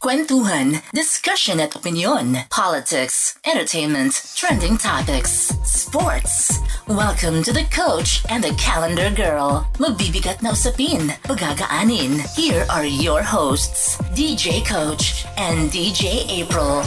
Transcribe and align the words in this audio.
Kwentuhan, 0.00 0.80
discussion 0.94 1.60
at 1.60 1.76
opinion, 1.76 2.38
politics, 2.48 3.38
entertainment, 3.44 4.32
trending 4.34 4.78
topics, 4.78 5.52
sports. 5.62 6.58
Welcome 6.88 7.42
to 7.42 7.52
the 7.52 7.64
Coach 7.64 8.24
and 8.30 8.42
the 8.42 8.54
Calendar 8.54 9.10
Girl. 9.10 9.68
Magbibigat 9.76 10.40
na 10.40 10.56
usapin, 10.56 11.12
pagagaanin. 11.28 12.24
Here 12.34 12.64
are 12.70 12.86
your 12.86 13.20
hosts, 13.20 14.00
DJ 14.16 14.64
Coach 14.64 15.26
and 15.36 15.68
DJ 15.68 16.24
April. 16.32 16.80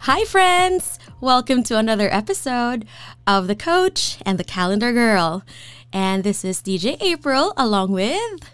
Hi, 0.00 0.24
friends! 0.24 0.98
Welcome 1.20 1.62
to 1.64 1.76
another 1.78 2.08
episode 2.12 2.86
of 3.24 3.46
The 3.46 3.54
Coach 3.54 4.18
and 4.24 4.38
the 4.38 4.44
Calendar 4.44 4.92
Girl. 4.92 5.42
And 5.92 6.22
this 6.22 6.44
is 6.44 6.60
DJ 6.60 7.00
April 7.00 7.52
along 7.56 7.92
with 7.92 8.44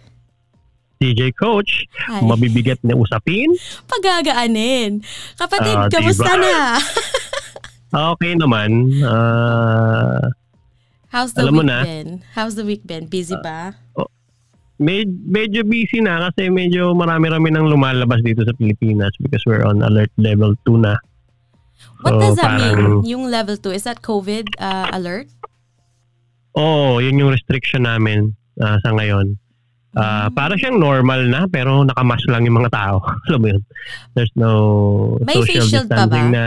DJ 1.02 1.34
Coach. 1.34 1.84
Hi. 2.06 2.22
Mabibigat 2.22 2.78
na 2.86 2.94
usapin. 2.94 3.50
Pagagaanin. 3.90 5.02
Kapatid, 5.36 5.76
Ah, 5.76 5.88
kamusta 5.90 6.30
diba? 6.30 6.40
na? 6.40 6.58
Okay 7.94 8.34
naman. 8.34 8.90
Ah, 9.06 10.18
How's 11.14 11.30
the 11.30 11.46
Alam 11.46 11.54
mo 11.54 11.62
week 11.62 11.70
na. 11.70 11.78
been? 11.86 12.10
How's 12.34 12.58
the 12.58 12.66
week 12.66 12.82
been? 12.82 13.06
Busy 13.06 13.38
ba? 13.38 13.78
med- 14.74 15.22
medyo 15.22 15.62
busy 15.62 16.02
na 16.02 16.18
kasi 16.26 16.50
medyo 16.50 16.90
marami-rami 16.90 17.54
nang 17.54 17.70
lumalabas 17.70 18.18
dito 18.26 18.42
sa 18.42 18.50
Pilipinas 18.50 19.14
because 19.22 19.46
we're 19.46 19.62
on 19.62 19.78
alert 19.86 20.10
level 20.18 20.58
2 20.66 20.82
na. 20.82 20.98
What 22.02 22.10
So, 22.10 22.18
does 22.18 22.36
that 22.42 22.58
parang- 22.58 23.06
mean? 23.06 23.14
Yung 23.14 23.30
level 23.30 23.54
2, 23.54 23.70
is 23.70 23.86
that 23.86 24.02
COVID 24.02 24.58
uh, 24.58 24.90
alert? 24.90 25.30
Oo, 26.54 27.02
yun 27.02 27.18
yung 27.18 27.34
restriction 27.34 27.86
namin 27.86 28.30
ah, 28.62 28.78
sa 28.82 28.94
ngayon. 28.94 29.34
Mm. 29.94 30.34
Para 30.34 30.58
siyang 30.58 30.82
normal 30.82 31.30
na 31.30 31.46
pero 31.46 31.86
nakamas 31.86 32.26
lang 32.26 32.42
yung 32.42 32.58
mga 32.58 32.74
tao. 32.74 32.98
Alam 33.30 33.38
mo 33.38 33.48
yun? 33.54 33.62
There's 34.18 34.34
no 34.34 34.52
May 35.22 35.38
social 35.38 35.86
pa 35.86 36.02
distancing 36.10 36.28
ba? 36.30 36.34
na 36.34 36.44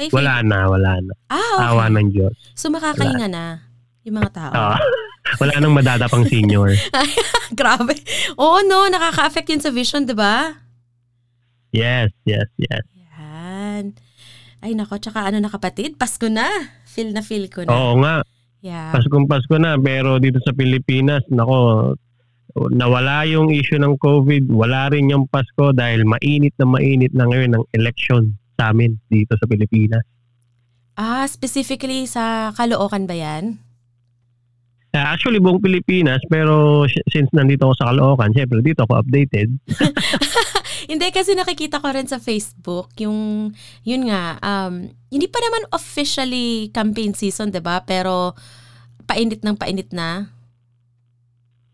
May 0.00 0.08
wala 0.08 0.40
na, 0.40 0.58
wala 0.64 0.92
na. 1.04 1.12
Ah, 1.28 1.76
Awa 1.76 1.92
okay. 1.92 2.00
ng 2.00 2.08
Diyos. 2.08 2.36
So 2.56 2.72
makakahinga 2.72 3.28
na 3.28 3.68
yung 4.08 4.16
mga 4.16 4.32
tao. 4.32 4.52
Ah, 4.56 4.80
wala 5.44 5.60
nang 5.60 5.76
madadapang 5.76 6.24
senior. 6.24 6.72
Grabe. 7.60 8.00
Oo, 8.40 8.64
no. 8.64 8.88
Nakaka-affect 8.88 9.52
yun 9.52 9.60
sa 9.60 9.68
vision, 9.68 10.08
di 10.08 10.16
ba? 10.16 10.56
Yes, 11.76 12.08
yes, 12.24 12.48
yes. 12.56 12.84
Yan. 12.96 13.92
Ay, 14.64 14.72
nako. 14.72 14.96
Tsaka 14.96 15.28
ano 15.28 15.36
na 15.36 15.52
kapatid? 15.52 16.00
Pasko 16.00 16.32
na. 16.32 16.48
Feel 16.88 17.12
na 17.12 17.20
feel 17.20 17.44
ko 17.52 17.68
na. 17.68 17.70
Oo 17.70 18.00
nga, 18.00 18.24
Yeah. 18.60 18.92
Paskong 18.92 19.24
Pasko 19.24 19.56
na 19.56 19.80
pero 19.80 20.20
dito 20.20 20.36
sa 20.44 20.52
Pilipinas, 20.52 21.24
nako, 21.32 21.92
nawala 22.70 23.24
yung 23.24 23.48
issue 23.48 23.80
ng 23.80 23.96
COVID, 23.96 24.52
wala 24.52 24.92
rin 24.92 25.08
yung 25.08 25.24
Pasko 25.30 25.72
dahil 25.72 26.04
mainit 26.04 26.52
na 26.60 26.66
mainit 26.68 27.12
na 27.16 27.24
ngayon 27.24 27.56
ang 27.56 27.64
election 27.72 28.36
sa 28.60 28.74
amin 28.74 29.00
dito 29.08 29.32
sa 29.38 29.46
Pilipinas. 29.48 30.04
Ah, 31.00 31.24
specifically 31.24 32.04
sa 32.04 32.52
Caloocan 32.52 33.08
ba 33.08 33.16
yan? 33.16 33.56
Uh, 34.90 35.06
actually, 35.06 35.38
buong 35.38 35.62
Pilipinas, 35.62 36.18
pero 36.26 36.82
si- 36.90 37.00
since 37.14 37.30
nandito 37.30 37.70
ako 37.70 37.74
sa 37.78 37.86
Caloocan, 37.94 38.34
syempre 38.34 38.58
dito 38.58 38.82
ako 38.82 39.00
updated. 39.06 39.48
Hindi 40.90 41.06
kasi 41.14 41.38
nakikita 41.38 41.78
ko 41.78 41.94
rin 41.94 42.10
sa 42.10 42.18
Facebook 42.18 42.90
yung 42.98 43.54
yun 43.86 44.10
nga 44.10 44.42
um 44.42 44.90
hindi 44.90 45.26
pa 45.30 45.38
naman 45.38 45.70
officially 45.70 46.74
campaign 46.74 47.14
season, 47.14 47.54
'di 47.54 47.62
ba? 47.62 47.86
Pero 47.86 48.34
painit 49.06 49.46
ng 49.46 49.54
painit 49.54 49.94
na. 49.94 50.34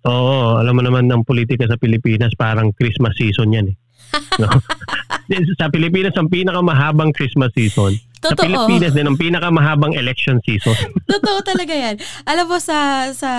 Oo, 0.04 0.60
alam 0.60 0.76
mo 0.76 0.82
naman 0.84 1.08
ng 1.08 1.24
politika 1.26 1.66
sa 1.66 1.80
Pilipinas, 1.80 2.30
parang 2.36 2.70
Christmas 2.76 3.16
season 3.16 3.56
yan 3.56 3.72
eh. 3.72 3.76
No? 4.40 4.48
sa 5.60 5.66
Pilipinas, 5.66 6.14
ang 6.14 6.30
pinakamahabang 6.30 7.10
Christmas 7.10 7.50
season. 7.56 7.98
Sa 8.22 8.32
Totoo. 8.32 8.46
Pilipinas 8.46 8.94
din, 8.94 9.06
ang 9.08 9.18
pinakamahabang 9.18 9.98
election 9.98 10.38
season. 10.46 10.76
Totoo 11.10 11.42
talaga 11.42 11.74
yan. 11.74 11.98
Alam 12.24 12.46
mo 12.46 12.58
sa 12.62 13.10
sa 13.12 13.30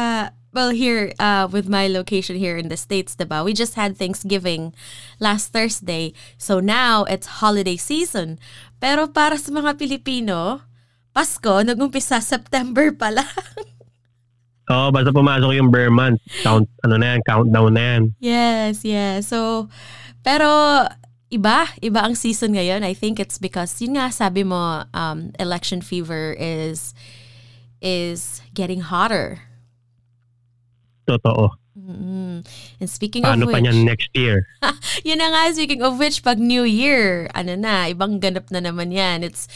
well 0.58 0.74
here 0.74 1.14
uh, 1.22 1.46
with 1.46 1.70
my 1.70 1.86
location 1.86 2.34
here 2.34 2.58
in 2.58 2.74
the 2.74 2.82
States, 2.82 3.14
diba? 3.14 3.46
We 3.46 3.54
just 3.54 3.78
had 3.78 3.94
Thanksgiving 3.94 4.74
last 5.22 5.54
Thursday. 5.54 6.18
So 6.42 6.58
now 6.58 7.06
it's 7.06 7.46
holiday 7.46 7.78
season. 7.78 8.42
Pero 8.82 9.06
para 9.06 9.38
sa 9.38 9.54
mga 9.54 9.78
Pilipino, 9.78 10.66
Pasko, 11.14 11.62
nag-umpisa 11.62 12.26
September 12.26 12.90
pa 12.90 13.14
lang. 13.14 13.30
Oo, 14.74 14.90
basta 14.90 15.14
pumasok 15.14 15.54
yung 15.54 15.70
bear 15.70 15.94
month, 15.94 16.20
count, 16.42 16.66
ano 16.84 16.98
na 16.98 17.16
yan, 17.16 17.22
countdown 17.24 17.72
na 17.78 17.84
yan. 17.94 18.02
yes, 18.20 18.84
yes. 18.84 19.30
So, 19.30 19.70
pero 20.26 20.50
iba, 21.30 21.70
iba 21.80 22.02
ang 22.02 22.18
season 22.18 22.58
ngayon. 22.58 22.82
I 22.82 22.98
think 22.98 23.22
it's 23.22 23.38
because, 23.38 23.78
yun 23.80 23.96
nga, 23.96 24.10
sabi 24.10 24.42
mo, 24.42 24.84
um, 24.92 25.32
election 25.38 25.86
fever 25.86 26.34
is 26.36 26.98
is 27.80 28.42
getting 28.58 28.82
hotter. 28.82 29.47
Totoo. 31.08 31.56
Mm. 31.88 32.44
And 32.84 32.90
speaking 32.92 33.24
Paano 33.24 33.48
of 33.48 33.56
pa 33.56 33.64
which, 33.64 33.72
niyan 33.72 33.88
next 33.88 34.12
year? 34.12 34.44
yun 35.08 35.24
na 35.24 35.32
nga, 35.32 35.56
speaking 35.56 35.80
of 35.82 35.96
which, 35.96 36.20
pag 36.20 36.36
New 36.36 36.68
Year, 36.68 37.32
ano 37.32 37.56
na, 37.56 37.88
ibang 37.88 38.20
ganap 38.20 38.52
na 38.52 38.60
naman 38.60 38.92
yan. 38.92 39.24
It's, 39.24 39.48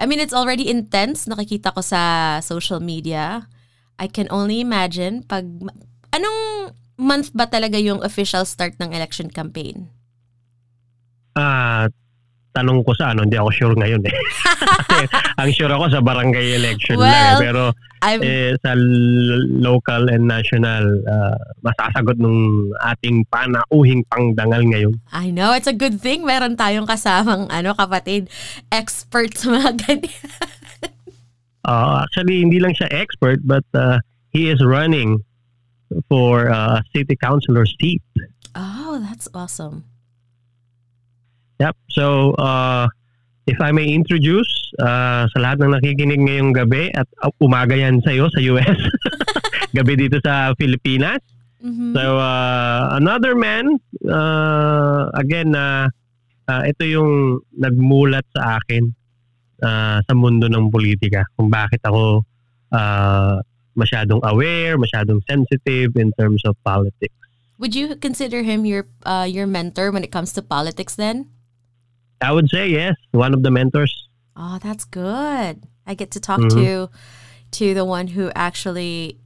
I 0.00 0.08
mean, 0.08 0.18
it's 0.18 0.32
already 0.32 0.72
intense. 0.72 1.28
Nakikita 1.28 1.76
ko 1.76 1.84
sa 1.84 2.40
social 2.40 2.80
media. 2.80 3.46
I 4.00 4.08
can 4.08 4.26
only 4.32 4.64
imagine 4.64 5.28
pag, 5.28 5.44
anong 6.10 6.72
month 6.96 7.36
ba 7.36 7.46
talaga 7.46 7.76
yung 7.76 8.00
official 8.02 8.48
start 8.48 8.80
ng 8.80 8.96
election 8.96 9.28
campaign? 9.28 9.92
Tanong 12.54 12.86
ko 12.86 12.94
sa 12.94 13.10
ano, 13.10 13.26
hindi 13.26 13.34
ako 13.34 13.50
sure 13.50 13.74
ngayon 13.74 13.98
eh. 14.06 14.14
Kasi 14.86 15.04
ang 15.10 15.50
sure 15.50 15.72
ako 15.74 15.90
sa 15.90 15.98
barangay 15.98 16.54
election 16.54 17.02
lang 17.02 17.10
Well, 17.10 17.34
eh. 17.34 17.42
Pero 17.42 17.62
I'm, 17.98 18.20
eh, 18.22 18.54
sa 18.62 18.78
local 19.58 20.06
and 20.06 20.30
national, 20.30 21.02
ah, 21.10 21.34
masasagot 21.66 22.22
nung 22.22 22.70
ating 22.94 23.26
panauhing 23.26 24.06
pangdangal 24.06 24.62
ngayon. 24.70 24.94
I 25.10 25.34
know, 25.34 25.50
it's 25.50 25.66
a 25.66 25.74
good 25.74 25.98
thing 25.98 26.22
meron 26.22 26.54
tayong 26.54 26.86
kasamang 26.86 27.50
ano, 27.50 27.74
kapatid, 27.74 28.30
expert 28.70 29.34
sa 29.34 29.50
mga 29.58 29.70
ganyan. 29.82 30.30
Ah, 31.64 32.04
actually, 32.06 32.44
hindi 32.44 32.62
lang 32.62 32.76
siya 32.76 32.86
expert 32.92 33.42
but 33.42 33.66
ah, 33.74 33.98
he 34.30 34.46
is 34.46 34.62
running 34.62 35.18
for 36.06 36.46
a 36.52 36.84
city 36.94 37.16
councilor 37.16 37.66
seat. 37.66 38.02
Oh, 38.54 39.02
that's 39.02 39.26
awesome. 39.34 39.90
Yep. 41.60 41.74
So, 41.90 42.34
uh, 42.38 42.88
if 43.46 43.60
I 43.60 43.70
may 43.70 43.86
introduce 43.92 44.48
uh, 44.80 45.28
sa 45.28 45.38
lahat 45.38 45.60
ng 45.62 45.72
nakikinig 45.76 46.20
ngayong 46.24 46.52
gabi 46.56 46.90
at 46.96 47.06
uh, 47.22 47.30
umaga 47.38 47.76
yan 47.76 48.00
sa 48.02 48.10
iyo 48.10 48.26
sa 48.32 48.40
US, 48.54 48.78
gabi 49.76 49.94
dito 49.94 50.18
sa 50.24 50.56
Pilipinas. 50.56 51.20
Mhm. 51.64 51.96
So, 51.96 52.20
uh, 52.20 52.98
another 52.98 53.36
man, 53.36 53.80
uh, 54.04 55.08
again, 55.16 55.56
na 55.56 55.88
uh, 56.48 56.62
ito 56.68 56.84
yung 56.84 57.40
nagmulat 57.56 58.24
sa 58.36 58.60
akin 58.60 58.92
uh, 59.64 59.98
sa 60.04 60.12
mundo 60.12 60.48
ng 60.48 60.68
politika. 60.68 61.24
Kung 61.36 61.48
bakit 61.48 61.80
ako 61.84 62.24
uh, 62.72 63.40
masyadong 63.74 64.20
aware, 64.22 64.76
masyadong 64.76 65.20
sensitive 65.28 65.94
in 65.96 66.12
terms 66.18 66.42
of 66.44 66.56
politics. 66.62 67.14
Would 67.58 67.74
you 67.74 67.94
consider 67.96 68.42
him 68.42 68.66
your 68.66 68.90
uh, 69.06 69.26
your 69.30 69.46
mentor 69.46 69.94
when 69.94 70.02
it 70.02 70.10
comes 70.10 70.34
to 70.34 70.42
politics 70.42 70.98
then? 70.98 71.33
I 72.24 72.32
would 72.32 72.48
say 72.48 72.72
yes, 72.72 72.96
one 73.12 73.36
of 73.36 73.44
the 73.44 73.52
mentors. 73.52 73.92
Oh, 74.34 74.56
that's 74.58 74.88
good. 74.88 75.62
I 75.86 75.92
get 75.92 76.10
to 76.16 76.20
talk 76.20 76.40
Mhm. 76.40 76.56
to 76.56 76.68
to 77.54 77.66
the 77.76 77.84
one 77.84 78.08
who 78.16 78.32
actually 78.34 79.20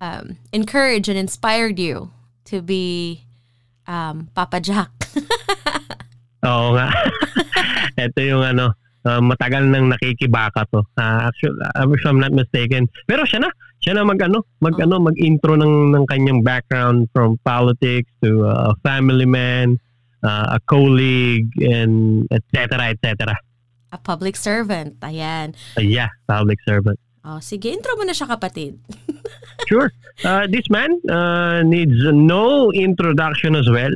um, 0.00 0.38
encouraged 0.54 1.10
and 1.10 1.18
inspired 1.18 1.76
you 1.76 2.14
to 2.46 2.62
be 2.62 3.26
um, 3.90 4.30
Papa 4.32 4.62
Jack. 4.62 4.94
Oo 6.46 6.68
nga. 6.78 6.86
Ito 8.06 8.20
yung 8.22 8.42
ano, 8.46 8.72
uh, 9.02 9.18
matagal 9.20 9.66
nang 9.66 9.90
nakikibaka 9.90 10.62
to. 10.70 10.86
Uh, 10.94 11.26
actually, 11.28 11.58
uh, 11.74 11.84
if 11.90 12.02
I'm 12.06 12.22
not 12.22 12.30
mistaken. 12.30 12.86
Pero 13.10 13.26
siya 13.26 13.42
na, 13.42 13.50
siya 13.82 13.98
na 13.98 14.06
mag 14.06 14.22
ano, 14.22 14.46
mag 14.62 14.78
Oh. 14.78 15.02
mag-intro 15.02 15.58
ng 15.58 15.90
ng 15.92 16.04
kanyang 16.06 16.46
background 16.46 17.10
from 17.10 17.36
politics 17.42 18.06
to 18.22 18.46
uh, 18.46 18.70
family 18.86 19.26
man, 19.26 19.82
uh, 20.22 20.56
a 20.56 20.60
colleague 20.66 21.50
and 21.60 22.26
etc. 22.30 22.92
etc. 22.94 23.36
A 23.92 23.98
public 23.98 24.36
servant. 24.36 25.00
Ayan. 25.00 25.54
Uh, 25.76 25.82
yeah, 25.82 26.08
public 26.26 26.58
servant. 26.66 26.98
Oh, 27.24 27.40
sige, 27.40 27.68
intro 27.68 27.92
mo 27.96 28.04
na 28.04 28.12
siya 28.12 28.28
kapatid. 28.28 28.78
Sure. 29.68 29.92
Uh, 30.24 30.48
this 30.48 30.64
man 30.72 30.96
uh, 31.12 31.60
needs 31.60 31.92
no 32.08 32.72
introduction 32.72 33.52
as 33.52 33.68
well. 33.68 33.92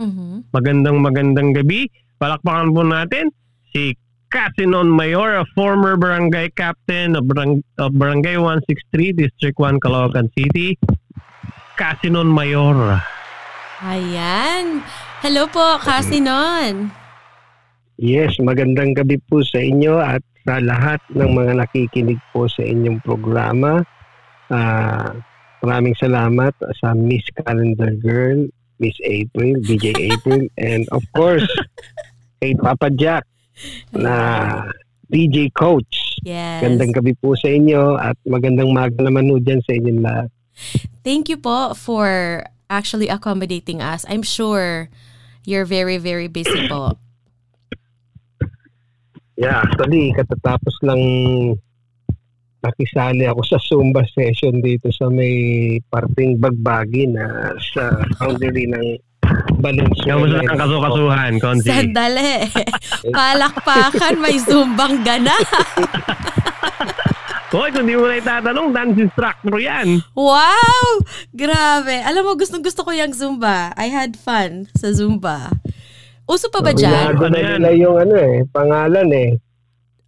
Mhm. 0.00 0.50
Magandang 0.50 0.98
magandang 0.98 1.54
gabi. 1.54 1.86
Palakpakan 2.18 2.74
po 2.74 2.82
natin 2.82 3.30
si 3.70 3.94
Casinon 4.34 4.90
Mayor, 4.90 5.38
a 5.38 5.46
former 5.54 5.94
barangay 5.94 6.50
captain 6.58 7.14
of, 7.14 7.28
barang- 7.30 7.62
of 7.78 7.94
Barangay 7.94 8.34
163, 8.34 9.12
District 9.14 9.54
1, 9.54 9.78
Caloocan 9.78 10.26
City. 10.34 10.74
Casinon 11.78 12.34
Mayor. 12.34 12.98
Ayan. 13.78 14.82
Hello 15.22 15.46
po, 15.46 15.78
Kasinon. 15.78 16.90
Yes, 17.94 18.42
magandang 18.42 18.98
gabi 18.98 19.22
po 19.30 19.38
sa 19.46 19.62
inyo 19.62 20.02
at 20.02 20.18
sa 20.42 20.58
lahat 20.58 20.98
ng 21.14 21.30
mga 21.30 21.62
nakikinig 21.62 22.18
po 22.34 22.50
sa 22.50 22.66
inyong 22.66 22.98
programa. 23.06 23.86
Uh, 24.50 25.22
maraming 25.62 25.94
salamat 25.94 26.50
sa 26.82 26.90
Miss 26.98 27.22
Calendar 27.38 27.94
Girl, 28.02 28.50
Miss 28.82 28.98
April, 29.06 29.62
DJ 29.62 29.94
April, 30.10 30.50
and 30.58 30.90
of 30.90 31.06
course, 31.14 31.46
kay 32.42 32.58
Papa 32.58 32.90
Jack 32.90 33.22
na 33.94 34.66
DJ 35.06 35.54
Coach. 35.54 36.18
Yes. 36.26 36.66
Gandang 36.66 36.98
gabi 36.98 37.14
po 37.14 37.38
sa 37.38 37.46
inyo 37.46 37.94
at 37.94 38.18
magandang 38.26 38.74
maga 38.74 38.98
naman 38.98 39.30
po 39.30 39.38
dyan 39.38 39.62
sa 39.62 39.70
inyong 39.70 40.02
lahat. 40.02 40.28
Thank 41.06 41.30
you 41.30 41.38
po 41.38 41.78
for 41.78 42.42
actually 42.66 43.06
accommodating 43.06 43.78
us. 43.78 44.02
I'm 44.10 44.26
sure 44.26 44.90
you're 45.44 45.66
very, 45.66 45.98
very 45.98 46.28
busy 46.28 46.68
po. 46.68 46.98
Yeah, 49.36 49.64
actually, 49.64 50.12
katatapos 50.14 50.76
lang 50.86 51.02
nakisali 52.62 53.26
ako 53.26 53.42
sa 53.42 53.58
Zumba 53.58 54.06
session 54.06 54.62
dito 54.62 54.86
sa 54.94 55.10
may 55.10 55.76
parting 55.90 56.38
bagbagi 56.38 57.10
na 57.10 57.50
sa 57.74 57.90
boundary 58.22 58.70
ng 58.70 58.86
Valenzuela. 59.58 60.06
Kamusta 60.06 60.38
ang 60.46 60.60
kasukasuhan, 60.62 61.32
Konti? 61.42 61.68
Sandali. 61.70 62.46
Palakpakan, 63.16 64.14
may 64.22 64.38
Zumbang 64.38 65.02
gana. 65.02 65.34
Hoy, 67.52 67.68
kung 67.68 67.84
di 67.84 67.92
mo 67.92 68.08
na 68.08 68.16
itatanong, 68.16 68.72
dance 68.72 68.96
instructor 68.98 69.60
yan. 69.60 70.00
Wow! 70.16 71.04
Grabe. 71.30 72.00
Alam 72.00 72.24
mo, 72.24 72.32
gustong 72.32 72.64
gusto 72.64 72.80
ko 72.80 72.90
yung 72.90 73.12
Zumba. 73.12 73.76
I 73.76 73.92
had 73.92 74.16
fun 74.16 74.72
sa 74.72 74.88
Zumba. 74.88 75.52
Uso 76.24 76.48
pa 76.48 76.64
ba 76.64 76.72
dyan? 76.72 77.12
Binago 77.12 77.28
Ano 77.28 77.36
na 77.36 77.60
nila 77.60 77.70
yung 77.76 77.96
ano 77.98 78.14
eh, 78.16 78.40
pangalan 78.48 79.08
eh. 79.12 79.30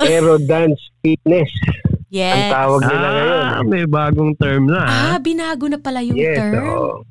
Aero 0.02 0.40
Dance 0.40 0.80
Fitness. 0.98 1.52
Ang 1.84 1.92
Yes. 2.08 2.48
tawag 2.48 2.80
nila 2.80 3.08
ngayon. 3.10 3.42
Ah, 3.44 3.60
may 3.66 3.84
bagong 3.84 4.32
term 4.38 4.64
na. 4.64 4.80
ha? 4.80 4.98
Ah, 5.12 5.18
binago 5.18 5.66
na 5.66 5.76
pala 5.76 5.98
yung 6.00 6.14
Yes, 6.14 6.38
term. 6.38 6.62
oo. 6.62 7.02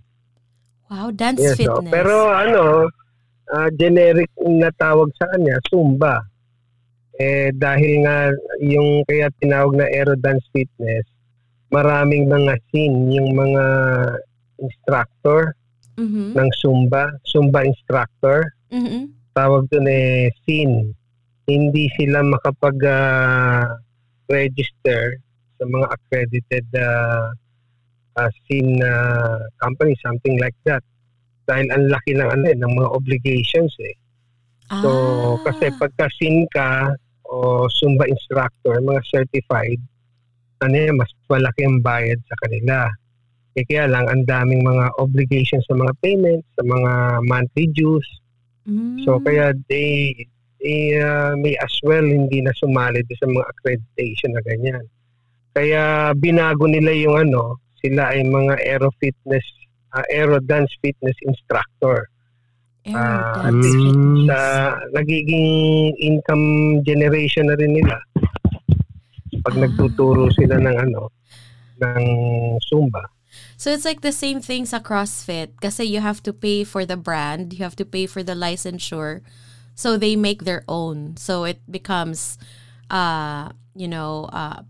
Wow, 0.87 1.07
dance 1.11 1.43
Yes, 1.43 1.59
oo. 1.59 1.77
fitness. 1.77 1.91
Pero 1.91 2.15
ano, 2.25 2.87
ah, 3.51 3.69
generic 3.69 4.31
na 4.39 4.71
tawag 4.73 5.11
sa 5.13 5.27
kanya, 5.29 5.59
Zumba. 5.67 6.23
Eh, 7.21 7.53
dahil 7.53 8.01
nga 8.01 8.33
yung 8.57 9.05
kaya 9.05 9.29
tinawag 9.37 9.77
na 9.77 9.85
Aero 9.85 10.17
Dance 10.17 10.49
Fitness, 10.49 11.05
maraming 11.69 12.25
mga 12.25 12.57
scene, 12.69 13.13
yung 13.13 13.37
mga 13.37 13.63
instructor 14.57 15.53
Mhm. 15.97 16.33
ng 16.33 16.49
Zumba, 16.57 17.13
Zumba 17.21 17.61
instructor, 17.61 18.49
Mhm. 18.73 19.13
tawag 19.37 19.69
doon 19.69 19.85
eh 19.85 20.33
scene. 20.41 20.93
Hindi 21.45 21.85
sila 21.93 22.25
makapag 22.25 22.77
ah, 22.87 23.77
register 24.25 25.21
sa 25.59 25.63
mga 25.69 25.87
accredited 25.91 26.65
uh, 26.73 27.29
uh, 28.15 28.29
scene 28.45 28.81
uh, 28.81 29.37
company, 29.61 29.93
something 30.01 30.39
like 30.39 30.55
that. 30.65 30.81
Dahil 31.45 31.67
ang 31.69 31.91
laki 31.91 32.15
ng 32.15 32.29
ano 32.29 32.45
eh, 32.47 32.57
ng 32.57 32.73
mga 32.73 32.89
obligations 32.89 33.75
eh. 33.83 33.93
So, 34.81 34.89
Ah. 34.89 35.35
kasi 35.45 35.69
pagka 35.77 36.07
scene 36.17 36.47
ka 36.49 36.95
o 37.27 37.67
Zumba 37.69 38.07
instructor, 38.07 38.79
mga 38.81 39.01
certified, 39.11 39.81
ano 40.63 40.73
yan, 40.73 40.95
mas 40.95 41.11
malaki 41.27 41.67
ang 41.67 41.83
bayad 41.83 42.17
sa 42.25 42.35
kanila. 42.41 42.87
Eh 43.53 43.67
kaya 43.67 43.85
lang, 43.85 44.09
ang 44.09 44.25
daming 44.25 44.65
mga 44.65 44.97
obligations 44.97 45.61
sa 45.69 45.77
mga 45.77 45.93
payments, 46.01 46.47
sa 46.57 46.63
mga 46.65 47.21
monthly 47.27 47.69
dues, 47.69 48.07
Mm. 48.63 49.03
So 49.03 49.19
kaya 49.19 49.51
they, 49.67 50.15
they 50.63 50.95
uh, 50.95 51.35
may 51.35 51.55
as 51.59 51.75
well 51.83 52.03
hindi 52.03 52.39
na 52.39 52.55
sumali 52.55 53.03
sa 53.11 53.27
mga 53.27 53.45
accreditation 53.51 54.31
na 54.31 54.41
ganyan. 54.47 54.85
Kaya 55.53 56.15
binago 56.15 56.65
nila 56.65 56.95
yung 56.95 57.29
ano, 57.29 57.59
sila 57.83 58.15
ay 58.15 58.23
mga 58.23 58.63
aero 58.63 58.89
fitness, 58.97 59.43
uh, 59.93 60.05
aero 60.09 60.39
dance 60.39 60.71
fitness 60.79 61.15
instructor. 61.27 62.07
Mm. 62.83 62.95
fitness. 63.47 64.27
Sa 64.27 64.39
nagiging 64.91 65.49
income 66.03 66.79
generation 66.83 67.47
na 67.47 67.55
rin 67.55 67.71
nila. 67.79 67.95
Pag 69.43 69.55
Ah. 69.55 69.61
nagtuturo 69.67 70.27
sila 70.35 70.59
ng 70.59 70.75
ano, 70.75 71.07
ng 71.79 72.03
Zumba. 72.67 73.07
So 73.57 73.71
it's 73.71 73.87
like 73.87 74.01
the 74.03 74.11
same 74.13 74.43
thing 74.43 74.67
sa 74.67 74.83
CrossFit 74.83 75.55
kasi 75.63 75.87
you 75.87 76.03
have 76.03 76.21
to 76.27 76.35
pay 76.35 76.63
for 76.63 76.85
the 76.85 76.99
brand, 76.99 77.55
you 77.55 77.63
have 77.63 77.79
to 77.79 77.87
pay 77.87 78.05
for 78.05 78.21
the 78.21 78.35
licensure. 78.35 79.23
So 79.73 79.97
they 79.97 80.13
make 80.19 80.43
their 80.43 80.61
own. 80.67 81.15
So 81.17 81.47
it 81.47 81.63
becomes 81.65 82.37
uh, 82.91 83.55
you 83.73 83.87
know, 83.87 84.29
uh 84.29 84.67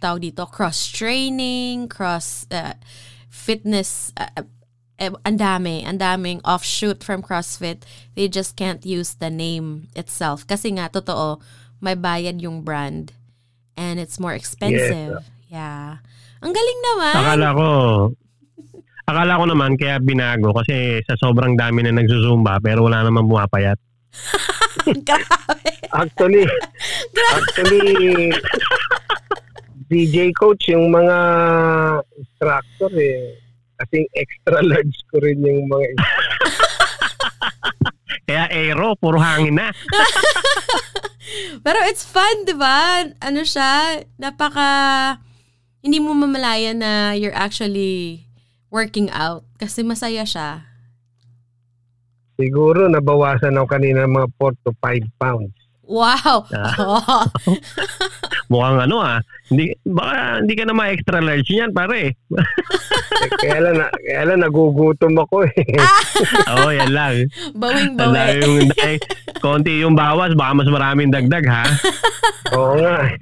tawag 0.00 0.32
dito 0.32 0.48
cross 0.48 0.88
training, 0.88 1.90
cross 1.92 2.48
uh, 2.48 2.78
fitness 3.28 4.16
uh, 4.16 4.48
eh, 5.00 5.08
ang 5.24 5.40
dami, 5.40 5.82
ang 5.88 5.96
daming 5.96 6.44
offshoot 6.44 7.00
from 7.00 7.24
CrossFit. 7.24 7.88
They 8.14 8.28
just 8.28 8.54
can't 8.54 8.84
use 8.84 9.16
the 9.16 9.32
name 9.32 9.88
itself. 9.96 10.44
Kasi 10.44 10.76
nga, 10.76 10.92
totoo, 10.92 11.40
may 11.80 11.96
bayad 11.96 12.44
yung 12.44 12.60
brand. 12.60 13.16
And 13.80 13.96
it's 13.96 14.20
more 14.20 14.36
expensive. 14.36 15.24
Yeah. 15.48 16.04
Ang 16.44 16.52
galing 16.52 16.80
naman. 16.84 17.14
Akala 17.16 17.48
ko, 17.56 17.68
akala 19.08 19.40
ko 19.40 19.44
naman 19.48 19.72
kaya 19.80 19.96
binago 20.04 20.52
kasi 20.52 21.00
sa 21.08 21.16
sobrang 21.16 21.56
dami 21.56 21.80
na 21.82 21.96
nagsusumba 21.96 22.60
pero 22.60 22.84
wala 22.84 23.00
naman 23.00 23.24
bumapayat. 23.24 23.80
Grabe. 25.08 25.72
Actually, 25.96 26.44
actually, 27.34 28.30
DJ 29.90 30.30
coach, 30.36 30.70
yung 30.70 30.92
mga 30.92 31.16
instructor 32.14 32.92
eh, 32.94 33.39
kasing 33.80 34.06
extra 34.12 34.60
large 34.60 34.96
ko 35.08 35.24
rin 35.24 35.40
yung 35.40 35.64
mga 35.68 35.86
Kaya 38.30 38.46
aero, 38.46 38.94
puro 38.94 39.18
hangin 39.18 39.58
na. 39.58 39.74
Pero 41.66 41.78
it's 41.90 42.06
fun, 42.06 42.46
di 42.46 42.54
ba? 42.54 43.02
Ano 43.18 43.42
siya, 43.42 44.02
napaka, 44.22 45.18
hindi 45.82 45.98
mo 45.98 46.14
mamalayan 46.14 46.78
na 46.78 47.10
you're 47.18 47.34
actually 47.34 48.26
working 48.70 49.10
out 49.10 49.42
kasi 49.58 49.82
masaya 49.82 50.22
siya. 50.22 50.62
Siguro 52.38 52.86
nabawasan 52.86 53.58
ako 53.58 53.66
kanina 53.66 54.06
mga 54.06 54.30
4 54.38 54.64
to 54.64 54.70
5 54.78 55.20
pounds. 55.20 55.54
Wow! 55.84 56.46
Oh. 56.78 57.26
Mukhang 58.50 58.90
ano 58.90 58.96
ah. 58.98 59.18
Hindi, 59.46 59.70
baka 59.86 60.42
hindi 60.42 60.54
ka 60.58 60.64
na 60.66 60.74
ma-extra 60.74 61.22
large 61.22 61.50
yan 61.54 61.70
pare. 61.70 62.18
Eh, 63.20 63.30
kaya 63.46 63.58
lang, 63.62 63.76
na, 63.78 63.86
kaya 63.94 64.22
lang 64.26 64.38
nagugutom 64.42 65.14
ako 65.22 65.46
eh. 65.46 65.54
Oo, 66.50 66.66
oh, 66.66 66.72
yan 66.74 66.90
lang. 66.90 67.14
Bawing 67.54 67.94
Ang 67.94 67.98
dami 67.98 68.14
bawi. 68.16 68.40
yung, 68.42 68.56
dahil 68.74 68.98
konti 69.38 69.72
yung 69.82 69.94
bawas, 69.94 70.34
baka 70.34 70.52
mas 70.58 70.68
maraming 70.72 71.14
dagdag 71.14 71.46
ha. 71.46 71.64
Oo 72.58 72.74
nga. 72.80 73.12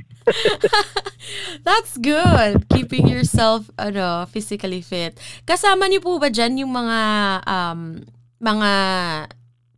That's 1.65 1.97
good. 2.01 2.69
Keeping 2.73 3.09
yourself 3.09 3.69
ano, 3.77 4.25
physically 4.33 4.81
fit. 4.81 5.17
Kasama 5.45 5.89
niyo 5.89 6.01
po 6.01 6.17
ba 6.17 6.33
dyan 6.33 6.65
yung 6.65 6.73
mga 6.73 7.01
um, 7.45 8.01
mga 8.41 8.71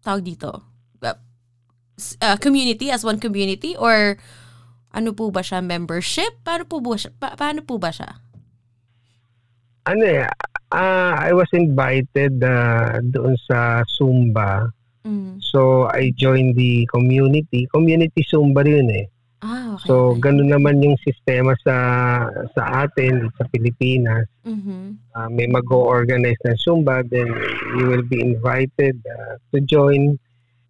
tawag 0.02 0.22
dito? 0.22 0.62
Uh, 1.02 1.18
uh, 2.22 2.36
community 2.38 2.88
as 2.90 3.04
one 3.04 3.18
community 3.18 3.76
or 3.76 4.16
ano 4.90 5.14
po 5.14 5.30
ba 5.30 5.42
siya 5.42 5.62
membership? 5.62 6.42
Paano 6.42 6.66
po 6.66 6.82
ba 6.82 6.98
siya? 6.98 7.10
Pa- 7.14 7.36
paano 7.38 7.62
po 7.62 7.78
ba 7.78 7.94
siya? 7.94 8.18
Ano 9.86 10.02
eh, 10.04 10.26
ah, 10.74 11.14
I 11.18 11.32
was 11.32 11.48
invited 11.54 12.42
uh, 12.42 12.98
doon 13.10 13.38
sa 13.46 13.86
Zumba. 13.86 14.70
Mm. 15.06 15.40
So, 15.40 15.88
I 15.88 16.12
joined 16.18 16.58
the 16.58 16.84
community. 16.92 17.64
Community 17.72 18.20
Zumba 18.26 18.66
rin 18.66 18.90
eh. 18.92 19.06
Ah, 19.40 19.72
okay. 19.72 19.88
So, 19.88 20.20
ganun 20.20 20.52
naman 20.52 20.84
yung 20.84 21.00
sistema 21.00 21.56
sa 21.64 21.76
sa 22.52 22.84
atin 22.84 23.32
sa 23.40 23.48
Pilipinas. 23.48 24.28
Mhm. 24.44 25.00
Uh, 25.16 25.28
may 25.32 25.48
mag-organize 25.48 26.36
ng 26.44 26.60
Zumba, 26.60 27.00
then 27.08 27.32
you 27.80 27.88
will 27.88 28.04
be 28.04 28.20
invited 28.20 29.00
uh, 29.08 29.40
to 29.48 29.64
join 29.64 30.20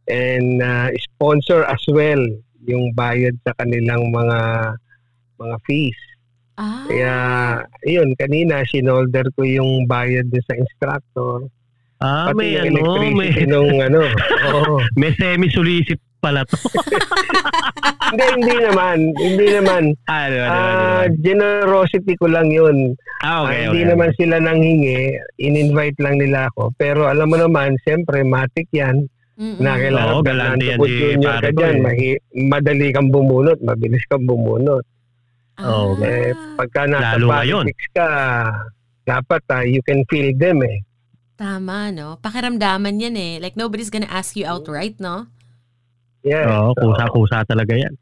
and 0.06 0.62
uh, 0.62 0.86
sponsor 1.02 1.66
as 1.66 1.82
well 1.90 2.22
yung 2.66 2.92
bayad 2.92 3.36
sa 3.46 3.52
kanilang 3.56 4.10
mga 4.12 4.38
mga 5.40 5.56
fees. 5.64 6.00
Ah. 6.60 6.84
Kaya, 6.84 7.14
yun, 7.88 8.12
kanina, 8.20 8.60
sinolder 8.68 9.24
ko 9.32 9.48
yung 9.48 9.88
bayad 9.88 10.28
sa 10.44 10.52
instructor. 10.52 11.48
Ah, 12.00 12.32
Pati 12.32 12.36
may 12.36 12.56
yung 12.56 12.76
ano, 12.76 12.96
may, 12.96 13.32
electricity 13.32 13.44
nung 13.48 13.76
ano. 13.80 14.00
Oo. 14.52 14.74
may 15.00 15.12
semi-solicit 15.16 16.00
pala 16.20 16.44
to. 16.44 16.56
hindi, 18.12 18.24
hindi 18.36 18.56
naman. 18.60 18.98
Hindi 19.16 19.46
naman. 19.56 19.82
ah, 20.08 20.28
ba, 20.28 20.28
di 20.28 20.36
ba? 20.36 20.48
Ah, 20.48 21.04
generosity 21.24 22.12
ko 22.20 22.28
lang 22.28 22.52
yun. 22.52 22.92
Ah, 23.24 23.44
okay, 23.48 23.48
Ah, 23.48 23.60
hindi 23.72 23.80
okay. 23.84 23.90
naman 23.92 24.10
sila 24.16 24.36
nanghingi. 24.40 25.00
In-invite 25.40 25.96
lang 26.00 26.20
nila 26.20 26.52
ako. 26.52 26.76
Pero 26.76 27.08
alam 27.08 27.28
mo 27.28 27.40
naman, 27.40 27.76
siyempre, 27.84 28.20
matik 28.24 28.68
yan. 28.72 29.08
Na 29.40 29.72
kailangan 29.74 30.14
Oo, 30.14 30.22
galante 30.22 30.64
yan 30.66 30.78
si 30.78 30.92
Junior 30.92 31.32
pare 31.32 31.40
ka 31.40 31.50
ko 31.50 31.58
dyan. 31.58 31.72
eh. 31.72 31.80
Mahi- 31.80 32.20
madali 32.44 32.86
kang 32.90 33.08
bumunot. 33.08 33.58
Mabilis 33.58 34.04
kang 34.04 34.22
bumunot. 34.22 34.84
Oo, 35.58 35.96
Ah. 35.96 36.04
Eh, 36.04 36.28
pagka 36.54 36.84
nasa 36.84 37.16
Lalo 37.16 37.26
ngayon. 37.30 37.64
politics 37.64 37.88
ka, 37.90 38.08
dapat 39.02 39.42
ah, 39.48 39.64
you 39.64 39.80
can 39.80 40.04
feel 40.06 40.28
them 40.34 40.60
eh. 40.60 40.84
Tama, 41.34 41.88
no? 41.88 42.16
Pakiramdaman 42.18 43.00
yan 43.00 43.16
eh. 43.16 43.34
Like, 43.38 43.56
nobody's 43.56 43.88
gonna 43.88 44.08
ask 44.08 44.36
you 44.36 44.44
outright, 44.44 44.96
no? 44.98 45.24
Yes. 46.20 46.44
Oo, 46.46 46.70
Oo. 46.70 46.92
kusa-kusa 46.92 47.44
talaga 47.44 47.72
yan. 47.72 47.96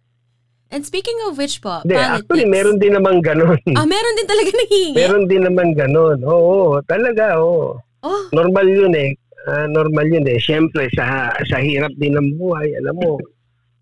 And 0.68 0.82
speaking 0.82 1.16
of 1.24 1.34
which 1.34 1.58
po, 1.58 1.80
Hindi, 1.80 1.94
politics. 1.94 2.18
actually, 2.20 2.46
meron 2.46 2.76
din 2.76 2.92
naman 2.92 3.22
ganun. 3.22 3.56
Ah, 3.72 3.86
meron 3.86 4.14
din 4.14 4.26
talaga 4.26 4.50
nanghihingi? 4.52 4.94
meron 4.96 5.24
din 5.24 5.42
naman 5.44 5.68
ganun. 5.72 6.18
Oo, 6.20 6.82
talaga, 6.84 7.38
oo. 7.38 7.78
Oh, 8.00 8.22
Normal 8.32 8.66
yun 8.66 8.90
eh. 8.92 9.14
Ah, 9.44 9.66
normal 9.66 10.08
yun 10.08 10.26
eh. 10.26 10.36
Siyempre, 10.36 10.88
sa, 10.92 11.30
sa 11.44 11.56
hirap 11.58 11.94
din 11.94 12.12
ng 12.12 12.34
buhay, 12.34 12.74
alam 12.74 12.96
mo, 12.96 13.16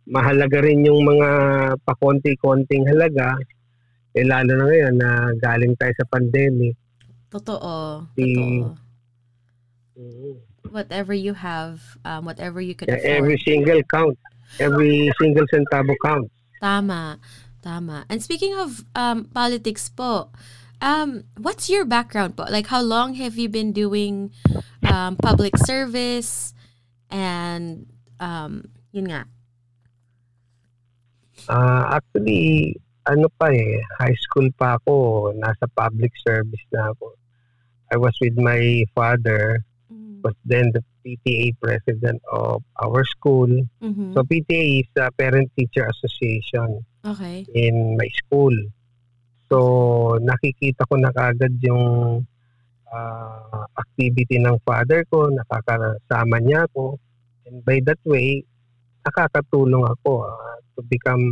mahalaga 0.05 0.61
rin 0.61 0.85
yung 0.85 1.03
mga 1.03 1.29
pakonti-konting 1.83 2.87
halaga. 2.87 3.35
Eh, 4.13 4.23
lalo 4.23 4.53
na 4.53 4.65
ngayon 4.65 4.95
na 4.95 5.11
galing 5.37 5.75
tayo 5.75 5.93
sa 5.95 6.07
pandemic. 6.07 6.77
totoo. 7.27 8.07
Si- 8.15 8.33
Totoo. 8.33 8.77
Mhm. 9.97 10.35
Whatever 10.69 11.13
you 11.13 11.33
have, 11.33 11.81
um, 12.03 12.25
whatever 12.25 12.61
you 12.61 12.75
can 12.75 12.89
Yeah, 12.89 12.97
afford. 12.97 13.17
every 13.17 13.39
single 13.41 13.81
count. 13.87 14.17
Every 14.59 15.09
single 15.17 15.45
centavo 15.49 15.95
count. 16.01 16.29
Tama. 16.61 17.19
Tama. 17.61 18.05
And 18.09 18.23
speaking 18.23 18.55
of 18.55 18.85
um, 18.95 19.27
politics 19.27 19.89
po, 19.89 20.31
um, 20.81 21.25
what's 21.39 21.69
your 21.69 21.85
background? 21.85 22.39
Like, 22.39 22.67
how 22.67 22.83
long 22.83 23.15
have 23.15 23.37
you 23.37 23.49
been 23.49 23.73
doing 23.73 24.33
um, 24.83 25.17
public 25.17 25.57
service? 25.59 26.55
And, 27.11 27.87
um, 28.21 28.69
yun 28.93 29.07
nga. 29.07 29.25
Ah, 31.49 32.01
actually, 32.01 32.75
ano 33.07 33.31
pa 33.39 33.55
eh, 33.55 33.79
high 34.01 34.19
school 34.19 34.51
pa 34.59 34.77
ako, 34.83 35.31
nasa 35.39 35.71
public 35.77 36.11
service 36.27 36.67
na 36.73 36.91
ako. 36.91 37.15
I 37.93 37.97
was 37.97 38.19
with 38.19 38.35
my 38.35 38.83
father, 38.95 39.63
was 40.27 40.35
then 40.45 40.75
the 40.75 40.83
PTA 41.07 41.55
president 41.63 42.19
of 42.35 42.67
our 42.83 43.07
school. 43.07 43.47
Mhm. 43.79 44.11
So 44.15 44.27
PTA 44.27 44.83
is 44.83 44.91
a 44.99 45.15
Parent 45.15 45.55
Teacher 45.55 45.87
Association 45.87 46.83
Okay. 47.07 47.47
in 47.55 47.95
my 47.95 48.11
school. 48.27 48.51
So 49.47 49.59
nakikita 50.19 50.87
ko 50.91 50.99
na 50.99 51.15
kagad 51.15 51.55
yung 51.63 52.21
ah, 52.91 53.67
activity 53.79 54.43
ng 54.43 54.59
father 54.67 55.07
ko, 55.07 55.31
nakakasama 55.31 56.37
niya 56.43 56.67
ako. 56.67 56.99
And 57.47 57.63
by 57.63 57.79
that 57.87 58.03
way, 58.03 58.43
nakakatulong 59.07 59.87
ako 59.87 60.27
ah, 60.27 60.59
to 60.75 60.81
become 60.91 61.25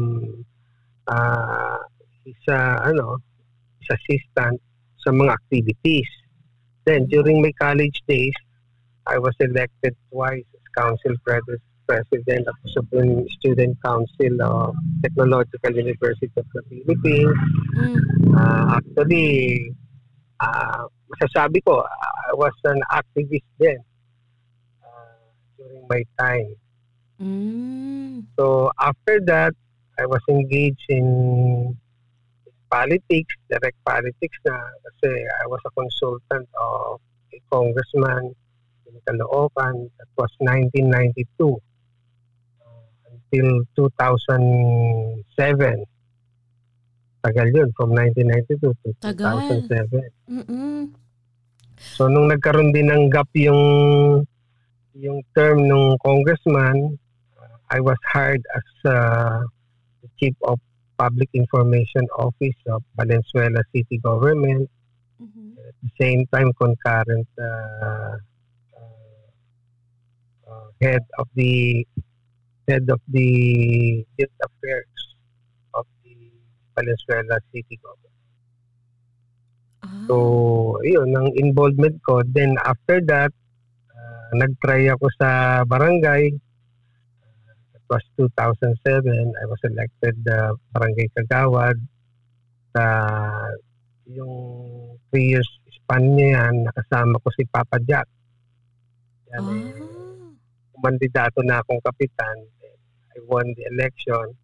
uh, 1.10 1.78
isa 2.24 2.80
ano, 2.80 3.20
his 3.80 3.88
assistant 3.92 4.56
sa 5.02 5.12
mga 5.12 5.36
activities. 5.36 6.08
Then 6.84 7.08
during 7.08 7.40
my 7.40 7.52
college 7.56 8.00
days, 8.08 8.36
I 9.04 9.20
was 9.20 9.36
elected 9.40 9.96
twice 10.08 10.44
as 10.48 10.64
council 10.76 11.14
pres- 11.24 11.64
president 11.86 12.48
of 12.48 12.54
the 12.62 12.70
Supreme 12.72 13.28
Student 13.38 13.78
Council 13.84 14.34
of 14.42 14.74
Technological 15.02 15.72
University 15.72 16.32
of 16.36 16.46
the 16.54 16.62
Philippines. 16.68 17.38
Mm. 17.76 17.98
Ah, 18.36 18.80
actually, 18.80 19.70
ah, 20.40 20.88
masasabi 21.12 21.60
ko, 21.64 21.84
I 21.84 22.32
was 22.34 22.52
an 22.64 22.80
activist 22.90 23.46
then 23.60 23.80
ah, 24.82 25.20
during 25.56 25.84
my 25.88 26.02
time. 26.18 26.56
Mm. 27.20 28.26
So 28.38 28.72
after 28.80 29.20
that, 29.30 29.54
I 29.98 30.06
was 30.06 30.22
engaged 30.28 30.88
in 30.88 31.76
politics, 32.66 33.34
direct 33.46 33.78
politics 33.86 34.34
na 34.42 34.58
kasi 34.82 35.10
I 35.22 35.44
was 35.46 35.62
a 35.62 35.72
consultant 35.78 36.50
of 36.58 36.98
a 37.30 37.38
congressman 37.46 38.34
in 38.90 38.94
Caloocan. 39.06 39.86
That 39.94 40.10
was 40.18 40.34
1992 40.42 41.22
uh, 41.38 41.73
until 43.34 43.90
2007. 43.90 45.84
Tagal 47.24 47.48
yun, 47.56 47.72
from 47.72 47.90
1992 47.96 48.60
to 48.60 48.88
Tagal. 49.00 49.48
2007. 49.66 50.04
Mm-mm. 50.28 50.92
So 51.74 52.06
nung 52.06 52.28
nagkaroon 52.30 52.70
din 52.70 52.92
ng 52.92 53.10
gap 53.10 53.28
yung 53.34 54.22
yung 54.94 55.18
term 55.34 55.66
ng 55.66 55.98
congressman, 56.04 56.96
I 57.72 57.80
was 57.80 57.98
hired 58.06 58.44
as 58.54 58.68
uh, 58.86 59.42
the 60.04 60.08
chief 60.20 60.36
of 60.46 60.60
public 60.94 61.26
information 61.34 62.06
office 62.14 62.54
of 62.70 62.84
Valenzuela 62.94 63.64
City 63.74 63.98
Government. 63.98 64.70
Mhm. 65.18 65.58
At 65.58 65.74
the 65.82 65.90
same 65.98 66.22
time, 66.30 66.54
concurrent 66.54 67.26
uh, 67.40 68.16
uh, 68.78 69.26
uh, 70.46 70.68
head 70.78 71.02
of 71.18 71.26
the 71.34 71.82
head 72.68 72.88
of 72.88 73.00
the 73.08 73.28
youth 74.16 74.36
affairs 74.40 74.94
of 75.74 75.86
the 76.02 76.16
Valenzuela 76.76 77.40
City 77.52 77.76
Government. 77.80 78.18
Ah. 79.84 80.04
So, 80.08 80.16
yun, 80.82 81.12
ang 81.12 81.32
involvement 81.36 82.00
ko. 82.02 82.24
Then, 82.24 82.56
after 82.64 83.00
that, 83.08 83.32
uh, 83.92 84.30
nag-try 84.36 84.88
ako 84.92 85.06
sa 85.20 85.62
barangay. 85.68 86.32
Uh, 86.32 87.52
that 87.72 87.84
was 87.88 88.04
2007. 88.16 88.80
I 89.12 89.44
was 89.46 89.60
elected 89.64 90.16
uh, 90.28 90.56
barangay 90.72 91.08
Kagawad. 91.12 91.76
Sa 92.74 92.84
yung 94.08 94.34
three 95.08 95.32
years 95.32 95.48
span 95.84 96.16
niya 96.16 96.40
yan, 96.40 96.64
nakasama 96.64 97.20
ko 97.20 97.28
si 97.36 97.44
Papa 97.44 97.76
Jack. 97.84 98.08
Yan, 99.32 99.44
eh, 99.52 99.83
Kumandidato 100.84 101.40
na 101.40 101.64
akong 101.64 101.80
kapitan. 101.80 102.44
I 103.16 103.24
won 103.24 103.48
the 103.56 103.64
election. 103.72 104.36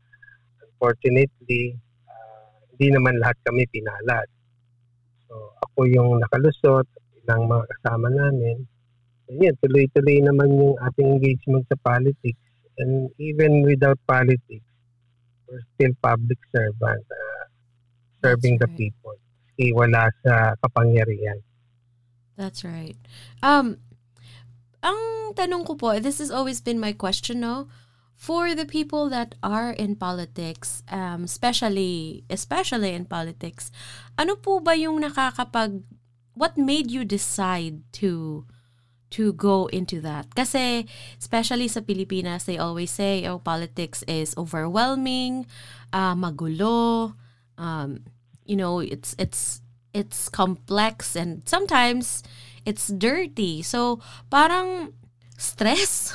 Unfortunately, 0.65 1.77
ah, 2.09 2.49
hindi 2.73 2.97
naman 2.97 3.21
lahat 3.21 3.37
kami 3.45 3.69
pinalad. 3.69 4.25
So, 5.29 5.53
ako 5.61 5.85
yung 5.85 6.17
nakalusot, 6.17 6.89
ilang 7.21 7.45
mga 7.45 7.69
kasama 7.77 8.09
namin. 8.09 8.65
And 9.29 9.37
yun, 9.37 9.53
tuloy-tuloy 9.61 10.25
naman 10.25 10.49
yung 10.57 10.81
ating 10.81 11.21
engagement 11.21 11.69
sa 11.69 11.77
politics. 11.85 12.41
And 12.81 13.13
even 13.21 13.61
without 13.61 14.01
politics, 14.09 14.65
we're 15.45 15.61
still 15.77 15.93
public 16.01 16.41
servant, 16.57 17.05
ah, 17.05 17.53
serving 18.25 18.57
That's 18.57 18.65
the 18.65 18.71
right. 18.73 18.81
people. 18.81 19.17
Kasi 19.45 19.77
wala 19.77 20.09
sa 20.25 20.57
kapangyarihan. 20.65 21.45
That's 22.41 22.65
right. 22.65 22.97
Um, 23.45 23.77
ang 24.83 25.33
tanong 25.37 25.67
ko 25.67 25.75
po, 25.77 25.99
this 26.01 26.19
has 26.19 26.31
always 26.31 26.61
been 26.61 26.81
my 26.81 26.93
question, 26.93 27.41
no? 27.41 27.69
For 28.21 28.53
the 28.53 28.69
people 28.69 29.09
that 29.09 29.35
are 29.43 29.73
in 29.73 29.97
politics, 29.97 30.83
um, 30.93 31.25
especially, 31.25 32.25
especially 32.29 32.93
in 32.93 33.09
politics, 33.09 33.73
ano 34.21 34.37
po 34.37 34.61
ba 34.61 34.77
yung 34.77 35.01
nakakapag, 35.01 35.81
what 36.37 36.61
made 36.61 36.91
you 36.91 37.05
decide 37.05 37.81
to, 38.05 38.45
to 39.17 39.33
go 39.33 39.73
into 39.73 40.05
that? 40.05 40.35
Kasi, 40.37 40.85
especially 41.17 41.69
sa 41.69 41.81
Pilipinas, 41.81 42.45
they 42.45 42.61
always 42.61 42.93
say, 42.93 43.25
oh, 43.25 43.41
politics 43.41 44.05
is 44.05 44.37
overwhelming, 44.37 45.49
uh, 45.93 46.13
magulo, 46.13 47.17
um, 47.57 48.05
you 48.45 48.57
know, 48.57 48.81
it's, 48.81 49.17
it's, 49.17 49.65
it's 49.95 50.29
complex 50.29 51.17
and 51.17 51.43
sometimes 51.49 52.23
it's 52.65 52.89
dirty. 52.89 53.63
So 53.63 54.01
parang 54.31 54.93
stress. 55.37 56.15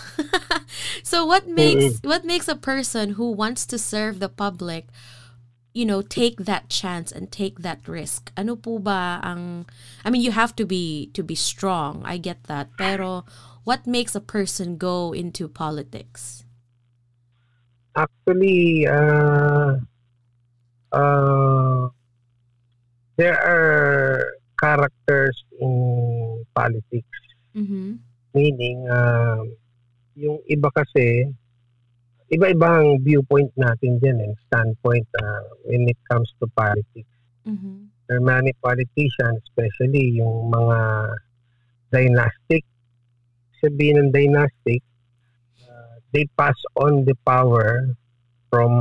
so 1.04 1.26
what 1.26 1.48
makes 1.48 2.00
what 2.04 2.26
makes 2.26 2.48
a 2.48 2.56
person 2.56 3.18
who 3.18 3.32
wants 3.32 3.66
to 3.68 3.78
serve 3.78 4.20
the 4.20 4.30
public 4.30 4.88
you 5.74 5.84
know 5.84 6.02
take 6.02 6.46
that 6.46 6.70
chance 6.70 7.12
and 7.12 7.32
take 7.32 7.60
that 7.60 7.88
risk? 7.88 8.32
Ano 8.38 8.56
po 8.56 8.80
ba 8.80 9.20
ang 9.24 9.66
I 10.06 10.10
mean 10.10 10.22
you 10.22 10.32
have 10.32 10.56
to 10.58 10.66
be 10.66 11.12
to 11.14 11.24
be 11.24 11.36
strong. 11.36 12.02
I 12.06 12.18
get 12.18 12.46
that. 12.46 12.70
Pero 12.78 13.26
what 13.66 13.88
makes 13.88 14.14
a 14.16 14.22
person 14.22 14.78
go 14.78 15.12
into 15.12 15.50
politics? 15.50 16.46
Actually, 17.96 18.86
uh, 18.86 19.80
uh, 20.92 21.88
there 23.18 23.40
are 23.40 24.36
characters 24.60 25.44
in 25.60 26.25
politics. 26.56 27.20
mhm 27.52 28.00
Meaning, 28.36 28.84
uh, 28.92 29.48
yung 30.20 30.44
iba 30.52 30.68
kasi, 30.76 31.24
iba-iba 32.28 32.84
ang 32.84 33.00
viewpoint 33.00 33.48
natin 33.56 33.96
dyan 34.04 34.20
and 34.20 34.36
standpoint 34.52 35.08
uh, 35.24 35.48
when 35.64 35.88
it 35.88 35.96
comes 36.12 36.28
to 36.44 36.48
politics. 36.52 37.16
Mm-hmm. 37.48 37.88
There 38.12 38.20
are 38.20 38.28
many 38.28 38.52
politicians, 38.60 39.40
especially 39.48 40.20
yung 40.20 40.52
mga 40.52 40.80
dynastic. 41.96 42.68
Sabihin 43.64 44.04
ng 44.04 44.12
dynastic, 44.12 44.84
uh, 45.64 45.96
they 46.12 46.28
pass 46.36 46.60
on 46.76 47.08
the 47.08 47.16
power 47.24 47.96
from 48.52 48.72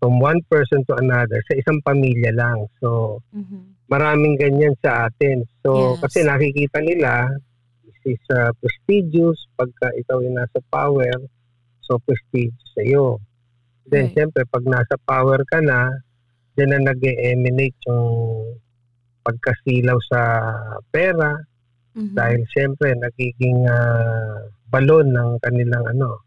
from 0.00 0.16
one 0.18 0.40
person 0.48 0.80
to 0.88 0.96
another 0.96 1.38
sa 1.46 1.54
isang 1.54 1.78
pamilya 1.84 2.32
lang. 2.32 2.64
So, 2.80 3.20
Mm-hmm. 3.30 3.76
maraming 3.86 4.34
ganyan 4.40 4.74
sa 4.80 5.06
atin. 5.06 5.44
So, 5.60 5.94
Yes. 5.94 6.00
kasi 6.02 6.18
nakikita 6.24 6.78
nila, 6.80 7.28
this 7.84 8.16
is 8.16 8.22
uh, 8.32 8.50
prestigious 8.58 9.36
pagka 9.54 9.92
ikaw 9.94 10.18
yung 10.24 10.40
nasa 10.40 10.58
power, 10.72 11.14
so 11.84 12.00
prestigious 12.02 12.70
sa'yo. 12.74 13.20
Then, 13.86 14.08
Right. 14.08 14.14
siyempre, 14.16 14.42
pag 14.48 14.64
nasa 14.64 14.94
power 15.04 15.42
ka 15.44 15.58
na, 15.60 15.90
then 16.54 16.70
na 16.70 16.80
nag-emanate 16.80 17.76
yung 17.86 18.56
pagkasilaw 19.20 19.98
sa 20.08 20.20
pera 20.90 21.36
Mm-hmm. 21.90 22.14
dahil 22.14 22.40
siyempre 22.54 22.94
nagiging 22.94 23.66
ah, 23.66 24.46
balon 24.70 25.10
ng 25.10 25.42
kanilang 25.42 25.82
ano 25.90 26.22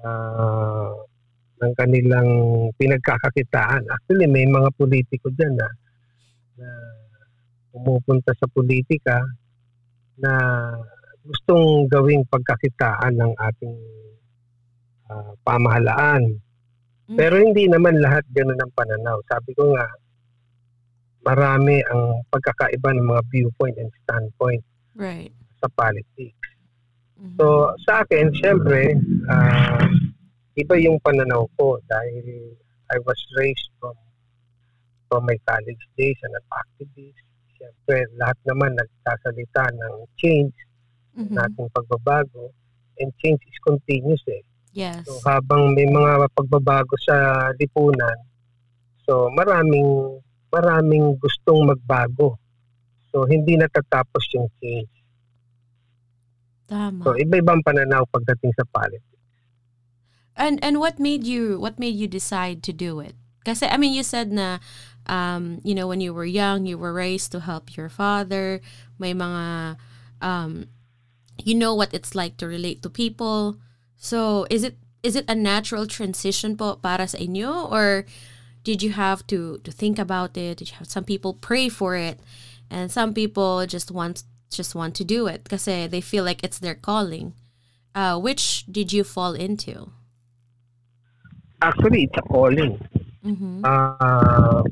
ah, 0.00 0.96
ng 1.60 1.72
kanilang 1.76 2.30
pinagkakakitaan. 2.80 3.84
Actually, 3.92 4.26
may 4.26 4.48
mga 4.48 4.72
politiko 4.80 5.28
dyan 5.36 5.52
na, 5.60 5.68
na 6.56 6.68
pumupunta 7.70 8.32
sa 8.34 8.48
politika 8.48 9.20
na 10.16 10.32
gustong 11.20 11.84
gawing 11.92 12.24
pagkakitaan 12.32 13.14
ng 13.14 13.32
ating 13.36 13.76
ah, 15.12 15.32
pamahalaan. 15.44 16.40
Mm. 17.12 17.16
Pero 17.20 17.34
hindi 17.36 17.68
naman 17.68 18.00
lahat 18.00 18.24
ganun 18.32 18.56
ang 18.56 18.72
pananaw. 18.72 19.20
Sabi 19.28 19.52
ko 19.52 19.76
nga, 19.76 19.86
marami 21.20 21.84
ang 21.92 22.24
pagkakaiba 22.32 22.96
ng 22.96 23.04
mga 23.04 23.22
viewpoint 23.28 23.76
and 23.76 23.92
standpoint 24.04 24.64
Right. 24.96 25.32
sa 25.60 25.68
politics. 25.76 26.48
Mhm. 27.20 27.36
So, 27.36 27.76
sa 27.84 28.00
akin, 28.04 28.32
syempre, 28.32 28.96
ah, 29.28 29.84
iba 30.60 30.76
yung 30.76 31.00
pananaw 31.00 31.48
ko 31.56 31.80
dahil 31.88 32.54
I 32.90 32.98
was 33.02 33.18
raised 33.40 33.72
from 33.80 33.96
from 35.10 35.26
my 35.26 35.34
college 35.42 35.82
days 35.98 36.18
and 36.22 36.36
an 36.36 36.46
activist. 36.54 37.24
Syempre, 37.58 38.06
lahat 38.16 38.38
naman 38.46 38.78
nagsasalita 38.78 39.74
ng 39.74 39.94
change, 40.16 40.54
Mhm. 41.18 41.34
nating 41.34 41.68
pagbabago, 41.74 42.54
and 43.02 43.10
change 43.18 43.42
is 43.42 43.58
continuous 43.66 44.22
eh. 44.30 44.44
Yes. 44.70 45.02
So, 45.02 45.18
habang 45.26 45.74
may 45.74 45.90
mga 45.90 46.30
pagbabago 46.30 46.94
sa 47.02 47.50
lipunan, 47.58 48.14
so 49.02 49.26
maraming 49.34 50.22
maraming 50.54 51.18
gustong 51.18 51.66
magbago. 51.66 52.38
So, 53.10 53.26
hindi 53.26 53.58
natatapos 53.58 54.22
yung 54.38 54.46
change. 54.62 54.94
Tama. 56.70 57.02
So, 57.02 57.18
iba-ibang 57.18 57.66
pananaw 57.66 58.06
pagdating 58.14 58.54
sa 58.54 58.62
politics. 58.70 59.09
And 60.40 60.56
and 60.64 60.80
what 60.80 60.96
made 60.96 61.28
you 61.28 61.60
what 61.60 61.76
made 61.76 61.94
you 61.94 62.08
decide 62.08 62.64
to 62.64 62.72
do 62.72 63.00
it? 63.04 63.12
Because 63.44 63.60
I 63.60 63.76
mean 63.76 63.92
you 63.92 64.00
said 64.00 64.32
na 64.32 64.58
um 65.04 65.60
you 65.60 65.76
know 65.76 65.84
when 65.84 66.00
you 66.00 66.16
were 66.16 66.24
young 66.24 66.64
you 66.64 66.80
were 66.80 66.96
raised 66.96 67.30
to 67.36 67.44
help 67.44 67.76
your 67.76 67.92
father, 67.92 68.64
may 68.96 69.12
mga 69.12 69.76
um 70.24 70.72
you 71.36 71.52
know 71.52 71.76
what 71.76 71.92
it's 71.92 72.16
like 72.16 72.40
to 72.40 72.48
relate 72.48 72.80
to 72.82 72.88
people. 72.88 73.60
So 74.00 74.48
is 74.48 74.64
it 74.64 74.80
is 75.04 75.12
it 75.12 75.28
a 75.28 75.36
natural 75.36 75.84
transition 75.84 76.56
po 76.56 76.80
para 76.80 77.04
sa 77.04 77.20
inyo 77.20 77.68
or 77.68 78.08
did 78.64 78.80
you 78.80 78.96
have 78.96 79.20
to 79.28 79.60
to 79.60 79.68
think 79.68 80.00
about 80.00 80.40
it? 80.40 80.56
Did 80.56 80.72
you 80.72 80.76
have 80.80 80.88
some 80.88 81.04
people 81.04 81.36
pray 81.36 81.68
for 81.68 82.00
it 82.00 82.16
and 82.72 82.88
some 82.88 83.12
people 83.12 83.60
just 83.68 83.92
want 83.92 84.24
just 84.48 84.74
want 84.74 84.96
to 84.96 85.04
do 85.04 85.28
it 85.28 85.44
because 85.44 85.64
they 85.64 86.00
feel 86.00 86.24
like 86.24 86.42
it's 86.42 86.58
their 86.58 86.74
calling. 86.74 87.36
Uh, 87.94 88.18
which 88.18 88.64
did 88.70 88.92
you 88.92 89.04
fall 89.04 89.34
into? 89.34 89.92
Actually, 91.60 92.08
it's 92.08 92.16
a 92.16 92.24
calling. 92.24 92.80
Mm-hmm. 93.24 93.60
Ah, 93.64 94.64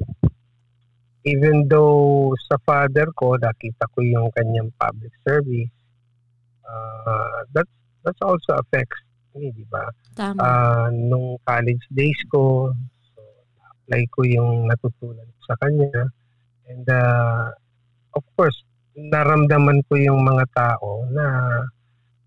even 1.29 1.69
though 1.69 2.33
sa 2.49 2.57
father 2.65 3.13
ko, 3.13 3.37
nakita 3.37 3.85
ko 3.93 4.01
yung 4.01 4.33
kanyang 4.33 4.73
public 4.81 5.13
service, 5.21 5.73
ah, 6.65 7.45
that 7.53 7.69
that 8.05 8.17
also 8.25 8.57
affects 8.57 9.05
me, 9.37 9.53
di 9.53 9.65
ba? 9.69 9.87
Tama. 10.17 10.41
Ah, 10.41 10.89
nung 10.91 11.39
college 11.45 11.85
days 11.93 12.19
ko, 12.33 12.73
so, 13.15 13.21
apply 13.63 14.03
ko 14.11 14.21
yung 14.25 14.67
natutunan 14.67 15.25
ko 15.25 15.41
sa 15.45 15.57
kanya. 15.61 16.09
And 16.69 16.85
uh, 16.85 17.49
of 18.13 18.25
course, 18.37 18.57
naramdaman 18.93 19.81
ko 19.89 19.97
yung 19.97 20.21
mga 20.21 20.45
tao 20.53 21.09
na 21.09 21.27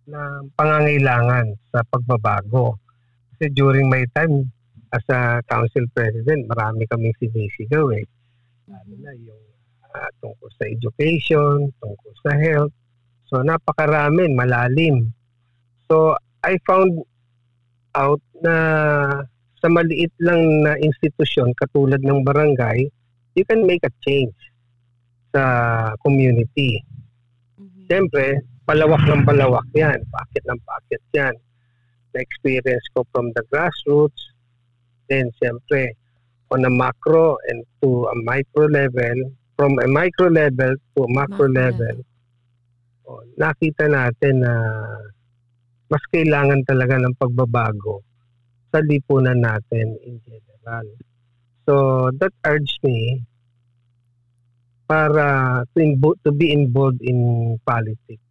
na 0.10 0.42
pangangailangan 0.58 1.54
sa 1.70 1.86
pagbabago. 1.86 2.81
Kasi 3.42 3.58
during 3.58 3.90
my 3.90 4.06
time 4.14 4.54
as 4.94 5.02
a 5.10 5.42
council 5.50 5.82
president, 5.98 6.46
marami 6.46 6.86
kaming 6.86 7.18
sinisigaw 7.18 7.90
eh. 7.90 8.06
Lalo 8.70 8.94
na 9.02 9.18
yung 9.18 9.42
ah, 9.98 10.14
tungkol 10.22 10.46
sa 10.62 10.70
education, 10.70 11.74
tungkol 11.82 12.14
sa 12.22 12.38
health. 12.38 12.70
So 13.26 13.42
napakarami, 13.42 14.30
malalim. 14.38 15.10
So 15.90 16.14
I 16.46 16.62
found 16.70 17.02
out 17.98 18.22
na 18.46 18.56
sa 19.58 19.68
maliit 19.74 20.14
lang 20.22 20.62
na 20.62 20.78
institusyon 20.78 21.58
katulad 21.58 22.06
ng 22.06 22.22
barangay, 22.22 22.94
you 23.34 23.42
can 23.50 23.66
make 23.66 23.82
a 23.82 23.94
change 24.06 24.38
sa 25.34 25.42
community. 26.06 26.78
Mhm. 27.58 27.90
Siyempre, 27.90 28.46
palawak 28.70 29.02
ng 29.02 29.26
palawak 29.26 29.66
yan. 29.74 29.98
Pakit 30.14 30.46
ng 30.46 30.62
pakit 30.62 31.02
yan. 31.18 31.34
Na-experience 32.12 32.86
ko 32.94 33.08
from 33.12 33.32
the 33.34 33.44
grassroots. 33.48 34.36
Then, 35.08 35.32
siyempre, 35.40 35.96
on 36.52 36.68
a 36.68 36.72
macro 36.72 37.40
and 37.48 37.64
to 37.82 38.08
a 38.12 38.16
micro 38.24 38.68
level, 38.68 39.32
from 39.56 39.80
a 39.80 39.88
micro 39.88 40.28
level 40.28 40.76
to 40.76 41.00
a 41.04 41.10
macro, 41.12 41.48
Macro 41.48 41.48
level, 41.48 41.96
oh, 43.08 43.24
nakita 43.40 43.88
natin 43.88 44.44
na 44.44 44.54
mas 45.92 46.04
kailangan 46.12 46.64
talaga 46.64 46.96
ng 47.00 47.16
pagbabago 47.20 48.04
sa 48.72 48.80
lipunan 48.80 49.44
natin 49.44 50.00
in 50.08 50.20
general. 50.24 50.88
So, 51.68 51.76
that 52.20 52.32
urged 52.48 52.80
me 52.84 53.28
para 54.88 55.64
to, 55.76 55.80
invo- 55.80 56.20
to 56.24 56.32
be 56.32 56.52
involved 56.52 57.04
in 57.04 57.56
politics. 57.68 58.31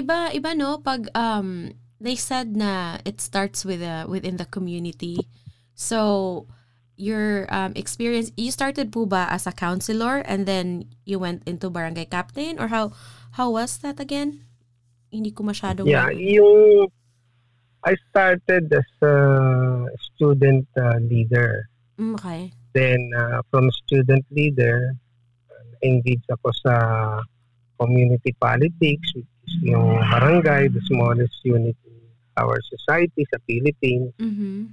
Iba 0.00 0.32
iba 0.32 0.56
no 0.56 0.80
pag 0.80 1.12
um 1.12 1.76
they 2.00 2.16
said 2.16 2.56
na 2.56 2.96
it 3.04 3.20
starts 3.20 3.68
with 3.68 3.84
uh, 3.84 4.08
within 4.08 4.40
the 4.40 4.48
community. 4.48 5.28
So 5.76 6.48
your 6.96 7.48
um, 7.48 7.72
experience 7.76 8.32
you 8.36 8.52
started 8.52 8.92
po 8.92 9.04
ba 9.04 9.28
as 9.32 9.48
a 9.48 9.52
counselor 9.52 10.20
and 10.24 10.44
then 10.44 10.88
you 11.04 11.20
went 11.20 11.44
into 11.48 11.68
barangay 11.68 12.08
captain 12.08 12.60
or 12.60 12.68
how 12.68 12.92
how 13.36 13.52
was 13.52 13.80
that 13.84 14.00
again? 14.00 14.44
Hindi 15.12 15.32
ko 15.32 15.44
masyadong 15.44 15.88
Yeah, 15.88 16.08
ma- 16.08 16.16
yung 16.16 16.88
I 17.80 17.96
started 18.12 18.68
as 18.72 18.90
a 19.00 19.16
student 20.12 20.68
uh, 20.76 21.00
leader. 21.00 21.68
Mm, 21.96 22.14
okay. 22.20 22.52
Then 22.76 23.00
uh, 23.16 23.40
from 23.50 23.72
student 23.84 24.24
leader, 24.30 24.92
uh, 25.48 25.72
engaged 25.80 26.28
ako 26.28 26.52
sa 26.60 26.74
community 27.80 28.36
politics, 28.36 29.16
is 29.16 29.24
yung 29.62 29.98
barangay, 30.10 30.70
the 30.70 30.82
smallest 30.86 31.34
unit 31.42 31.76
in 31.86 31.96
our 32.38 32.56
society 32.64 33.26
sa 33.28 33.38
Philippines. 33.44 34.14
Mhm. 34.20 34.72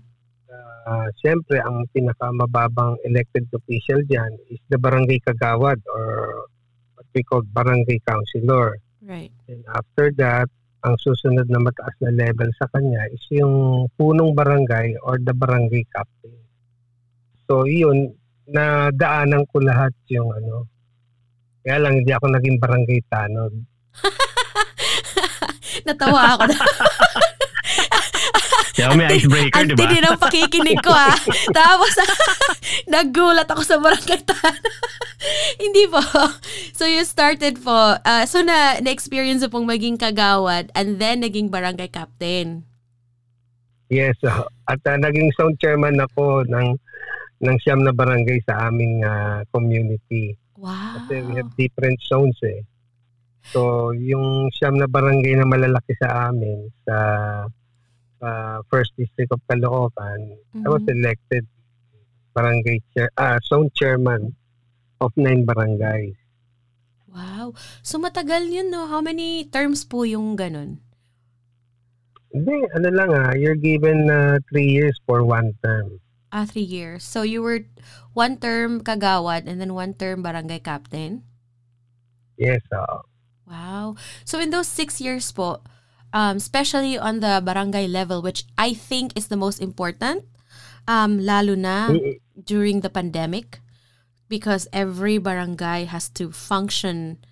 Uh, 0.87 1.11
Siyempre, 1.19 1.59
ang 1.59 1.83
pinakamababang 1.91 2.95
elected 3.03 3.43
official 3.51 3.99
dyan 4.07 4.31
is 4.47 4.61
the 4.71 4.79
barangay 4.79 5.19
kagawad 5.19 5.75
or 5.91 6.47
what 6.95 7.07
we 7.11 7.19
call 7.27 7.43
barangay 7.43 7.99
councilor. 8.07 8.79
Right. 9.03 9.35
And 9.51 9.67
after 9.67 10.15
that, 10.15 10.47
ang 10.87 10.95
susunod 11.03 11.51
na 11.51 11.59
mataas 11.59 11.91
na 11.99 12.15
level 12.15 12.47
sa 12.55 12.71
kanya 12.71 13.03
is 13.11 13.19
yung 13.33 13.87
punong 13.99 14.31
barangay 14.31 14.95
or 15.03 15.19
the 15.19 15.35
barangay 15.35 15.83
captain. 15.91 16.39
So 17.49 17.67
yun, 17.67 18.15
nadaanan 18.47 19.43
ko 19.51 19.59
lahat 19.59 19.91
yung 20.07 20.31
ano. 20.31 20.71
Kaya 21.67 21.83
lang 21.83 21.99
hindi 21.99 22.15
ako 22.15 22.31
naging 22.31 22.57
barangay 22.63 22.99
tanod. 23.11 23.53
Natawa 25.87 26.35
ako. 26.35 26.43
Kaya 28.77 28.93
may 28.95 29.07
icebreaker, 29.17 29.63
di 29.65 29.73
Ang 29.73 29.75
ba? 29.75 29.79
tindi 29.79 29.97
ng 30.01 30.19
pakikinig 30.19 30.79
ko 30.81 30.91
ah. 30.91 31.17
Tapos, 31.57 31.93
naggulat 32.87 33.47
ako 33.49 33.61
sa 33.63 33.77
barangay. 33.81 34.21
Hindi 35.57 35.83
po. 35.89 36.01
So, 36.73 36.85
you 36.85 37.03
started 37.03 37.59
po. 37.61 37.97
uh, 37.97 38.23
so, 38.29 38.41
na, 38.45 38.79
na-experience 38.81 39.43
mo 39.47 39.59
pong 39.59 39.67
maging 39.67 39.97
kagawad 39.97 40.69
and 40.77 41.01
then 41.01 41.23
naging 41.23 41.49
barangay 41.49 41.89
captain. 41.89 42.63
Yes, 43.87 44.19
ah, 44.27 44.43
at 44.67 44.83
ah, 44.83 44.99
naging 44.99 45.31
sound 45.39 45.55
chairman 45.63 45.95
ako 46.03 46.43
ng 46.43 46.75
ng 47.37 47.55
siyam 47.63 47.85
na 47.85 47.95
barangay 47.95 48.43
sa 48.43 48.67
aming 48.67 48.99
ah, 49.07 49.41
community. 49.55 50.35
Wow. 50.57 50.99
Kasi 51.01 51.23
we 51.23 51.39
have 51.39 51.51
different 51.55 51.95
zones 52.03 52.35
eh. 52.43 52.65
So, 53.51 53.91
yung 53.95 54.51
siyam 54.51 54.75
na 54.75 54.87
barangay 54.87 55.39
na 55.39 55.47
malalaki 55.47 55.95
sa 55.97 56.29
amin 56.31 56.67
sa 56.83 56.95
sa 58.17 58.29
First 58.67 58.97
District 58.97 59.29
of 59.29 59.41
Caloocan, 59.45 60.35
I 60.65 60.67
was 60.67 60.81
Mhm. 60.83 60.93
elected 60.99 61.45
barangay 62.33 62.81
chair, 62.93 63.09
ah, 63.17 63.37
zone 63.41 63.69
chairman 63.73 64.33
of 65.01 65.13
nine 65.17 65.45
barangays. 65.45 66.17
Wow. 67.09 67.57
So, 67.81 67.97
matagal 67.97 68.51
yun, 68.51 68.69
no? 68.69 68.85
How 68.85 69.01
many 69.01 69.45
terms 69.49 69.81
po 69.87 70.05
yung 70.05 70.37
ganun? 70.37 70.81
Hindi, 72.29 72.61
ano 72.75 72.89
lang 72.91 73.09
ah, 73.15 73.33
you're 73.33 73.57
given 73.57 74.11
uh, 74.11 74.37
three 74.51 74.67
years 74.69 74.93
for 75.07 75.23
one 75.23 75.55
term. 75.63 75.97
Ah, 76.29 76.43
three 76.45 76.67
years. 76.67 77.07
So, 77.07 77.23
you 77.23 77.41
were 77.41 77.65
one 78.13 78.37
term 78.37 78.83
kagawad 78.83 79.47
and 79.47 79.57
then 79.63 79.73
one 79.73 79.95
term 79.95 80.21
barangay 80.21 80.59
captain? 80.61 81.23
Yes, 82.37 82.61
ah. 82.69 83.01
Wow. 83.47 83.95
So 84.25 84.39
in 84.39 84.51
those 84.51 84.67
six 84.67 84.99
years 84.99 85.31
po, 85.31 85.63
um, 86.11 86.37
especially 86.37 86.97
on 86.97 87.19
the 87.21 87.41
barangay 87.43 87.87
level, 87.87 88.21
which 88.21 88.43
I 88.57 88.73
think 88.73 89.15
is 89.15 89.27
the 89.27 89.39
most 89.39 89.61
important, 89.61 90.25
um, 90.87 91.19
lalo 91.19 91.55
na 91.55 91.95
during 92.35 92.81
the 92.81 92.89
pandemic, 92.89 93.59
because 94.27 94.67
every 94.73 95.17
barangay 95.17 95.85
has 95.85 96.09
to 96.19 96.31
function, 96.31 97.23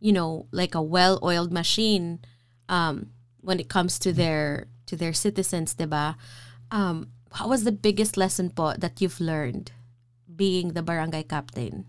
you 0.00 0.12
know, 0.12 0.46
like 0.50 0.74
a 0.74 0.82
well-oiled 0.82 1.52
machine, 1.52 2.20
um, 2.68 3.12
when 3.40 3.60
it 3.60 3.68
comes 3.68 3.98
to 4.00 4.12
their 4.12 4.68
to 4.86 4.96
their 4.96 5.12
citizens, 5.12 5.74
diba? 5.74 6.16
Um, 6.70 7.12
what 7.36 7.48
was 7.48 7.64
the 7.64 7.72
biggest 7.72 8.16
lesson 8.16 8.50
po 8.50 8.74
that 8.74 9.00
you've 9.00 9.20
learned 9.20 9.72
being 10.24 10.72
the 10.72 10.82
barangay 10.82 11.24
captain? 11.24 11.86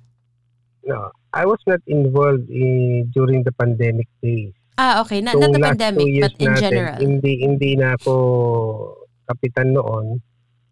no, 0.83 1.11
I 1.31 1.47
was 1.47 1.59
not 1.63 1.79
involved 1.87 2.51
in, 2.51 3.07
during 3.15 3.43
the 3.43 3.55
pandemic 3.55 4.07
days. 4.19 4.51
Ah, 4.77 4.99
okay. 5.01 5.21
Not, 5.21 5.35
So, 5.35 5.39
not 5.39 5.51
the 5.55 5.63
pandemic, 5.63 6.07
but 6.19 6.33
in 6.39 6.51
natin, 6.51 6.59
general. 6.59 6.99
Hindi, 6.99 7.33
hindi 7.43 7.71
na 7.75 7.95
ako 7.95 8.15
kapitan 9.27 9.71
noon. 9.71 10.19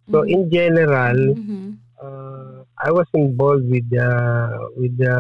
So, 0.10 0.26
Mhm. 0.26 0.28
in 0.28 0.42
general, 0.50 1.18
Mhm. 1.38 1.68
uh, 2.02 2.66
I 2.80 2.90
was 2.92 3.08
involved 3.14 3.68
with 3.68 3.86
the 3.92 4.10
with 4.80 4.96
the 4.98 5.16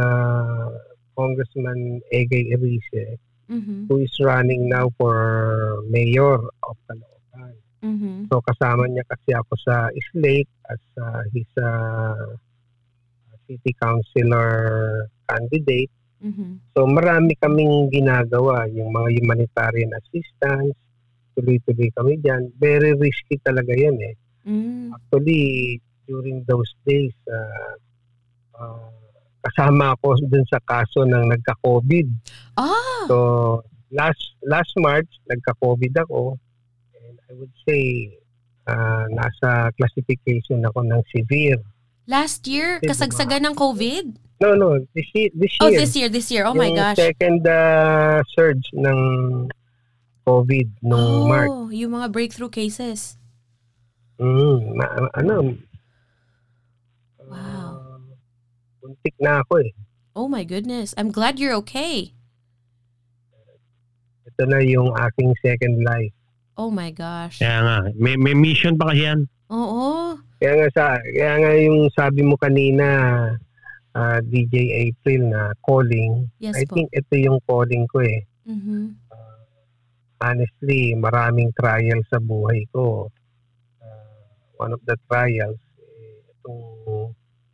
Congressman 1.14 2.00
Egay 2.12 2.56
Erice, 2.56 3.20
Mhm. 3.52 3.92
who 3.92 4.00
is 4.00 4.16
running 4.24 4.68
now 4.68 4.88
for 4.96 5.14
mayor 5.92 6.40
of 6.40 6.76
Caloocan. 6.88 7.54
Mhm. 7.84 8.28
So 8.32 8.40
kasama 8.44 8.88
niya 8.88 9.04
kasi 9.08 9.36
ako 9.36 9.54
sa 9.60 9.92
slate 10.12 10.52
as 10.72 10.84
uh, 11.00 11.24
his 11.36 11.48
uh, 11.60 12.36
city 13.50 13.74
councilor 13.82 14.52
candidate. 15.26 15.90
Mhm. 16.22 16.62
So 16.78 16.86
marami 16.86 17.34
kaming 17.42 17.90
ginagawa, 17.90 18.70
yung 18.70 18.94
mga 18.94 19.18
humanitarian 19.18 19.90
assistance, 19.98 20.78
tuloy-tuloy 21.34 21.90
kami 21.98 22.22
dyan. 22.22 22.54
Very 22.62 22.94
risky 22.94 23.42
talaga 23.42 23.74
yan 23.74 23.98
eh. 24.04 24.16
Mm. 24.44 24.92
Actually, 24.92 25.80
during 26.04 26.44
those 26.44 26.68
days, 26.84 27.16
uh, 27.32 27.76
uh, 28.60 28.92
kasama 29.40 29.96
ako 29.96 30.20
dun 30.28 30.44
sa 30.52 30.60
kaso 30.68 31.08
ng 31.08 31.32
nagka-COVID. 31.32 32.08
Ah, 32.60 33.08
So, 33.08 33.16
last 33.96 34.36
last 34.44 34.76
March, 34.78 35.08
nagka-COVID 35.32 35.94
ako. 36.04 36.36
And 37.00 37.16
I 37.26 37.32
would 37.40 37.56
say, 37.64 38.12
uh, 38.68 39.08
nasa 39.10 39.72
classification 39.80 40.62
ako 40.68 40.84
ng 40.84 41.02
severe. 41.10 41.62
Last 42.10 42.50
year, 42.50 42.82
kasagsagan 42.82 43.46
ng 43.46 43.54
COVID? 43.54 44.18
No, 44.42 44.56
no, 44.58 44.82
this 44.98 45.06
year. 45.14 45.30
This 45.36 45.54
Oh, 45.62 45.70
year 45.70 45.80
this 45.80 45.94
year, 45.94 46.10
this 46.10 46.28
year. 46.32 46.44
Oh 46.50 46.56
my 46.58 46.74
Yung 46.74 46.80
gosh. 46.82 46.98
second 46.98 47.46
uh, 47.46 48.24
surge 48.34 48.66
ng 48.74 49.00
COVID 50.26 50.68
nung 50.82 51.30
March. 51.30 51.52
Oh, 51.54 51.70
yung 51.70 51.94
mga 51.94 52.08
breakthrough 52.10 52.50
cases. 52.50 53.20
Mm, 54.18 54.76
na, 54.76 54.86
ano, 55.16 55.36
Wow. 57.30 57.70
uh, 57.78 58.00
buntik 58.82 59.16
na 59.22 59.44
ako 59.44 59.62
eh. 59.62 59.72
Oh 60.16 60.28
my 60.28 60.42
goodness. 60.44 60.96
I'm 60.98 61.12
glad 61.14 61.38
you're 61.38 61.56
okay. 61.62 62.16
Ito 64.26 64.44
na 64.48 64.60
yung 64.64 64.92
aking 64.98 65.36
second 65.44 65.84
life. 65.84 66.16
Oh 66.56 66.72
my 66.72 66.92
gosh. 66.92 67.40
Kaya 67.40 67.60
nga, 67.64 67.78
may, 67.96 68.16
may 68.16 68.34
mission 68.36 68.76
pa 68.76 68.92
kasi 68.92 69.04
yan. 69.08 69.20
Oo. 69.52 70.16
Kaya 70.40 70.54
nga 70.56 70.68
sa 70.72 70.84
kaya 71.04 71.34
nga 71.38 71.52
yung 71.60 71.92
sabi 71.92 72.24
mo 72.24 72.40
kanina 72.40 72.86
ah, 73.92 74.20
DJ 74.22 74.56
April 74.88 75.28
na 75.28 75.52
calling, 75.60 76.32
Yes 76.40 76.56
I 76.56 76.64
po. 76.64 76.80
think 76.80 76.88
ito 76.92 77.14
yung 77.14 77.44
calling 77.44 77.84
ko 77.86 78.00
eh. 78.00 78.24
Mhm. 78.48 78.96
Honestly, 80.20 80.96
maraming 80.96 81.56
trials 81.56 82.04
sa 82.12 82.20
buhay 82.20 82.68
ko. 82.72 83.08
Ah, 83.80 84.20
one 84.60 84.72
of 84.72 84.82
the 84.84 84.96
trials 85.08 85.60
eh, 85.80 86.32
itong 86.36 86.64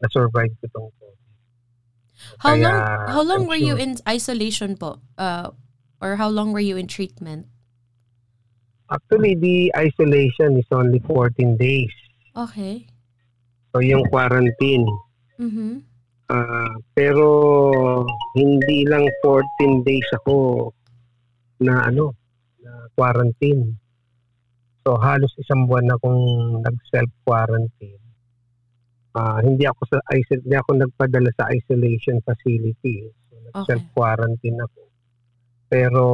na-survive 0.01 0.49
ko 0.57 0.63
itong 0.65 0.89
COVID. 0.97 1.13
How 2.41 2.53
Kaya, 2.53 2.63
long 2.63 2.79
how 3.05 3.21
long 3.23 3.41
I'm 3.45 3.49
were 3.49 3.59
you 3.59 3.77
sure- 3.77 3.81
in 3.81 3.91
isolation 4.05 4.77
po? 4.77 4.97
Uh 5.17 5.53
or 6.01 6.17
how 6.17 6.29
long 6.29 6.53
were 6.53 6.63
you 6.63 6.77
in 6.77 6.85
treatment? 6.85 7.45
Actually, 8.85 9.33
the 9.33 9.73
isolation 9.73 10.57
is 10.57 10.69
only 10.69 11.01
14 11.09 11.57
days. 11.57 11.89
Okay. 12.35 12.83
So 13.71 13.79
yung 13.79 14.03
quarantine. 14.11 14.83
Mhm. 15.39 15.79
Ah, 16.27 16.75
pero 16.91 17.27
hindi 18.35 18.83
lang 18.83 19.07
14 19.23 19.85
days 19.87 20.09
ako 20.19 20.71
na 21.63 21.87
ano, 21.87 22.11
na 22.59 22.91
quarantine. 22.97 23.77
So 24.83 24.99
halos 24.99 25.31
isang 25.39 25.69
buwan 25.69 25.95
akong 25.95 26.23
nag-self 26.65 27.11
quarantine. 27.23 28.03
Ah, 29.15 29.39
hindi 29.39 29.63
ako 29.63 29.81
sa 29.87 29.97
hindi 30.11 30.55
ako 30.59 30.71
nagpadala 30.75 31.31
sa 31.39 31.47
isolation 31.55 32.19
facility. 32.19 33.07
So 33.31 33.39
nag-self 33.47 33.83
quarantine 33.95 34.59
ako. 34.59 34.81
Pero 35.71 36.05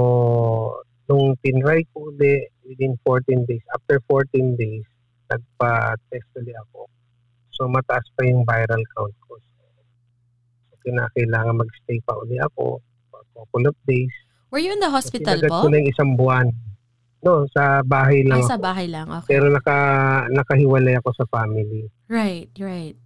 nung 1.10 1.34
tinry 1.42 1.88
ko 1.92 2.14
uli 2.14 2.46
within 2.68 2.96
14 3.04 3.48
days, 3.50 3.66
after 3.74 3.98
14 4.06 4.56
days, 4.60 4.86
nagpa-test 5.32 6.28
ulit 6.36 6.58
ako. 6.68 6.92
So 7.56 7.72
mataas 7.72 8.04
pa 8.14 8.28
yung 8.28 8.44
viral 8.44 8.84
count 8.92 9.16
ko. 9.24 9.40
So, 9.40 10.76
kinakailangan 10.84 11.56
mag-stay 11.56 12.04
pa 12.04 12.20
uli 12.20 12.36
ako 12.38 12.84
for 13.08 13.20
a 13.24 13.28
couple 13.32 13.66
of 13.66 13.76
days. 13.88 14.12
Were 14.52 14.60
you 14.60 14.76
in 14.76 14.84
the 14.84 14.92
Kasi 14.92 14.98
hospital 15.24 15.38
agad 15.40 15.50
po? 15.50 15.64
ko 15.64 15.68
na 15.72 15.78
yung 15.80 15.90
isang 15.90 16.12
buwan. 16.20 16.48
No, 17.22 17.46
sa 17.54 17.86
bahay 17.86 18.26
lang 18.26 18.42
sa 18.44 18.58
ako. 18.58 18.66
bahay 18.66 18.88
lang. 18.90 19.06
Okay. 19.08 19.38
Pero 19.38 19.46
naka, 19.48 19.78
nakahiwalay 20.34 20.98
ako 20.98 21.14
sa 21.14 21.26
family. 21.30 21.86
Right, 22.10 22.50
right. 22.58 22.98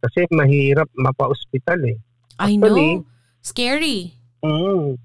Kasi 0.00 0.24
mahirap 0.32 0.88
mapa-hospital 0.94 1.80
eh. 1.92 1.98
I 2.40 2.56
Actually, 2.56 3.00
know. 3.00 3.06
Scary. 3.42 4.12
Mm. 4.40 4.96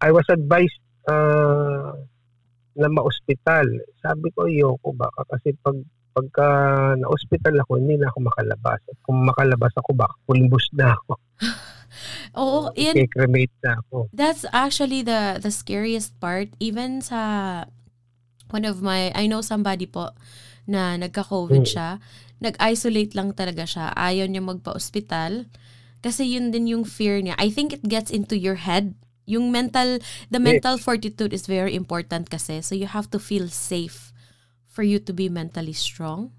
I 0.00 0.10
was 0.12 0.28
advised 0.28 0.78
uh, 1.08 1.96
na 2.78 2.88
ma-hospital. 2.88 3.66
Sabi 3.98 4.30
ko, 4.32 4.46
ayoko 4.46 4.94
baka 4.94 5.26
kasi 5.28 5.52
pag 5.60 5.76
pagka 6.10 6.46
na-hospital 6.98 7.62
ako, 7.62 7.78
hindi 7.78 7.94
na 7.94 8.10
ako 8.10 8.18
makalabas. 8.26 8.80
At 8.84 8.98
kung 9.02 9.22
makalabas 9.22 9.70
ako, 9.76 9.90
baka 9.94 10.14
pulbos 10.24 10.66
na 10.72 10.94
ako. 10.94 11.12
Oo, 12.38 12.58
yan, 12.74 12.94
I-cremate 12.96 13.54
na 13.62 13.78
ako. 13.78 14.06
that's 14.14 14.46
actually 14.50 15.02
the 15.02 15.38
the 15.38 15.50
scariest 15.50 16.14
part 16.18 16.46
even 16.58 17.02
sa 17.02 17.18
one 18.50 18.62
of 18.62 18.78
my 18.80 19.10
I 19.12 19.26
know 19.26 19.42
somebody 19.42 19.86
po 19.86 20.12
na 20.68 20.94
nagka-COVID 20.96 21.64
Mm. 21.64 21.70
siya 21.70 21.88
nag-isolate 22.38 23.18
lang 23.18 23.34
talaga 23.34 23.66
siya 23.66 23.90
ayaw 23.96 24.30
niya 24.30 24.44
magpa-ospital 24.44 25.50
kasi 25.98 26.28
yun 26.28 26.54
din 26.54 26.70
yung 26.70 26.84
fear 26.86 27.18
niya 27.18 27.34
I 27.34 27.50
think 27.50 27.74
it 27.74 27.82
gets 27.82 28.14
into 28.14 28.38
your 28.38 28.60
head 28.62 28.94
yung 29.28 29.52
mental 29.52 30.00
the 30.32 30.40
Yes. 30.40 30.48
mental 30.48 30.80
fortitude 30.80 31.36
is 31.36 31.44
very 31.44 31.76
important 31.76 32.32
kasi 32.32 32.64
so 32.64 32.72
you 32.72 32.88
have 32.88 33.12
to 33.12 33.20
feel 33.20 33.46
safe 33.46 34.08
for 34.64 34.80
you 34.80 34.96
to 34.96 35.12
be 35.12 35.28
mentally 35.28 35.76
strong 35.76 36.32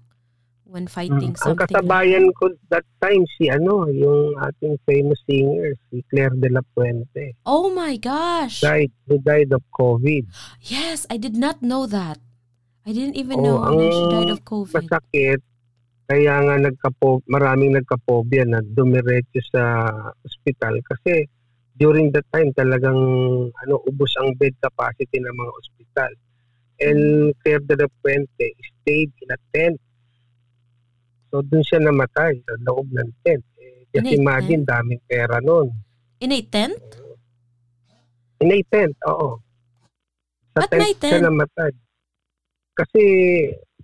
when 0.66 0.86
fighting 0.86 1.34
Mm. 1.34 1.42
Ang 1.46 1.58
something. 1.58 1.82
like 1.82 2.34
ko 2.38 2.46
that 2.70 2.86
time 3.02 3.26
si 3.34 3.50
ano, 3.50 3.90
yung 3.90 4.38
ating 4.38 4.78
famous 4.86 5.18
singer, 5.26 5.74
si 5.90 5.98
Claire 6.06 6.30
de 6.38 6.46
la 6.46 6.62
Puente. 6.62 7.34
Oh 7.42 7.74
my 7.74 7.98
gosh. 7.98 8.62
Died, 8.62 8.94
who 9.10 9.18
died 9.18 9.50
of 9.50 9.66
COVID. 9.74 10.30
Yes, 10.62 11.10
I 11.10 11.18
did 11.18 11.34
not 11.34 11.58
know 11.58 11.90
that. 11.90 12.22
I 12.86 12.94
didn't 12.94 13.18
even 13.18 13.42
Oh, 13.42 13.44
know 13.44 13.58
ang 13.66 13.82
na 13.82 13.90
she 13.90 14.04
died 14.14 14.30
of 14.30 14.46
COVID. 14.46 14.86
Masakit. 14.86 15.42
Kaya 16.06 16.34
nga 16.38 16.54
nagkapo, 16.58 17.22
maraming 17.26 17.74
nagkapobia 17.74 18.46
na 18.46 18.62
dumiretso 18.62 19.42
sa 19.50 19.90
ospital 20.22 20.78
kasi 20.86 21.26
during 21.80 22.12
that 22.12 22.28
time 22.28 22.52
talagang 22.52 23.00
ano 23.48 23.74
ubos 23.88 24.12
ang 24.20 24.36
bed 24.36 24.52
capacity 24.60 25.16
ng 25.16 25.32
mga 25.32 25.52
ospital. 25.56 26.12
And 26.80 27.32
Claire 27.40 27.64
de 27.64 27.76
la 27.80 27.88
Puente 28.00 28.52
stayed 28.60 29.12
in 29.24 29.28
a 29.32 29.38
tent. 29.52 29.80
So 31.32 31.40
doon 31.40 31.64
siya 31.64 31.80
namatay 31.80 32.36
sa 32.44 32.52
loob 32.68 32.88
ng 32.92 33.10
tent. 33.24 33.44
Eh, 33.56 33.88
just 33.96 34.12
In 34.12 34.20
imagine, 34.20 34.62
daming 34.68 35.00
pera 35.08 35.40
noon. 35.40 35.72
In 36.20 36.36
a 36.36 36.40
tent? 36.44 36.80
In 38.44 38.52
a 38.52 38.60
tent, 38.68 38.96
oo. 39.08 39.40
Sa 40.56 40.64
Ba't 40.64 40.72
may 40.76 40.92
siya 40.96 41.20
tent? 41.20 41.24
namatay. 41.24 41.72
Kasi 42.76 43.02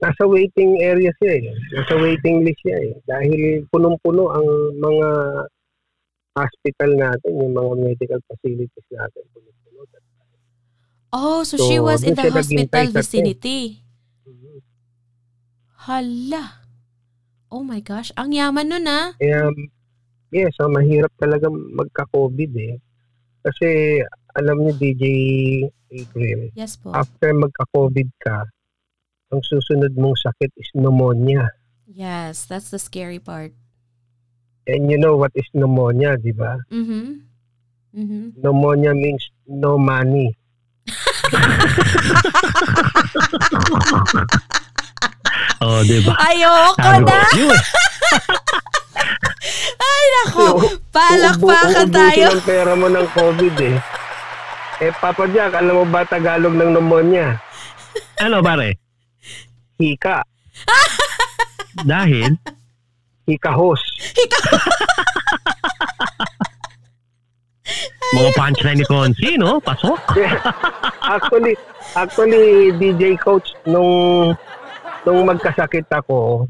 nasa 0.01 0.25
waiting 0.25 0.81
area 0.81 1.13
siya 1.21 1.33
eh. 1.37 1.45
Nasa 1.77 1.95
waiting 2.01 2.45
list 2.45 2.61
siya 2.65 2.77
eh. 2.81 2.93
Dahil 3.05 3.65
punong-puno 3.69 4.33
ang 4.33 4.49
mga 4.81 5.09
hospital 6.37 6.91
natin, 6.93 7.33
yung 7.33 7.57
mga 7.57 7.73
medical 7.81 8.21
facilities 8.29 8.87
natin. 8.93 9.25
Punong-puno. 9.33 9.81
Oh, 11.17 11.41
so, 11.43 11.57
she 11.57 11.81
So, 11.81 11.89
was 11.89 12.05
in 12.05 12.13
the 12.13 12.29
hospital 12.29 12.93
vicinity. 12.93 13.81
Mhm. 14.29 14.61
Hala. 15.89 16.61
Oh 17.49 17.63
my 17.65 17.81
gosh. 17.81 18.13
Ang 18.19 18.37
yaman 18.37 18.69
nun 18.69 18.85
ah. 18.85 19.15
Kaya, 19.17 19.49
yes, 20.29 20.53
ah, 20.61 20.69
mahirap 20.69 21.15
talaga 21.17 21.49
magka-COVID 21.49 22.53
eh. 22.59 22.77
Kasi, 23.41 24.03
alam 24.37 24.61
niyo, 24.61 24.73
DJ 24.77 25.05
April, 25.89 26.51
Yes 26.53 26.75
po. 26.77 26.91
after 26.93 27.31
magka-COVID 27.33 28.11
ka, 28.21 28.43
ang 29.31 29.41
susunod 29.41 29.95
mong 29.95 30.19
sakit 30.19 30.51
is 30.59 30.69
pneumonia. 30.75 31.47
Yes, 31.87 32.45
that's 32.45 32.69
the 32.69 32.83
scary 32.83 33.23
part. 33.23 33.55
And 34.67 34.91
you 34.91 34.99
know 34.99 35.17
what 35.17 35.31
is 35.39 35.47
pneumonia, 35.55 36.19
di 36.19 36.33
ba? 36.35 36.59
Mm-hmm. 36.75 37.05
Mm-hmm. 37.97 38.23
Pneumonia 38.43 38.93
means 38.95 39.31
no 39.47 39.79
money. 39.79 40.35
Oh, 45.57 45.81
di 45.83 45.99
ba? 46.05 46.13
Ayoko 46.21 46.91
na! 47.01 47.21
Ay, 49.87 50.05
nako! 50.13 50.47
Palakpakan 50.93 51.43
uubusin 51.43 51.91
tayo! 51.91 52.27
ang 52.33 52.45
pera 52.45 52.73
mo 52.77 52.89
ng 52.93 53.09
COVID 53.17 53.55
eh. 53.65 53.77
Eh, 54.85 54.93
Papa 55.01 55.25
Jack, 55.33 55.57
alam 55.57 55.81
mo 55.81 55.85
ba 55.89 56.05
Tagalog 56.05 56.53
ng 56.53 56.77
pneumonia? 56.77 57.41
Ano, 58.21 58.45
pare? 58.45 58.77
Hika. 59.81 60.21
Dahil, 61.83 62.37
Hikahos. 63.27 63.83
mga 68.15 68.31
punchline 68.39 68.79
ni 68.79 68.87
Consi, 68.87 69.29
no? 69.35 69.59
Pasok. 69.59 69.99
actually, 71.15 71.55
actually, 71.99 72.71
DJ 72.79 73.19
coach, 73.19 73.51
nung, 73.67 74.33
nung 75.03 75.21
magkasakit 75.27 75.91
ako, 75.91 76.47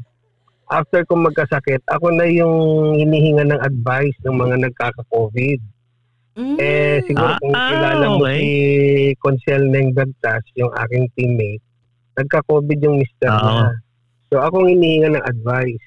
after 0.69 1.01
kong 1.09 1.25
magkasakit, 1.25 1.81
ako 1.89 2.13
na 2.13 2.29
yung 2.29 2.55
hinihinga 2.95 3.49
ng 3.49 3.61
advice 3.65 4.15
ng 4.23 4.35
mga 4.37 4.55
nagkaka-COVID. 4.69 5.59
Mm. 6.37 6.57
Eh, 6.61 7.01
siguro 7.09 7.33
Ah, 7.33 7.39
kung 7.41 7.55
kilala 7.57 8.05
mo 8.13 8.21
okay. 8.21 8.37
si 8.37 8.49
Consel 9.17 9.63
Neng 9.73 9.97
Bertas, 9.97 10.45
yung 10.53 10.69
aking 10.85 11.09
teammate, 11.17 11.65
nagka-COVID 12.13 12.77
yung 12.85 13.01
mister 13.01 13.33
Oo. 13.33 13.41
niya. 13.41 13.65
So, 14.29 14.43
akong 14.45 14.69
hinihinga 14.69 15.17
ng 15.17 15.25
advice. 15.25 15.86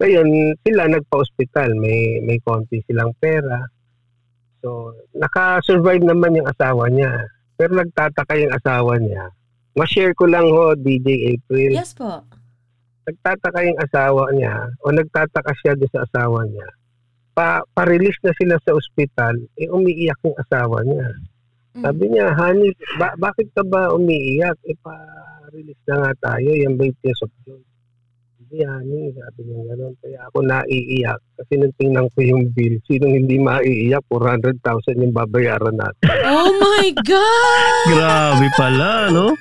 Ngayon, 0.00 0.56
sila 0.64 0.88
nagpa-hospital. 0.88 1.76
May, 1.76 2.24
may 2.24 2.40
konti 2.40 2.80
silang 2.88 3.12
pera. 3.20 3.60
So, 4.64 4.96
naka-survive 5.12 6.00
naman 6.00 6.40
yung 6.40 6.48
asawa 6.48 6.88
niya. 6.88 7.28
Pero 7.60 7.76
nagtataka 7.76 8.32
yung 8.40 8.52
asawa 8.56 8.96
niya. 8.96 9.28
Ma-share 9.76 10.16
ko 10.16 10.24
lang 10.24 10.48
ho, 10.48 10.72
DJ 10.72 11.36
April. 11.36 11.76
Yes 11.76 11.92
po. 11.92 12.24
Nagtataka 13.04 13.60
yung 13.64 13.80
asawa 13.80 14.32
niya 14.32 14.72
o 14.80 14.92
nagtataka 14.92 15.52
siya 15.60 15.76
doon 15.76 15.92
sa 15.92 16.02
asawa 16.08 16.48
niya. 16.48 16.68
Pa, 17.36 17.60
pa-release 17.76 18.20
na 18.24 18.32
sila 18.36 18.56
sa 18.64 18.74
ospital, 18.74 19.36
eh 19.60 19.68
umiiyak 19.70 20.18
yung 20.24 20.36
asawa 20.36 20.82
niya. 20.82 21.08
Mm. 21.76 21.82
Sabi 21.86 22.04
niya, 22.10 22.26
honey, 22.34 22.72
ba- 22.98 23.16
bakit 23.20 23.48
ka 23.52 23.62
ba 23.62 23.92
umiiyak? 23.94 24.58
E 24.66 24.74
pa-release 24.80 25.84
na 25.86 25.96
nga 26.08 26.12
tayo, 26.32 26.50
yan 26.50 26.74
ba 26.74 26.88
yung 26.88 26.98
tears 27.04 27.22
of 27.22 27.32
joy? 27.46 27.60
Hindi, 28.50 28.66
honey, 28.66 29.14
sabi 29.14 29.46
niya 29.46 29.62
gano'n. 29.62 29.94
Kaya 30.02 30.26
ako 30.26 30.42
naiiyak 30.42 31.22
kasi 31.38 31.54
nung 31.54 31.70
tingnan 31.78 32.10
ko 32.10 32.18
yung 32.18 32.50
bill, 32.50 32.82
sinong 32.82 33.14
hindi 33.22 33.38
maiiyak, 33.38 34.02
400,000 34.10 35.06
yung 35.06 35.14
babayaran 35.14 35.78
natin. 35.78 36.10
Oh 36.26 36.50
my 36.58 36.90
God! 37.06 37.86
Grabe 37.94 38.50
pala, 38.58 39.06
no? 39.14 39.38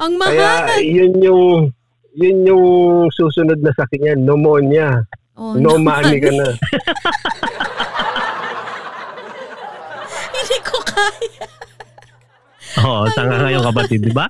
Ang 0.00 0.16
Kaya 0.16 0.72
mahal! 0.72 0.80
yun 0.80 1.12
yung 1.20 1.68
yun 2.16 2.48
yung 2.48 2.64
susunod 3.12 3.60
na 3.60 3.76
sakit 3.76 4.00
niya, 4.00 4.16
pneumonia. 4.16 5.04
Oh, 5.36 5.60
no 5.60 5.76
money 5.76 6.16
ka 6.16 6.32
na. 6.32 6.48
Hindi 10.32 10.58
ko 10.64 10.80
kaya. 10.80 11.44
Oo, 12.82 13.06
tanga 13.14 13.38
nga 13.38 13.50
yung 13.54 13.66
kapatid, 13.66 14.02
di 14.02 14.14
ba? 14.14 14.26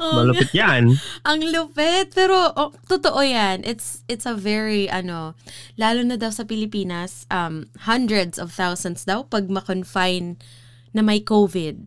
Oh, 0.00 0.22
Malupit 0.22 0.50
yan. 0.56 0.96
Ang 1.28 1.40
lupit. 1.52 2.14
Pero, 2.16 2.52
oh, 2.56 2.72
totoo 2.88 3.20
yan. 3.20 3.66
It's, 3.68 4.06
it's 4.08 4.24
a 4.24 4.32
very, 4.32 4.88
ano, 4.88 5.36
lalo 5.76 6.00
na 6.06 6.16
daw 6.16 6.32
sa 6.32 6.48
Pilipinas, 6.48 7.28
um, 7.28 7.68
hundreds 7.84 8.40
of 8.40 8.54
thousands 8.54 9.04
daw 9.04 9.28
pag 9.28 9.52
ma-confine 9.52 10.40
na 10.96 11.02
may 11.04 11.20
COVID. 11.20 11.84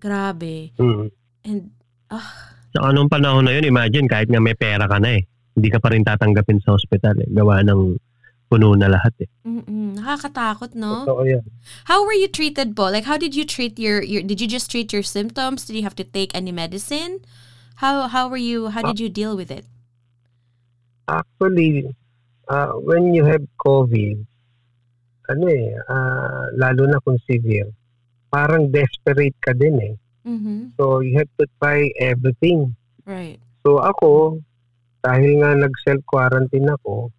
Grabe. 0.00 0.72
Hmm. 0.76 1.12
And, 1.44 1.72
ah, 2.08 2.56
Sa 2.72 2.90
anong 2.90 3.12
panahon 3.12 3.46
na 3.46 3.54
yun, 3.54 3.68
imagine, 3.68 4.08
kahit 4.08 4.28
nga 4.28 4.40
may 4.40 4.56
pera 4.56 4.88
ka 4.88 4.98
na 4.98 5.20
eh. 5.20 5.22
Hindi 5.54 5.68
ka 5.70 5.78
pa 5.78 5.94
rin 5.94 6.02
tatanggapin 6.02 6.58
sa 6.64 6.74
ospital 6.74 7.14
eh. 7.22 7.30
Gawa 7.30 7.62
ng 7.62 7.94
puno 8.54 8.78
na 8.78 8.86
lahat 8.86 9.10
eh. 9.18 9.30
mm-mm, 9.42 9.98
nakakatakot, 9.98 10.78
no? 10.78 11.02
Totoo 11.02 11.26
yan. 11.26 11.42
How 11.90 12.06
were 12.06 12.14
you 12.14 12.30
treated, 12.30 12.78
Bo? 12.78 12.86
Like, 12.86 13.02
how 13.02 13.18
did 13.18 13.34
you 13.34 13.42
treat 13.42 13.74
your, 13.82 13.98
your, 13.98 14.22
did 14.22 14.38
you 14.38 14.46
just 14.46 14.70
treat 14.70 14.94
your 14.94 15.02
symptoms? 15.02 15.66
Did 15.66 15.74
you 15.74 15.82
have 15.82 15.98
to 15.98 16.06
take 16.06 16.30
any 16.38 16.54
medicine? 16.54 17.26
How, 17.82 18.06
how 18.06 18.30
were 18.30 18.38
you, 18.38 18.70
how 18.70 18.86
did 18.86 19.02
you 19.02 19.10
deal 19.10 19.34
with 19.34 19.50
it? 19.50 19.66
Actually, 21.10 21.90
uh, 22.46 22.78
when 22.78 23.10
you 23.10 23.26
have 23.26 23.42
COVID, 23.66 24.22
ano 25.34 25.44
eh, 25.50 25.74
ah, 25.90 26.46
lalo 26.54 26.86
na 26.86 27.02
kung 27.02 27.18
severe, 27.26 27.74
parang 28.30 28.70
desperate 28.70 29.34
ka 29.42 29.50
din 29.50 29.76
eh. 29.82 29.94
Mm-hmm. 30.22 30.78
So, 30.78 31.02
you 31.02 31.18
have 31.18 31.28
to 31.42 31.44
try 31.58 31.90
everything. 31.98 32.78
Right. 33.04 33.42
So, 33.66 33.82
ako, 33.82 34.40
dahil 35.04 35.42
nga 35.42 35.52
nag-self-quarantine 35.58 36.70
ako, 36.80 37.10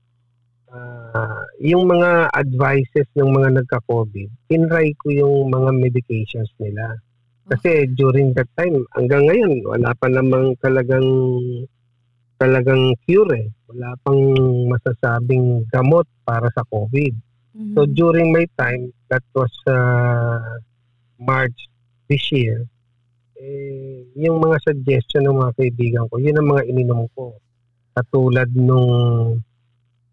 ah, 1.16 1.44
yung 1.64 1.88
mga 1.88 2.30
advices 2.36 3.08
ng 3.16 3.32
mga 3.32 3.64
nagka-COVID, 3.64 4.30
tinry 4.52 4.92
ko 5.00 5.08
yung 5.12 5.36
mga 5.50 5.72
medications 5.72 6.52
nila. 6.60 7.00
Kasi 7.46 7.88
during 7.94 8.34
that 8.34 8.50
time, 8.58 8.84
hanggang 8.98 9.30
ngayon, 9.30 9.62
wala 9.64 9.94
pa 9.96 10.10
namang 10.10 10.58
talagang 10.60 11.06
talagang 12.42 12.92
cure 13.06 13.32
eh. 13.38 13.48
Wala 13.70 13.96
pang 14.02 14.20
masasabing 14.68 15.70
gamot 15.70 16.10
para 16.26 16.50
sa 16.52 16.66
COVID. 16.68 17.14
Mhm. 17.56 17.74
So 17.78 17.88
during 17.88 18.34
my 18.34 18.44
time, 18.60 18.92
that 19.08 19.24
was 19.38 19.54
uh, 19.70 20.60
March 21.22 21.56
this 22.10 22.26
year, 22.34 22.66
eh, 23.40 24.04
yung 24.16 24.40
mga 24.42 24.58
suggestion 24.64 25.28
ng 25.28 25.38
mga 25.38 25.54
kaibigan 25.60 26.06
ko, 26.10 26.20
yun 26.20 26.38
ang 26.38 26.50
mga 26.50 26.64
ininom 26.72 27.08
ko. 27.14 27.36
Katulad 27.96 28.52
nung 28.52 29.40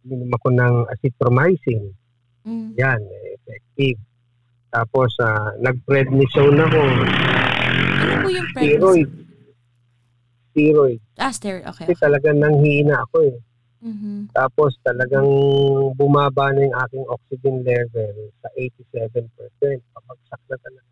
ininom 0.07 0.31
ako 0.35 0.49
ng 0.51 0.75
azithromycin. 0.91 1.83
Mm. 2.43 2.75
Yan, 2.79 3.01
effective. 3.39 3.99
Tapos, 4.73 5.13
uh, 5.21 5.53
nag-prednisone 5.61 6.59
ako. 6.59 6.81
Ano 6.83 8.15
po 8.25 8.29
yung 8.33 8.49
Steroid. 8.57 9.11
Steroid. 10.53 11.01
Ah, 11.17 11.33
steroid. 11.33 11.65
Okay. 11.71 11.87
Kasi 11.89 12.01
talagang 12.01 12.41
nanghihina 12.41 13.05
ako 13.09 13.17
eh. 13.25 13.37
Mhm. 13.83 14.31
Tapos 14.31 14.79
talagang 14.87 15.27
bumaba 15.99 16.55
na 16.55 16.71
yung 16.71 16.77
aking 16.87 17.05
oxygen 17.11 17.57
level 17.67 18.31
sa 18.39 18.49
87%. 18.55 19.83
Papagsak 19.91 20.43
na 20.47 20.57
talaga. 20.63 20.91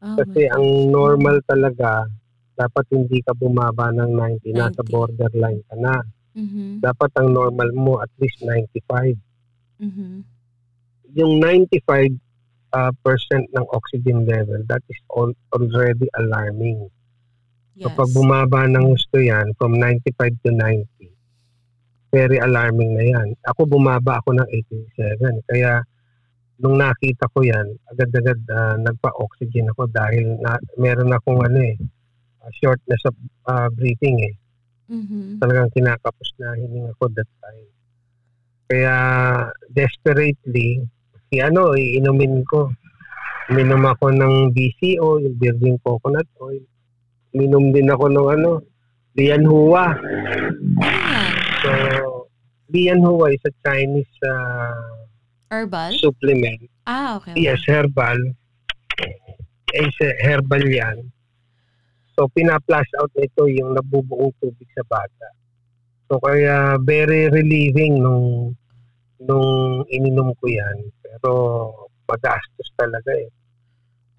Oh 0.00 0.16
Kasi 0.22 0.40
ang 0.48 0.64
normal 0.88 1.42
talaga, 1.44 2.06
dapat 2.54 2.84
hindi 2.94 3.18
ka 3.26 3.34
bumaba 3.34 3.90
ng 3.90 4.16
90, 4.16 4.54
nasa 4.54 4.80
90. 4.86 4.92
borderline 4.92 5.62
ka 5.66 5.76
na. 5.76 5.98
Mhm. 6.34 6.82
Dapat 6.82 7.10
ang 7.18 7.34
normal 7.34 7.70
mo 7.74 7.98
at 7.98 8.10
least 8.22 8.38
95. 8.42 9.18
Mhm. 9.82 10.22
Yung 11.18 11.42
95 11.42 12.14
uh, 12.70 12.92
percent 13.02 13.50
ng 13.50 13.66
oxygen 13.74 14.26
level, 14.26 14.62
that 14.70 14.82
is 14.86 15.00
al- 15.10 15.38
already 15.50 16.06
alarming. 16.18 16.86
Yes. 17.74 17.90
Kapag 17.90 18.14
bumaba 18.14 18.68
ng 18.70 18.94
gusto 18.94 19.18
yan, 19.18 19.56
from 19.58 19.74
95 19.74 20.36
to 20.46 20.50
90, 20.54 20.86
very 22.10 22.38
alarming 22.42 22.94
na 22.94 23.04
yan. 23.06 23.28
Ako 23.46 23.66
bumaba 23.66 24.18
ako 24.22 24.34
ng 24.38 24.48
87. 24.50 25.46
Kaya 25.46 25.82
nung 26.60 26.76
nakita 26.76 27.30
ko 27.32 27.40
yan, 27.40 27.66
agad-agad 27.88 28.38
ah, 28.52 28.76
nagpa-oxygen 28.76 29.70
ako 29.72 29.88
dahil 29.88 30.36
na, 30.44 30.60
meron 30.76 31.14
akong 31.14 31.40
ano 31.40 31.58
eh, 31.64 31.76
ah, 32.44 32.50
shortness 32.60 33.02
of 33.08 33.16
ah, 33.48 33.70
breathing 33.72 34.20
eh. 34.28 34.34
Mhm. 34.90 35.38
Talagang 35.38 35.70
kinakapos 35.70 36.28
na 36.42 36.58
hininga 36.58 36.92
ko 36.98 37.06
that 37.14 37.30
time. 37.38 37.70
Kaya 38.66 38.94
desperately, 39.70 40.82
si 41.30 41.38
ano, 41.38 41.78
iinumin 41.78 42.42
ko. 42.42 42.74
Minom 43.50 43.82
ako 43.82 44.14
ng 44.14 44.54
BCO, 44.54 45.22
yung 45.22 45.34
virgin 45.38 45.74
coconut 45.82 46.26
oil. 46.38 46.62
Minom 47.34 47.74
din 47.74 47.90
ako 47.90 48.06
ng 48.06 48.28
ano, 48.30 48.50
Lian 49.18 49.42
Hua. 49.42 49.90
Ayan. 50.82 51.32
So, 51.62 51.70
Lian 52.70 53.02
Hua 53.02 53.34
is 53.34 53.42
a 53.42 53.52
Chinese 53.66 54.14
uh, 54.22 55.02
Herbal? 55.50 55.98
supplement. 55.98 56.62
Ah, 56.86 57.18
okay. 57.18 57.34
Yes, 57.34 57.58
herbal. 57.66 58.18
Is 59.74 59.94
herbal 60.22 60.62
yan. 60.66 61.10
So, 62.12 62.28
pina-flush 62.28 62.90
out 63.00 63.10
nito 63.14 63.46
yung 63.46 63.74
nabubuong 63.74 64.34
tubig 64.38 64.68
sa 64.74 64.84
bata. 64.84 65.28
So, 66.10 66.18
kaya 66.18 66.76
very 66.82 67.30
relieving 67.30 68.02
nung 68.02 68.54
nung 69.20 69.84
ininom 69.86 70.32
ko 70.36 70.44
yan. 70.48 70.90
Pero, 71.00 71.30
magastos 72.04 72.68
talaga 72.74 73.14
eh. 73.14 73.30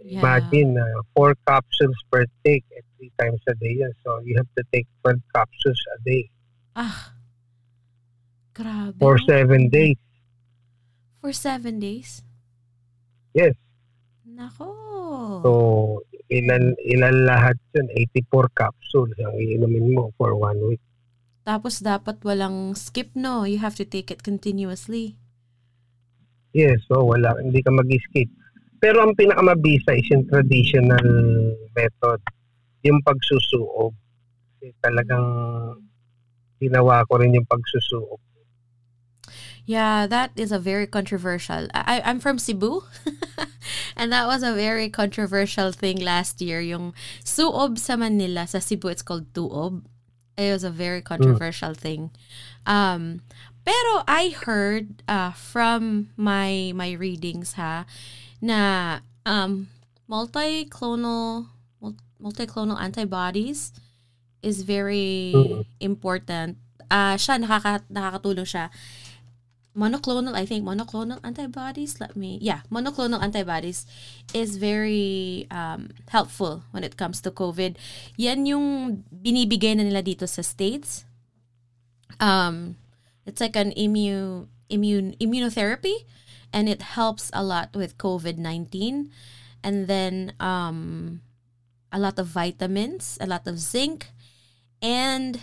Yeah. 0.01 0.23
Imagine, 0.23 0.77
uh, 0.77 1.01
four 1.13 1.36
capsules 1.45 1.97
per 2.10 2.25
take 2.41 2.65
at 2.73 2.82
three 2.97 3.12
times 3.19 3.41
a 3.45 3.54
day 3.56 3.82
yan. 3.82 3.93
So, 4.01 4.17
you 4.25 4.34
have 4.38 4.49
to 4.58 4.63
take 4.73 4.88
12 5.04 5.19
capsules 5.30 5.82
a 5.93 5.97
day 6.01 6.25
Ah. 6.73 7.13
Grabe. 8.54 8.97
for 8.97 9.19
seven 9.19 9.69
days. 9.69 9.99
For 11.21 11.32
seven 11.32 11.77
days? 11.77 12.23
Yes. 13.34 13.54
Nako. 14.25 14.73
So, 15.43 15.51
ilan, 16.32 16.74
ilan 16.80 17.15
lahat 17.28 17.60
yun? 17.76 17.91
84 17.91 18.48
capsules 18.56 19.13
ang 19.20 19.36
iinumin 19.36 19.91
mo 19.91 20.15
for 20.15 20.34
one 20.34 20.58
week. 20.72 20.84
Tapos 21.44 21.84
dapat 21.84 22.24
walang 22.24 22.72
skip, 22.78 23.12
no? 23.13 23.44
You 23.44 23.60
have 23.60 23.76
to 23.76 23.86
take 23.86 24.10
it 24.10 24.24
continuously. 24.24 25.20
Yes, 26.56 26.84
so 26.88 27.04
wala, 27.04 27.36
hindi 27.39 27.60
ka 27.60 27.72
mag-skip. 27.72 28.32
Pero 28.82 29.04
ang 29.04 29.13
pinakamabisa 29.13 29.94
is 29.94 30.08
yung 30.10 30.26
traditional 30.26 31.08
method, 31.76 32.20
yung 32.84 33.00
pagsusuob. 33.06 33.94
Kasi 34.58 34.74
talagang 34.82 35.26
ginawa 36.62 37.06
ko 37.08 37.20
rin 37.20 37.36
yung 37.36 37.48
pagsusuob. 37.48 38.20
Yeah, 39.65 40.10
that 40.10 40.34
is 40.36 40.52
a 40.52 40.60
very 40.60 40.88
controversial. 40.89 41.70
I, 41.74 42.02
I'm 42.04 42.20
from 42.20 42.41
Cebu. 42.41 42.82
and 43.95 44.12
that 44.12 44.27
was 44.27 44.43
a 44.43 44.54
very 44.54 44.89
controversial 44.89 45.71
thing 45.71 45.97
last 45.99 46.41
year. 46.41 46.62
Yung 46.62 46.93
suob 47.23 47.77
sa 47.77 47.95
Manila, 47.95 48.47
sa 48.47 48.60
Cebu, 48.60 48.88
it's 48.89 49.01
called 49.01 49.32
tuob. 49.34 49.84
It 50.38 50.51
was 50.51 50.63
a 50.63 50.71
very 50.73 51.01
controversial 51.01 51.73
thing. 51.75 52.10
Um, 52.65 53.21
pero 53.62 54.01
I 54.08 54.34
heard 54.34 55.04
uh, 55.08 55.32
from 55.38 56.10
my 56.17 56.71
my 56.73 56.93
readings 56.97 57.54
ha 57.60 57.86
na 58.41 58.99
um, 59.25 59.69
multi-clonal 60.10 61.45
mul- 61.82 62.01
multi-clonal 62.19 62.80
antibodies 62.80 63.71
is 64.41 64.63
very 64.63 65.34
Mhm. 65.36 65.62
important. 65.80 66.58
Ah, 66.91 67.15
siya 67.15 67.38
nakaka 67.39 67.86
nakakatulong 67.88 68.47
siya 68.49 68.67
monoclonal, 69.77 70.36
I 70.36 70.45
think 70.45 70.65
monoclonal 70.65 71.19
antibodies. 71.23 71.99
Let 71.99 72.15
me, 72.15 72.38
yeah, 72.41 72.62
monoclonal 72.71 73.21
antibodies 73.21 73.86
is 74.34 74.57
very 74.57 75.47
um, 75.51 75.89
helpful 76.10 76.63
when 76.71 76.84
it 76.84 76.97
comes 76.97 77.21
to 77.21 77.31
COVID. 77.31 77.75
Yan 78.17 78.45
yung 78.45 79.03
binibigay 79.10 79.75
na 79.77 79.84
nila 79.84 80.03
dito 80.03 80.27
sa 80.27 80.41
States. 80.41 81.05
Um, 82.19 82.75
it's 83.25 83.41
like 83.41 83.55
an 83.55 83.71
immune, 83.73 84.49
immune, 84.69 85.15
immunotherapy 85.19 86.05
and 86.53 86.67
it 86.67 86.81
helps 86.81 87.31
a 87.34 87.43
lot 87.43 87.75
with 87.75 87.97
COVID-19. 87.97 89.10
And 89.63 89.88
then 89.88 90.34
um, 90.39 91.21
a 91.91 91.99
lot 91.99 92.19
of 92.19 92.27
vitamins, 92.27 93.17
a 93.21 93.27
lot 93.27 93.47
of 93.47 93.60
zinc, 93.60 94.07
and 94.81 95.39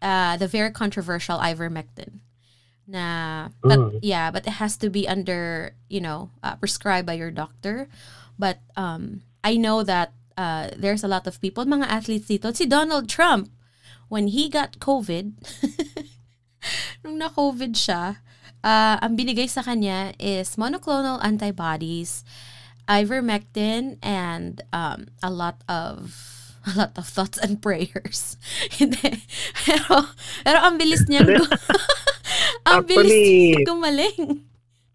uh, 0.00 0.36
the 0.36 0.48
very 0.48 0.70
controversial 0.70 1.38
ivermectin 1.38 2.20
na 2.88 3.48
but 3.60 3.76
Mm. 3.76 4.00
yeah 4.00 4.32
but 4.32 4.48
it 4.48 4.56
has 4.56 4.80
to 4.80 4.88
be 4.88 5.04
under 5.04 5.76
you 5.92 6.00
know 6.00 6.32
uh, 6.42 6.56
prescribed 6.56 7.04
by 7.04 7.14
your 7.14 7.30
doctor. 7.30 7.86
But 8.40 8.64
um 8.80 9.20
i 9.44 9.54
know 9.60 9.84
that 9.84 10.16
uh 10.40 10.72
there's 10.72 11.04
a 11.04 11.10
lot 11.10 11.28
of 11.28 11.36
people 11.44 11.68
mga 11.68 11.84
athletes 11.86 12.32
dito. 12.32 12.48
Si 12.56 12.64
Donald 12.64 13.06
Trump 13.12 13.52
when 14.08 14.32
he 14.32 14.48
got 14.48 14.80
covid 14.80 15.36
nung 17.04 17.20
na 17.20 17.28
covid 17.28 17.76
siya 17.76 18.24
uh, 18.64 18.96
ang 19.04 19.14
binigay 19.14 19.46
sa 19.46 19.60
kanya 19.62 20.16
is 20.18 20.56
monoclonal 20.56 21.20
antibodies 21.22 22.24
ivermectin 22.88 24.00
and 24.00 24.64
um 24.72 25.12
a 25.20 25.28
lot 25.28 25.60
of 25.68 26.16
a 26.68 26.72
lot 26.88 26.92
of 26.96 27.04
thoughts 27.06 27.36
and 27.38 27.60
prayers. 27.64 28.36
Pero 28.80 30.08
pero 30.44 30.58
ang 30.64 30.76
bilis 30.80 31.04
niya 31.08 31.24
ang 32.70 32.84
bilis 32.84 33.08
Actually- 33.08 33.48
niya 33.54 33.66
gumaling 33.66 34.20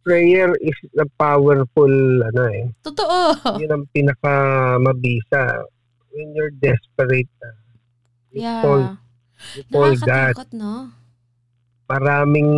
Prayer 0.04 0.52
is 0.60 0.76
a 1.00 1.08
powerful, 1.16 1.88
ano 2.28 2.42
eh, 2.52 2.68
Totoo. 2.84 3.56
yun 3.56 3.72
ang 3.72 3.88
pinaka 3.88 4.36
mabisa. 4.76 5.64
When 6.12 6.36
you're 6.36 6.52
desperate 6.52 7.32
na, 7.40 7.50
you 8.30 8.44
call, 8.44 8.82
Yeah. 8.84 9.00
you 9.56 9.64
call 9.72 9.96
God. 9.96 10.36
No? 10.52 10.92
Maraming, 11.88 12.52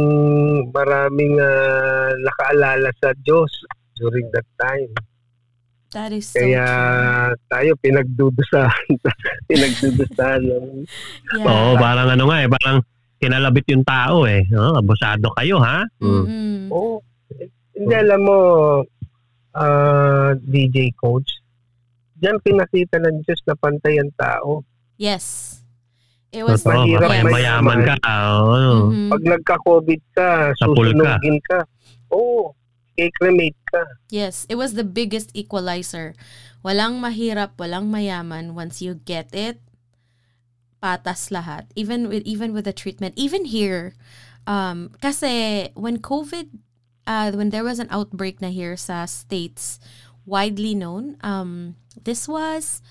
maraming 0.74 1.38
ah, 1.38 2.18
nakaalala 2.18 2.90
sa 2.98 3.14
Diyos 3.22 3.54
during 3.94 4.26
that 4.34 4.50
time. 4.58 4.90
That 5.94 6.12
is 6.12 6.26
so 6.28 6.42
Kaya 6.42 6.66
true. 6.66 7.38
tayo 7.48 7.72
pinagdudusahan, 7.78 8.90
pinagdudusahan 9.50 10.42
ng 10.42 10.66
Yeah. 11.38 11.46
Oo, 11.46 11.78
parang 11.78 12.10
ano 12.10 12.26
nga 12.26 12.38
eh, 12.42 12.50
parang 12.50 12.82
kinalabit 13.20 13.66
yung 13.72 13.86
tao 13.88 14.28
eh. 14.28 14.44
Oh, 14.54 14.80
abusado 14.80 15.32
kayo 15.36 15.58
ha? 15.62 15.88
Mm. 16.00 16.10
Mm-mm. 16.10 16.60
Oo. 16.72 17.00
Hindi 17.76 17.96
alam 17.96 18.22
mo, 18.24 18.40
ah, 19.56 20.32
DJ 20.40 20.96
coach, 20.96 21.28
diyan 22.16 22.40
pinakita 22.40 23.00
ng 23.04 23.24
Diyos 23.28 23.42
na 23.44 23.56
pantay 23.60 24.00
ang 24.00 24.12
tao. 24.16 24.64
Yes. 24.96 25.60
It 26.36 26.44
was 26.44 26.64
Totoo, 26.64 26.84
mahirap 26.84 27.10
may 27.12 27.24
mayaman 27.24 27.80
ka. 27.88 27.96
Oo. 28.04 28.92
Mhm. 28.92 29.12
Pag 29.12 29.24
nagka-COVID 29.24 30.02
ka, 30.12 30.30
susunugin 30.60 31.40
ka. 31.48 31.64
Oo. 32.12 32.52
I-cremate 32.96 33.60
ka. 33.68 33.84
Yes, 34.08 34.48
it 34.48 34.56
was 34.56 34.80
the 34.80 34.88
biggest 34.88 35.32
equalizer. 35.36 36.16
Walang 36.64 37.04
mahirap, 37.04 37.60
walang 37.60 37.92
mayaman. 37.92 38.56
Once 38.56 38.80
you 38.80 38.96
get 39.04 39.28
it, 39.36 39.60
patas 40.86 41.34
lahat. 41.34 41.66
Even 41.74 42.06
with 42.06 42.22
even 42.30 42.54
with 42.54 42.70
the 42.70 42.76
treatment, 42.78 43.18
even 43.18 43.50
here, 43.50 43.98
um, 44.46 44.94
kasi 45.02 45.74
when 45.74 45.98
COVID, 45.98 46.54
uh, 47.10 47.34
when 47.34 47.50
there 47.50 47.66
was 47.66 47.82
an 47.82 47.90
outbreak 47.90 48.38
na 48.38 48.54
here 48.54 48.78
sa 48.78 49.10
states, 49.10 49.82
widely 50.30 50.78
known, 50.78 51.18
um, 51.26 51.74
this 51.98 52.30
was 52.30 52.86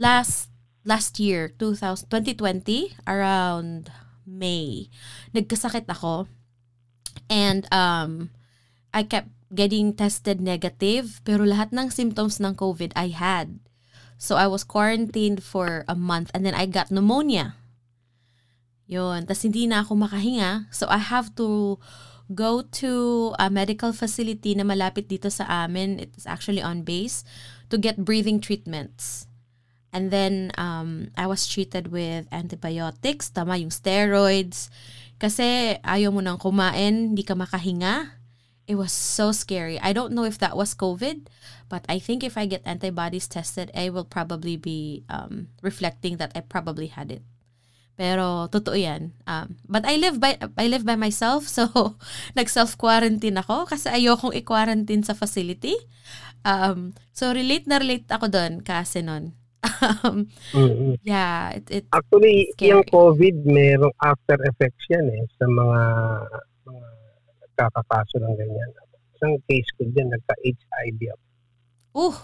last 0.00 0.48
last 0.88 1.20
year, 1.20 1.52
2000, 1.60 2.08
2020, 2.08 2.96
around 3.04 3.92
May. 4.24 4.88
Nagkasakit 5.36 5.84
ako. 5.92 6.24
And 7.28 7.68
um, 7.68 8.32
I 8.96 9.04
kept 9.04 9.28
getting 9.52 9.92
tested 9.92 10.40
negative, 10.40 11.20
pero 11.26 11.44
lahat 11.44 11.74
ng 11.74 11.92
symptoms 11.92 12.40
ng 12.40 12.56
COVID 12.56 12.96
I 12.96 13.12
had. 13.12 13.60
So 14.20 14.36
I 14.36 14.44
was 14.44 14.68
quarantined 14.68 15.40
for 15.40 15.88
a 15.88 15.96
month 15.96 16.28
and 16.36 16.44
then 16.44 16.52
I 16.52 16.68
got 16.68 16.92
pneumonia. 16.92 17.56
Yun. 18.84 19.24
Tapos 19.24 19.48
hindi 19.48 19.64
na 19.64 19.80
ako 19.80 20.04
makahinga. 20.04 20.68
So 20.68 20.84
I 20.92 21.00
have 21.00 21.32
to 21.40 21.80
go 22.28 22.60
to 22.84 22.92
a 23.40 23.48
medical 23.48 23.96
facility 23.96 24.52
na 24.52 24.68
malapit 24.68 25.08
dito 25.08 25.32
sa 25.32 25.48
amin. 25.64 25.96
It's 25.96 26.28
actually 26.28 26.60
on 26.60 26.84
base 26.84 27.24
to 27.72 27.80
get 27.80 28.04
breathing 28.04 28.44
treatments. 28.44 29.24
And 29.90 30.12
then 30.12 30.52
um, 30.54 31.10
I 31.16 31.26
was 31.26 31.48
treated 31.48 31.90
with 31.90 32.28
antibiotics, 32.30 33.32
tama 33.32 33.58
yung 33.58 33.74
steroids, 33.74 34.70
Kasi 35.20 35.76
ayaw 35.84 36.08
mo 36.16 36.24
nang 36.24 36.40
kumain, 36.40 37.12
hindi 37.12 37.20
ka 37.20 37.36
makahinga. 37.36 38.19
It 38.70 38.78
was 38.78 38.94
so 38.94 39.34
scary. 39.34 39.82
I 39.82 39.90
don't 39.90 40.14
know 40.14 40.22
if 40.22 40.38
that 40.38 40.54
was 40.54 40.78
COVID, 40.78 41.26
but 41.66 41.82
I 41.90 41.98
think 41.98 42.22
if 42.22 42.38
I 42.38 42.46
get 42.46 42.62
antibodies 42.62 43.26
tested, 43.26 43.74
I 43.74 43.90
will 43.90 44.06
probably 44.06 44.54
be 44.54 45.02
um, 45.10 45.50
reflecting 45.58 46.22
that 46.22 46.30
I 46.38 46.46
probably 46.46 46.86
had 46.86 47.10
it. 47.10 47.26
Pero 47.98 48.46
totoo 48.46 48.78
'yan. 48.78 49.18
Um, 49.26 49.58
but 49.66 49.82
I 49.82 49.98
live 49.98 50.22
by 50.22 50.38
I 50.54 50.70
live 50.70 50.86
by 50.86 50.94
myself, 50.94 51.50
so 51.58 51.98
nag 52.38 52.46
self-quarantine 52.46 53.42
ako 53.42 53.66
kasi 53.66 53.90
ayokong 53.90 54.38
i-quarantine 54.38 55.02
sa 55.02 55.18
facility. 55.18 55.74
Um, 56.46 56.94
so 57.10 57.34
relate 57.34 57.66
na 57.66 57.82
relate 57.82 58.06
ako 58.06 58.30
doon 58.30 58.62
kasi 58.62 59.02
noon. 59.02 59.34
um, 60.06 60.30
Mm-mm. 60.54 60.94
yeah, 61.02 61.58
it, 61.58 61.66
it 61.68 61.84
Actually, 61.90 62.48
Scary. 62.54 62.70
yung 62.70 62.86
COVID, 62.86 63.34
merong 63.44 63.92
after 64.00 64.38
effects 64.46 64.86
yan 64.88 65.04
eh 65.10 65.26
sa 65.36 65.44
mga 65.50 65.80
mga 67.50 67.66
nagkakakaso 67.66 68.16
ng 68.18 68.34
ganyan. 68.36 68.70
Isang 69.12 69.34
case 69.46 69.70
ko 69.76 69.82
dyan, 69.86 70.08
nagka-HIV 70.08 71.00
ako. 71.10 71.24
oh. 71.94 72.16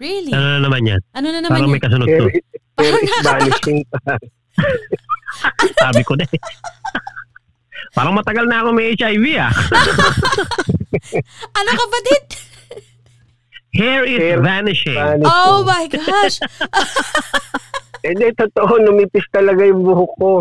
Really? 0.00 0.32
Ano 0.32 0.46
na 0.48 0.60
naman 0.64 0.88
yan? 0.88 1.00
Ano 1.12 1.28
na 1.28 1.44
naman 1.44 1.52
Parang 1.52 1.68
yun? 1.68 1.74
may 1.76 1.82
kasunod 1.84 2.08
Pero, 2.08 2.24
to. 2.24 2.40
pero 2.72 2.96
it's 2.96 3.20
vanishing 3.20 3.80
pa. 3.84 4.00
Sabi 5.76 6.00
ko 6.00 6.16
na 6.16 6.24
eh. 6.24 6.40
Parang 7.92 8.16
matagal 8.16 8.48
na 8.48 8.64
ako 8.64 8.72
may 8.72 8.96
HIV 8.96 9.24
ah. 9.36 9.52
Ano 11.52 11.70
kapatid? 11.76 12.22
Hair 13.76 14.02
is 14.08 14.18
Hair 14.18 14.40
vanishing. 14.40 14.96
vanishing. 14.96 15.28
Oh 15.28 15.62
my 15.68 15.84
gosh. 15.86 16.40
Hindi, 18.00 18.32
totoo, 18.32 18.80
numipis 18.80 19.28
talaga 19.28 19.60
yung 19.62 19.84
buhok 19.84 20.12
ko. 20.16 20.32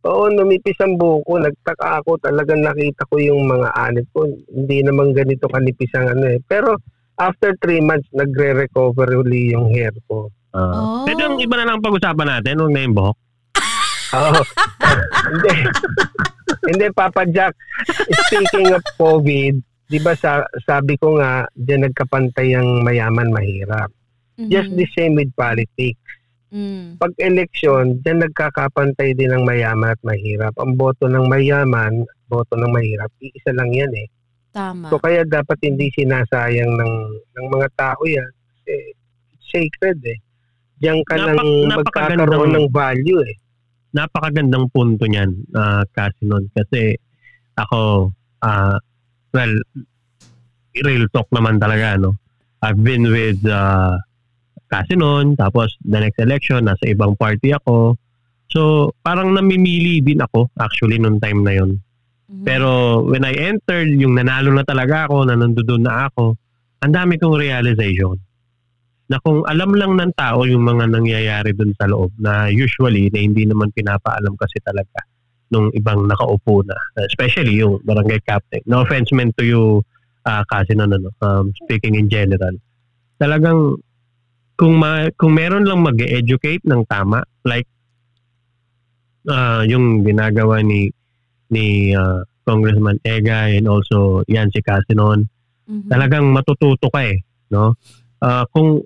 Oo, 0.00 0.30
numipis 0.30 0.78
ang 0.78 0.94
buhok 0.94 1.22
ko. 1.24 1.34
Nagtaka 1.40 1.86
ako, 1.98 2.10
talagang 2.18 2.62
nakita 2.62 3.02
ko 3.06 3.18
yung 3.18 3.44
mga 3.44 3.68
anit 3.74 4.06
ko. 4.10 4.24
Hindi 4.46 4.78
naman 4.80 5.10
ganito 5.10 5.46
kanipis 5.46 5.90
ang 5.94 6.06
ano 6.08 6.24
eh. 6.28 6.38
Pero 6.44 6.78
after 7.16 7.50
three 7.58 7.80
months, 7.80 8.06
nagre-recover 8.12 9.10
uli 9.16 9.50
yung 9.52 9.68
hair 9.68 9.92
ko. 10.06 10.30
Uh, 10.48 10.56
Oh. 10.58 11.04
Pwede 11.04 11.22
yung 11.22 11.38
iba 11.38 11.56
na 11.56 11.66
lang 11.66 11.82
pag-usapan 11.82 12.40
natin, 12.40 12.56
huwag 12.56 12.72
na 12.72 12.80
yung 12.80 12.96
buhok. 12.96 13.16
Oo. 14.10 14.40
Hindi. 15.28 15.52
Hindi, 16.64 16.84
Papa 16.90 17.22
Jack. 17.26 17.52
Speaking 18.24 18.72
of 18.72 18.80
COVID, 18.96 19.54
di 19.84 19.98
ba 19.98 20.14
sa, 20.14 20.40
sabi 20.64 20.96
ko 20.96 21.16
nga, 21.16 21.44
diyan 21.52 21.84
nagkapantay 21.84 22.56
ang 22.56 22.80
mayaman 22.80 23.28
mahirap. 23.28 23.92
Just 24.38 24.70
Mhm. 24.70 24.78
the 24.78 24.86
same 24.94 25.12
with 25.12 25.28
politics. 25.34 25.98
Mm. 26.48 26.96
Pag 26.96 27.12
election, 27.20 28.00
diyan 28.00 28.24
nagkakapantay 28.24 29.12
din 29.12 29.32
ang 29.32 29.44
mayaman 29.44 29.92
at 29.92 30.00
mahirap. 30.00 30.56
Ang 30.56 30.80
boto 30.80 31.04
ng 31.04 31.28
mayaman, 31.28 32.08
boto 32.28 32.56
ng 32.56 32.72
mahirap, 32.72 33.12
iisa 33.20 33.52
lang 33.52 33.68
yan 33.72 33.92
eh. 33.92 34.08
Tama. 34.56 34.88
So 34.88 34.96
kaya 34.96 35.28
dapat 35.28 35.60
hindi 35.60 35.92
sinasayang 35.92 36.72
ng 36.72 36.94
ng 37.36 37.46
mga 37.52 37.68
tao 37.76 38.00
yan. 38.08 38.30
Kasi 38.32 38.72
it's 39.36 39.46
sacred 39.52 40.00
eh. 40.08 40.18
Diyan 40.80 41.04
ka 41.04 41.14
Napak- 41.20 41.36
lang 41.36 41.50
magkakaroon 41.68 42.52
ng 42.56 42.68
value 42.72 43.20
eh. 43.28 43.36
Napakagandang 43.88 44.68
punto 44.68 45.08
niyan, 45.08 45.32
uh, 45.56 45.82
kasi 45.96 46.28
nun. 46.28 46.44
Kasi 46.52 46.92
ako, 47.56 48.12
ah, 48.44 48.76
well, 49.32 49.52
real 50.76 51.08
talk 51.10 51.26
naman 51.32 51.56
talaga, 51.58 51.96
no? 51.96 52.14
I've 52.62 52.78
been 52.78 53.08
with 53.08 53.40
uh, 53.46 53.96
Casinon, 54.68 55.34
tapos 55.34 55.74
the 55.82 55.98
next 55.98 56.20
election, 56.20 56.68
nasa 56.68 56.92
ibang 56.92 57.16
party 57.16 57.56
ako. 57.56 57.96
So, 58.48 58.92
parang 59.04 59.36
namimili 59.36 60.00
din 60.00 60.20
ako 60.24 60.48
actually 60.56 60.96
nung 60.96 61.20
time 61.20 61.44
na 61.44 61.52
yon. 61.56 61.80
Mhm. 62.28 62.44
Pero 62.44 63.00
when 63.04 63.24
I 63.24 63.32
entered, 63.36 63.88
yung 63.96 64.16
nanalo 64.16 64.52
na 64.52 64.64
talaga 64.64 65.08
ako, 65.08 65.28
na 65.28 65.36
nandoon 65.36 65.84
na 65.84 66.08
ako, 66.12 66.36
ang 66.84 66.92
dami 66.92 67.16
kong 67.16 67.36
realization 67.36 68.16
na 69.08 69.16
kung 69.24 69.40
alam 69.48 69.72
lang 69.72 69.96
ng 69.96 70.12
tao 70.12 70.44
yung 70.44 70.68
mga 70.68 70.92
nangyayari 70.92 71.56
dun 71.56 71.72
sa 71.80 71.88
loob 71.88 72.12
na 72.20 72.52
usually 72.52 73.08
na 73.08 73.24
hindi 73.24 73.48
naman 73.48 73.72
pinapaalam 73.72 74.36
kasi 74.36 74.60
talaga 74.60 75.00
nung 75.48 75.72
ibang 75.72 76.04
nakaupo 76.04 76.60
na. 76.68 76.76
Especially 77.08 77.56
yung 77.56 77.80
barangay 77.80 78.20
captain. 78.28 78.60
No 78.68 78.84
offense 78.84 79.08
meant 79.16 79.32
to 79.40 79.44
you 79.48 79.80
uh, 80.28 80.44
kasi 80.52 80.76
no, 80.76 80.84
no, 80.84 81.00
no, 81.00 81.10
um, 81.24 81.56
speaking 81.64 81.96
in 81.96 82.12
general. 82.12 82.52
Talagang 83.16 83.80
kung 84.58 84.74
ma- 84.76 85.08
kung 85.14 85.32
meron 85.32 85.62
lang 85.62 85.80
mag-educate 85.80 86.66
ng 86.66 86.82
tama 86.84 87.22
like 87.44 87.70
uh, 89.26 89.62
yung 89.64 90.02
ginagawa 90.02 90.60
ni 90.60 90.90
ni 91.48 91.94
uh, 91.94 92.20
Congressman 92.42 92.98
Egay 93.02 93.56
and 93.56 93.68
also 93.68 94.20
yan 94.26 94.50
si 94.50 94.60
Casinon 94.60 95.24
Mhm. 95.64 95.84
talagang 95.86 96.24
matututo 96.26 96.88
ka 96.88 97.04
eh 97.04 97.20
no 97.48 97.76
Ah, 98.18 98.42
kung 98.48 98.82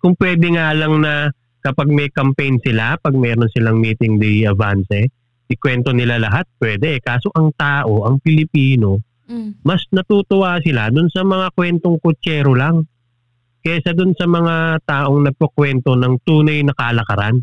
kung 0.00 0.16
pwede 0.16 0.50
nga 0.50 0.72
lang 0.72 0.98
na 0.98 1.28
kapag 1.60 1.86
may 1.86 2.10
campaign 2.10 2.58
sila 2.58 2.96
pag 2.96 3.14
meron 3.14 3.46
silang 3.46 3.78
meeting 3.78 4.18
di 4.18 4.42
avance 4.42 5.14
ikwento 5.46 5.92
nila 5.92 6.18
lahat 6.18 6.42
pwede 6.58 6.96
eh. 6.96 7.00
kaso 7.00 7.30
ang 7.30 7.54
tao 7.54 8.02
ang 8.02 8.18
Pilipino 8.18 8.98
Mm. 9.24 9.64
mas 9.64 9.80
natutuwa 9.88 10.60
sila 10.60 10.88
dun 10.88 11.08
sa 11.08 11.22
mga 11.22 11.48
kwentong 11.52 11.96
kutsero 11.96 12.52
lang 12.52 12.84
kaysa 13.64 13.96
dun 13.96 14.12
sa 14.12 14.28
mga 14.28 14.84
taong 14.84 15.24
nagkukwento 15.24 15.96
ng 15.96 16.20
tunay 16.22 16.60
na 16.60 16.76
kalakaran 16.76 17.40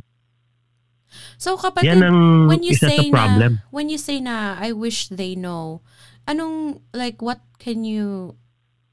So 1.36 1.60
kapatid, 1.60 1.92
yan 1.92 2.08
ang 2.08 2.20
when 2.48 2.64
you 2.64 2.72
isa 2.72 2.88
sa 2.88 2.96
say 2.96 3.12
problem 3.12 3.60
na 3.60 3.68
when 3.74 3.92
you 3.92 4.00
say 4.00 4.24
na 4.24 4.56
I 4.56 4.72
wish 4.72 5.12
they 5.12 5.36
know, 5.36 5.84
anong 6.24 6.80
like 6.96 7.20
what 7.20 7.44
can 7.60 7.84
you 7.84 8.40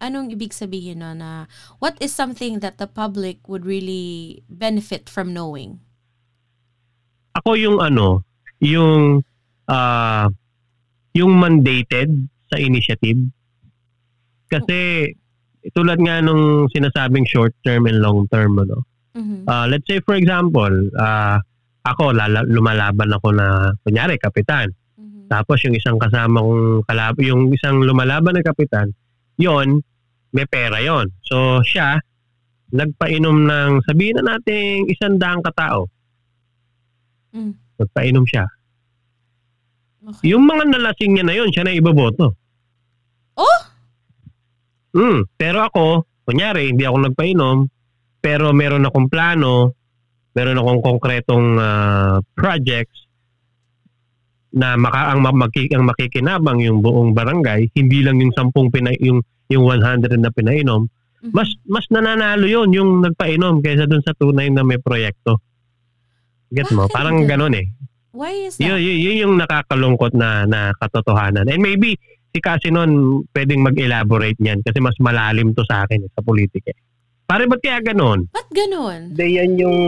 anong 0.02 0.34
ibig 0.34 0.50
sabihin 0.50 0.98
no 0.98 1.14
na 1.14 1.46
what 1.78 1.94
is 2.02 2.10
something 2.10 2.58
that 2.58 2.82
the 2.82 2.90
public 2.90 3.46
would 3.46 3.62
really 3.62 4.42
benefit 4.50 5.06
from 5.06 5.30
knowing? 5.30 5.78
ako 7.38 7.54
yung 7.54 7.78
ano, 7.78 8.26
yung 8.58 9.22
ah 9.70 10.26
yung 11.14 11.38
mandated 11.38 12.26
sa 12.50 12.58
initiative. 12.58 13.30
Kasi 14.48 15.12
tulad 15.74 15.98
nga 16.00 16.20
nung 16.22 16.68
sinasabing 16.72 17.26
short 17.28 17.52
term 17.64 17.88
and 17.88 18.00
long 18.00 18.24
term 18.30 18.58
ano. 18.58 18.84
Mhm. 19.16 19.44
Ah, 19.48 19.66
let's 19.66 19.84
say 19.88 19.98
for 20.04 20.14
example, 20.14 20.72
ah 21.00 21.40
ako 21.88 22.12
lala, 22.12 22.44
lumalaban 22.44 23.08
ako 23.12 23.32
na 23.32 23.72
kunyari 23.82 24.20
kapitan. 24.20 24.68
Mhm. 24.96 25.32
Tapos 25.32 25.60
yung 25.64 25.74
isang 25.74 25.96
kasama 25.96 26.44
kong 26.44 26.84
kalab 26.84 27.16
yung 27.24 27.48
isang 27.52 27.80
lumalaban 27.80 28.36
na 28.36 28.44
kapitan, 28.44 28.92
yon 29.40 29.80
may 30.32 30.44
pera 30.44 30.78
yon. 30.84 31.08
So 31.24 31.64
siya 31.64 31.98
nagpainom 32.68 33.48
ng 33.48 33.70
sabihin 33.88 34.20
na 34.20 34.36
natin 34.36 34.84
isang 34.92 35.16
daang 35.16 35.40
katao. 35.40 35.88
Mm. 37.32 37.56
Nagpainom 37.80 38.24
siya. 38.28 38.44
Okay. 40.08 40.32
Yung 40.32 40.44
mga 40.48 40.72
nalasing 40.72 41.16
niya 41.16 41.24
na 41.24 41.36
yun, 41.36 41.48
siya 41.52 41.64
na 41.68 41.76
iboboto. 41.76 42.36
Oh! 43.36 43.60
Hmm, 44.90 45.28
pero 45.36 45.68
ako, 45.68 45.86
kunyari, 46.24 46.72
hindi 46.72 46.84
ako 46.84 47.10
nagpainom, 47.10 47.56
pero 48.18 48.50
meron 48.50 48.88
akong 48.88 49.08
plano, 49.08 49.76
meron 50.32 50.58
akong 50.58 50.80
konkretong 50.80 51.46
ah, 51.56 52.18
projects 52.32 53.06
na 54.48 54.74
maka, 54.74 55.12
ang, 55.12 55.20
ma- 55.20 55.36
maki- 55.44 55.70
ang 55.70 55.84
makikinabang 55.84 56.64
yung 56.64 56.80
buong 56.80 57.12
barangay, 57.12 57.68
hindi 57.76 58.00
lang 58.00 58.16
yung 58.18 58.32
sampung 58.32 58.72
pina, 58.72 58.90
yung, 58.96 59.20
yung 59.52 59.64
100 59.64 60.08
na 60.16 60.32
pinainom, 60.32 60.88
Mhm. 61.18 61.34
mas 61.34 61.50
mas 61.66 61.82
nananalo 61.90 62.46
yon 62.46 62.70
yung 62.70 63.02
nagpainom 63.02 63.58
kaysa 63.58 63.90
dun 63.90 64.00
sa 64.06 64.14
tunay 64.14 64.48
na 64.48 64.62
may 64.62 64.78
proyekto. 64.78 65.42
Get 66.48 66.70
mo? 66.70 66.86
Parang 66.88 67.26
ganun? 67.26 67.52
ganun 67.52 67.60
eh. 67.60 67.66
Why 68.14 68.46
is 68.46 68.54
that? 68.56 68.64
Yun, 68.64 68.78
yun, 68.80 68.98
yun 69.02 69.16
yung 69.26 69.34
nakakalungkot 69.36 70.14
na, 70.16 70.46
na 70.46 70.70
katotohanan. 70.78 71.50
And 71.50 71.60
maybe 71.60 71.98
si 72.38 72.46
kasi 72.46 72.70
nun 72.70 73.26
pwedeng 73.34 73.66
mag-elaborate 73.66 74.38
niyan 74.38 74.62
kasi 74.62 74.78
mas 74.78 74.94
malalim 75.02 75.50
to 75.58 75.66
sa 75.66 75.82
akin 75.82 76.06
eh, 76.06 76.10
sa 76.14 76.22
politika. 76.22 76.70
Pare, 77.26 77.50
ba't 77.50 77.58
kaya 77.58 77.82
ganon? 77.82 78.30
Ba't 78.30 78.46
ganun? 78.54 79.12
Hindi, 79.12 79.26
yan 79.42 79.52
yung, 79.58 79.78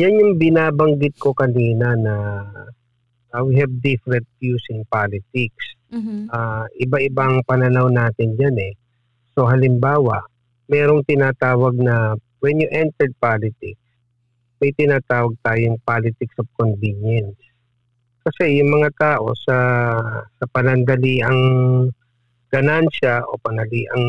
yan 0.00 0.16
yung 0.16 0.32
binabanggit 0.40 1.14
ko 1.20 1.36
kanina 1.36 1.92
na 1.94 2.14
uh, 3.36 3.44
we 3.44 3.60
have 3.60 3.70
different 3.84 4.24
views 4.40 4.64
in 4.72 4.88
politics. 4.88 5.76
Mhm. 5.92 6.32
Ah, 6.32 6.64
iba-ibang 6.80 7.44
pananaw 7.44 7.92
natin 7.92 8.32
dyan 8.40 8.56
eh. 8.56 8.74
So 9.36 9.44
halimbawa, 9.44 10.24
merong 10.72 11.04
tinatawag 11.04 11.76
na 11.76 12.16
when 12.40 12.56
you 12.56 12.72
entered 12.72 13.12
politics, 13.20 13.78
may 14.64 14.72
tinatawag 14.72 15.36
tayong 15.44 15.76
politics 15.84 16.32
of 16.40 16.48
convenience. 16.56 17.36
Kasi 18.22 18.62
yung 18.62 18.70
mga 18.78 18.90
tao 18.98 19.34
sa 19.34 19.56
sa 20.38 20.46
panandali 20.50 21.18
ang 21.22 21.40
ganansya 22.52 23.26
o 23.26 23.38
panali 23.42 23.82
ang 23.90 24.04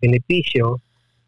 benepisyo, 0.00 0.80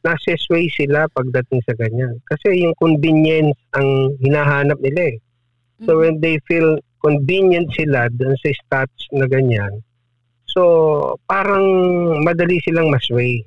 nasa 0.02 0.34
sway 0.36 0.66
sila 0.68 1.06
pagdating 1.12 1.62
sa 1.64 1.72
ganyan. 1.78 2.18
Kasi 2.26 2.66
yung 2.66 2.74
convenience 2.76 3.56
ang 3.72 4.12
hinahanap 4.20 4.76
nila 4.82 5.16
eh. 5.16 5.18
So 5.86 5.96
Mhm. 5.96 6.00
when 6.00 6.14
they 6.20 6.36
feel 6.44 6.78
convenient 7.02 7.68
sila 7.74 8.06
dun 8.14 8.38
sa 8.38 8.54
status 8.54 9.02
na 9.10 9.26
ganyan. 9.26 9.82
So, 10.46 10.62
parang 11.26 11.66
madali 12.22 12.62
silang 12.62 12.92
masway. 12.92 13.42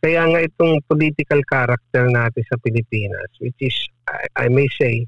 Kaya 0.00 0.24
nga 0.32 0.40
itong 0.40 0.80
political 0.88 1.44
character 1.44 2.08
natin 2.08 2.44
sa 2.48 2.56
Pilipinas, 2.64 3.28
which 3.42 3.60
is, 3.60 3.76
I, 4.08 4.46
I 4.46 4.48
may 4.48 4.64
say, 4.80 5.04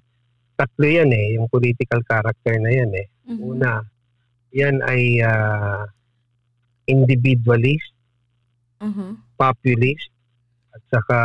tatlo 0.57 0.87
yan 0.87 1.11
eh, 1.11 1.37
yung 1.37 1.49
political 1.49 2.01
character 2.05 2.57
na 2.61 2.71
yan 2.71 2.91
eh. 2.95 3.07
Mhm. 3.29 3.41
Una, 3.41 3.83
yan 4.53 4.81
ay 4.85 5.23
ah, 5.23 5.87
individualist, 6.87 7.95
Mhm. 8.83 9.39
populist, 9.39 10.11
at 10.75 10.83
saka 10.91 11.19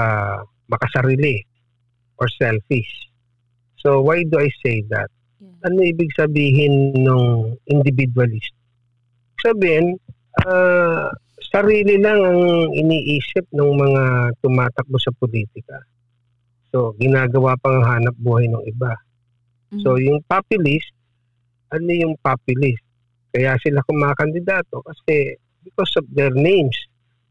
makasarili 0.69 1.41
or 2.19 2.27
selfish. 2.37 3.09
So 3.79 4.03
why 4.03 4.21
do 4.27 4.37
I 4.37 4.49
say 4.61 4.83
that? 4.91 5.09
Yeah. 5.39 5.69
Ano 5.69 5.79
ibig 5.85 6.11
sabihin 6.13 6.97
ng 6.97 7.23
individualist? 7.69 8.53
Sabihin, 9.41 9.97
ah, 10.45 11.09
sarili 11.49 11.95
lang 12.01 12.19
ang 12.19 12.41
iniisip 12.73 13.45
ng 13.53 13.71
mga 13.77 14.03
tumatakbo 14.43 14.97
sa 14.99 15.13
politika. 15.15 15.79
So, 16.67 16.91
ginagawa 16.99 17.55
pang 17.63 17.79
hanap 17.79 18.13
buhay 18.19 18.51
ng 18.51 18.63
iba. 18.67 18.91
So, 19.77 19.95
yung 19.95 20.23
populist, 20.23 20.87
ano 21.69 21.89
yung 21.89 22.15
populist? 22.17 22.79
Kaya 23.29 23.59
sila 23.59 23.83
kumakandidato 23.83 24.79
kasi 24.81 25.35
because 25.61 25.91
of 25.95 26.07
their 26.09 26.31
names. 26.31 26.73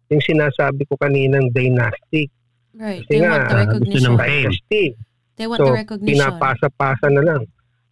Yung 0.07 0.21
sinasabi 0.21 0.85
ko 0.85 0.95
kaninang 0.97 1.51
dynastic. 1.51 2.29
right. 2.77 3.03
kasi 3.03 3.11
They 3.11 3.21
nga, 3.25 3.33
want 3.33 3.43
the 3.43 3.49
gusto 3.49 3.59
recognition. 3.59 4.05
ng 4.05 4.17
fame. 4.17 4.31
Dynasty. 4.45 4.85
They 5.35 5.47
want 5.47 5.59
So, 5.59 5.65
the 5.67 5.73
recognition. 5.75 6.11
pinapasa-pasa 6.13 7.07
na 7.11 7.23
lang. 7.25 7.43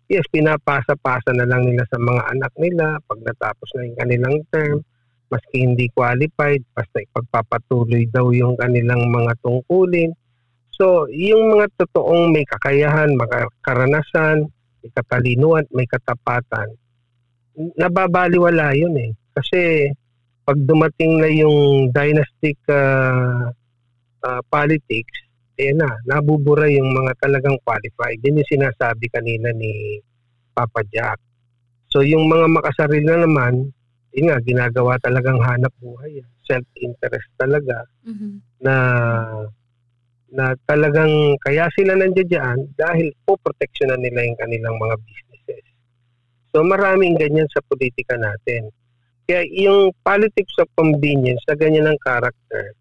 Yes, 0.04 0.24
pinapasa-pasa 0.28 1.32
na 1.32 1.48
lang 1.48 1.64
nila 1.64 1.82
sa 1.88 1.96
mga 1.96 2.22
anak 2.30 2.52
nila 2.54 3.00
pag 3.02 3.18
natapos 3.24 3.68
na 3.74 3.88
yung 3.88 3.98
kanilang 3.98 4.36
term. 4.52 4.78
Maski 5.26 5.64
hindi 5.64 5.88
qualified, 5.90 6.60
basta 6.70 7.00
ipagpapatuloy 7.00 8.04
daw 8.12 8.28
yung 8.30 8.54
kanilang 8.54 9.08
mga 9.08 9.32
tungkulin. 9.40 10.12
So, 10.74 11.06
yung 11.06 11.54
mga 11.54 11.70
totoong 11.78 12.34
may 12.34 12.42
kakayahan, 12.42 13.14
mga 13.14 13.46
karanasan, 13.62 14.50
may 14.82 14.90
katalinuhan, 14.90 15.64
may 15.70 15.86
katapatan, 15.86 16.66
nababaliwala 17.78 18.74
yun 18.74 18.94
eh. 18.98 19.10
Kasi 19.30 19.86
pag 20.42 20.58
dumating 20.58 21.22
na 21.22 21.30
yung 21.30 21.88
dynastic 21.94 22.58
ah, 22.68 23.54
ah, 24.22 24.42
politics, 24.50 25.22
eh 25.54 25.70
na, 25.70 25.86
nabubura 26.02 26.66
yung 26.66 26.90
mga 26.90 27.14
talagang 27.22 27.54
qualified. 27.62 28.18
Yan 28.26 28.42
yung 28.42 28.50
sinasabi 28.50 29.06
kanina 29.06 29.54
ni 29.54 30.02
Papa 30.50 30.82
Jack. 30.90 31.22
So 31.86 32.02
yung 32.02 32.26
mga 32.26 32.50
makasarili 32.50 33.06
na 33.06 33.22
naman, 33.22 33.70
yun 34.10 34.26
nga, 34.26 34.42
ginagawa 34.42 34.98
talagang 34.98 35.38
hanap 35.38 35.70
buhay. 35.78 36.18
yan. 36.18 36.28
Self-interest 36.44 37.30
talaga 37.38 37.86
Mhm. 38.02 38.42
na 38.60 38.74
na 40.34 40.58
talagang 40.66 41.38
kaya 41.38 41.70
sila 41.78 41.94
nandiyan 41.94 42.74
dahil 42.74 43.14
po 43.22 43.38
proteksyonan 43.38 44.02
nila 44.02 44.26
yung 44.26 44.38
kanilang 44.38 44.74
mga 44.76 44.98
businesses. 44.98 45.64
So 46.50 46.66
maraming 46.66 47.14
ganyan 47.14 47.46
sa 47.54 47.62
politika 47.62 48.18
natin. 48.18 48.74
Kaya 49.24 49.46
yung 49.46 49.94
politics 50.02 50.58
of 50.58 50.66
convenience 50.74 51.40
na 51.46 51.54
ganyan 51.54 51.86
ang 51.86 51.98
character, 52.02 52.74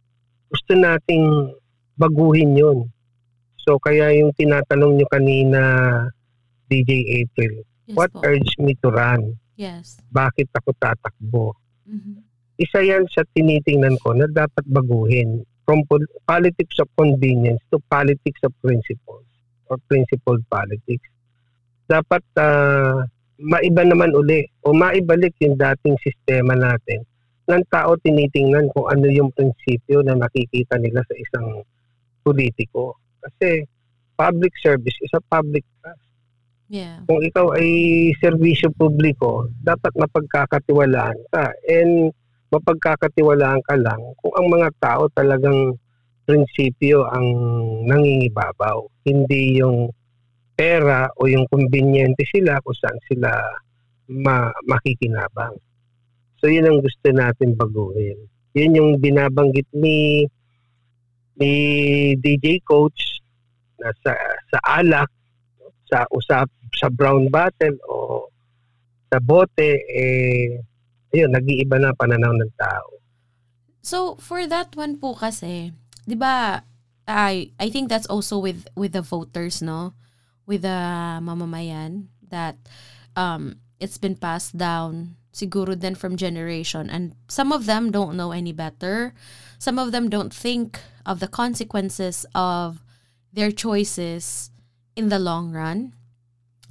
gusto 0.50 0.74
nating 0.74 1.54
baguhin 1.96 2.58
yun. 2.58 2.90
So 3.62 3.78
kaya 3.78 4.12
yung 4.18 4.34
tinatanong 4.34 4.98
nyo 4.98 5.08
kanina, 5.08 5.62
DJ 6.68 7.22
April, 7.22 7.62
Yes 7.86 7.96
what 7.96 8.10
po. 8.12 8.26
urged 8.26 8.58
me 8.60 8.74
to 8.82 8.90
run? 8.90 9.38
Yes. 9.56 10.02
Bakit 10.10 10.50
ako 10.58 10.74
tatakbo? 10.82 11.54
Mhm. 11.86 12.24
isa 12.54 12.80
yan 12.80 13.04
sa 13.10 13.26
tinitingnan 13.34 13.98
ko 14.00 14.14
na 14.14 14.30
dapat 14.30 14.62
baguhin 14.70 15.42
from 15.64 15.84
pol- 15.88 16.12
politics 16.28 16.78
of 16.80 16.88
convenience 16.96 17.60
to 17.72 17.80
politics 17.88 18.40
of 18.44 18.52
principles 18.60 19.26
or 19.68 19.80
principled 19.88 20.44
politics. 20.52 21.08
Dapat 21.88 22.24
ah, 22.40 23.04
maiba 23.40 23.84
naman 23.84 24.16
uli 24.16 24.48
o 24.64 24.72
maibalik 24.72 25.36
yung 25.44 25.60
dating 25.60 26.00
sistema 26.00 26.56
natin 26.56 27.04
ng 27.44 27.64
tao 27.68 28.00
tinitingnan 28.00 28.72
kung 28.72 28.88
ano 28.88 29.08
yung 29.12 29.28
prinsipyo 29.36 30.00
na 30.00 30.16
nakikita 30.16 30.80
nila 30.80 31.04
sa 31.04 31.16
isang 31.20 31.60
politiko. 32.24 32.96
Kasi 33.20 33.68
public 34.16 34.56
service 34.64 34.96
is 35.04 35.12
a 35.12 35.24
public 35.28 35.68
trust 35.84 36.04
Yeah. 36.74 37.06
kung 37.06 37.22
ikaw 37.22 37.54
ay 37.54 37.70
serbisyo 38.18 38.74
publiko, 38.74 39.46
dapat 39.62 39.94
mapagkakatiwalaan 39.94 41.22
ka. 41.30 41.54
And 41.70 42.10
mapagkakatiwalaan 42.54 43.62
ka 43.66 43.76
lang 43.82 44.02
kung 44.22 44.34
ang 44.38 44.48
mga 44.54 44.70
tao 44.78 45.10
talagang 45.10 45.74
prinsipyo 46.24 47.04
ang 47.10 47.28
nangingibabaw. 47.90 48.86
Hindi 49.04 49.60
yung 49.60 49.92
pera 50.54 51.10
o 51.18 51.26
yung 51.28 51.50
conveniente 51.50 52.24
sila 52.30 52.62
kung 52.62 52.78
saan 52.78 53.00
sila 53.10 53.32
ma- 54.14 54.56
makikinabang. 54.70 55.58
So 56.40 56.48
yun 56.48 56.70
ang 56.70 56.80
gusto 56.80 57.10
natin 57.10 57.58
baguhin. 57.58 58.20
Yun 58.54 58.78
yung 58.78 58.92
binabanggit 59.02 59.68
ni 59.74 60.28
ni 61.34 61.54
DJ 62.22 62.62
Coach 62.62 63.24
na 63.82 63.90
sa, 64.06 64.14
sa 64.54 64.60
alak 64.78 65.10
sa 65.90 66.06
usap 66.14 66.48
sa 66.78 66.88
brown 66.94 67.28
bottle 67.34 67.78
o 67.90 68.30
sa 69.10 69.18
bote 69.18 69.82
eh 69.90 70.62
ayun 71.14 71.32
nag-iiba 71.32 71.78
na 71.78 71.94
pananaw 71.94 72.34
ng 72.34 72.54
tao. 72.58 73.00
So 73.86 74.18
for 74.18 74.50
that 74.50 74.74
one 74.74 74.98
po 74.98 75.14
kasi, 75.14 75.72
'di 76.10 76.18
ba? 76.18 76.66
I 77.08 77.54
I 77.60 77.68
think 77.70 77.88
that's 77.88 78.10
also 78.10 78.40
with 78.40 78.66
with 78.74 78.98
the 78.98 79.06
voters, 79.06 79.62
no? 79.62 79.94
With 80.50 80.66
the 80.66 80.82
mamamayan 81.22 82.10
that 82.34 82.58
um 83.14 83.62
it's 83.78 84.02
been 84.02 84.16
passed 84.16 84.58
down 84.58 85.20
siguro 85.34 85.76
then 85.76 85.98
from 85.98 86.16
generation 86.16 86.88
and 86.90 87.18
some 87.28 87.52
of 87.52 87.66
them 87.66 87.92
don't 87.92 88.16
know 88.16 88.32
any 88.32 88.54
better. 88.54 89.14
Some 89.60 89.78
of 89.78 89.92
them 89.92 90.08
don't 90.08 90.34
think 90.34 90.80
of 91.06 91.20
the 91.20 91.28
consequences 91.28 92.26
of 92.34 92.86
their 93.34 93.52
choices 93.52 94.52
in 94.96 95.10
the 95.10 95.20
long 95.20 95.52
run. 95.52 95.94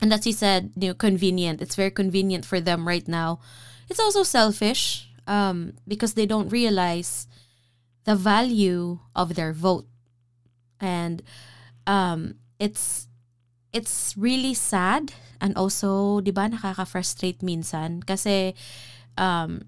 And 0.01 0.13
as 0.13 0.27
you 0.27 0.33
said, 0.33 0.71
you 0.75 0.89
know, 0.89 0.95
convenient. 0.95 1.63
It's 1.63 1.75
very 1.75 1.91
convenient 1.91 2.45
for 2.45 2.61
them 2.61 2.87
right 2.87 3.07
now. 3.07 3.39
It's 3.93 4.01
also 4.01 4.25
selfish 4.25 5.13
um, 5.29 5.77
because 5.85 6.17
they 6.17 6.25
don't 6.25 6.49
realize 6.49 7.29
the 8.09 8.17
value 8.17 9.05
of 9.13 9.37
their 9.37 9.53
vote, 9.53 9.85
and 10.81 11.21
um, 11.85 12.41
it's 12.57 13.05
it's 13.77 14.17
really 14.17 14.57
sad 14.57 15.13
and 15.43 15.59
also, 15.59 16.23
di 16.23 16.31
ba, 16.31 16.47
nakaka-frustrate 16.47 17.43
minsan 17.43 17.99
kasi 18.07 18.55
um, 19.19 19.67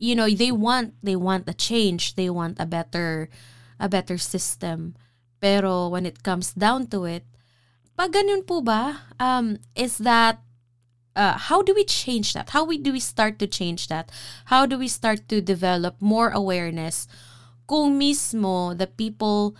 you 0.00 0.16
know, 0.16 0.24
they 0.24 0.50
want 0.50 0.96
they 1.04 1.14
want 1.14 1.44
a 1.46 1.52
change, 1.52 2.16
they 2.16 2.32
want 2.32 2.56
a 2.56 2.64
better 2.64 3.28
a 3.76 3.86
better 3.92 4.16
system. 4.16 4.96
Pero 5.38 5.92
when 5.92 6.08
it 6.08 6.24
comes 6.24 6.56
down 6.56 6.88
to 6.88 7.04
it, 7.04 7.28
pag 7.92 8.16
ganun 8.16 8.42
po 8.48 8.64
ba, 8.64 9.04
um, 9.20 9.60
is 9.76 10.00
that 10.00 10.40
uh, 11.16 11.40
how 11.50 11.62
do 11.62 11.74
we 11.74 11.82
change 11.82 12.34
that? 12.34 12.50
How 12.50 12.62
we, 12.62 12.78
do 12.78 12.92
we 12.92 13.00
start 13.00 13.40
to 13.40 13.48
change 13.48 13.88
that? 13.88 14.12
How 14.46 14.66
do 14.66 14.78
we 14.78 14.86
start 14.86 15.28
to 15.28 15.40
develop 15.40 15.96
more 15.98 16.30
awareness 16.30 17.08
kung 17.66 17.98
mismo 17.98 18.76
the 18.78 18.86
people 18.86 19.56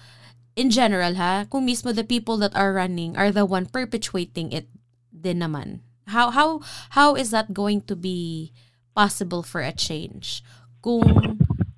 in 0.55 0.71
general 0.71 1.15
ha, 1.19 1.45
kung 1.51 1.67
mismo 1.67 1.93
the 1.93 2.07
people 2.07 2.39
that 2.39 2.55
are 2.55 2.73
running 2.73 3.17
are 3.17 3.33
the 3.33 3.45
one 3.45 3.67
perpetuating 3.67 4.53
it 4.53 4.71
din 5.11 5.43
naman. 5.43 5.83
How 6.07 6.31
how 6.31 6.63
how 6.95 7.19
is 7.19 7.35
that 7.35 7.51
going 7.53 7.83
to 7.91 7.97
be 7.99 8.53
possible 8.95 9.43
for 9.43 9.61
a 9.61 9.75
change? 9.75 10.47
Kung 10.81 11.03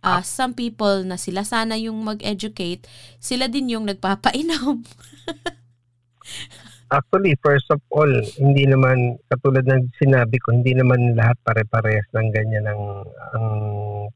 uh, 0.05 0.22
some 0.22 0.53
people 0.53 1.03
na 1.03 1.16
sila 1.16 1.43
sana 1.49 1.81
yung 1.81 2.05
mag-educate, 2.05 2.85
sila 3.18 3.49
din 3.49 3.72
yung 3.72 3.89
nagpapainom. 3.89 4.85
Actually, 6.89 7.36
first 7.45 7.68
of 7.68 7.84
all, 7.93 8.09
hindi 8.41 8.64
naman 8.64 9.20
katulad 9.28 9.68
ng 9.68 9.93
sinabi 10.01 10.41
ko, 10.41 10.57
hindi 10.57 10.72
naman 10.72 11.12
lahat 11.12 11.36
pare-parehas 11.45 12.09
ng 12.16 12.28
ganyan 12.32 12.64
ang 12.64 13.05
ang 13.36 13.47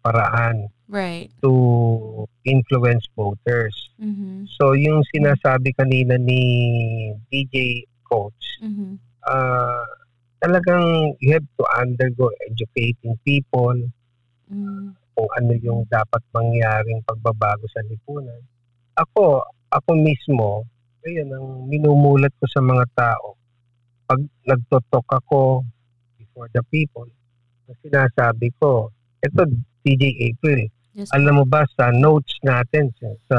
paraan 0.01 0.73
right. 0.89 1.29
to 1.45 1.53
influence 2.49 3.05
voters. 3.12 3.77
Mhm. 4.01 4.49
So 4.57 4.73
yung 4.73 5.05
sinasabi 5.12 5.77
kanina 5.77 6.16
ni 6.16 6.41
DJ 7.29 7.85
Coach, 8.09 8.57
Mhm. 8.64 8.97
ah, 9.29 9.85
talagang 10.41 11.12
you 11.20 11.37
have 11.37 11.47
to 11.61 11.64
undergo 11.77 12.33
educating 12.49 13.20
people 13.23 13.77
Mm. 14.53 14.93
kung 15.12 15.31
ano 15.39 15.53
yung 15.61 15.85
dapat 15.89 16.20
mangyaring 16.33 17.01
pagbabago 17.05 17.64
sa 17.73 17.81
lipunan. 17.89 18.41
Ako, 18.97 19.41
ako 19.73 19.91
mismo, 19.97 20.64
ayun 21.03 21.29
ang 21.29 21.47
minumulat 21.67 22.31
ko 22.37 22.47
sa 22.47 22.61
mga 22.61 22.85
tao 22.93 23.35
pag 24.05 24.19
nagtotok 24.45 25.07
ako 25.09 25.65
before 26.17 26.45
the 26.51 26.61
people, 26.69 27.09
sinasabi 27.81 28.53
ko, 28.57 28.93
ito 29.19 29.41
DJ 29.81 30.05
April, 30.29 30.69
Yes. 30.93 31.09
alam 31.11 31.41
mo 31.41 31.45
ba 31.45 31.65
sa 31.73 31.89
notes 31.89 32.37
natin 32.43 32.93
sa 32.93 33.09
sa, 33.25 33.39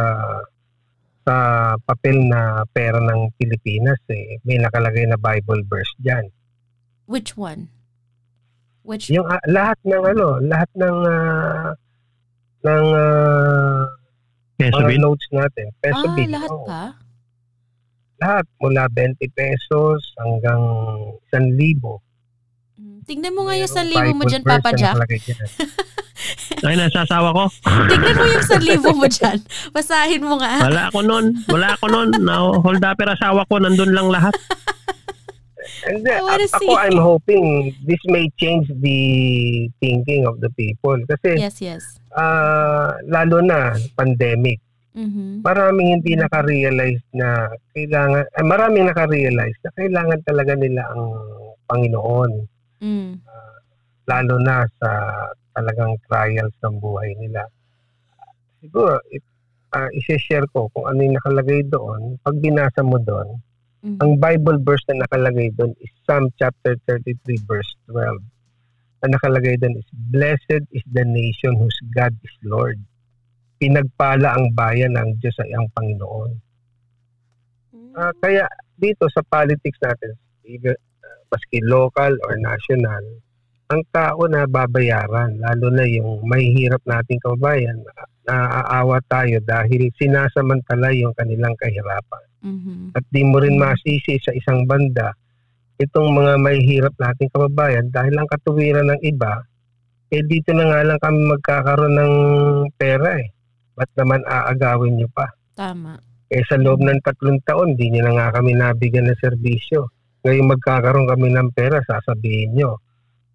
sa 1.21 1.35
papel 1.79 2.17
na 2.25 2.65
pera 2.67 2.97
ng 2.97 3.29
Pilipinas 3.37 4.01
eh, 4.09 4.41
may 4.41 4.57
nakalagay 4.57 5.05
na 5.05 5.13
Bible 5.15 5.61
verse 5.63 5.93
diyan. 6.01 6.33
Which 7.05 7.37
one? 7.37 7.69
Which 8.81 9.13
Yung 9.13 9.29
ah, 9.29 9.37
lahat 9.45 9.77
ng 9.85 10.01
ano, 10.01 10.41
lahat 10.41 10.69
ng 10.73 10.97
ah, 11.05 11.69
ng 12.65 12.85
ah, 12.89 13.85
Peso 14.57 14.81
bill? 14.81 14.97
notes 14.97 15.27
natin, 15.29 15.69
peso 15.77 16.01
Ah, 16.01 16.15
bill. 16.17 16.29
lahat 16.33 16.49
oo. 16.49 16.65
pa? 16.65 16.83
Lahat 18.23 18.47
mula 18.63 18.87
20 18.87 19.19
pesos 19.35 19.99
hanggang 20.15 20.63
1,000. 21.35 21.59
Mm, 22.79 23.03
Tingnan 23.03 23.35
mo 23.35 23.51
nga 23.51 23.59
yung 23.59 23.67
Mayroong 23.67 23.75
sanlibo 23.75 23.99
mo 24.15 24.23
Bible 24.23 24.31
dyan, 24.31 24.43
Papa 24.47 24.69
na 24.71 24.79
Jack. 24.79 24.95
Ay, 26.63 26.79
nasasawa 26.79 27.35
ko. 27.35 27.43
Tingnan 27.91 28.15
mo 28.15 28.25
yung 28.31 28.47
sanlibo 28.47 28.89
mo 28.95 29.05
dyan. 29.11 29.43
Basahin 29.75 30.23
mo 30.23 30.39
nga. 30.39 30.63
Wala 30.63 30.87
ako 30.87 31.03
nun. 31.03 31.35
Wala 31.51 31.75
ako 31.75 31.85
nun. 31.91 32.09
Na 32.23 32.47
hold 32.63 32.79
up 32.79 32.95
asawa 32.95 33.43
ko, 33.51 33.59
nandun 33.59 33.91
lang 33.91 34.07
lahat. 34.07 34.31
And 35.83 35.99
then, 35.99 36.15
I 36.15 36.23
wanna 36.23 36.47
a- 36.47 36.55
ako, 36.55 36.59
see. 36.63 36.71
I'm 36.71 36.95
hoping 36.95 37.75
this 37.83 37.99
may 38.07 38.31
change 38.39 38.71
the 38.71 38.99
thinking 39.83 40.23
of 40.23 40.39
the 40.39 40.47
people. 40.55 40.95
Kasi, 41.11 41.43
Yes, 41.43 41.59
yes. 41.59 41.99
ah, 42.15 42.95
lalo 43.03 43.43
na, 43.43 43.75
pandemic. 43.99 44.62
Mhm. 44.93 45.41
Maraming 45.41 45.89
hindi 45.99 46.13
nakarealize 46.13 47.01
na 47.17 47.49
kailangan, 47.73 48.23
eh, 48.29 48.45
maraming 48.45 48.85
nakarealize 48.89 49.57
na 49.65 49.71
kailangan 49.73 50.19
talaga 50.25 50.53
nila 50.53 50.81
ang 50.93 51.03
Panginoon. 51.65 52.31
Mm. 52.83 53.13
Lalo 54.05 54.35
na 54.37 54.67
sa 54.77 54.89
talagang 55.57 55.97
trials 56.05 56.53
ng 56.61 56.77
buhay 56.77 57.17
nila. 57.17 57.41
Siguro, 58.61 59.01
it, 59.09 59.25
ah, 59.73 59.89
isi-share 59.93 60.45
ko 60.53 60.69
kung 60.73 60.85
ano 60.85 60.99
yung 61.01 61.17
nakalagay 61.17 61.65
doon. 61.65 62.21
Pag 62.21 62.37
binasa 62.37 62.85
mo 62.85 63.01
doon, 63.01 63.41
Mhm. 63.83 63.99
Ang 63.99 64.11
Bible 64.15 64.63
verse 64.63 64.87
na 64.87 65.03
nakalagay 65.03 65.51
doon 65.59 65.75
is 65.83 65.91
Psalm 66.07 66.31
chapter 66.39 66.79
33 66.87 67.35
verse 67.43 67.67
12. 67.91 68.23
Ang 69.03 69.11
nakalagay 69.11 69.59
doon 69.59 69.75
is 69.75 69.87
Blessed 69.91 70.63
is 70.71 70.83
the 70.95 71.03
nation 71.03 71.59
whose 71.59 71.75
God 71.91 72.15
is 72.23 72.31
Lord. 72.47 72.79
Pinagpala 73.57 74.35
ang 74.35 74.51
bayan 74.51 74.97
ng 74.97 75.17
Diyos 75.21 75.37
ay 75.39 75.51
ang 75.55 75.67
Panginoon. 75.71 76.31
Ah, 77.93 78.09
kaya 78.17 78.49
dito 78.73 79.05
sa 79.13 79.21
politics 79.21 79.77
natin, 79.77 80.17
either, 80.43 80.73
uh, 81.05 81.19
maski 81.29 81.61
local 81.61 82.17
or 82.25 82.33
national, 82.41 83.01
ang 83.69 83.81
tao 83.93 84.25
na 84.25 84.49
babayaran, 84.49 85.37
lalo 85.37 85.69
na 85.69 85.85
yung 85.85 86.25
may 86.25 86.49
hirap 86.53 86.81
nating 86.83 87.21
kababayan, 87.21 87.77
naaawa 88.25 88.97
tayo 89.05 89.37
dahil 89.43 89.93
sinasamantala 89.99 90.89
yung 90.95 91.13
kanilang 91.13 91.53
kahirapan 91.59 92.23
Mhm. 92.43 92.95
at 92.95 93.03
di 93.11 93.21
mo 93.23 93.39
rin 93.39 93.59
Mm. 93.59 93.63
masisi 93.67 94.15
sa 94.19 94.31
isang 94.31 94.63
banda 94.63 95.11
itong 95.75 96.13
mga 96.15 96.39
may 96.39 96.63
hirap 96.63 96.95
nating 96.95 97.27
kababayan 97.29 97.91
dahil 97.91 98.15
ang 98.15 98.29
katuwiran 98.29 98.87
ng 98.93 99.01
iba, 99.03 99.43
eh 100.07 100.23
dito 100.23 100.53
na 100.55 100.69
nga 100.71 100.79
lang 100.85 100.99
kami 101.01 101.19
magkakaroon 101.29 101.95
ng 101.97 102.13
pera 102.77 103.19
eh. 103.19 103.27
Ba't 103.73 103.89
naman 103.97 104.21
aagawin 104.25 104.97
nyo 104.97 105.09
pa? 105.09 105.29
Tama. 105.57 105.97
Eh 106.33 106.41
sa 106.49 106.57
loob 106.57 106.81
ng 106.81 107.01
tatlong 107.05 107.41
taon, 107.45 107.77
di 107.77 107.93
nyo 107.93 108.09
na 108.09 108.13
nga 108.17 108.27
kami 108.41 108.57
nabigyan 108.57 109.09
ng 109.09 109.21
serbisyo. 109.21 109.89
Ngayon 110.25 110.49
magkakaroon 110.55 111.09
kami 111.09 111.29
ng 111.29 111.49
pera, 111.53 111.83
sasabihin 111.85 112.57
nyo, 112.57 112.81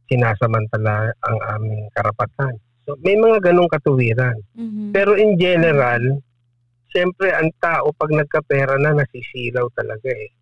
sinasamantala 0.09 1.13
ang 1.23 1.39
aming 1.59 1.87
karapatan. 1.93 2.57
So 2.89 2.97
may 3.05 3.15
mga 3.15 3.53
ganong 3.53 3.69
katuwiran. 3.69 4.39
Mhm. 4.57 4.97
Pero 4.97 5.15
in 5.15 5.37
general, 5.37 6.01
siyempre 6.89 7.31
ang 7.37 7.53
tao 7.61 7.93
pag 7.93 8.11
nagkapera 8.11 8.81
na 8.81 8.97
nasisilaw 8.97 9.69
talaga 9.77 10.09
eh. 10.09 10.33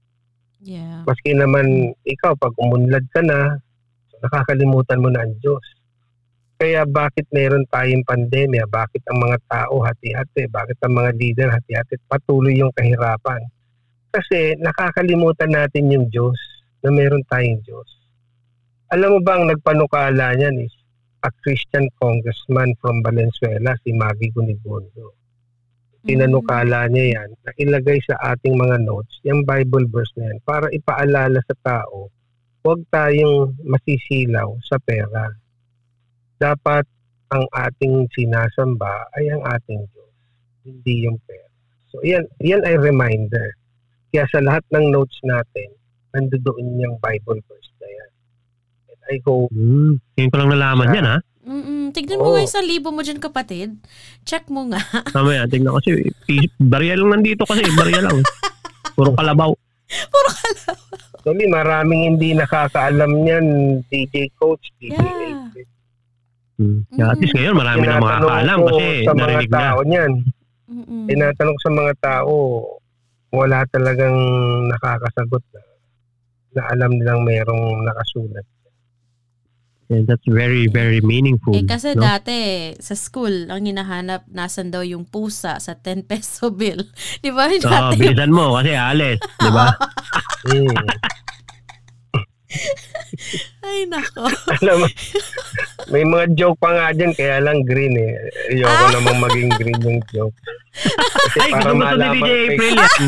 Yeah. 0.62 1.05
Maski 1.05 1.36
naman 1.36 1.92
ikaw 2.07 2.32
pag 2.38 2.55
umunlad 2.57 3.05
ka 3.12 3.20
na, 3.20 3.61
nakakalimutan 4.24 5.03
mo 5.03 5.12
na 5.12 5.26
ang 5.26 5.34
Diyos. 5.42 5.75
Kaya 6.57 6.88
bakit 6.88 7.28
meron 7.36 7.68
tayong 7.68 8.00
pandemya? 8.09 8.64
Bakit 8.64 9.04
ang 9.12 9.20
mga 9.20 9.38
tao 9.44 9.84
hati-hati? 9.84 10.48
Bakit 10.48 10.80
ang 10.88 10.96
mga 10.96 11.11
leader 11.20 11.48
hati-hati? 11.52 12.00
Patuloy 12.09 12.57
yung 12.57 12.72
kahirapan. 12.72 13.44
Kasi 14.09 14.57
nakakalimutan 14.57 15.52
natin 15.52 15.92
yung 15.92 16.09
Diyos 16.09 16.40
na 16.80 16.88
meron 16.88 17.20
tayong 17.28 17.61
Diyos. 17.61 17.88
Alam 18.88 19.18
mo 19.18 19.20
ba 19.20 19.36
ang 19.36 19.52
nagpanukala 19.52 20.32
niyan 20.40 20.64
is 20.64 20.72
a 21.26 21.30
Christian 21.44 21.90
congressman 22.00 22.72
from 22.80 23.04
Valenzuela, 23.04 23.76
si 23.84 23.92
Maggie 23.92 24.32
Gunigondo. 24.32 25.12
Tinanukala 26.07 26.86
niya 26.86 27.20
yan 27.20 27.30
na 27.42 27.50
ilagay 27.59 27.98
sa 28.07 28.14
ating 28.32 28.54
mga 28.54 28.86
notes 28.86 29.20
yung 29.26 29.42
Bible 29.42 29.90
verse 29.90 30.14
na 30.14 30.30
yan 30.30 30.38
para 30.46 30.70
ipaalala 30.70 31.42
sa 31.44 31.57
tao 31.66 32.09
huwag 32.62 32.82
tayong 32.94 33.59
masisilaw 33.66 34.54
sa 34.62 34.78
pera. 34.82 35.34
Dapat 36.37 36.84
ang 37.28 37.45
ating 37.51 38.07
sinasamba 38.12 39.11
ay 39.12 39.28
ang 39.28 39.43
ating 39.43 39.80
Diyos, 39.84 40.12
hindi 40.62 40.95
yung 41.03 41.18
pera. 41.22 41.49
So 41.89 42.01
yan, 42.01 42.28
yan 42.39 42.62
ay 42.62 42.76
reminder. 42.76 43.57
Kaya 44.09 44.24
sa 44.28 44.39
lahat 44.39 44.62
ng 44.70 44.91
notes 44.91 45.16
natin, 45.22 45.74
nandoon 46.12 46.78
yung 46.78 46.97
Bible 46.97 47.41
verse 47.43 47.72
na 47.76 47.89
yan. 47.89 48.11
And 48.87 49.01
I 49.07 49.16
hope 49.20 49.51
Hmm. 49.51 49.99
Ngayon 50.14 50.30
ko 50.30 50.37
lang 50.39 50.51
nalaman 50.51 50.95
yan, 50.95 51.07
ha? 51.07 51.18
Mm-mm. 51.47 51.95
Tignan 51.95 52.18
mo 52.18 52.34
nga 52.34 52.43
yung 52.43 52.51
sanlibo 52.53 52.91
mo 52.91 53.01
dyan, 53.01 53.22
kapatid. 53.22 53.78
Check 54.22 54.51
mo 54.51 54.66
nga. 54.66 54.82
Mamaya, 55.16 55.47
tingnan 55.47 55.70
ko 55.70 55.78
kasi. 55.78 56.03
pi- 56.26 56.51
Barya 56.59 56.99
lang 56.99 57.14
nandito 57.14 57.47
kasi. 57.47 57.62
Barya 57.72 58.03
lang. 58.03 58.18
Puro 58.93 59.14
kalabaw. 59.14 59.55
Puro 60.12 60.28
kalaw. 60.32 60.74
Actually, 61.16 61.47
maraming 61.47 62.03
hindi 62.09 62.34
nakakaalam 62.34 63.11
niyan, 63.22 63.47
DJ 63.87 64.30
Coach, 64.34 64.62
DJ 64.78 64.95
Yeah. 64.95 65.51
Hmm. 66.57 66.80
Kaya 66.88 67.12
at 67.12 67.18
least 67.20 67.36
ngayon, 67.36 67.54
marami 67.57 67.84
na 67.84 68.00
makakaalam 68.00 68.59
kasi 68.64 68.84
sa 69.04 69.12
mga 69.12 69.20
narinig 69.20 69.50
na. 69.52 69.59
tao 69.61 69.78
niyan. 69.84 70.12
Mm-mm. 70.66 71.04
Tinatanong 71.07 71.59
sa 71.62 71.70
mga 71.70 71.92
tao, 72.00 72.34
wala 73.30 73.59
talagang 73.68 74.16
nakakasagot 74.72 75.44
na, 75.52 75.61
na 76.57 76.62
alam 76.72 76.90
nilang 76.96 77.22
merong 77.22 77.84
nakasulat. 77.84 78.46
And 79.86 80.02
that's 80.02 80.26
very, 80.26 80.66
very 80.66 80.98
meaningful. 80.98 81.54
Eh 81.54 81.62
kasi 81.62 81.94
no? 81.94 82.02
dati 82.02 82.74
sa 82.82 82.98
school, 82.98 83.46
ang 83.46 83.70
hinahanap 83.70 84.26
nasan 84.26 84.74
daw 84.74 84.82
yung 84.82 85.07
pusa 85.07 85.62
sa 85.62 85.78
10 85.78 86.11
peso 86.11 86.50
bill. 86.50 86.82
Di 87.22 87.30
ba? 87.30 87.46
Oo, 87.46 87.62
Dati, 87.62 87.94
bilisan 87.94 88.34
mo 88.34 88.59
kasi 88.59 88.74
alis. 88.74 89.22
Di 89.22 89.50
ba? 89.54 89.70
Hmm. 90.50 90.74
ay 93.66 93.86
nako. 93.86 94.26
alam 94.55 94.76
mo, 94.78 94.86
may 95.88 96.03
mga 96.03 96.26
joke 96.34 96.59
pa 96.59 96.70
nga 96.70 96.86
dyan, 96.92 97.12
kaya 97.12 97.42
lang 97.42 97.62
green 97.62 97.94
eh. 97.94 98.12
Ayoko 98.51 98.84
namang 98.92 99.18
maging 99.20 99.51
green 99.57 99.78
yung 99.82 100.01
joke. 100.09 100.36
Kasi 100.72 101.38
Ay, 101.42 101.51
gusto 101.53 101.72
gusto 101.74 101.97
ni 101.97 102.14
DJ 102.14 102.28
April 102.47 102.74
yan. 102.76 103.05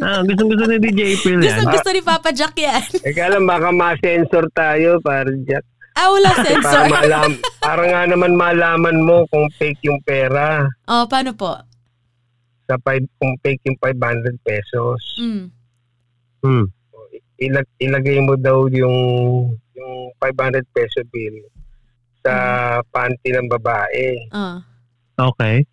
ah, 0.00 0.20
gusto 0.22 0.42
gusto 0.46 0.64
ni 0.64 0.76
DJ 0.78 1.00
April 1.12 1.38
yan. 1.40 1.58
Gusto 1.58 1.72
gusto 1.72 1.90
ni 1.90 2.02
Papa 2.02 2.30
Jack 2.30 2.54
yan. 2.54 2.82
Eh, 3.02 3.12
kaya 3.12 3.28
lang 3.32 3.44
baka 3.44 3.68
ma-sensor 3.70 4.44
tayo, 4.52 5.02
para 5.02 5.30
Jack. 5.44 5.64
Ah, 5.92 6.06
wala 6.08 6.30
Para, 6.30 6.46
sensor. 6.46 6.84
malam, 6.86 7.30
para 7.58 7.82
nga 7.82 8.02
naman 8.06 8.32
malaman 8.32 8.96
mo 9.02 9.26
kung 9.26 9.50
fake 9.58 9.82
yung 9.82 9.98
pera. 10.00 10.62
oh, 10.86 11.04
paano 11.04 11.34
po? 11.34 11.58
Sa 12.64 12.78
five, 12.80 13.02
kung 13.18 13.34
fake 13.42 13.66
yung 13.66 13.78
500 13.82 14.38
pesos. 14.46 14.98
Mm. 15.18 15.50
Hmm. 16.40 16.66
Ilag, 17.40 17.66
ilagay 17.80 18.20
mo 18.20 18.36
daw 18.36 18.68
yung 18.68 18.96
yung 19.72 20.12
500 20.20 20.60
peso 20.76 21.00
bill 21.08 21.40
sa 22.20 22.32
panty 22.92 23.32
ng 23.32 23.48
babae. 23.48 24.28
Oh. 24.36 24.60
Okay. 25.32 25.64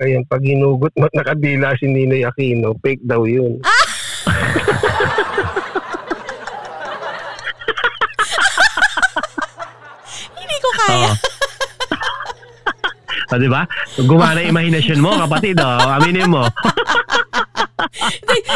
Ayun, 0.00 0.24
pag 0.24 0.40
hinugot 0.40 0.88
mo 0.96 1.04
at 1.04 1.12
nakadila 1.12 1.76
si 1.76 1.84
Ninoy 1.84 2.24
Aquino, 2.24 2.72
fake 2.80 3.04
daw 3.04 3.28
yun. 3.28 3.60
Hindi 10.40 10.56
ko 10.56 10.70
kaya. 10.80 11.12
Oo. 11.12 11.20
O, 13.32 13.40
di 13.40 13.48
ba? 13.48 13.64
Gumana 14.04 14.44
imahinasyon 14.44 15.00
mo, 15.00 15.16
kapatid. 15.16 15.56
Oh. 15.60 15.96
Aminin 16.00 16.28
mo. 16.32 16.44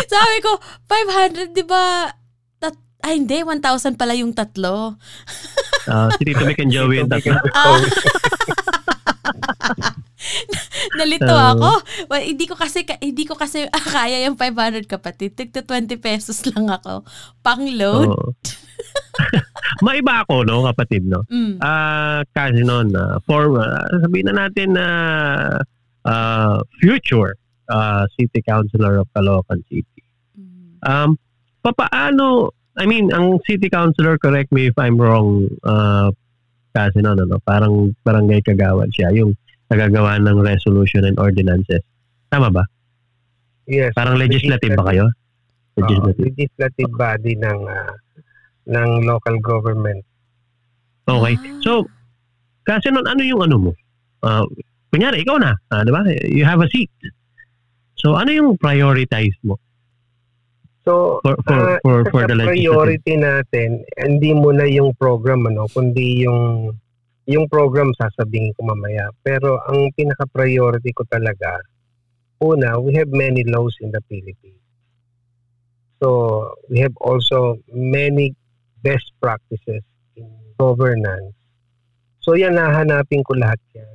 Sabi 0.07 0.37
ko, 0.41 0.57
500, 0.87 1.53
di 1.53 1.63
ba? 1.63 2.09
Tat- 2.57 2.81
ay, 3.03 3.19
hindi. 3.19 3.41
1,000 3.41 3.61
pala 3.95 4.13
yung 4.13 4.33
tatlo. 4.33 4.97
Ah, 5.87 6.09
si 6.13 6.25
Tito 6.25 6.43
Mick 6.43 6.59
and 6.59 6.71
Joey 6.71 6.99
yung 6.99 7.09
tatlo. 7.09 7.37
Nalito 10.97 11.29
Ah. 11.29 11.53
ako. 11.53 11.71
Well, 12.09 12.25
hindi 12.25 12.47
ko 12.47 12.57
kasi 12.57 12.83
hindi 12.99 13.25
ko 13.25 13.37
kasi 13.37 13.69
kaya 13.95 14.27
yung 14.27 14.35
500 14.35 14.89
kapatid. 14.89 15.37
Tig 15.37 15.53
to 15.53 15.63
20 15.63 15.97
pesos 15.99 16.43
lang 16.47 16.67
ako. 16.67 17.05
Pang 17.41 17.63
load. 17.63 18.11
Oo. 18.11 18.29
Maiba 19.85 20.25
ako, 20.25 20.45
no, 20.45 20.65
kapatid, 20.65 21.05
no? 21.05 21.25
Mm. 21.29 21.61
Ah, 21.61 22.25
kasi 22.31 22.65
noon, 22.65 22.93
uh, 22.93 23.21
for, 23.23 23.49
ah, 23.55 23.85
sabihin 24.01 24.29
na 24.29 24.49
natin 24.49 24.73
na 24.73 24.87
ah, 26.03 26.59
future 26.79 27.37
ah, 27.71 28.05
City 28.19 28.43
Councilor 28.43 29.03
of 29.03 29.09
Caloocan 29.15 29.63
City. 29.69 30.03
Mm. 30.39 30.79
Um, 30.83 31.11
papaano, 31.65 32.55
I 32.77 32.85
mean, 32.87 33.11
ang 33.11 33.41
City 33.49 33.71
Councilor, 33.71 34.19
correct 34.19 34.53
me 34.53 34.69
if 34.69 34.77
I'm 34.79 35.01
wrong, 35.01 35.49
uh, 35.65 36.13
kasi 36.77 37.01
no, 37.01 37.17
no, 37.17 37.25
no, 37.25 37.41
parang 37.41 37.97
barangay 38.05 38.45
kagawad 38.45 38.93
siya, 38.93 39.09
yung 39.17 39.33
nagagawa 39.73 40.21
ng 40.21 40.39
resolution 40.45 41.09
and 41.09 41.19
ordinances. 41.19 41.83
Tama 42.29 42.53
ba? 42.53 42.65
Yes. 43.67 43.97
Parang 43.97 44.21
legislative 44.21 44.79
ba 44.79 44.93
kayo? 44.93 45.11
Legislative. 45.75 46.23
legislative 46.23 46.93
body 46.95 47.35
ng 47.35 47.61
ah, 47.67 47.95
ng 48.67 48.91
local 49.07 49.37
government. 49.43 50.03
Okay. 51.07 51.35
Ah. 51.35 51.61
So, 51.63 51.73
kasi 52.67 52.91
nun, 52.91 53.07
ano 53.07 53.23
yung 53.23 53.43
ano 53.47 53.57
mo? 53.59 53.73
Uh, 54.23 54.47
kunyari, 54.91 55.23
ikaw 55.23 55.39
na, 55.39 55.55
ah, 55.71 55.83
di 55.87 55.91
ba? 55.95 56.03
You 56.27 56.45
have 56.47 56.63
a 56.63 56.69
seat. 56.71 56.91
So, 57.97 58.15
ano 58.15 58.31
yung 58.31 58.61
prioritize 58.61 59.37
mo 59.43 59.57
So, 60.87 61.19
for 61.27 61.35
for 61.43 61.59
ah, 61.59 61.79
for, 61.83 61.99
for 62.15 62.23
the 62.31 62.39
priority 62.47 63.19
natin, 63.19 63.83
hindi 63.99 64.31
muna 64.31 64.71
yung 64.71 64.95
program 64.95 65.43
ano, 65.51 65.67
kundi 65.67 66.23
yung 66.23 66.71
yung 67.27 67.51
program 67.51 67.91
sasabihin 67.99 68.55
ko 68.55 68.71
mamaya. 68.71 69.11
Pero 69.27 69.59
ang 69.67 69.91
pinaka-priority 69.99 70.95
ko 70.95 71.03
talaga, 71.11 71.59
una, 72.39 72.79
we 72.79 72.95
have 72.95 73.11
many 73.11 73.43
laws 73.51 73.75
in 73.83 73.91
the 73.91 73.99
Philippines. 74.07 74.63
So, 75.99 76.55
we 76.71 76.79
have 76.87 76.95
also 77.03 77.59
many 77.75 78.39
best 78.87 79.11
practices 79.19 79.83
in 80.15 80.31
governance. 80.55 81.35
So, 82.23 82.39
yan, 82.39 82.55
nahanapin 82.55 83.27
ko 83.27 83.35
lahat 83.35 83.59
yan. 83.75 83.86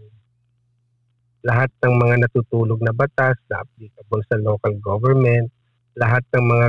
Lahat 1.42 1.74
ng 1.82 1.94
mga 1.98 2.16
natutulog 2.28 2.78
na 2.86 2.94
batas 2.94 3.38
na 3.50 3.66
applicable 3.66 4.22
sa 4.30 4.38
local 4.38 4.76
government, 4.78 5.50
lahat 5.98 6.22
ng 6.38 6.46
mga 6.46 6.68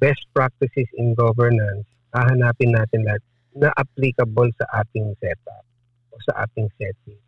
best 0.00 0.24
practices 0.32 0.88
in 0.96 1.12
governance, 1.12 1.84
hahanapin 2.12 2.72
natin 2.72 3.04
lahat 3.04 3.22
na 3.56 3.68
applicable 3.76 4.52
sa 4.56 4.84
ating 4.84 5.16
setup 5.20 5.64
o 6.12 6.20
sa 6.24 6.44
ating 6.44 6.68
setting. 6.76 7.20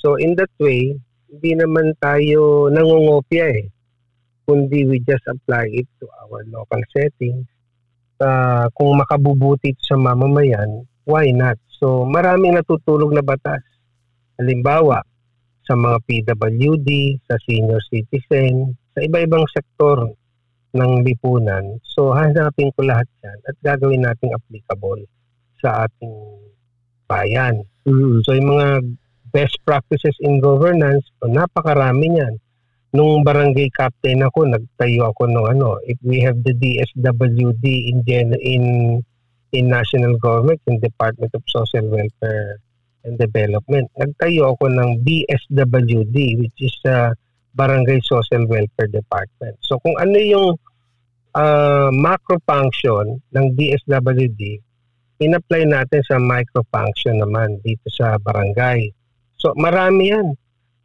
So 0.00 0.16
in 0.16 0.36
that 0.36 0.52
way, 0.60 0.96
hindi 1.28 1.52
naman 1.56 1.96
tayo 2.00 2.72
nangungopia 2.72 3.52
eh. 3.52 3.68
Kundi 4.48 4.88
we 4.88 5.00
just 5.04 5.24
apply 5.28 5.68
it 5.68 5.88
to 6.00 6.08
our 6.24 6.40
local 6.48 6.80
settings. 6.88 7.44
Ah, 8.18 8.66
kung 8.72 8.96
makabubuti 8.96 9.76
ito 9.76 9.82
sa 9.84 9.94
mamamayan, 10.00 10.88
why 11.04 11.28
not? 11.30 11.60
So 11.78 12.08
maraming 12.08 12.56
natutulog 12.56 13.12
na 13.12 13.20
batas. 13.20 13.62
Halimbawa, 14.40 15.04
sa 15.68 15.76
mga 15.76 16.00
PWD, 16.08 17.20
sa 17.28 17.36
senior 17.44 17.84
citizen, 17.92 18.72
sa 18.96 19.04
iba-ibang 19.04 19.44
sektor 19.52 20.08
ng 20.72 20.92
lipunan. 21.04 21.76
So, 21.84 22.16
hanapin 22.16 22.72
ko 22.72 22.88
lahat 22.88 23.04
yan 23.20 23.38
at 23.44 23.56
gagawin 23.60 24.08
nating 24.08 24.32
applicable 24.32 25.04
sa 25.60 25.84
ating 25.84 26.16
bayan. 27.04 27.68
Mm. 27.84 28.24
So, 28.24 28.32
yung 28.32 28.48
mga 28.56 28.68
best 29.28 29.60
practices 29.68 30.16
in 30.24 30.40
governance, 30.40 31.04
so, 31.20 31.28
napakarami 31.28 32.16
niyan. 32.16 32.40
Nung 32.96 33.20
barangay 33.20 33.68
captain 33.76 34.24
ako, 34.24 34.48
nagtayo 34.48 35.12
ako 35.12 35.28
ng 35.28 35.46
ano, 35.52 35.76
if 35.84 36.00
we 36.00 36.24
have 36.24 36.40
the 36.40 36.56
DSWD 36.56 37.92
in 37.92 38.00
gen- 38.08 38.40
in 38.40 38.64
in 39.52 39.68
national 39.68 40.16
government, 40.16 40.56
in 40.64 40.80
Department 40.80 41.28
of 41.36 41.44
Social 41.52 41.84
Welfare 41.92 42.64
and 43.08 43.16
Development. 43.16 43.88
Nagtayo 43.96 44.52
ako 44.52 44.68
ng 44.68 45.00
BSWD, 45.00 46.16
which 46.36 46.58
is 46.60 46.76
uh, 46.84 47.16
Barangay 47.56 48.04
Social 48.04 48.44
Welfare 48.44 48.92
Department. 48.92 49.56
So 49.64 49.80
kung 49.80 49.96
ano 49.96 50.20
yung 50.20 50.60
uh, 51.32 51.88
macro 51.90 52.36
function 52.44 53.18
ng 53.32 53.46
DSWD, 53.56 54.60
in-apply 55.18 55.66
natin 55.66 56.04
sa 56.06 56.20
micro 56.20 56.62
function 56.70 57.18
naman 57.18 57.58
dito 57.64 57.88
sa 57.90 58.20
barangay. 58.20 58.92
So 59.40 59.56
marami 59.56 60.14
yan. 60.14 60.28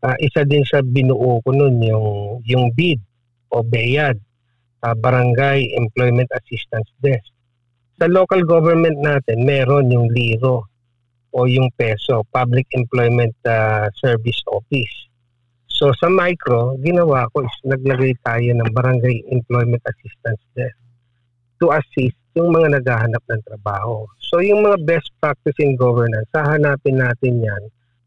Ah, 0.04 0.20
isa 0.20 0.44
din 0.44 0.68
sa 0.68 0.84
binuo 0.84 1.40
ko 1.46 1.50
nun 1.56 1.80
yung, 1.80 2.44
yung 2.44 2.76
BID 2.76 3.00
o 3.56 3.64
BEAD, 3.64 4.20
ah, 4.84 4.92
Barangay 4.92 5.72
Employment 5.80 6.28
Assistance 6.36 6.92
Desk. 7.00 7.32
Sa 8.02 8.12
local 8.12 8.44
government 8.44 9.00
natin, 9.00 9.48
meron 9.48 9.88
yung 9.88 10.12
LIRO 10.12 10.73
o 11.34 11.50
yung 11.50 11.68
PESO, 11.76 12.24
Public 12.30 12.70
Employment 12.78 13.34
ah, 13.50 13.90
Service 13.98 14.40
Office. 14.48 15.10
So 15.66 15.90
sa 15.98 16.08
micro, 16.08 16.78
ginawa 16.80 17.26
ko 17.34 17.44
is 17.44 17.56
naglagay 17.66 18.14
tayo 18.22 18.50
ng 18.54 18.70
Barangay 18.72 19.26
Employment 19.34 19.82
Assistance 19.84 20.44
Desk 20.54 20.78
to 21.58 21.74
assist 21.74 22.16
yung 22.38 22.54
mga 22.54 22.78
naghahanap 22.78 23.24
ng 23.26 23.42
trabaho. 23.46 24.06
So 24.30 24.40
yung 24.40 24.62
mga 24.66 24.86
best 24.86 25.10
practice 25.18 25.58
in 25.58 25.74
governance, 25.74 26.30
hahanapin 26.34 27.02
natin 27.02 27.42
yan 27.42 27.64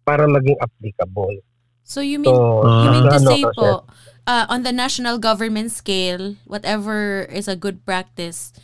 para 0.07 0.31
maging 0.31 0.55
applicable. 0.63 1.43
So 1.83 2.03
you 2.03 2.23
mean 2.23 2.35
So, 2.35 2.67
you 2.67 2.89
mean 2.95 3.07
to 3.11 3.19
ano 3.19 3.31
say 3.31 3.43
po 3.55 3.87
uh, 4.27 4.45
on 4.51 4.63
the 4.63 4.75
national 4.75 5.19
government 5.19 5.71
scale, 5.71 6.35
whatever 6.47 7.27
is 7.31 7.47
a 7.47 7.55
good 7.55 7.87
practice, 7.87 8.55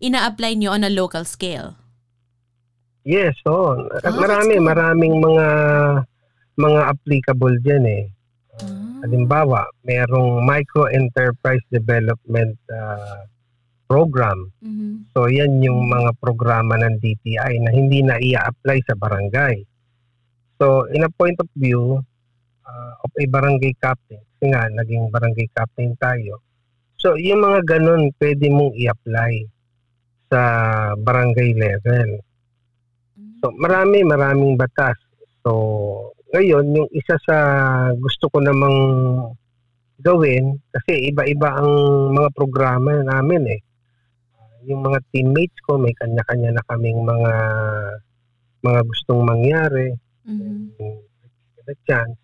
ina-apply 0.00 0.56
nyo 0.56 0.72
on 0.72 0.84
a 0.84 0.90
local 0.90 1.24
scale. 1.24 1.76
Yes, 3.04 3.36
oo. 3.48 3.80
Ah, 4.04 4.12
marami, 4.12 4.60
good. 4.60 4.66
maraming 4.66 5.14
mga 5.20 5.48
mga 6.60 6.80
applicable 6.92 7.56
dyan 7.64 7.84
eh. 7.88 8.04
Ah. 8.60 9.00
Halimbawa, 9.08 9.64
merong 9.88 10.44
micro 10.44 10.84
enterprise 10.92 11.64
development 11.72 12.60
ah, 12.68 13.24
program. 13.90 14.52
Mhm. 14.62 15.10
So 15.10 15.26
yan 15.26 15.58
yung 15.66 15.90
mga 15.90 16.14
programa 16.22 16.78
ng 16.78 17.02
DTI 17.02 17.58
na 17.58 17.74
hindi 17.74 18.06
na 18.06 18.22
i-apply 18.22 18.78
sa 18.86 18.94
barangay. 18.94 19.66
So 20.62 20.86
in 20.94 21.02
a 21.02 21.10
point 21.10 21.34
of 21.42 21.50
view 21.58 21.98
uh, 22.62 22.92
of 23.02 23.10
a 23.18 23.24
barangay 23.26 23.74
captain, 23.82 24.22
kasi 24.38 24.54
nga 24.54 24.70
naging 24.70 25.10
barangay 25.10 25.50
captain 25.50 25.98
tayo. 25.98 26.38
So 27.02 27.18
yung 27.18 27.42
mga 27.42 27.66
ganun 27.66 28.14
pwede 28.22 28.46
mong 28.46 28.78
i-apply 28.78 29.34
sa 30.30 30.40
barangay 30.94 31.50
level. 31.58 32.22
So 33.40 33.52
marami 33.56 34.04
maraming 34.04 34.54
batas. 34.54 34.96
So 35.40 35.52
ngayon 36.30 36.76
yung 36.76 36.88
isa 36.92 37.16
sa 37.24 37.36
gusto 37.96 38.30
ko 38.30 38.38
namang 38.38 38.78
gawin 40.00 40.56
kasi 40.70 41.10
iba-iba 41.10 41.60
ang 41.60 41.70
mga 42.14 42.30
programa 42.32 42.96
namin 43.02 43.44
eh 43.50 43.60
yung 44.64 44.80
mga 44.80 45.00
teammates 45.08 45.56
ko 45.64 45.76
may 45.76 45.92
kanya-kanya 45.92 46.56
na 46.56 46.64
kaming 46.68 47.00
mga 47.04 47.32
mga 48.60 48.80
gustong 48.84 49.24
mangyari 49.24 49.92
Mhm. 50.24 50.72
a 51.66 51.74
chance 51.84 52.16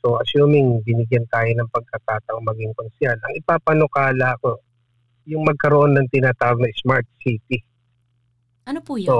so 0.00 0.16
assuming 0.18 0.80
binigyan 0.84 1.24
tayo 1.28 1.48
ng 1.52 1.68
pagkakataong 1.68 2.44
maging 2.44 2.72
konsyal 2.76 3.16
ang 3.16 3.32
ipapanukala 3.36 4.36
ko 4.40 4.56
yung 5.24 5.44
magkaroon 5.44 5.96
ng 5.96 6.08
tinatawag 6.08 6.60
na 6.60 6.68
smart 6.76 7.04
city 7.20 7.60
Ano 8.64 8.80
po 8.80 8.96
yun? 9.00 9.08
so 9.08 9.16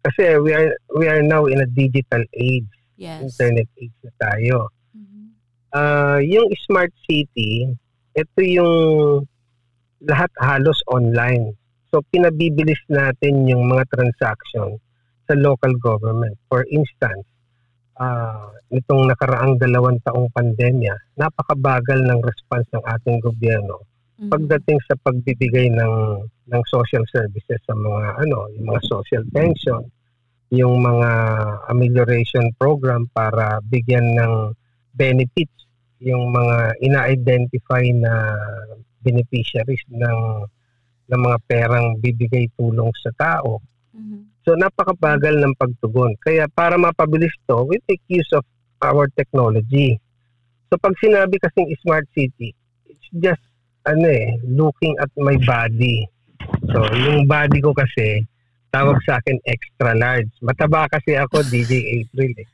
kasi 0.00 0.36
we 0.40 0.50
are 0.56 0.72
we 0.96 1.04
are 1.08 1.20
now 1.20 1.44
in 1.44 1.60
a 1.60 1.68
digital 1.68 2.24
age 2.32 2.68
yes. 2.96 3.20
internet 3.24 3.68
age 3.76 3.96
na 4.04 4.12
tayo 4.16 4.68
Mhm. 4.90 5.22
Ah, 5.70 6.18
yung 6.18 6.50
smart 6.66 6.90
city, 7.06 7.70
ito 8.18 8.40
yung 8.42 8.74
lahat 10.02 10.32
halos 10.42 10.82
online. 10.90 11.54
So 11.94 12.02
pinabibilis 12.10 12.80
natin 12.90 13.46
yung 13.46 13.70
mga 13.70 13.86
transaction 13.94 14.82
sa 15.30 15.34
local 15.38 15.74
government. 15.78 16.34
For 16.50 16.66
instance, 16.66 17.26
ah 18.00 18.50
itong 18.70 19.10
nakaraang 19.10 19.62
dalawang 19.62 20.02
taong 20.02 20.30
pandemya, 20.34 20.94
napakabagal 21.18 22.02
ng 22.02 22.20
response 22.22 22.66
ng 22.74 22.84
ating 22.86 23.18
gobyerno. 23.22 23.86
Pagdating 24.28 24.76
sa 24.84 24.98
pagbibigay 25.00 25.72
ng 25.72 25.94
ng 26.50 26.62
social 26.68 27.06
services 27.08 27.62
sa 27.64 27.72
mga 27.72 28.20
ano, 28.26 28.50
yung 28.58 28.66
mga 28.68 28.82
social 28.84 29.24
pension, 29.32 29.86
yung 30.52 30.82
mga 30.82 31.10
amelioration 31.70 32.52
program 32.58 33.08
para 33.14 33.62
bigyan 33.70 34.18
ng 34.18 34.52
benefits 34.98 35.60
yung 36.00 36.32
mga 36.32 36.80
ina-identify 36.80 37.84
na 37.92 38.32
beneficiaries 39.04 39.84
ng 39.92 40.48
ng 41.10 41.20
mga 41.20 41.38
perang 41.44 42.00
bibigay 42.00 42.48
tulong 42.56 42.88
sa 43.04 43.12
tao. 43.14 43.60
Mhm. 43.92 44.32
So 44.44 44.56
napakabagal 44.56 45.36
ng 45.36 45.54
pagtugon. 45.60 46.16
Kaya 46.24 46.48
para 46.48 46.80
mapabilis 46.80 47.32
to, 47.44 47.68
we 47.68 47.76
make 47.84 48.00
use 48.08 48.28
of 48.32 48.44
our 48.80 49.12
technology. 49.12 50.00
So 50.72 50.80
pag 50.80 50.96
sinabi 51.04 51.36
kasing 51.36 51.68
smart 51.84 52.08
city, 52.16 52.56
it's 52.88 53.08
just 53.12 53.44
ano 53.86 54.06
eh, 54.08 54.36
looking 54.44 54.96
at 55.00 55.10
my 55.16 55.36
body. 55.44 56.04
So 56.72 56.84
yung 56.96 57.24
body 57.30 57.60
ko 57.60 57.72
kasi, 57.72 58.24
tawag 58.70 58.98
sa 59.02 59.18
akin 59.18 59.38
extra 59.46 59.94
large. 59.94 60.30
Mataba 60.42 60.86
kasi 60.90 61.18
ako, 61.18 61.42
DJ 61.52 62.02
April 62.02 62.32
eh. 62.38 62.48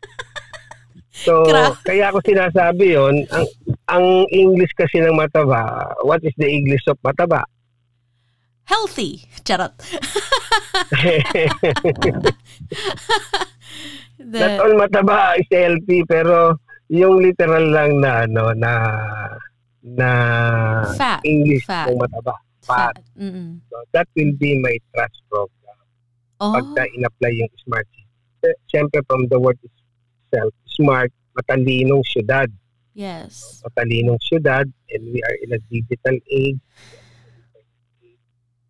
So, 1.17 1.49
kaya 1.81 2.13
ako 2.13 2.21
sinasabi 2.29 2.93
yon 2.93 3.25
ang, 3.33 3.49
ang 3.89 4.05
English 4.29 4.69
kasi 4.77 5.01
ng 5.01 5.17
mataba, 5.17 5.89
what 6.05 6.21
is 6.21 6.37
the 6.37 6.45
English 6.45 6.85
of 6.93 7.01
mataba? 7.01 7.41
Healthy. 8.69 9.25
Charot. 9.41 9.73
The, 14.17 14.41
Not 14.43 14.59
all 14.59 14.75
mataba 14.75 15.39
is 15.39 15.47
healthy, 15.53 16.03
pero 16.03 16.59
yung 16.91 17.23
literal 17.23 17.71
lang 17.71 18.03
na 18.03 18.27
ano 18.27 18.51
na 18.59 18.73
na 19.87 20.11
Fat. 20.99 21.23
English 21.23 21.63
Fat. 21.63 21.87
ng 21.89 21.99
mataba. 21.99 22.35
Fat. 22.61 22.99
fat. 22.99 23.05
Mm-mm. 23.15 23.63
So 23.71 23.77
that 23.95 24.11
will 24.13 24.35
be 24.35 24.59
my 24.59 24.75
trust 24.91 25.23
program 25.31 25.55
Oh, 26.37 26.53
pagka 26.53 26.85
in-apply 26.93 27.33
yung 27.33 27.49
smart 27.63 27.87
city. 27.89 28.05
Siyempre 28.67 29.01
from 29.07 29.25
the 29.31 29.39
word 29.39 29.57
itself, 29.63 30.51
smart, 30.69 31.09
matalinong 31.33 32.05
syudad. 32.05 32.51
yes. 32.93 33.63
Matalinong 33.65 34.21
syudad 34.21 34.67
and 34.91 35.03
we 35.09 35.23
are 35.23 35.37
in 35.41 35.55
a 35.55 35.61
digital 35.71 36.13
age. 36.29 36.61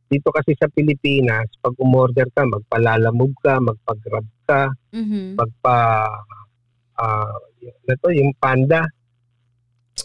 Dito 0.07 0.31
kasi 0.31 0.55
sa 0.55 0.71
Pilipinas, 0.71 1.51
pag 1.59 1.75
umorder 1.77 2.31
ka, 2.31 2.47
magpalalamog 2.47 3.35
ka, 3.43 3.59
magpag-grab 3.59 4.27
ka, 4.45 4.71
Mm-hmm. 4.95 5.35
magpa 5.35 6.07
ah 6.97 7.35
yung, 7.59 7.77
ano 7.83 7.93
to, 7.99 8.09
yung 8.14 8.33
panda. 8.39 8.87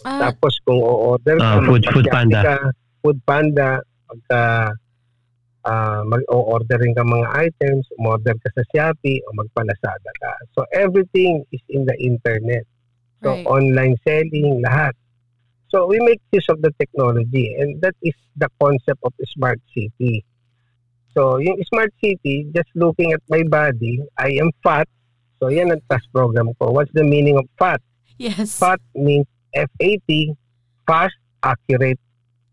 Ah, 0.00 0.32
Tapos 0.32 0.56
kung 0.64 0.80
o-order 0.80 1.36
ka, 1.36 1.60
Ah, 1.60 1.60
food- 1.60 1.84
food 1.92 2.08
panda. 2.08 2.40
Ka, 2.40 2.56
food 3.04 3.18
panda, 3.28 3.68
pagka 4.08 4.40
ah, 5.62 6.02
mag-o-order 6.02 6.80
rin 6.80 6.96
ka 6.96 7.04
mga 7.04 7.28
items, 7.38 7.86
umorder 8.00 8.34
ka 8.40 8.48
sa 8.56 8.64
Shopee 8.72 9.22
o 9.22 9.36
magpa-Lazada 9.36 10.10
ka. 10.18 10.32
So 10.56 10.64
everything 10.74 11.44
is 11.54 11.62
in 11.70 11.84
the 11.86 11.94
internet. 12.02 12.64
So 13.22 13.30
right. 13.30 13.46
online 13.46 13.94
selling, 14.02 14.58
lahat. 14.66 14.98
So 15.70 15.86
we 15.86 16.02
make 16.02 16.18
use 16.34 16.48
of 16.50 16.60
the 16.60 16.74
technology 16.82 17.54
and 17.54 17.78
that 17.80 17.94
is 18.02 18.16
the 18.34 18.50
concept 18.58 18.98
of 19.06 19.14
smart 19.30 19.62
city. 19.70 20.26
So 21.14 21.38
yung 21.38 21.62
smart 21.70 21.94
city, 22.02 22.50
just 22.50 22.68
looking 22.74 23.12
at 23.14 23.22
my 23.30 23.46
body, 23.46 24.02
I 24.18 24.34
am 24.42 24.50
fat. 24.66 24.90
So 25.38 25.48
yan 25.48 25.70
ang 25.70 25.80
task 25.86 26.10
program 26.10 26.50
ko. 26.58 26.74
What's 26.74 26.92
the 26.92 27.06
meaning 27.06 27.38
of 27.38 27.46
fat? 27.54 27.78
Yes. 28.18 28.58
FAT 28.58 28.82
means 28.98 29.30
F-A-T, 29.52 30.08
fast, 30.88 31.16
accurate, 31.44 32.00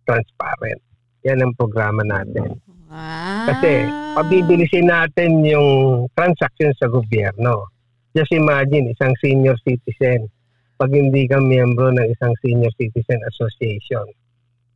transparent. 0.03 0.81
Yan 1.23 1.43
ang 1.43 1.53
programa 1.55 2.03
natin. 2.03 2.59
Wow. 2.89 3.45
Kasi 3.53 3.85
pabibilisin 4.17 4.89
natin 4.89 5.45
yung 5.45 6.09
transaction 6.17 6.73
sa 6.75 6.89
gobyerno. 6.89 7.69
Just 8.17 8.33
imagine, 8.33 8.89
isang 8.89 9.13
senior 9.21 9.53
citizen, 9.61 10.25
pag 10.81 10.89
hindi 10.89 11.29
ka 11.29 11.37
miyembro 11.37 11.93
ng 11.93 12.07
isang 12.09 12.33
senior 12.41 12.73
citizen 12.79 13.21
association, 13.29 14.07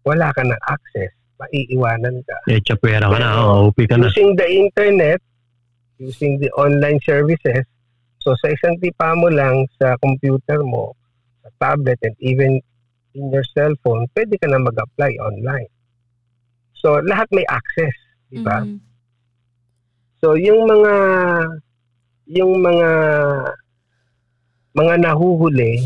wala 0.06 0.30
ka 0.36 0.46
ng 0.46 0.62
access, 0.70 1.10
maiiwanan 1.42 2.22
ka. 2.28 2.38
Eh, 2.52 2.62
chapera 2.62 3.10
ka 3.10 3.18
na. 3.18 3.30
Oh, 3.42 3.74
OP 3.74 3.80
ka 3.90 3.98
na. 3.98 4.14
Using 4.14 4.38
the 4.38 4.46
internet, 4.46 5.18
using 5.98 6.38
the 6.38 6.52
online 6.54 7.02
services, 7.02 7.66
so 8.22 8.38
sa 8.38 8.54
isang 8.54 8.78
tipa 8.78 9.18
mo 9.18 9.32
lang 9.34 9.66
sa 9.82 9.98
computer 10.04 10.62
mo, 10.62 10.94
sa 11.44 11.50
tablet, 11.60 12.00
and 12.08 12.16
even 12.24 12.64
in 13.14 13.30
your 13.30 13.46
cellphone, 13.54 14.08
pwede 14.16 14.40
ka 14.40 14.48
na 14.50 14.64
mag-apply 14.64 15.20
online. 15.22 15.70
So, 16.80 17.00
lahat 17.04 17.30
may 17.32 17.46
access, 17.48 17.96
di 18.32 18.42
ba? 18.42 18.64
Mhm. 18.64 18.80
So, 20.24 20.40
yung 20.40 20.66
mga 20.66 20.94
yung 22.32 22.64
mga 22.64 22.90
mga 24.74 24.94
nahuhuli 25.04 25.84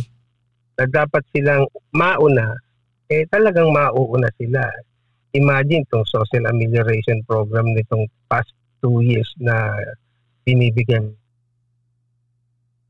na 0.78 0.86
dapat 0.86 1.26
silang 1.34 1.66
mauna, 1.92 2.54
eh 3.10 3.26
talagang 3.28 3.74
mauuna 3.74 4.30
sila. 4.38 4.62
Imagine 5.36 5.84
itong 5.84 6.08
social 6.08 6.46
amelioration 6.48 7.20
program 7.28 7.68
nitong 7.74 8.08
past 8.30 8.54
two 8.80 9.02
years 9.04 9.28
na 9.42 9.74
binibigyan 10.48 11.12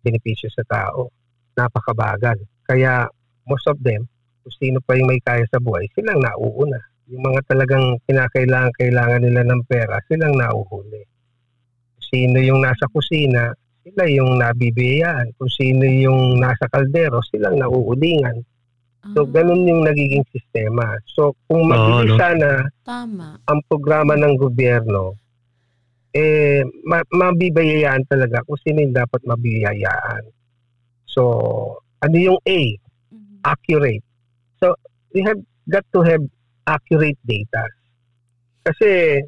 benepisyo 0.05 0.47
sa 0.53 0.63
tao. 0.67 1.09
Napakabagal. 1.57 2.37
Kaya 2.67 3.07
most 3.47 3.63
of 3.71 3.79
them, 3.79 4.03
kung 4.43 4.55
sino 4.59 4.77
pa 4.83 4.93
yung 4.93 5.07
may 5.07 5.23
kaya 5.23 5.47
sa 5.47 5.57
buhay, 5.57 5.87
silang 5.95 6.19
nauuna. 6.19 6.77
Yung 7.07 7.23
mga 7.23 7.39
talagang 7.47 7.95
kinakailangan 8.03 8.75
kailangan 8.75 9.23
nila 9.23 9.41
ng 9.47 9.63
pera, 9.63 9.95
silang 10.11 10.35
nauhuli. 10.35 11.07
Kung 11.95 12.05
sino 12.05 12.37
yung 12.43 12.59
nasa 12.59 12.83
kusina, 12.91 13.55
sila 13.87 14.03
yung 14.11 14.35
nabibiyayaan. 14.35 15.31
Kung 15.39 15.47
sino 15.47 15.87
yung 15.87 16.35
nasa 16.35 16.67
kaldero, 16.67 17.23
silang 17.23 17.55
nauulingan. 17.55 18.43
So, 19.15 19.23
Ah, 19.23 19.29
ganun 19.31 19.63
yung 19.63 19.87
nagiging 19.87 20.27
sistema. 20.35 20.83
So, 21.07 21.31
kung 21.47 21.71
mabilis 21.71 22.11
no? 22.11 22.19
sana 22.19 22.49
Tama. 22.83 23.39
ang 23.47 23.59
programa 23.71 24.19
ng 24.19 24.35
gobyerno, 24.35 25.15
eh, 26.11 26.67
ma- 26.83 27.07
mabibayayaan 27.07 28.03
talaga 28.03 28.43
kung 28.43 28.59
sino 28.59 28.83
yung 28.83 28.91
dapat 28.91 29.23
mabiyayaan. 29.23 30.27
So, 31.07 31.23
ano 32.03 32.15
yung 32.17 32.39
A? 32.45 32.59
Mhm. 33.13 33.41
Accurate. 33.45 34.05
So, 34.59 34.73
we 35.13 35.23
have 35.25 35.39
got 35.69 35.85
to 35.93 36.01
have 36.03 36.23
accurate 36.67 37.19
data. 37.25 37.63
Kasi, 38.67 39.21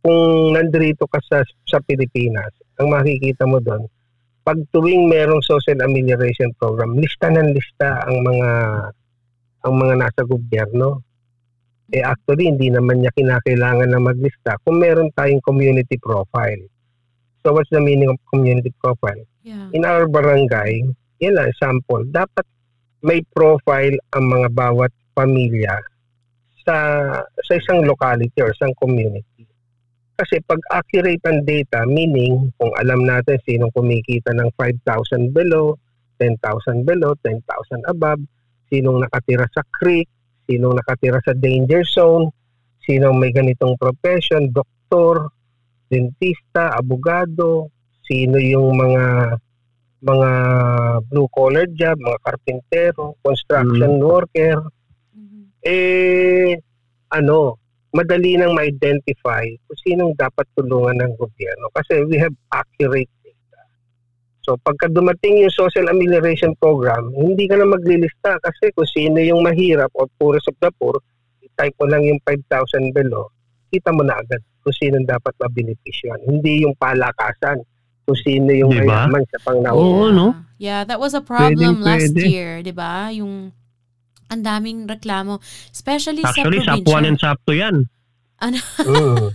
kung 0.00 0.54
nandito 0.56 1.04
ka 1.10 1.20
sa, 1.26 1.44
sa 1.68 1.78
Pilipinas, 1.84 2.50
ang 2.78 2.94
makikita 2.94 3.44
mo 3.44 3.58
doon, 3.60 3.84
pag 4.48 4.56
tuwing 4.72 5.12
merong 5.12 5.44
social 5.44 5.76
amelioration 5.84 6.48
program, 6.56 6.96
lista 6.96 7.28
ng 7.28 7.52
lista 7.52 8.00
ang 8.08 8.24
mga 8.24 8.50
ang 9.68 9.74
mga 9.76 9.94
nasa 10.00 10.22
gobyerno. 10.24 11.04
Eh 11.92 12.00
actually, 12.00 12.48
hindi 12.48 12.72
naman 12.72 13.04
niya 13.04 13.12
kinakailangan 13.12 13.92
na 13.92 14.00
maglista 14.00 14.56
kung 14.64 14.80
meron 14.80 15.12
tayong 15.12 15.44
community 15.44 16.00
profile. 16.00 16.64
So 17.44 17.52
what's 17.52 17.68
the 17.68 17.80
meaning 17.80 18.08
of 18.08 18.16
community 18.32 18.72
profile? 18.80 19.20
Yeah. 19.44 19.68
In 19.76 19.84
our 19.84 20.08
barangay, 20.08 20.84
yan 21.18 21.34
lang, 21.34 21.50
sample, 21.58 22.06
dapat 22.10 22.46
may 23.02 23.22
profile 23.30 23.94
ang 24.14 24.24
mga 24.26 24.48
bawat 24.54 24.90
pamilya 25.14 25.78
sa 26.66 26.76
sa 27.22 27.52
isang 27.54 27.86
locality 27.86 28.38
or 28.42 28.50
isang 28.50 28.74
community. 28.78 29.46
Kasi 30.18 30.42
pag 30.42 30.58
accurate 30.74 31.22
ang 31.30 31.46
data, 31.46 31.86
meaning 31.86 32.50
kung 32.58 32.74
alam 32.74 33.06
natin 33.06 33.38
sinong 33.46 33.70
kumikita 33.70 34.34
ng 34.34 34.50
5,000 34.58 35.30
below, 35.30 35.78
10,000 36.18 36.82
below, 36.82 37.14
10,000 37.22 37.46
above, 37.86 38.18
sinong 38.66 39.06
nakatira 39.06 39.46
sa 39.54 39.62
creek, 39.78 40.10
sinong 40.50 40.74
nakatira 40.74 41.22
sa 41.22 41.38
danger 41.38 41.86
zone, 41.86 42.34
sinong 42.82 43.14
may 43.14 43.30
ganitong 43.30 43.78
profession, 43.78 44.50
doktor, 44.50 45.30
dentista, 45.86 46.74
abogado, 46.74 47.70
sino 48.02 48.42
yung 48.42 48.74
mga 48.74 49.38
mga 49.98 50.30
blue 51.10 51.26
collar 51.34 51.66
job, 51.74 51.98
mga 51.98 52.18
karpintero, 52.22 53.18
construction 53.22 53.98
worker, 53.98 54.62
Mhm. 55.14 55.42
eh 55.66 56.54
ano, 57.10 57.58
madali 57.90 58.36
nang 58.36 58.52
ma-identify 58.52 59.48
kung 59.64 59.78
sinong 59.80 60.12
dapat 60.14 60.44
tulungan 60.54 61.00
ng 61.00 61.12
gobyerno 61.16 61.72
kasi 61.72 62.04
we 62.04 62.20
have 62.20 62.34
accurate 62.52 63.08
data. 63.24 63.60
So 64.44 64.60
pagka 64.60 64.92
dumating 64.92 65.40
yung 65.40 65.52
social 65.52 65.88
amelioration 65.88 66.52
program, 66.60 67.10
hindi 67.16 67.48
ka 67.48 67.56
na 67.56 67.66
maglilista 67.66 68.36
kasi 68.44 68.70
kung 68.76 68.86
sino 68.86 69.18
yung 69.18 69.40
mahirap 69.40 69.88
o 69.96 70.06
poorest 70.20 70.52
of 70.52 70.56
the 70.60 70.70
poor, 70.76 71.00
i-type 71.42 71.74
mo 71.80 71.86
lang 71.88 72.04
yung 72.04 72.20
5,000 72.22 72.92
below, 72.92 73.32
kita 73.72 73.90
mo 73.90 74.04
na 74.04 74.20
agad 74.20 74.44
kung 74.62 74.76
sino 74.76 75.00
dapat 75.02 75.32
mabenepisyon. 75.40 76.28
Hindi 76.28 76.68
yung 76.68 76.76
palakasan 76.76 77.64
kung 78.08 78.18
sino 78.18 78.48
yung 78.48 78.72
Diba? 78.72 78.88
mayaman 79.04 79.20
sa 79.28 79.38
pangnauna. 79.44 79.76
Oo, 79.76 80.08
no? 80.08 80.32
Yeah, 80.56 80.82
that 80.82 80.96
was 80.96 81.12
a 81.12 81.20
problem 81.20 81.52
Pwedeng 81.52 81.84
last 81.84 82.08
pwede. 82.10 82.24
year, 82.24 82.50
'di 82.58 82.72
ba? 82.72 83.12
Yung 83.12 83.52
ang 84.26 84.40
daming 84.40 84.84
reklamo, 84.84 85.44
especially 85.68 86.20
Actually, 86.20 86.64
sa 86.64 86.74
SAP 86.74 86.88
probinsya. 86.88 86.96
1 86.96 87.04
and 87.06 87.18
SAP 87.18 87.38
2 87.44 87.52
yan. 87.54 87.76
Mm. 88.38 89.28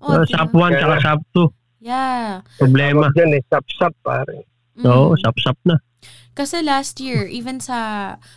Oh, 0.00 0.14
Uh? 0.14 0.24
SAP 0.24 0.52
1 0.52 0.74
tsaka 0.74 0.86
Kaya- 0.92 1.02
SAP 1.02 1.20
2. 1.32 1.48
Yeah. 1.80 2.28
Problema. 2.56 3.00
Tawag 3.02 3.14
dyan 3.14 3.30
eh, 3.32 3.42
sap-sap 3.44 3.94
pare. 4.00 4.46
Oo, 4.80 5.12
Mm. 5.12 5.18
SAP-SAP 5.18 5.58
na. 5.64 5.76
Kasi 6.32 6.60
last 6.60 6.98
year, 6.98 7.24
even 7.24 7.58
sa 7.58 7.76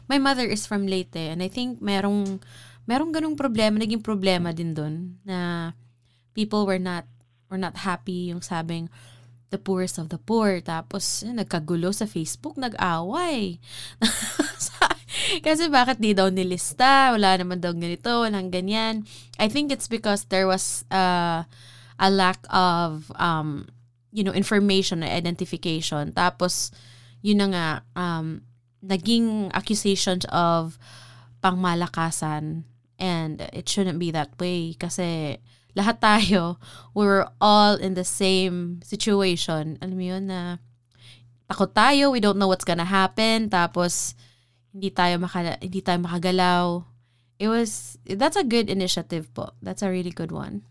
my 0.05 0.17
mother 0.17 0.45
is 0.45 0.63
from 0.63 0.85
Leyte 0.85 1.17
and 1.27 1.39
I 1.39 1.47
think 1.47 1.77
merong 1.79 2.39
merong 2.85 3.09
ganung 3.09 3.33
problema, 3.33 3.75
naging 3.75 3.99
problema 3.99 4.51
din 4.51 4.71
doon 4.71 4.95
na 5.23 5.71
people 6.31 6.63
were 6.63 6.77
not 6.77 7.03
were 7.47 7.57
not 7.57 7.73
happy 7.79 8.29
yung 8.29 8.39
sabing 8.39 8.87
the 9.49 9.57
poorest 9.57 9.97
of 9.97 10.09
the 10.09 10.19
poor. 10.19 10.59
Tapos, 10.59 11.23
eh, 11.23 11.31
nagkagulo 11.31 11.93
sa 11.95 12.05
Facebook, 12.05 12.55
nag-away. 12.59 13.59
Kasi 15.45 15.71
bakit 15.71 16.03
di 16.03 16.11
daw 16.11 16.27
nilista? 16.27 17.15
Wala 17.15 17.39
naman 17.39 17.63
daw 17.63 17.71
ganito, 17.71 18.27
walang 18.27 18.51
ganyan. 18.51 19.07
I 19.39 19.47
think 19.47 19.71
it's 19.71 19.87
because 19.87 20.27
there 20.27 20.47
was 20.47 20.83
uh, 20.91 21.47
a 21.99 22.09
lack 22.11 22.43
of, 22.51 23.11
um, 23.15 23.67
you 24.11 24.23
know, 24.23 24.35
information 24.35 25.03
or 25.03 25.09
identification. 25.09 26.11
Tapos, 26.11 26.71
yun 27.23 27.39
na 27.43 27.47
nga, 27.51 27.67
um, 27.95 28.43
naging 28.83 29.51
accusations 29.53 30.25
of 30.29 30.77
pangmalakasan 31.41 32.63
and 32.99 33.41
it 33.53 33.69
shouldn't 33.69 33.99
be 33.99 34.09
that 34.11 34.33
way 34.39 34.73
kasi 34.73 35.37
lahat 35.77 36.01
tayo, 36.01 36.57
we 36.97 37.05
were 37.05 37.29
all 37.37 37.77
in 37.77 37.93
the 37.93 38.03
same 38.03 38.81
situation. 38.81 39.77
Alam 39.77 39.93
mo 39.93 40.05
yun 40.09 40.25
na 40.25 40.57
takot 41.45 41.69
tayo, 41.77 42.09
we 42.09 42.17
don't 42.17 42.41
know 42.41 42.49
what's 42.49 42.65
gonna 42.65 42.89
happen, 42.89 43.53
tapos 43.53 44.17
hindi 44.73 44.89
tayo 44.89 45.21
maka, 45.21 45.61
hindi 45.61 45.85
tayo 45.85 46.01
makagalaw. 46.01 46.81
It 47.37 47.53
was, 47.53 48.01
that's 48.09 48.35
a 48.35 48.41
good 48.41 48.73
initiative 48.73 49.29
po. 49.37 49.53
That's 49.61 49.85
a 49.85 49.93
really 49.93 50.09
good 50.09 50.33
one. 50.33 50.65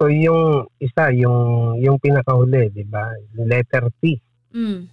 So 0.00 0.08
yung 0.08 0.64
isa, 0.80 1.12
yung 1.12 1.76
yung 1.76 2.00
pinakahuli, 2.00 2.72
'di 2.72 2.88
ba? 2.88 3.12
Letter 3.36 3.92
T. 4.00 4.16
Mm. 4.48 4.88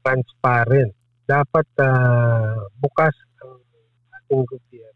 Transparent. 0.00 0.96
Dapat 1.28 1.68
uh, 1.76 2.64
bukas 2.80 3.12
ang 3.44 3.60
ating 4.16 4.40
gobyerno 4.48 4.89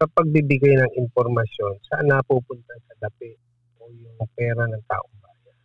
sa 0.00 0.08
pagbibigay 0.08 0.80
ng 0.80 0.92
impormasyon 0.96 1.76
saan 1.84 2.08
napupunta 2.08 2.72
sa 2.88 3.04
dapi 3.04 3.36
o 3.84 3.92
yung 3.92 4.16
pera 4.32 4.64
ng 4.64 4.84
taong 4.88 5.16
bayan 5.20 5.58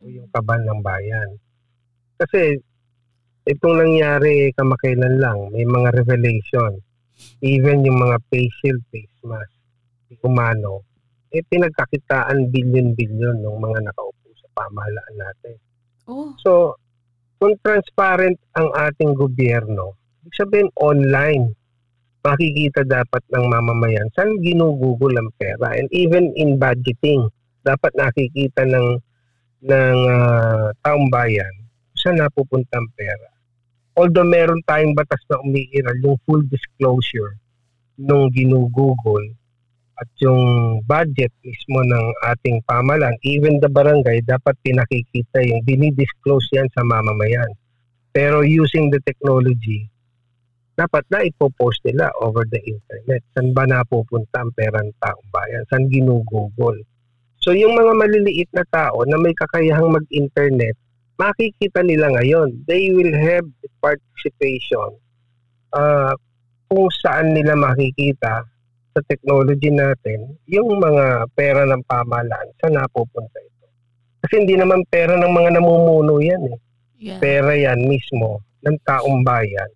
o 0.00 0.02
yung 0.08 0.28
kaban 0.32 0.64
ng 0.64 0.80
bayan. 0.80 1.28
Kasi 2.16 2.56
itong 3.44 3.76
nangyari 3.76 4.48
kamakailan 4.56 5.20
lang, 5.20 5.52
may 5.52 5.68
mga 5.68 5.92
revelation. 5.92 6.80
Even 7.44 7.84
yung 7.84 8.00
mga 8.00 8.16
face 8.32 8.56
shield, 8.64 8.80
face 8.88 9.20
mask, 9.24 9.52
humano, 10.24 10.84
eh 11.32 11.44
pinagkakitaan 11.44 12.48
billion-billion 12.48 13.44
ng 13.44 13.56
mga 13.60 13.78
nakaupo 13.92 14.28
sa 14.40 14.48
pamahalaan 14.56 15.16
natin. 15.20 15.56
Oh. 16.08 16.32
So, 16.40 16.80
kung 17.36 17.60
transparent 17.60 18.40
ang 18.56 18.72
ating 18.72 19.12
gobyerno, 19.12 20.00
ibig 20.24 20.36
sabihin 20.36 20.70
online, 20.80 21.52
makikita 22.24 22.82
dapat 22.86 23.22
ng 23.32 23.44
mamamayan 23.48 24.08
saan 24.14 24.38
ginugugol 24.42 25.12
ang 25.14 25.30
pera. 25.36 25.76
And 25.76 25.88
even 25.94 26.32
in 26.34 26.58
budgeting, 26.60 27.28
dapat 27.66 27.92
nakikita 27.98 28.66
ng 28.66 28.88
ng 29.66 29.98
uh, 30.06 30.70
taong 30.86 31.08
bayan 31.10 31.50
saan 31.96 32.22
napupunta 32.22 32.78
ang 32.78 32.86
pera. 32.94 33.28
Although 33.96 34.28
meron 34.28 34.60
tayong 34.68 34.92
batas 34.92 35.18
na 35.32 35.40
umiiral, 35.40 35.96
yung 36.04 36.20
full 36.28 36.44
disclosure 36.46 37.40
nung 37.96 38.28
ginugugol 38.28 39.24
at 39.96 40.08
yung 40.20 40.78
budget 40.84 41.32
mismo 41.40 41.80
ng 41.80 42.06
ating 42.28 42.60
pamalan, 42.68 43.16
even 43.24 43.56
the 43.64 43.70
barangay, 43.72 44.20
dapat 44.28 44.52
pinakikita 44.60 45.40
yung 45.40 45.64
dinidisclose 45.64 46.44
yan 46.52 46.68
sa 46.76 46.84
mamamayan. 46.84 47.48
Pero 48.12 48.44
using 48.44 48.92
the 48.92 49.00
technology, 49.08 49.88
dapat 50.76 51.08
na 51.08 51.24
ipopost 51.24 51.80
nila 51.88 52.12
over 52.20 52.44
the 52.52 52.60
internet. 52.60 53.24
Saan 53.32 53.56
ba 53.56 53.64
napupunta 53.64 54.44
ang 54.44 54.52
pera 54.52 54.84
ng 54.84 54.92
taong 55.00 55.28
bayan? 55.32 55.64
Saan 55.72 55.88
ginugugol? 55.88 56.76
So 57.40 57.56
yung 57.56 57.72
mga 57.72 57.92
maliliit 57.96 58.52
na 58.52 58.62
tao 58.68 59.00
na 59.08 59.16
may 59.16 59.32
kakayahang 59.32 59.96
mag-internet, 59.96 60.76
makikita 61.16 61.80
nila 61.80 62.12
ngayon. 62.12 62.60
They 62.68 62.92
will 62.92 63.16
have 63.16 63.48
the 63.64 63.70
participation 63.80 65.00
uh, 65.72 66.12
kung 66.68 66.92
saan 67.00 67.32
nila 67.32 67.56
makikita 67.56 68.44
sa 68.92 69.00
technology 69.08 69.72
natin 69.72 70.36
yung 70.44 70.76
mga 70.76 71.28
pera 71.32 71.64
ng 71.64 71.84
pamahalaan 71.88 72.48
saan 72.60 72.76
napupunta 72.76 73.40
ito. 73.40 73.66
Kasi 74.24 74.44
hindi 74.44 74.60
naman 74.60 74.84
pera 74.92 75.16
ng 75.16 75.32
mga 75.32 75.56
namumuno 75.56 76.20
yan 76.20 76.52
eh. 76.52 76.58
Yeah. 76.96 77.20
Pera 77.20 77.52
yan 77.52 77.84
mismo 77.84 78.44
ng 78.64 78.76
taong 78.84 79.20
bayan 79.24 79.68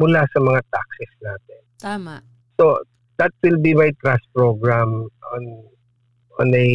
mula 0.00 0.24
sa 0.32 0.38
mga 0.40 0.60
taxes 0.72 1.12
natin. 1.20 1.60
Tama. 1.76 2.16
So, 2.56 2.80
that 3.20 3.36
will 3.44 3.60
be 3.60 3.76
my 3.76 3.92
trust 4.00 4.24
program 4.32 5.04
on 5.36 5.42
on 6.40 6.48
a 6.56 6.68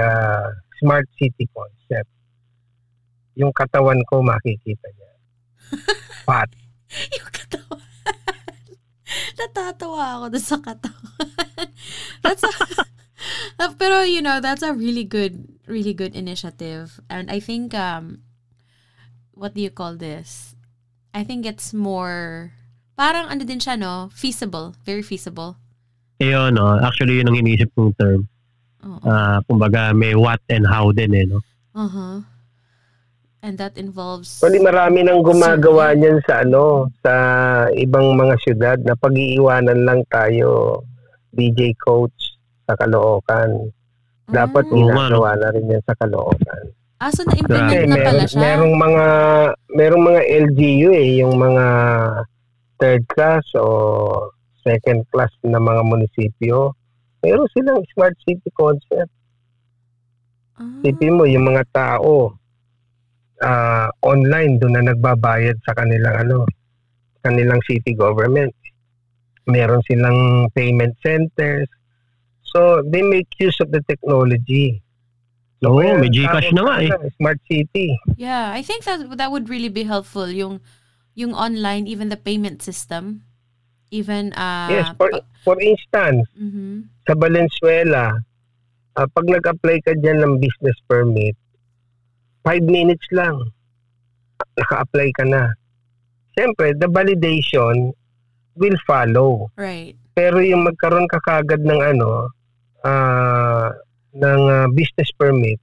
uh, 0.00 0.48
smart 0.80 1.04
city 1.20 1.44
concept. 1.52 2.08
Yung 3.36 3.52
katawan 3.52 4.00
ko 4.08 4.24
makikita 4.24 4.88
niya. 4.96 5.12
Fat. 6.26 6.48
yung 6.90 7.30
katawan. 7.30 7.84
Natatawa 9.38 10.02
ako 10.16 10.26
doon 10.32 10.44
sa 10.44 10.58
katawan. 10.58 11.28
that's 12.24 12.42
a, 12.48 12.52
pero 13.76 14.00
you 14.02 14.24
know, 14.24 14.40
that's 14.40 14.64
a 14.64 14.72
really 14.72 15.04
good 15.04 15.60
really 15.68 15.92
good 15.92 16.16
initiative. 16.16 16.96
And 17.12 17.28
I 17.28 17.44
think 17.44 17.76
um 17.76 18.24
what 19.36 19.52
do 19.52 19.60
you 19.60 19.70
call 19.70 20.00
this? 20.00 20.56
I 21.12 21.24
think 21.24 21.44
it's 21.44 21.76
more 21.76 22.56
parang 23.00 23.32
ano 23.32 23.40
din 23.48 23.56
siya, 23.56 23.80
no? 23.80 24.12
Feasible. 24.12 24.76
Very 24.84 25.00
feasible. 25.00 25.56
Ayun, 26.20 26.52
no? 26.52 26.76
Actually, 26.84 27.16
yun 27.16 27.32
ang 27.32 27.40
iniisip 27.40 27.72
kong 27.72 27.96
term. 27.96 28.28
Oo. 28.84 29.00
Uh, 29.00 29.40
kumbaga, 29.48 29.96
may 29.96 30.12
what 30.12 30.44
and 30.52 30.68
how 30.68 30.92
din, 30.92 31.16
eh, 31.16 31.24
no? 31.24 31.40
Uh-huh. 31.72 32.20
And 33.40 33.56
that 33.56 33.80
involves... 33.80 34.36
Pwede 34.44 34.60
marami 34.60 35.00
nang 35.00 35.24
gumagawa 35.24 35.96
niyan 35.96 36.20
sa 36.28 36.44
ano, 36.44 36.92
sa 37.00 37.12
ibang 37.72 38.12
mga 38.12 38.36
syudad 38.44 38.76
na 38.84 38.92
pag-iiwanan 38.92 39.80
lang 39.88 40.04
tayo 40.12 40.84
DJ 41.32 41.72
coach 41.80 42.36
sa 42.68 42.76
Caloocan. 42.76 43.72
Dapat 44.28 44.68
Mm. 44.68 44.76
ginagawa 44.76 45.40
na 45.40 45.48
rin 45.56 45.72
yan 45.72 45.82
sa 45.88 45.96
Caloocan. 45.96 46.68
Ah, 47.00 47.08
so 47.08 47.24
na-implement 47.24 47.88
na 47.88 47.96
pala 47.96 48.22
siya? 48.28 48.40
merong 48.44 48.74
mga 48.76 49.06
merong 49.72 50.04
mga 50.04 50.22
LGU 50.44 50.92
eh, 50.92 51.24
yung 51.24 51.32
mga 51.40 51.64
third 52.80 53.04
class 53.12 53.44
o 53.54 54.32
second 54.64 55.04
class 55.12 55.30
na 55.44 55.60
mga 55.60 55.82
munisipyo. 55.84 56.72
Meron 57.20 57.48
silang 57.52 57.84
smart 57.92 58.16
city 58.24 58.50
concept. 58.56 59.12
Ah. 60.56 60.80
Isipin 60.80 61.20
mo, 61.20 61.28
yung 61.28 61.46
mga 61.48 61.64
tao 61.72 62.34
ah, 63.44 63.88
online 64.04 64.56
doon 64.60 64.80
na 64.80 64.84
nagbabayad 64.92 65.60
sa 65.64 65.76
kanilang 65.76 66.16
ano, 66.16 66.48
kanilang 67.20 67.60
city 67.68 67.92
government. 67.92 68.52
Meron 69.44 69.84
silang 69.84 70.48
payment 70.56 70.96
centers. 71.04 71.68
So, 72.50 72.82
they 72.82 73.04
make 73.04 73.28
use 73.38 73.56
of 73.62 73.70
the 73.70 73.84
technology. 73.86 74.82
Oo, 75.60 75.76
kaya 75.76 76.00
may 76.00 76.08
Gcash 76.08 76.56
na 76.56 76.62
nga 76.64 76.76
eh. 76.80 76.90
Smart 77.20 77.38
city. 77.44 77.92
Yeah, 78.16 78.48
I 78.48 78.64
think 78.64 78.88
that 78.88 79.04
that 79.20 79.28
would 79.28 79.52
really 79.52 79.68
be 79.68 79.84
helpful 79.84 80.26
yung 80.26 80.64
yung 81.20 81.36
online 81.36 81.84
even 81.84 82.08
the 82.08 82.16
payment 82.16 82.64
system 82.64 83.20
even 83.92 84.32
uh 84.38 84.70
yes, 84.72 84.88
for, 84.96 85.12
for 85.44 85.60
instance, 85.60 86.24
mhm 86.32 86.88
sa 87.10 87.18
Valenzuela, 87.18 88.14
ah, 88.94 89.08
pag 89.10 89.26
nag-apply 89.26 89.82
ka 89.82 89.98
dyan 89.98 90.22
ng 90.22 90.34
business 90.38 90.78
permit, 90.86 91.34
5 92.46 92.62
minutes 92.70 93.02
lang, 93.10 93.34
naka-apply 94.54 95.10
ka 95.18 95.26
na. 95.26 95.50
Siyempre, 96.38 96.70
the 96.78 96.86
validation 96.86 97.90
will 98.54 98.78
follow. 98.86 99.50
right 99.58 99.98
Pero 100.14 100.38
yung 100.38 100.62
magkaroon 100.62 101.10
ka 101.10 101.18
kagad 101.18 101.66
ng 101.66 101.80
ano, 101.82 102.30
ah, 102.86 103.74
ng 104.14 104.42
ah, 104.46 104.68
business 104.70 105.10
permit, 105.18 105.58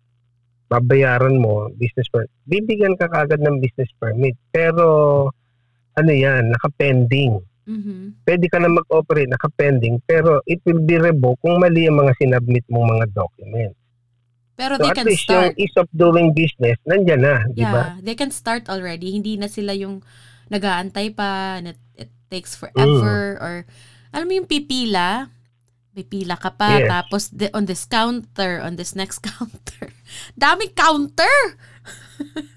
babayaran 0.68 1.40
mo, 1.40 1.72
business 1.80 2.12
permit, 2.12 2.32
bibigyan 2.44 3.00
ka 3.00 3.08
kagad 3.08 3.40
ng 3.40 3.64
business 3.64 3.88
permit. 4.04 4.36
Pero, 4.52 5.32
ano 5.98 6.12
yan, 6.14 6.54
naka-pending. 6.54 7.42
mhm 7.66 8.16
Pwede 8.24 8.46
ka 8.48 8.58
na 8.58 8.70
mag-operate, 8.70 9.28
naka-pending, 9.28 10.00
pero 10.06 10.40
it 10.46 10.62
will 10.64 10.80
be 10.80 10.96
revoked 10.96 11.42
kung 11.42 11.60
mali 11.60 11.86
ang 11.86 12.00
mga 12.00 12.14
sinabmit 12.16 12.64
mong 12.70 12.88
mga 12.96 13.06
documents. 13.12 13.76
pero 14.56 14.74
So 14.78 14.82
they 14.82 14.90
at 14.90 14.98
can 14.98 15.06
least 15.06 15.22
start 15.26 15.54
yung 15.54 15.54
ease 15.60 15.76
of 15.78 15.88
doing 15.92 16.32
business, 16.32 16.78
nandyan 16.84 17.22
na, 17.22 17.36
di 17.52 17.62
ba? 17.62 17.94
yeah 17.94 18.02
they 18.02 18.16
can 18.16 18.32
start 18.32 18.66
already 18.70 19.14
hindi 19.14 19.38
na 19.38 19.46
sila 19.46 19.74
yung 19.74 20.02
nag-aantay 20.48 21.12
pa 21.12 21.60
and 21.60 21.76
it, 21.76 21.80
it 21.94 22.10
takes 22.32 22.56
forever 22.56 23.36
Mm. 23.36 23.44
or 23.44 23.54
alam 24.10 24.26
mo 24.26 24.34
yung 24.34 24.50
pipila 24.50 25.30
pipila 25.94 26.38
ka 26.38 26.54
pa 26.54 26.82
Yes. 26.82 26.90
tapos 26.90 27.24
the, 27.30 27.48
on 27.54 27.66
this 27.66 27.84
counter 27.86 28.58
on 28.62 28.78
this 28.80 28.96
next 28.96 29.20
counter 29.28 29.92
daming 30.34 30.74
counter 30.74 31.36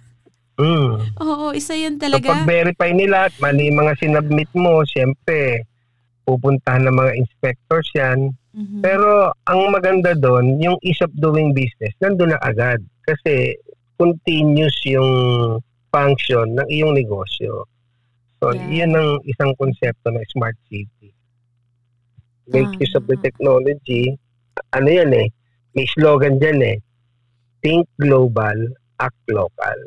Mm. 0.58 1.14
oo 1.22 1.54
isa 1.54 1.72
yun 1.72 1.96
So 1.96 2.08
talaga 2.08 2.42
pag-verify 2.42 2.90
nila 2.92 3.30
at 3.30 3.34
mali 3.38 3.70
yung 3.70 3.80
mga 3.80 3.96
sinabmit 3.96 4.50
mo, 4.52 4.82
siyempre, 4.84 5.64
pupuntahan 6.26 6.84
ng 6.84 6.96
mga 6.96 7.12
inspectors 7.16 7.88
yan. 7.96 8.34
Mhm. 8.52 8.82
Pero 8.82 9.30
ang 9.46 9.60
maganda 9.70 10.12
doon, 10.12 10.58
yung 10.58 10.76
ease 10.82 11.00
of 11.00 11.12
doing 11.16 11.54
business, 11.54 11.94
nandun 11.98 12.34
na 12.34 12.40
agad. 12.42 12.80
kasi 13.00 13.58
continuous 13.98 14.86
yung 14.86 15.10
function 15.90 16.54
ng 16.54 16.68
iyong 16.70 16.94
negosyo. 16.94 17.66
So, 18.38 18.54
Yeah. 18.54 18.86
yan 18.86 18.94
ang 18.94 19.18
isang 19.26 19.50
konsepto 19.58 20.14
ng 20.14 20.22
smart 20.30 20.54
city. 20.70 21.10
Make 22.46 22.70
use 22.78 22.94
of 22.94 23.10
the 23.10 23.18
technology. 23.18 24.14
Ano 24.70 24.86
yan 24.86 25.10
eh, 25.10 25.26
may 25.74 25.90
slogan 25.90 26.38
dyan 26.38 26.62
eh, 26.62 26.78
think 27.60 27.90
global, 27.98 28.54
act 29.02 29.18
local. 29.26 29.78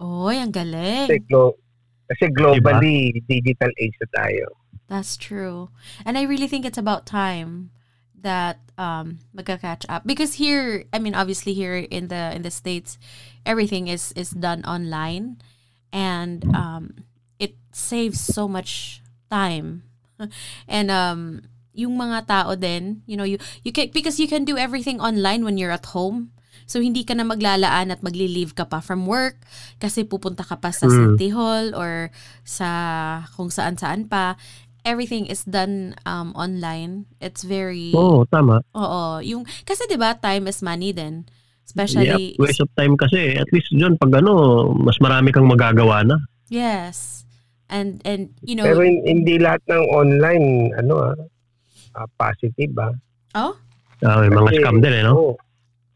Oy, 0.00 0.36
ang 0.36 0.52
galing. 0.52 1.08
Kasi, 1.08 1.18
glo- 1.24 1.56
kasi 2.06 2.28
globally, 2.30 3.16
digital 3.26 3.72
age 3.80 3.96
na 4.00 4.08
tayo. 4.12 4.46
That's 4.88 5.16
true. 5.16 5.70
And 6.04 6.16
I 6.16 6.22
really 6.22 6.46
think 6.46 6.64
it's 6.64 6.78
about 6.78 7.06
time 7.06 7.70
that 8.22 8.58
um 8.78 9.18
magka-catch 9.36 9.84
up 9.88 10.02
because 10.06 10.34
here 10.34 10.84
I 10.92 10.98
mean 10.98 11.14
obviously 11.14 11.52
here 11.54 11.76
in 11.76 12.08
the 12.08 12.34
in 12.34 12.42
the 12.42 12.50
states 12.50 12.98
everything 13.44 13.86
is 13.86 14.10
is 14.16 14.30
done 14.30 14.64
online 14.64 15.38
and 15.92 16.42
um 16.56 17.06
it 17.38 17.54
saves 17.72 18.20
so 18.20 18.48
much 18.48 19.02
time. 19.30 19.82
and 20.68 20.90
um 20.90 21.42
yung 21.76 21.98
mga 22.00 22.26
tao 22.26 22.54
din, 22.56 23.04
you 23.04 23.16
know, 23.16 23.24
you 23.24 23.36
you 23.62 23.70
can 23.70 23.92
because 23.92 24.18
you 24.18 24.26
can 24.26 24.44
do 24.48 24.56
everything 24.56 25.00
online 25.00 25.44
when 25.44 25.58
you're 25.60 25.74
at 25.74 25.92
home. 25.92 26.32
So 26.64 26.80
hindi 26.80 27.04
ka 27.04 27.12
na 27.12 27.22
maglalaan 27.22 27.92
at 27.92 28.00
magli-leave 28.00 28.56
ka 28.56 28.64
pa 28.64 28.80
from 28.80 29.04
work 29.04 29.36
kasi 29.76 30.02
pupunta 30.02 30.40
ka 30.40 30.56
pa 30.56 30.72
sa 30.72 30.88
Mm. 30.88 31.14
City 31.14 31.28
Hall 31.28 31.76
or 31.76 32.08
sa 32.42 32.68
kung 33.36 33.52
saan-saan 33.52 34.08
pa. 34.08 34.40
Everything 34.80 35.26
is 35.26 35.42
done 35.42 35.92
um 36.02 36.32
online. 36.32 37.04
It's 37.18 37.42
very 37.42 37.92
Oo, 37.92 38.24
tama. 38.24 38.62
Oo, 38.72 39.18
yung 39.20 39.42
kasi 39.62 39.84
'di 39.84 39.98
ba 39.98 40.14
time 40.14 40.46
is 40.46 40.62
money 40.62 40.94
din. 40.94 41.26
Especially 41.66 42.38
Yep, 42.38 42.40
waste 42.40 42.62
of 42.62 42.70
time 42.72 42.94
kasi. 42.94 43.34
At 43.34 43.50
least 43.50 43.74
dyan, 43.74 43.98
pag 43.98 44.14
ano, 44.14 44.32
mas 44.72 45.02
marami 45.02 45.34
kang 45.34 45.44
magagawa 45.44 46.06
na. 46.06 46.16
yes. 46.46 47.26
And 47.66 47.98
and 48.06 48.30
you 48.46 48.54
know 48.54 48.62
Pero 48.62 48.86
hin- 48.86 49.02
hindi 49.02 49.42
lahat 49.42 49.58
ng 49.66 49.84
online, 49.90 50.46
ano 50.78 50.94
ah, 51.02 51.18
ah, 51.98 52.06
positive 52.14 52.70
ah. 52.78 52.94
oh 53.34 53.58
Ah, 53.98 54.22
may 54.22 54.30
mga 54.30 54.54
Kasi, 54.54 54.58
scam 54.60 54.78
din 54.78 54.92
eh, 54.92 55.02
no? 55.02 55.34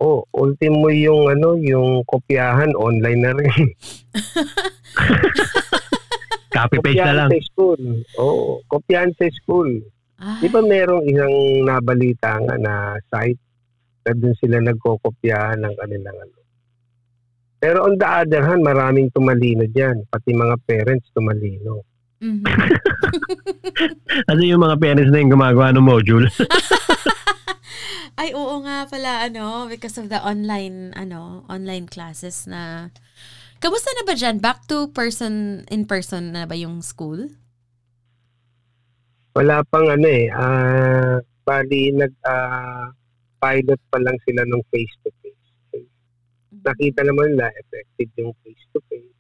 Oo. 0.01 0.25
Oh, 0.25 0.41
ultimo 0.41 0.89
yung 0.89 1.29
ano, 1.29 1.55
yung 1.55 2.01
kopyahan 2.05 2.73
online 2.73 3.21
na 3.21 3.33
rin. 3.37 3.65
Copy-paste 6.51 6.99
na 6.99 7.05
kopyahan 7.05 7.17
lang. 7.17 7.31
sa 7.31 7.41
school. 7.45 7.83
Oo, 8.19 8.43
kopyahan 8.67 9.13
sa 9.15 9.27
school. 9.31 9.71
ah, 10.19 10.41
Di 10.41 10.49
ba 10.49 10.61
merong 10.61 11.05
isang 11.05 11.35
nabalita 11.63 12.41
nga 12.41 12.57
na 12.57 12.75
site 13.07 13.39
na 14.03 14.13
doon 14.13 14.35
sila 14.37 14.57
nagkokopyahan 14.59 15.61
ng 15.61 15.75
kanilang 15.77 16.17
ano. 16.17 16.37
Pero 17.61 17.85
on 17.85 17.95
the 17.95 18.09
other 18.09 18.41
hand, 18.41 18.65
maraming 18.65 19.13
tumalino 19.13 19.69
dyan. 19.69 20.01
Pati 20.09 20.33
mga 20.33 20.57
parents 20.65 21.07
tumalino. 21.13 21.85
mhm. 22.19 22.41
Ano 24.29 24.41
yung 24.43 24.61
mga 24.61 24.77
parents 24.77 25.09
na 25.09 25.21
yung 25.21 25.33
gumagawa 25.33 25.73
ng 25.73 25.85
module? 25.85 26.27
Ay 28.21 28.37
oo 28.37 28.61
nga 28.69 28.85
pala 28.85 29.25
ano 29.25 29.65
because 29.65 29.97
of 29.97 30.13
the 30.13 30.21
online 30.21 30.93
ano 30.93 31.49
online 31.49 31.89
classes 31.89 32.45
na 32.45 32.93
Kamusta 33.61 33.93
na 33.93 34.09
ba 34.09 34.17
dyan? 34.17 34.41
Back 34.41 34.65
to 34.73 34.89
person 34.97 35.65
in 35.69 35.85
person 35.85 36.33
na 36.33 36.49
ba 36.49 36.57
yung 36.57 36.81
school? 36.81 37.29
Wala 39.37 39.61
pang 39.69 39.85
ano 39.85 40.09
eh. 40.09 40.33
ah 40.33 41.21
bali, 41.45 41.93
nag 41.93 42.09
ah, 42.25 42.89
pilot 43.41 43.81
pa 43.93 43.99
lang 44.01 44.17
sila 44.25 44.49
ng 44.49 44.63
face-to-face. 44.73 45.45
Nakita 46.65 47.05
naman 47.05 47.37
nila 47.37 47.53
effective 47.57 48.11
yung 48.17 48.33
face-to-face 48.45 49.13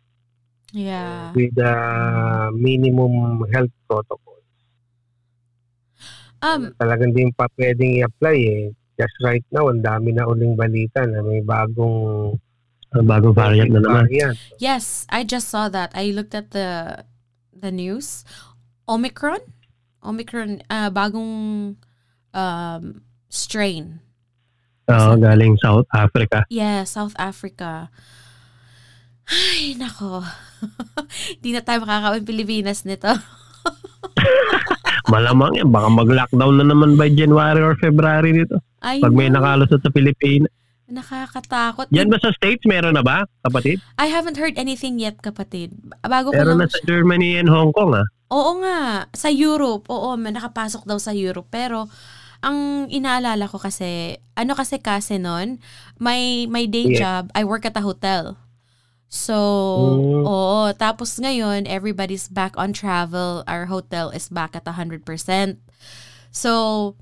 Yeah. 0.70 1.34
with 1.34 1.51
the 1.59 1.74
minimum 2.55 3.42
health 3.51 3.74
protocol. 3.90 4.38
Um 6.40 6.72
Talagang 6.78 7.12
din 7.12 7.34
pa 7.34 7.51
pwedeng 7.59 7.98
i-apply 8.01 8.38
eh. 8.38 8.66
Just 9.01 9.16
right 9.24 9.40
now, 9.48 9.72
ang 9.72 9.80
dami 9.80 10.12
na 10.12 10.28
uling 10.28 10.53
balita 10.55 11.09
na 11.09 11.24
may 11.24 11.40
bagong 11.40 12.36
Ah, 12.90 13.07
Bagong 13.07 13.38
variant 13.38 13.70
na 13.70 13.78
naman. 13.78 14.03
variant. 14.03 14.34
Yes, 14.59 15.07
I 15.07 15.22
just 15.22 15.46
saw 15.46 15.70
that. 15.70 15.94
I 15.94 16.11
looked 16.11 16.34
at 16.34 16.51
the 16.51 16.98
the 17.55 17.70
news. 17.70 18.26
Omicron? 18.90 19.38
Omicron 20.03 20.66
uh, 20.66 20.90
bagong 20.90 21.30
um 22.34 22.82
strain. 23.30 24.03
Oo, 24.90 25.14
galing 25.22 25.55
South 25.62 25.86
Africa. 25.94 26.42
Yeah, 26.51 26.82
South 26.82 27.14
Africa. 27.14 27.94
Ay, 29.30 29.78
nako. 29.78 30.26
Hindi 31.38 31.55
na 31.55 31.62
tayo 31.62 31.86
makakawin 31.86 32.26
Pilipinas 32.26 32.82
nito. 32.82 33.07
Malamang 35.11 35.52
yan. 35.58 35.68
Baka 35.68 35.88
mag-lockdown 35.90 36.54
na 36.56 36.64
naman 36.64 36.94
by 36.94 37.11
January 37.11 37.61
or 37.61 37.74
February 37.76 38.30
dito. 38.32 38.62
Ay, 38.80 39.02
Pag 39.02 39.12
may 39.12 39.28
no. 39.28 39.38
nakalusot 39.38 39.82
sa 39.82 39.90
Pilipinas. 39.90 40.48
Nakakatakot. 40.90 41.86
Yan 41.94 42.11
ba 42.11 42.18
sa 42.18 42.34
States? 42.34 42.66
Meron 42.66 42.98
na 42.98 43.02
ba, 43.02 43.22
kapatid? 43.46 43.78
I 43.94 44.11
haven't 44.11 44.34
heard 44.34 44.58
anything 44.58 44.98
yet, 44.98 45.22
kapatid. 45.22 45.70
Bago 46.02 46.30
ko 46.30 46.38
Meron 46.38 46.58
lang 46.58 46.66
na 46.66 46.72
sa 46.72 46.82
Germany 46.82 47.38
and 47.38 47.46
Hong 47.46 47.70
Kong, 47.70 47.94
ah. 47.94 48.06
Oo 48.30 48.58
nga, 48.62 49.06
sa 49.14 49.30
Europe. 49.30 49.86
Oo, 49.86 50.18
may 50.18 50.30
nakapasok 50.30 50.86
daw 50.86 50.98
sa 50.98 51.14
Europe. 51.14 51.46
Pero, 51.50 51.86
ang 52.40 52.90
inaalala 52.90 53.46
ko 53.46 53.62
kasi, 53.62 54.18
ano 54.34 54.58
kasi 54.58 54.82
kasi 54.82 55.22
nun, 55.22 55.62
my, 55.98 56.50
my 56.50 56.64
day 56.66 56.90
Yeah. 56.90 56.98
job, 56.98 57.22
I 57.34 57.46
work 57.46 57.66
at 57.66 57.78
a 57.78 57.84
hotel. 57.84 58.34
So, 59.11 59.34
Mm. 59.98 60.22
oo. 60.22 60.70
Tapos 60.78 61.18
ngayon, 61.18 61.66
everybody's 61.66 62.30
back 62.30 62.54
on 62.54 62.70
travel. 62.70 63.42
Our 63.50 63.66
hotel 63.66 64.14
is 64.14 64.30
back 64.30 64.54
at 64.54 64.62
100%. 64.70 65.58
So, 66.30 66.94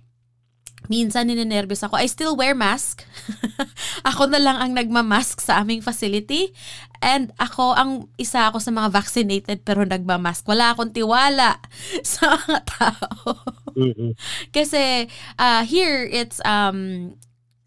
minsan 0.89 1.29
ninenervyos 1.29 1.85
ako. 1.85 2.01
I 2.01 2.09
still 2.09 2.33
wear 2.33 2.57
mask. 2.57 3.05
ako 4.09 4.25
na 4.33 4.41
lang 4.41 4.57
ang 4.57 4.73
nagmamask 4.73 5.37
sa 5.37 5.61
aming 5.61 5.85
facility. 5.85 6.57
And 7.05 7.29
ako, 7.37 7.77
ang 7.77 8.09
isa 8.17 8.49
ako 8.49 8.57
sa 8.57 8.73
mga 8.73 8.89
vaccinated 8.89 9.69
pero 9.69 9.85
nagmamask. 9.85 10.49
Wala 10.49 10.73
akong 10.73 10.97
tiwala 10.97 11.61
sa 12.09 12.41
mga 12.41 12.59
tao. 12.73 13.37
Mm-mm. 13.77 14.17
kasi 14.57 15.13
uh, 15.37 15.61
here, 15.69 16.09
it's, 16.09 16.41
um, 16.49 17.13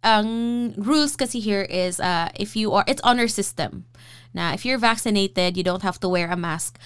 ang 0.02 0.28
rules 0.82 1.14
kasi 1.14 1.38
here 1.38 1.62
is 1.70 2.02
uh, 2.02 2.34
if 2.34 2.58
you 2.58 2.74
are, 2.74 2.82
it's 2.90 3.06
honor 3.06 3.30
system. 3.30 3.86
Na 4.34 4.54
if 4.54 4.66
you're 4.66 4.78
vaccinated, 4.78 5.58
you 5.58 5.64
don't 5.64 5.84
have 5.84 6.00
to 6.02 6.10
wear 6.10 6.30
a 6.30 6.38
mask. 6.38 6.80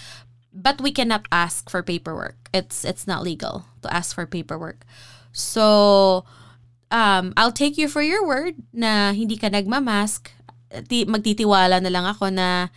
But 0.56 0.80
we 0.80 0.92
cannot 0.92 1.28
ask 1.32 1.70
for 1.70 1.84
paperwork. 1.84 2.50
It's 2.54 2.86
it's 2.86 3.08
not 3.08 3.24
legal 3.24 3.66
to 3.84 3.92
ask 3.92 4.16
for 4.16 4.26
paperwork. 4.26 4.88
So, 5.36 6.24
um, 6.92 7.36
I'll 7.36 7.52
take 7.52 7.78
you 7.78 7.92
for 7.92 8.02
your 8.02 8.24
word 8.26 8.56
na 8.72 9.12
hindi 9.12 9.36
ka 9.36 9.52
nagmamask. 9.52 10.32
Ti- 10.88 11.12
magtitiwala 11.12 11.84
na 11.84 11.92
lang 11.92 12.08
ako 12.08 12.32
na 12.32 12.72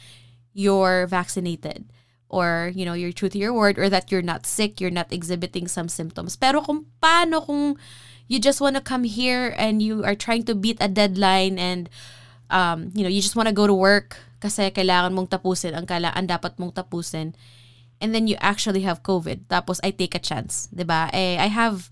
you're 0.59 1.07
vaccinated 1.07 1.87
or 2.29 2.73
you 2.75 2.85
know 2.85 2.93
you're 2.93 3.13
true 3.13 3.29
to 3.29 3.39
your 3.39 3.55
word 3.55 3.79
or 3.79 3.89
that 3.89 4.13
you're 4.13 4.23
not 4.23 4.45
sick 4.45 4.81
you're 4.81 4.93
not 4.93 5.13
exhibiting 5.13 5.67
some 5.67 5.89
symptoms 5.89 6.37
pero 6.37 6.61
kung 6.61 6.85
paano 7.03 7.45
kung 7.45 7.77
you 8.29 8.39
just 8.39 8.61
want 8.61 8.77
to 8.77 8.83
come 8.83 9.05
here 9.05 9.55
and 9.57 9.81
you 9.81 10.05
are 10.05 10.15
trying 10.15 10.45
to 10.45 10.55
beat 10.55 10.77
a 10.81 10.89
deadline 10.89 11.59
and 11.59 11.89
um, 12.51 12.93
you 12.95 13.03
know 13.03 13.09
you 13.09 13.21
just 13.21 13.37
want 13.37 13.49
to 13.49 13.55
go 13.55 13.67
to 13.67 13.75
work 13.75 14.17
kasi 14.39 14.71
kailangan 14.71 15.15
mong 15.15 15.31
tapusin 15.31 15.75
ang 15.75 15.87
kala 15.87 16.15
ang 16.15 16.27
dapat 16.31 16.59
mong 16.59 16.75
tapusin. 16.75 17.35
And 17.99 18.15
then 18.15 18.31
you 18.31 18.39
actually 18.39 18.87
have 18.87 19.03
covid. 19.03 19.51
Tapos 19.51 19.83
I 19.83 19.91
take 19.91 20.15
a 20.15 20.23
chance 20.23 20.71
'di 20.71 20.87
ba? 20.87 21.11
Eh 21.11 21.39
I 21.39 21.51
have 21.51 21.91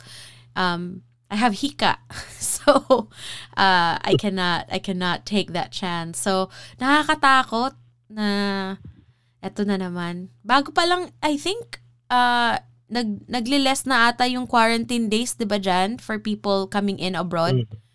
um 0.54 1.02
I 1.26 1.36
have 1.36 1.58
hika. 1.58 1.98
So 2.66 3.06
uh, 3.54 3.94
I 4.02 4.18
cannot 4.18 4.66
I 4.70 4.82
cannot 4.82 5.22
take 5.22 5.54
that 5.54 5.70
chance. 5.70 6.18
So 6.18 6.50
nakakatakot 6.82 7.78
na 8.10 8.28
eto 9.42 9.62
na 9.62 9.78
naman. 9.78 10.34
Bago 10.42 10.74
pa 10.74 10.82
lang 10.86 11.14
I 11.22 11.38
think 11.38 11.82
uh 12.10 12.58
nag 12.86 13.26
nagle-less 13.26 13.82
na 13.82 14.14
ata 14.14 14.30
yung 14.30 14.46
quarantine 14.46 15.10
days 15.10 15.34
'di 15.34 15.46
ba 15.46 15.58
diyan 15.58 15.98
for 15.98 16.22
people 16.22 16.70
coming 16.70 16.98
in 17.02 17.18
abroad. 17.18 17.66
Mm. 17.66 17.85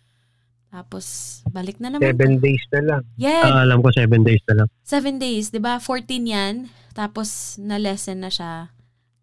Tapos 0.72 1.04
balik 1.46 1.76
na 1.78 1.92
naman 1.92 2.08
Seven 2.08 2.40
days 2.40 2.64
na 2.72 2.80
lang. 2.80 3.00
yeah 3.14 3.44
Ah, 3.44 3.62
alam 3.62 3.78
ko, 3.78 3.92
seven 3.92 4.24
days 4.24 4.40
na 4.48 4.52
lang. 4.56 4.66
seven 4.82 5.16
days 5.16 5.48
'di 5.48 5.58
ba 5.58 5.76
14 5.76 6.24
yan 6.24 6.54
tapos 6.92 7.56
na 7.58 7.76
lesson 7.76 8.18
na 8.18 8.28
siya 8.28 8.72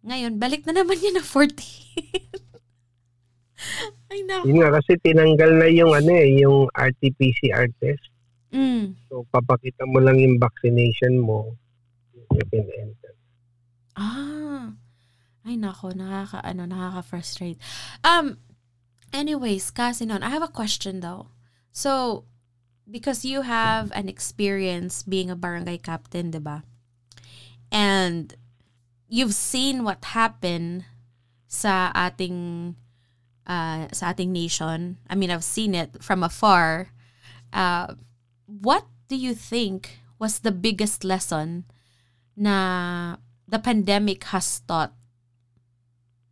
ngayon 0.00 0.38
balik 0.38 0.62
na 0.62 0.72
naman 0.72 0.94
yan 0.96 1.18
na 1.18 1.20
14 1.20 1.50
ay 4.10 4.18
nako 4.24 4.42
Yun 4.46 4.56
nga 4.58 4.68
kasi 4.72 4.96
tinanggal 4.96 5.50
na 5.52 5.66
yung 5.68 5.92
ano 5.92 6.10
eh, 6.10 6.40
yung 6.40 6.64
RT-PCR 6.70 7.66
test. 7.76 8.08
mm. 8.50 9.06
So 9.06 9.22
papakita 9.28 9.84
mo 9.84 9.98
lang 9.98 10.16
yung 10.16 10.36
vaccination 10.36 11.18
mo. 11.18 11.54
You 12.30 12.44
can 12.48 12.64
enter. 12.72 13.12
Ah. 13.94 14.72
Ay 15.42 15.54
nako, 15.54 15.92
nakaka 15.92 16.40
ano, 16.40 16.64
nakaka-frustrate. 16.64 17.58
Um 18.00 18.38
anyways, 19.10 19.70
kasi 19.70 20.04
nun, 20.04 20.22
I 20.22 20.28
have 20.30 20.42
a 20.42 20.50
question 20.50 20.98
though. 20.98 21.30
So, 21.72 22.24
because 22.90 23.24
you 23.24 23.42
have 23.42 23.92
an 23.94 24.08
experience 24.08 25.02
being 25.02 25.30
a 25.30 25.36
barangay 25.36 25.78
captain, 25.78 26.30
diba? 26.32 26.62
And 27.70 28.34
you've 29.08 29.34
seen 29.34 29.84
what 29.84 30.04
happened 30.14 30.84
sa 31.46 31.90
ating 31.94 32.74
uh, 33.46 33.90
sa 33.90 34.14
ating 34.14 34.30
nation. 34.30 34.98
I 35.10 35.14
mean, 35.14 35.30
I've 35.30 35.46
seen 35.46 35.74
it 35.74 36.02
from 36.02 36.22
afar. 36.22 36.94
Uh, 37.52 37.94
what 38.46 38.86
do 39.10 39.16
you 39.18 39.34
think 39.34 39.98
was 40.18 40.40
the 40.40 40.54
biggest 40.54 41.02
lesson 41.02 41.66
na 42.38 43.16
the 43.46 43.58
pandemic 43.58 44.30
has 44.30 44.62
taught 44.66 44.94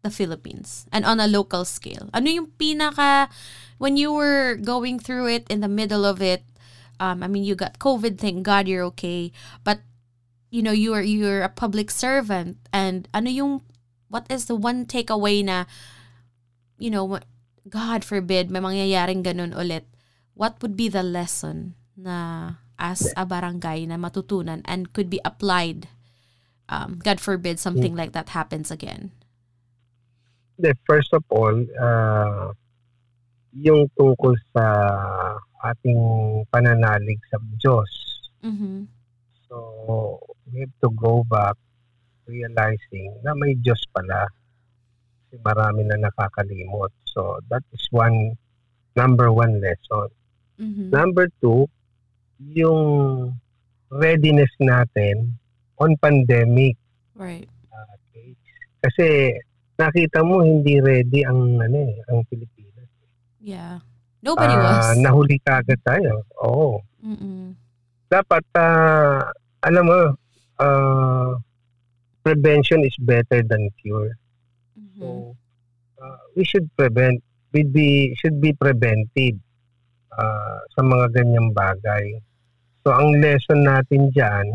the 0.02 0.10
Philippines 0.10 0.86
and 0.94 1.05
on 1.05 1.19
a 1.19 1.27
local 1.27 1.66
scale? 1.66 2.10
Ano 2.15 2.31
yung 2.31 2.55
pinaka 2.55 3.31
when 3.78 3.96
you 3.96 4.12
were 4.12 4.56
going 4.56 4.98
through 4.98 5.28
it 5.28 5.46
in 5.48 5.60
the 5.60 5.70
middle 5.70 6.05
of 6.05 6.20
it? 6.20 6.44
Um, 7.00 7.22
I 7.22 7.28
mean, 7.28 7.44
you 7.44 7.55
got 7.55 7.78
COVID. 7.78 8.18
Thank 8.18 8.42
God 8.42 8.66
you're 8.66 8.84
okay. 8.94 9.32
But 9.64 9.80
you 10.50 10.62
know, 10.62 10.72
you 10.72 10.94
are 10.94 11.02
you're 11.02 11.42
a 11.42 11.48
public 11.48 11.90
servant, 11.90 12.59
and 12.72 13.06
ano 13.14 13.30
yung 13.30 13.52
what 14.09 14.26
is 14.30 14.46
the 14.46 14.56
one 14.56 14.86
takeaway 14.86 15.44
na 15.44 15.64
you 16.78 16.90
know, 16.90 17.18
God 17.68 18.05
forbid, 18.05 18.50
may 18.50 18.60
mangyayaring 18.60 19.22
ganun 19.22 19.55
ulit. 19.55 19.84
What 20.34 20.62
would 20.62 20.78
be 20.78 20.88
the 20.88 21.02
lesson 21.02 21.74
na 21.98 22.62
as 22.78 23.10
a 23.18 23.26
barangay 23.26 23.90
na 23.90 23.98
matutunan 23.98 24.62
and 24.64 24.94
could 24.94 25.10
be 25.10 25.18
applied 25.26 25.90
um, 26.68 27.00
God 27.02 27.20
forbid 27.20 27.59
something 27.59 27.96
like 27.96 28.12
that 28.12 28.30
happens 28.30 28.70
again? 28.70 29.12
The 30.59 30.74
first 30.86 31.12
of 31.12 31.24
all, 31.30 31.55
uh, 31.80 32.52
yung 33.59 33.90
tungkol 33.98 34.35
sa 34.55 34.64
ating 35.66 36.01
pananalig 36.55 37.18
sa 37.26 37.43
Diyos. 37.59 37.90
Mm-hmm. 38.47 38.86
So, 39.51 39.56
we 40.52 40.62
have 40.62 40.76
to 40.85 40.90
go 40.94 41.26
back 41.26 41.59
realizing 42.28 43.18
na 43.24 43.35
may 43.35 43.56
Diyos 43.59 43.80
pala. 43.90 44.28
Kasi 45.26 45.40
marami 45.43 45.82
na 45.89 45.98
nakakalimot. 45.98 46.93
So, 47.10 47.43
that 47.51 47.64
is 47.74 47.82
one, 47.90 48.36
number 48.94 49.32
one 49.32 49.59
lesson. 49.59 50.09
Mm-hmm. 50.60 50.89
Number 50.94 51.26
two, 51.43 51.66
yung 52.39 53.35
readiness 53.90 54.52
natin 54.60 55.35
on 55.80 55.97
pandemic. 55.98 56.76
Right. 57.18 57.48
Okay. 57.72 58.36
Kasi 58.82 59.06
nakita 59.78 60.22
mo 60.22 60.43
hindi 60.43 60.78
ready 60.82 61.22
ang 61.22 61.59
ano 61.59 61.78
eh, 61.78 61.98
ang 62.10 62.22
Pilipinas. 62.26 62.57
Yeah. 63.40 63.81
Nobody 64.19 64.55
Ah, 64.55 64.93
was. 64.93 64.98
Nahuli 64.98 65.39
kagad 65.47 65.78
tayo. 65.86 66.27
Oo. 66.43 66.82
Mm-mm. 67.06 67.55
Dapat 68.10 68.43
ah, 68.59 69.31
alam 69.62 69.85
mo 69.86 70.01
ah, 70.59 71.39
prevention 72.27 72.82
is 72.82 72.94
better 72.98 73.47
than 73.47 73.70
cure. 73.78 74.19
Mhm. 74.74 74.98
So 74.98 75.06
uh, 76.02 76.19
we 76.35 76.43
should 76.43 76.66
prevent 76.74 77.23
we 77.55 77.62
be 77.65 78.12
should 78.19 78.43
be 78.43 78.52
preventive 78.52 79.39
uh, 80.12 80.59
sa 80.74 80.81
mga 80.82 81.15
ganyang 81.15 81.55
bagay. 81.55 82.19
So 82.82 82.90
ang 82.93 83.23
lesson 83.23 83.65
natin 83.65 84.10
diyan 84.12 84.47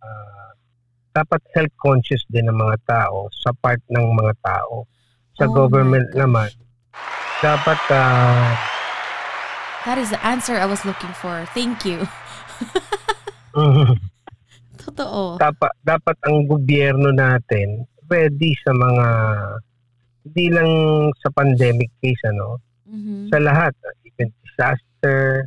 uh, 0.00 0.48
dapat 1.12 1.44
health 1.52 1.74
conscious 1.78 2.24
din 2.32 2.48
ng 2.48 2.56
mga 2.56 2.78
tao 2.88 3.28
sa 3.30 3.52
part 3.52 3.78
ng 3.92 4.06
mga 4.16 4.34
tao. 4.40 4.88
Sa 5.38 5.46
Oh 5.46 5.54
government 5.54 6.08
naman 6.16 6.50
dapat 7.40 7.78
uh, 7.88 8.50
That 9.86 9.96
is 9.96 10.10
the 10.10 10.20
answer 10.20 10.58
I 10.58 10.66
was 10.66 10.84
looking 10.84 11.14
for. 11.16 11.46
Thank 11.54 11.86
you. 11.86 12.04
Totoo. 14.78 15.36
dapat 15.36 15.72
dapat 15.82 16.16
ang 16.24 16.46
gobyerno 16.46 17.10
natin 17.10 17.84
ready 18.08 18.56
sa 18.64 18.72
mga 18.72 19.06
hindi 20.24 20.46
lang 20.48 20.70
sa 21.20 21.28
pandemic 21.30 21.90
case 22.00 22.20
ano 22.26 22.56
Mhm. 22.88 23.28
sa 23.28 23.36
lahat, 23.36 23.76
even 24.00 24.32
disaster, 24.40 25.44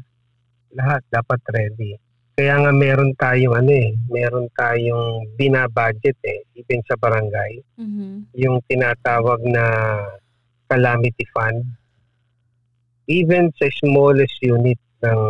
lahat 0.72 1.02
dapat 1.10 1.42
ready. 1.50 1.98
Kaya 2.38 2.62
nga 2.62 2.70
meron 2.70 3.18
tayong 3.18 3.58
ano 3.58 3.72
eh, 3.74 3.98
meron 4.08 4.46
tayong 4.54 5.26
binabudget 5.36 6.22
eh, 6.22 6.46
even 6.54 6.86
sa 6.86 6.94
barangay, 6.96 7.66
Mhm. 7.82 8.30
yung 8.38 8.62
tinatawag 8.70 9.42
na 9.42 9.66
calamity 10.70 11.26
fund. 11.34 11.66
Even 13.12 13.52
sa 13.60 13.68
smallest 13.84 14.40
unit 14.40 14.80
ng 15.04 15.22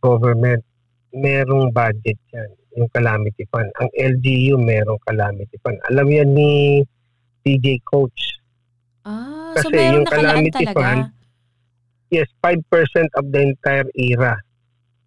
government, 0.00 0.64
merong 1.12 1.68
budget 1.76 2.16
yan, 2.32 2.50
yung 2.80 2.88
calamity 2.96 3.44
fund. 3.52 3.68
Ang 3.84 3.90
LGU 3.92 4.56
merong 4.56 4.96
calamity 5.04 5.60
fund. 5.60 5.76
Alam 5.92 6.08
yan 6.08 6.30
ni 6.32 6.80
DJ 7.44 7.84
Coach. 7.84 8.40
Ah, 9.04 9.52
Kasi 9.52 9.68
so 9.68 9.68
meron 9.76 9.92
yung 9.92 10.08
calamity 10.08 10.64
talaga. 10.64 10.76
fund, 10.80 11.02
Yes, 12.10 12.26
5% 12.42 12.66
of 13.14 13.30
the 13.30 13.54
entire 13.54 13.86
ERA. 13.94 14.34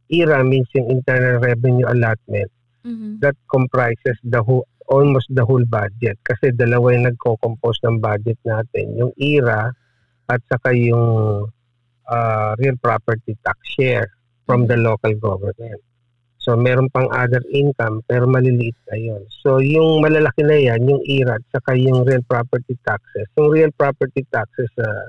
ERA 0.07 0.39
means 0.39 0.71
yung 0.71 0.87
internal 0.87 1.35
revenue 1.43 1.83
allotment. 1.83 2.47
Mhm. 2.87 3.19
That 3.19 3.35
comprises 3.51 4.15
the 4.23 4.39
whole, 4.39 4.63
almost 4.87 5.27
the 5.27 5.43
whole 5.43 5.67
budget. 5.67 6.15
Kasi 6.23 6.55
dalawa 6.55 6.95
yung 6.95 7.11
nagko-compose 7.11 7.83
ng 7.83 7.99
budget 7.99 8.39
natin. 8.47 8.95
Yung 8.95 9.11
ERA 9.19 9.75
at 10.31 10.39
saka 10.47 10.71
yung 10.71 11.43
uh, 12.09 12.55
real 12.59 12.75
property 12.81 13.37
tax 13.45 13.57
share 13.75 14.11
from 14.45 14.67
the 14.67 14.77
local 14.77 15.13
government. 15.15 15.81
So 16.43 16.59
meron 16.59 16.91
pang 16.91 17.07
other 17.07 17.39
income 17.55 18.03
pero 18.03 18.27
maliliit 18.27 18.75
na 18.91 18.99
yun. 18.99 19.23
So 19.39 19.63
yung 19.63 20.03
malalaki 20.03 20.43
na 20.43 20.59
yan, 20.59 20.83
yung 20.83 20.99
at 21.31 21.39
saka 21.55 21.71
yung 21.79 22.03
real 22.03 22.19
property 22.27 22.75
taxes. 22.83 23.31
Yung 23.39 23.47
real 23.47 23.71
property 23.71 24.27
taxes 24.27 24.67
uh, 24.75 25.07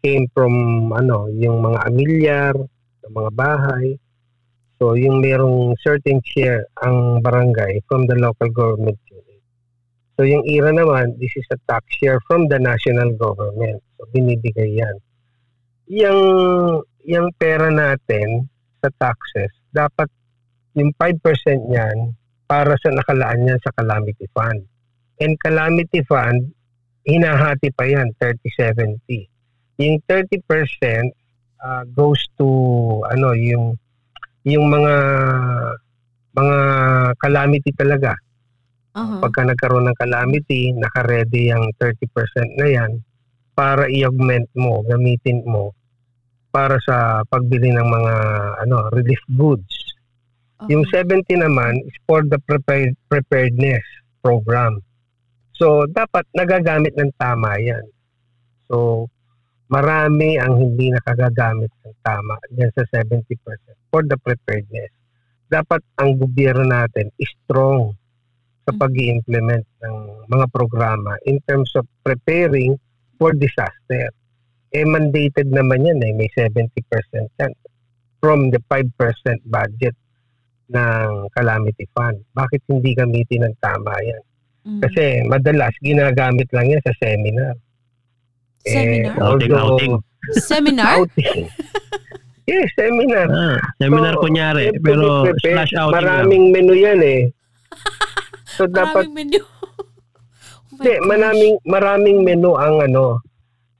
came 0.00 0.24
from 0.32 0.52
ano, 0.96 1.28
yung 1.28 1.60
mga 1.60 1.78
amilyar, 1.84 2.54
yung 3.04 3.14
mga 3.14 3.30
bahay. 3.36 4.00
So 4.80 4.96
yung 4.96 5.20
merong 5.20 5.76
certain 5.84 6.24
share 6.24 6.64
ang 6.80 7.20
barangay 7.20 7.84
from 7.84 8.08
the 8.08 8.16
local 8.16 8.48
government. 8.48 8.96
So 10.16 10.24
yung 10.24 10.48
ERA 10.48 10.72
naman, 10.72 11.20
this 11.20 11.36
is 11.36 11.44
a 11.52 11.60
tax 11.68 11.84
share 12.00 12.16
from 12.24 12.48
the 12.48 12.56
national 12.56 13.12
government. 13.20 13.84
So 14.00 14.08
binibigay 14.08 14.80
yan. 14.80 14.96
Yung, 15.86 16.20
yung 17.06 17.28
pera 17.38 17.70
natin 17.70 18.50
sa 18.82 18.90
taxes, 18.98 19.54
dapat 19.70 20.10
yung 20.74 20.92
5% 20.98 21.22
niyan 21.70 22.12
para 22.46 22.74
sa 22.78 22.90
nakalaan 22.94 23.48
yan 23.48 23.60
sa 23.62 23.74
calamity 23.74 24.26
fund. 24.30 24.62
And 25.18 25.34
calamity 25.40 26.04
fund, 26.06 26.52
hinahati 27.06 27.70
pa 27.72 27.86
yan, 27.86 28.12
30-70. 28.18 29.30
Yung 29.80 30.02
30% 30.04 31.12
uh, 31.60 31.82
goes 31.92 32.20
to 32.40 32.48
ano 33.12 33.36
yung 33.36 33.76
yung 34.46 34.66
mga 34.72 34.94
mga 36.36 36.58
calamity 37.20 37.72
talaga. 37.76 38.16
Uh-huh. 38.96 39.20
Pagka 39.20 39.44
nagkaroon 39.44 39.84
ng 39.92 39.98
calamity, 40.00 40.72
naka-ready 40.72 41.52
yung 41.52 41.68
30% 41.76 42.08
na 42.56 42.68
yan 42.68 42.92
para 43.52 43.88
i-augment 43.92 44.48
mo, 44.56 44.80
gamitin 44.84 45.44
mo 45.44 45.75
para 46.56 46.80
sa 46.80 47.20
pagbili 47.28 47.68
ng 47.68 47.84
mga 47.84 48.14
ano 48.64 48.88
relief 48.96 49.20
goods. 49.36 49.68
Yung 50.72 50.88
Okay. 50.88 51.04
70 51.04 51.44
naman 51.44 51.76
is 51.84 51.92
for 52.08 52.24
the 52.24 52.40
prepared, 52.48 52.96
preparedness 53.12 53.84
program. 54.24 54.80
So, 55.52 55.84
dapat 55.84 56.24
nagagamit 56.32 56.96
ng 56.96 57.12
tama 57.20 57.60
yan. 57.60 57.84
So, 58.72 59.04
marami 59.68 60.40
ang 60.40 60.56
hindi 60.56 60.88
nakagagamit 60.96 61.68
ng 61.84 61.96
tama 62.00 62.40
dyan 62.48 62.72
sa 62.72 62.88
70% 62.88 63.76
for 63.92 64.00
the 64.08 64.16
preparedness. 64.16 64.88
Dapat 65.52 65.84
ang 66.00 66.16
gobyerno 66.16 66.64
natin 66.64 67.12
is 67.20 67.28
strong 67.44 67.92
sa 68.64 68.72
Mhm. 68.72 68.80
pag 68.80 68.92
implement 68.96 69.66
ng 69.84 69.96
mga 70.32 70.46
programa 70.48 71.20
in 71.28 71.36
terms 71.44 71.68
of 71.76 71.84
preparing 72.00 72.80
for 73.20 73.36
disaster. 73.36 74.08
Eh, 74.68 74.82
mandated 74.82 75.48
naman 75.48 75.82
yan 75.82 75.98
eh. 76.00 76.12
May 76.12 76.28
70% 76.28 76.70
yan 77.36 77.52
from 78.18 78.50
the 78.50 78.58
5% 78.62 78.90
budget 79.44 79.94
ng 80.66 81.08
calamity 81.30 81.86
fund. 81.90 82.18
Bakit 82.32 82.66
hindi 82.66 82.90
gamitin 82.92 83.46
ng 83.46 83.54
tama 83.56 83.94
yan? 84.00 84.22
Mhm. 84.64 84.80
Kasi 84.82 85.02
madalas 85.22 85.70
ginagamit 85.78 86.50
lang 86.50 86.66
yan 86.68 86.82
sa 86.82 86.90
seminar. 86.98 87.54
Seminar? 88.60 89.14
Outing, 89.16 89.52
although- 89.52 89.74
outing. 89.78 89.94
Seminar? 90.34 90.86
Outing. 90.98 91.46
yes, 92.50 92.66
seminar. 92.74 93.30
Ah, 93.30 93.62
seminar 93.76 94.18
So, 94.18 94.20
kunyari, 94.20 94.74
to 94.74 94.82
pero 94.82 95.06
be 95.22 95.30
prepared. 95.30 95.54
slash 95.54 95.72
outing 95.76 95.94
lang. 95.94 96.02
Maraming 96.02 96.44
menu 96.50 96.74
yan 96.74 97.00
eh. 97.00 97.22
So 98.56 98.64
dapat 98.64 99.06
Maraming 99.06 99.14
menu. 99.14 99.40
Oh 100.76 100.82
Hindi, 100.82 100.92
gosh. 100.92 101.06
maraming 101.06 101.54
maraming 101.64 102.18
menu 102.20 102.52
ang 102.52 102.76
ano 102.82 103.24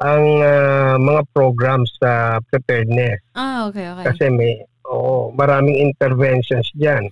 ang 0.03 0.25
ah, 0.45 0.95
mga 1.01 1.23
programs 1.33 1.89
sa 1.97 2.43
preparedness. 2.53 3.21
Ah, 3.33 3.69
okay, 3.69 3.89
okay. 3.93 4.05
Kasi 4.13 4.25
may 4.29 4.61
oo, 4.89 5.33
maraming 5.33 5.81
interventions 5.81 6.69
diyan. 6.77 7.09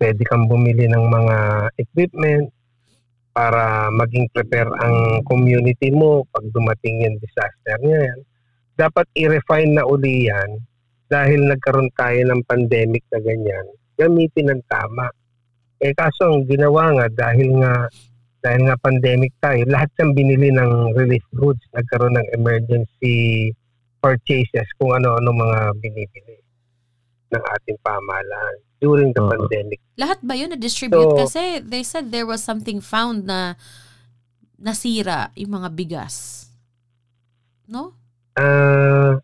Pwede 0.00 0.24
kang 0.24 0.48
bumili 0.48 0.88
ng 0.88 1.04
mga 1.06 1.36
equipment 1.76 2.48
para 3.34 3.90
maging 3.90 4.30
prepare 4.30 4.70
ang 4.80 5.20
community 5.26 5.90
mo 5.90 6.24
pag 6.30 6.46
dumating 6.54 7.04
yung 7.04 7.16
disaster 7.20 7.76
niya 7.82 8.14
yan. 8.14 8.20
Dapat 8.74 9.06
i-refine 9.18 9.74
na 9.74 9.84
uli 9.84 10.30
yan 10.30 10.62
dahil 11.10 11.46
nagkaroon 11.46 11.92
tayo 11.94 12.20
ng 12.30 12.40
pandemic 12.48 13.04
na 13.12 13.20
ganyan. 13.20 13.66
Gamitin 13.94 14.50
ng 14.50 14.62
tama. 14.66 15.10
Eh 15.78 15.92
kaso 15.92 16.32
ang 16.32 16.46
ginawa 16.48 16.94
nga 16.96 17.06
dahil 17.12 17.60
nga 17.60 17.86
dahil 18.44 18.68
nga 18.68 18.76
pandemic 18.76 19.32
tayo, 19.40 19.64
lahat 19.64 19.88
ng 19.96 20.12
binili 20.12 20.52
ng 20.52 20.92
relief 20.92 21.24
goods, 21.32 21.64
nagkaroon 21.72 22.12
ng 22.12 22.28
emergency 22.36 23.48
purchases 24.04 24.68
kung 24.76 24.92
ano-ano 24.92 25.32
mga 25.32 25.80
binibili 25.80 26.36
ng 27.32 27.40
ating 27.40 27.80
pamahalaan 27.80 28.56
during 28.84 29.16
the 29.16 29.24
Oo. 29.24 29.32
pandemic. 29.32 29.80
Lahat 29.96 30.20
ba 30.20 30.36
yun 30.36 30.52
na-distribute? 30.52 31.16
So- 31.16 31.20
Kasi 31.24 31.64
they 31.64 31.80
said 31.80 32.12
there 32.12 32.28
was 32.28 32.44
something 32.44 32.84
found 32.84 33.24
na 33.24 33.56
nasira 34.60 35.32
yung 35.40 35.56
mga 35.56 35.72
bigas. 35.72 36.46
No? 37.64 37.96
Ah, 38.36 39.16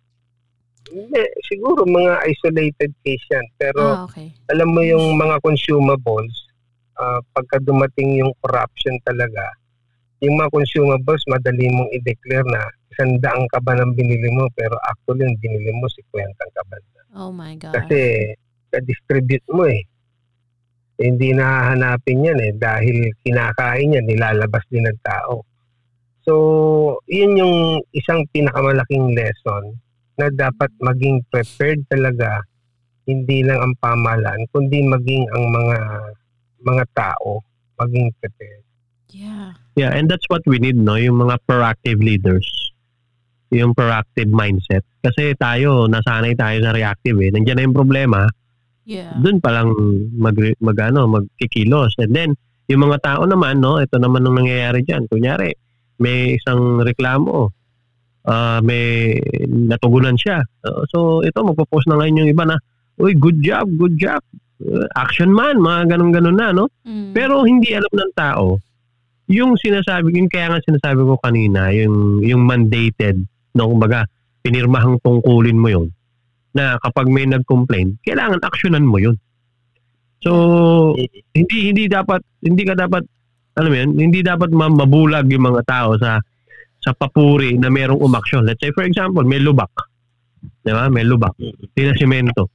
hindi, 0.89 1.23
siguro 1.45 1.85
mga 1.85 2.25
isolated 2.25 2.91
case 3.05 3.27
yan. 3.29 3.47
Pero 3.61 3.81
ah, 3.85 4.09
okay. 4.09 4.33
alam 4.49 4.73
mo 4.73 4.81
yung 4.81 5.13
mga 5.21 5.45
consumables, 5.45 6.33
ah, 7.01 7.21
pagka 7.33 7.57
dumating 7.65 8.21
yung 8.21 8.33
corruption 8.45 8.95
talaga, 9.09 9.43
yung 10.21 10.37
mga 10.37 10.53
consumables, 10.53 11.25
madali 11.33 11.73
mong 11.73 11.89
i-declare 11.97 12.45
na 12.45 12.61
isang 12.93 13.17
daang 13.25 13.49
ka 13.49 13.59
ba 13.65 13.73
ng 13.81 13.97
binili 13.97 14.29
mo, 14.37 14.45
pero 14.53 14.77
actually 14.85 15.25
yung 15.25 15.39
binili 15.41 15.73
mo, 15.81 15.89
si 15.89 16.05
kwentang 16.13 16.53
ka 16.53 16.63
ba 16.69 16.77
na. 16.77 17.03
Oh 17.17 17.33
my 17.33 17.57
God. 17.57 17.73
Kasi 17.73 18.31
ka-distribute 18.69 19.47
mo 19.49 19.65
eh. 19.65 19.83
Eh, 21.01 21.09
Hindi 21.09 21.33
nahahanapin 21.33 22.29
yan 22.29 22.39
eh 22.45 22.53
dahil 22.53 23.09
kinakain 23.25 23.97
yan, 23.97 24.05
nilalabas 24.05 24.63
din 24.69 24.85
ng 24.85 25.01
tao. 25.01 25.49
So, 26.29 26.35
yun 27.09 27.41
yung 27.41 27.81
isang 27.97 28.29
pinakamalaking 28.29 29.17
lesson 29.17 29.81
na 30.21 30.29
dapat 30.29 30.69
maging 30.85 31.25
prepared 31.33 31.81
talaga 31.89 32.45
hindi 33.09 33.43
lang 33.43 33.59
ang 33.59 33.75
pamahalaan 33.81 34.45
kundi 34.53 34.85
maging 34.85 35.25
ang 35.33 35.45
mga 35.49 35.79
mga 36.61 36.85
tao 36.93 37.41
maging 37.81 38.13
prepared. 38.21 38.65
yeah. 39.11 39.57
Yeah, 39.75 39.97
and 39.97 40.13
that's 40.13 40.29
what 40.29 40.45
we 40.45 40.61
need, 40.61 40.77
no? 40.77 41.01
Yung 41.01 41.25
mga 41.25 41.41
proactive 41.49 42.05
leaders. 42.05 42.45
Yung 43.49 43.73
proactive 43.73 44.29
mindset. 44.29 44.85
Kasi 45.01 45.33
tayo, 45.41 45.89
nasanay 45.89 46.37
tayo 46.37 46.61
sa 46.61 46.77
reactive 46.77 47.17
eh. 47.25 47.33
Nandiyan 47.33 47.57
na 47.57 47.65
yung 47.65 47.79
problema, 47.79 48.21
Yeah. 48.85 49.15
doon 49.23 49.39
pa 49.39 49.55
lang 49.55 49.71
mag, 50.19 50.35
mag, 50.59 50.79
ano, 50.83 51.07
magkikilos. 51.07 51.95
And 52.03 52.11
then, 52.11 52.31
yung 52.67 52.83
mga 52.91 52.99
tao 53.07 53.23
naman, 53.23 53.63
no? 53.63 53.79
Ito 53.79 54.03
naman 54.03 54.27
ang 54.27 54.35
nangyayari 54.43 54.83
dyan. 54.83 55.07
Kunyari, 55.07 55.55
may 56.03 56.35
isang 56.37 56.83
reklamo, 56.83 57.55
ah 58.27 58.59
may 58.61 59.17
natugunan 59.47 60.19
siya. 60.19 60.43
Uh, 60.67 60.83
so, 60.91 60.99
ito, 61.23 61.39
magpo-post 61.41 61.87
na 61.89 62.03
ngayon 62.03 62.27
yung 62.27 62.31
iba 62.35 62.45
na, 62.45 62.57
Uy, 63.01 63.17
good 63.17 63.41
job, 63.41 63.65
good 63.81 63.97
job. 63.97 64.21
Action 64.97 65.33
man, 65.33 65.57
mga 65.59 65.97
ganun-ganun 65.97 66.37
na, 66.37 66.49
no? 66.53 66.69
Mm. 66.85 67.17
Pero 67.17 67.43
hindi 67.49 67.73
alam 67.73 67.91
ng 67.91 68.13
tao 68.13 68.61
yung 69.31 69.55
sinasabi, 69.55 70.11
yung 70.19 70.27
kaya 70.27 70.51
nga 70.51 70.67
sinasabi 70.67 71.07
ko 71.07 71.15
kanina, 71.23 71.71
yung 71.71 72.19
yung 72.27 72.43
mandated, 72.43 73.23
no, 73.55 73.71
kumbaga, 73.71 74.03
pinirmahang 74.43 74.99
tungkulin 75.07 75.55
mo 75.55 75.71
yon 75.71 75.87
na 76.51 76.75
kapag 76.83 77.07
may 77.07 77.31
nag-complain, 77.31 77.95
kailangan 78.03 78.43
aksyonan 78.43 78.83
mo 78.83 78.99
yun. 78.99 79.15
So, 80.19 80.99
hindi 81.31 81.71
hindi 81.71 81.87
dapat 81.87 82.27
hindi 82.43 82.67
ka 82.67 82.75
dapat 82.75 83.07
alam 83.55 83.71
mo 83.71 83.77
yun, 83.79 83.91
hindi 83.95 84.21
dapat 84.21 84.51
ma- 84.51 84.73
mabulag 84.83 85.31
yung 85.31 85.47
mga 85.47 85.63
tao 85.63 85.95
sa 85.95 86.19
sa 86.83 86.91
papuri 86.91 87.55
na 87.55 87.71
merong 87.71 88.03
umaksyon. 88.03 88.43
Let's 88.43 88.59
say 88.59 88.75
for 88.75 88.83
example, 88.83 89.23
may 89.23 89.39
lubak. 89.39 89.71
'Di 90.67 90.75
ba? 90.75 90.91
May 90.91 91.07
lubak. 91.07 91.39
Pinasimento. 91.71 92.51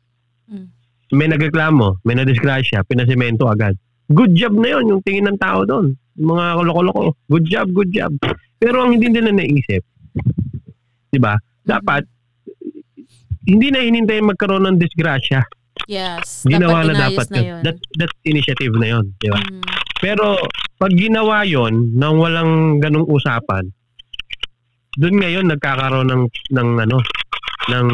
Mm. 0.52 0.75
May 1.16 1.32
nagreklamo, 1.32 2.04
may 2.04 2.20
nadisgrasya, 2.20 2.84
pinasimento 2.84 3.48
agad. 3.48 3.80
Good 4.12 4.36
job 4.36 4.54
na 4.60 4.76
yon 4.76 4.92
yung 4.92 5.02
tingin 5.02 5.32
ng 5.32 5.40
tao 5.40 5.64
doon. 5.64 5.96
Mga 6.20 6.46
koloko-loko. 6.60 7.16
Good 7.32 7.46
job, 7.48 7.68
good 7.72 7.92
job. 7.96 8.12
Pero 8.60 8.84
ang 8.84 9.00
hindi 9.00 9.08
nila 9.08 9.32
naisip, 9.32 9.82
'di 11.10 11.20
ba? 11.24 11.40
Dapat 11.64 12.04
hindi 13.48 13.68
na 13.72 13.80
hinintay 13.82 14.20
magkaroon 14.20 14.68
ng 14.68 14.78
disgrasya. 14.78 15.42
Yes. 15.88 16.44
Ginawa 16.44 16.84
dapat 16.84 16.92
na 16.92 17.04
dapat 17.08 17.28
na 17.32 17.42
yun. 17.42 17.62
That, 17.64 17.78
that's 18.00 18.16
initiative 18.26 18.74
na 18.76 18.88
yun. 18.96 19.06
Di 19.22 19.30
ba? 19.30 19.40
Mm. 19.40 19.62
Pero 20.02 20.40
pag 20.76 20.92
ginawa 20.92 21.48
yon 21.48 21.96
nang 21.96 22.20
walang 22.20 22.84
ganong 22.84 23.08
usapan, 23.08 23.70
doon 25.00 25.16
ngayon 25.20 25.46
nagkakaroon 25.52 26.08
ng 26.08 26.24
ng 26.56 26.70
ano 26.88 26.98
ng 27.72 27.88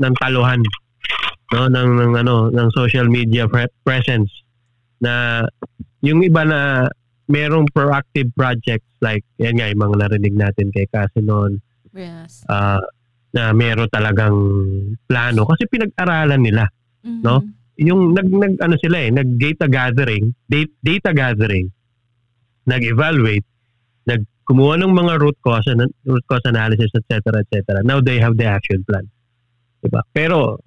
ng 0.00 0.14
taluhan 0.18 0.60
no 1.46 1.66
ng, 1.66 1.90
ng 1.94 2.12
ano 2.16 2.34
ng 2.48 2.68
social 2.72 3.06
media 3.06 3.46
pre- 3.46 3.70
presence 3.80 4.30
na 4.98 5.44
yung 6.00 6.22
iba 6.22 6.42
na 6.42 6.60
merong 7.26 7.66
proactive 7.70 8.30
projects 8.32 8.86
like 8.98 9.22
yan 9.36 9.54
nga 9.54 9.68
yung 9.68 9.82
mga 9.82 9.96
narinig 10.00 10.34
natin 10.34 10.70
kay 10.70 10.86
Casinon 10.86 11.58
Yes. 11.90 12.44
ah, 12.46 12.82
na 13.30 13.50
meron 13.50 13.88
talagang 13.88 14.36
plano 15.04 15.46
kasi 15.46 15.64
pinag-aralan 15.66 16.40
nila 16.40 16.64
Mhm. 17.06 17.22
no? 17.22 17.38
yung 17.76 18.12
nag, 18.12 18.26
nag 18.26 18.54
ano 18.58 18.74
sila 18.76 18.96
eh, 18.98 19.10
nag 19.12 19.36
data 19.36 19.68
gathering, 19.68 20.32
data, 20.48 20.72
data 20.80 21.10
gathering, 21.12 21.68
nag-evaluate, 22.64 23.44
nag 24.08 24.24
kumuha 24.48 24.80
ng 24.80 24.94
mga 24.94 25.14
root 25.20 25.36
cause, 25.42 25.66
and 25.66 25.84
root 26.02 26.24
cause 26.24 26.40
analysis, 26.46 26.88
etc., 26.94 27.42
etc. 27.42 27.82
Now 27.84 28.00
they 28.00 28.16
have 28.16 28.38
the 28.38 28.46
action 28.46 28.80
plan. 28.86 29.04
Diba? 29.82 30.00
Pero 30.08 30.62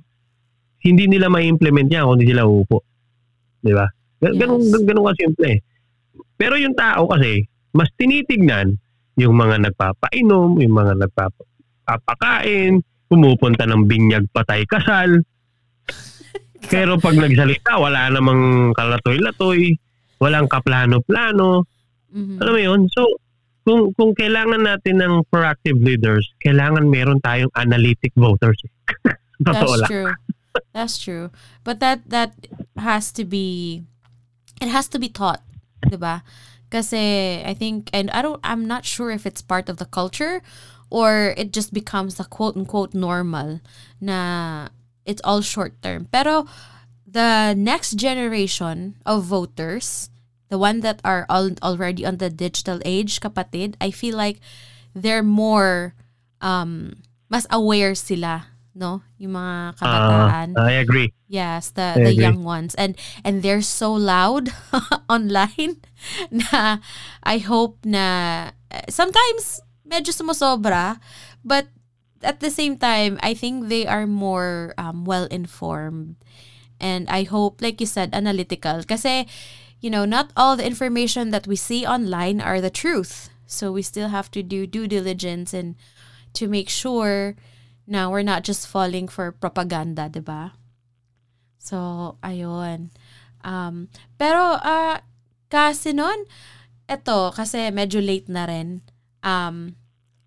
hindi 0.80 1.06
nila 1.06 1.28
ma-implement 1.28 1.88
yan 1.88 2.04
kung 2.04 2.16
hindi 2.16 2.30
sila 2.30 2.44
uupo. 2.44 2.78
Diba? 3.60 3.88
Gan- 4.18 4.36
Ganun, 4.36 4.60
Yes. 4.62 4.84
ganun 4.84 5.06
ka 5.06 5.14
simple 5.16 5.46
eh. 5.48 5.60
Pero 6.36 6.56
yung 6.56 6.74
tao 6.74 7.04
kasi, 7.06 7.44
mas 7.72 7.92
tinitignan 7.94 8.76
yung 9.16 9.36
mga 9.36 9.60
nagpapainom, 9.62 10.56
yung 10.58 10.72
mga 10.74 10.94
nagpapakain, 10.98 12.80
pumupunta 13.06 13.66
ng 13.66 13.84
binyag 13.84 14.24
patay 14.32 14.64
kasal, 14.64 15.20
pero 16.72 16.96
pag 16.96 17.16
nagsalita, 17.16 17.76
wala 17.76 18.08
namang 18.08 18.72
kalatoy-latoy, 18.72 19.76
walang 20.18 20.46
kaplano-plano. 20.46 21.66
Mhm. 22.10 22.38
Alam 22.40 22.54
mo 22.54 22.62
yun? 22.62 22.82
So, 22.90 23.20
kung 23.64 23.92
kung 23.94 24.12
kailangan 24.14 24.64
natin 24.64 24.98
ng 24.98 25.14
proactive 25.28 25.78
leaders, 25.78 26.26
kailangan 26.40 26.88
meron 26.88 27.20
tayong 27.20 27.52
analytic 27.54 28.12
voters. 28.16 28.58
Totoo 29.40 29.76
That's 29.76 29.82
lang. 29.84 29.90
true. 29.90 30.14
That's 30.74 30.98
true. 30.98 31.32
But 31.64 31.80
that 31.80 32.10
that 32.10 32.34
has 32.78 33.12
to 33.14 33.26
be 33.26 33.84
it 34.62 34.68
has 34.68 34.88
to 34.90 35.00
be 35.00 35.10
taught, 35.10 35.42
ba? 35.90 36.24
Kasi 36.70 37.42
I 37.44 37.54
think 37.54 37.90
and 37.94 38.10
I 38.12 38.22
don't 38.22 38.40
I'm 38.44 38.68
not 38.68 38.86
sure 38.86 39.10
if 39.12 39.26
it's 39.26 39.42
part 39.42 39.70
of 39.70 39.78
the 39.78 39.90
culture 39.90 40.42
or 40.90 41.34
it 41.38 41.54
just 41.54 41.74
becomes 41.74 42.16
the 42.16 42.26
quote 42.26 42.56
unquote 42.58 42.94
normal 42.94 43.62
na 44.02 44.70
it's 45.06 45.22
all 45.24 45.42
short 45.42 45.82
term. 45.82 46.06
Pero 46.12 46.46
the 47.10 47.54
next 47.58 47.98
generation 47.98 48.98
of 49.06 49.26
voters, 49.26 50.10
the 50.50 50.58
one 50.58 50.82
that 50.82 51.02
are 51.04 51.26
all, 51.30 51.50
already 51.64 52.06
on 52.06 52.18
the 52.18 52.30
digital 52.30 52.80
age, 52.86 53.20
kapatid, 53.20 53.74
I 53.82 53.90
feel 53.90 54.16
like 54.16 54.40
they're 54.94 55.26
more 55.26 55.94
um 56.42 57.02
mas 57.30 57.46
aware 57.50 57.94
sila, 57.96 58.48
no? 58.80 59.04
Yung 59.20 59.36
mga 59.36 59.76
kabataan. 59.76 60.48
Ah, 60.56 60.72
I 60.72 60.80
agree. 60.80 61.12
Yes, 61.28 61.76
the 61.76 62.00
I 62.00 62.08
the 62.08 62.12
agree. 62.16 62.24
young 62.24 62.48
ones 62.48 62.74
and 62.80 62.96
and 63.28 63.44
they're 63.44 63.62
so 63.62 63.92
loud 63.92 64.50
online 65.12 65.84
na 66.32 66.80
I 67.22 67.44
hope 67.44 67.84
na 67.84 68.50
eh, 68.72 68.88
sometimes 68.88 69.60
medyo 69.84 70.16
sumusobra 70.16 71.04
but 71.44 71.68
at 72.24 72.40
the 72.40 72.50
same 72.50 72.80
time 72.80 73.20
I 73.20 73.36
think 73.36 73.68
they 73.68 73.84
are 73.84 74.08
more 74.08 74.74
um, 74.80 75.04
well 75.04 75.28
informed 75.28 76.16
and 76.80 77.06
I 77.12 77.28
hope 77.28 77.60
like 77.60 77.84
you 77.84 77.86
said 77.86 78.16
analytical 78.16 78.82
kasi 78.88 79.28
you 79.84 79.92
know 79.92 80.08
not 80.08 80.32
all 80.40 80.56
the 80.56 80.66
information 80.66 81.30
that 81.36 81.46
we 81.46 81.60
see 81.60 81.84
online 81.86 82.40
are 82.40 82.64
the 82.64 82.72
truth 82.72 83.30
so 83.46 83.70
we 83.76 83.84
still 83.84 84.10
have 84.10 84.32
to 84.34 84.42
do 84.42 84.66
due 84.66 84.88
diligence 84.88 85.54
and 85.54 85.76
to 86.34 86.48
make 86.48 86.70
sure 86.70 87.36
na 87.90 88.08
we're 88.08 88.24
not 88.24 88.46
just 88.46 88.70
falling 88.70 89.10
for 89.10 89.34
propaganda, 89.34 90.06
'di 90.06 90.22
ba? 90.22 90.54
So, 91.58 92.16
ayun. 92.22 92.94
Um, 93.44 93.90
pero 94.16 94.56
ah 94.62 95.02
kasi 95.50 95.92
nun, 95.92 96.30
eto 96.86 97.34
kasi 97.34 97.74
medyo 97.74 98.00
late 98.00 98.30
na 98.30 98.46
rin. 98.46 98.86
Um, 99.26 99.76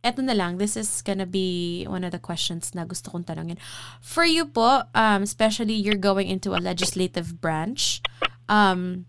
eto 0.02 0.18
na 0.20 0.34
lang, 0.34 0.58
this 0.58 0.74
is 0.74 0.90
gonna 1.00 1.26
be 1.26 1.86
one 1.86 2.02
of 2.02 2.10
the 2.10 2.18
questions 2.18 2.74
na 2.74 2.84
gusto 2.84 3.08
kong 3.14 3.24
tanongin. 3.24 3.62
For 4.02 4.26
you 4.26 4.50
po, 4.50 4.82
um, 4.92 5.22
especially 5.22 5.78
you're 5.78 5.98
going 5.98 6.26
into 6.26 6.58
a 6.58 6.60
legislative 6.60 7.40
branch, 7.40 8.02
um, 8.50 9.06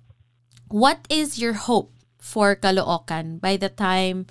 what 0.69 1.05
is 1.09 1.41
your 1.41 1.53
hope 1.53 1.91
for 2.21 2.55
Caloocan 2.55 3.41
by 3.41 3.57
the 3.57 3.69
time, 3.69 4.29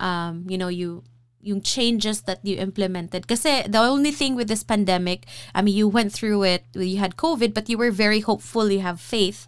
um, 0.00 0.48
you 0.48 0.56
know, 0.56 0.72
you 0.72 1.04
yung 1.40 1.62
changes 1.62 2.22
that 2.22 2.40
you 2.42 2.56
implemented? 2.56 3.26
Kasi 3.26 3.62
the 3.68 3.78
only 3.78 4.10
thing 4.10 4.34
with 4.34 4.48
this 4.48 4.64
pandemic, 4.64 5.26
I 5.54 5.62
mean, 5.62 5.74
you 5.74 5.88
went 5.88 6.12
through 6.12 6.42
it, 6.44 6.64
you 6.74 6.98
had 6.98 7.16
COVID, 7.16 7.54
but 7.54 7.68
you 7.68 7.78
were 7.78 7.90
very 7.90 8.20
hopeful, 8.20 8.70
you 8.70 8.80
have 8.80 9.00
faith. 9.00 9.46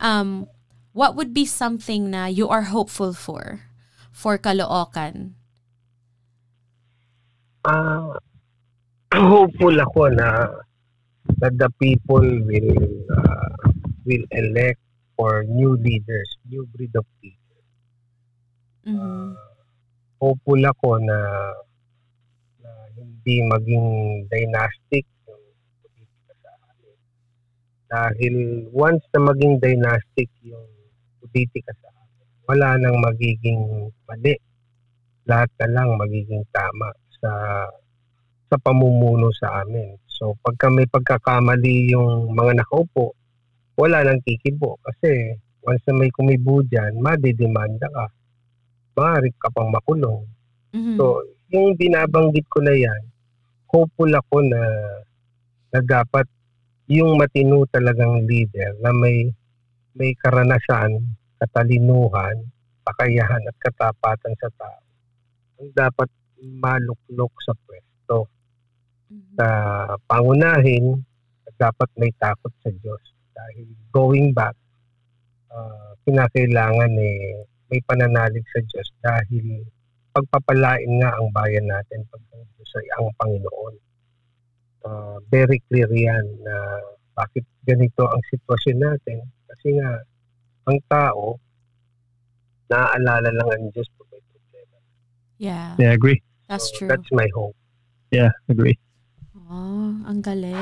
Um, 0.00 0.46
what 0.92 1.16
would 1.16 1.34
be 1.34 1.44
something 1.44 2.10
na 2.10 2.26
you 2.26 2.48
are 2.48 2.70
hopeful 2.70 3.12
for, 3.12 3.68
for 4.12 4.38
Caloocan? 4.38 5.38
uh, 7.64 8.16
hopeful 9.14 9.74
ako 9.80 10.08
na 10.12 10.28
that 11.38 11.54
the 11.60 11.68
people 11.80 12.24
will 12.24 12.74
uh, 13.12 13.56
will 14.04 14.24
elect 14.32 14.80
for 15.16 15.44
new 15.44 15.76
leaders, 15.76 16.28
new 16.48 16.64
breed 16.72 16.92
of 16.96 17.04
leaders. 17.20 17.64
Mhm. 18.86 19.36
Hopeful 20.18 20.58
ako 20.58 20.98
na, 20.98 21.18
na 22.58 22.70
hindi 22.98 23.38
maging 23.46 23.86
dynastic 24.26 25.06
yung 25.30 25.44
politika 25.82 26.32
sa 26.42 26.50
amin. 26.58 26.96
Dahil 27.86 28.34
once 28.74 29.06
na 29.14 29.20
maging 29.30 29.62
dynastic 29.62 30.26
yung 30.42 30.66
politika 31.22 31.70
sa 31.78 31.88
amin, 31.94 32.26
wala 32.50 32.68
nang 32.82 32.98
magiging 32.98 33.94
mali. 34.10 34.34
Lahat 35.30 35.50
na 35.62 35.66
lang 35.70 35.94
magiging 35.94 36.42
tama 36.50 36.90
sa 37.22 37.30
sa 38.48 38.56
pamumuno 38.58 39.28
sa 39.36 39.62
amin. 39.62 39.94
So 40.08 40.34
pagka 40.42 40.66
may 40.72 40.88
pagkakamali 40.90 41.94
yung 41.94 42.34
mga 42.34 42.64
nakaupo, 42.64 43.14
wala 43.78 44.02
nang 44.02 44.18
kikibo 44.26 44.82
kasi 44.82 45.38
once 45.62 45.84
na 45.86 45.94
may 45.94 46.10
kumibo 46.10 46.64
dyan, 46.66 46.98
madidemanda 46.98 47.86
ka. 47.92 48.17
Maaari 48.98 49.30
ka 49.38 49.48
pang 49.54 49.70
makulong. 49.70 50.26
Mhm. 50.74 50.98
So, 50.98 51.22
yung 51.54 51.78
binabanggit 51.78 52.50
ko 52.50 52.58
na 52.60 52.74
yan, 52.74 53.02
hopeful 53.70 54.10
ako 54.10 54.42
na, 54.42 54.62
na 55.70 55.80
dapat 55.86 56.26
yung 56.90 57.14
matino 57.14 57.62
talagang 57.70 58.26
leader 58.26 58.74
na 58.82 58.90
may 58.90 59.30
may 59.94 60.14
karanasan, 60.18 60.98
katalinuhan, 61.38 62.36
kakayahan 62.82 63.42
at 63.46 63.56
katapatan 63.62 64.34
sa 64.42 64.50
tao 64.58 64.88
ang 65.58 65.70
dapat 65.74 66.08
maluklok 66.38 67.34
sa 67.42 67.52
pwesto. 67.66 68.30
Mhm. 69.10 69.34
Sa 69.34 69.48
pangunahin, 70.06 71.02
dapat 71.58 71.90
may 71.98 72.14
takot 72.22 72.54
sa 72.62 72.70
Diyos. 72.70 73.02
Dahil 73.34 73.66
going 73.90 74.30
back, 74.30 74.54
uh, 75.50 75.98
kinakailangan 76.06 76.94
eh, 76.94 77.42
may 77.68 77.80
pananalig 77.84 78.44
sa 78.48 78.60
Diyos 78.64 78.88
dahil 79.00 79.64
pagpapalain 80.12 80.88
nga 80.98 81.14
ang 81.14 81.28
bayan 81.30 81.68
natin 81.68 82.02
pag 82.08 82.22
ang 82.32 82.44
Diyos 82.56 82.72
ay 82.74 82.86
ang 82.96 83.08
Panginoon. 83.14 83.74
Uh, 84.88 85.16
very 85.28 85.60
clear 85.68 85.88
yan 85.90 86.24
na 86.40 86.54
bakit 87.12 87.44
ganito 87.66 88.08
ang 88.08 88.22
sitwasyon 88.30 88.78
natin. 88.78 89.20
Kasi 89.50 89.76
nga, 89.76 89.90
ang 90.64 90.78
tao, 90.88 91.36
naaalala 92.68 93.28
lang 93.28 93.48
ang 93.48 93.66
Diyos 93.74 93.88
pag 93.98 94.08
may 94.08 94.22
problema. 94.24 94.76
Yeah, 95.36 95.68
Yeah, 95.76 95.92
agree. 95.92 96.22
that's 96.48 96.72
So, 96.72 96.82
true. 96.82 96.88
That's 96.88 97.10
my 97.12 97.28
hope. 97.36 97.56
Yeah, 98.08 98.32
agree. 98.48 98.78
Oh, 99.48 99.92
ang 100.08 100.20
galing. 100.24 100.56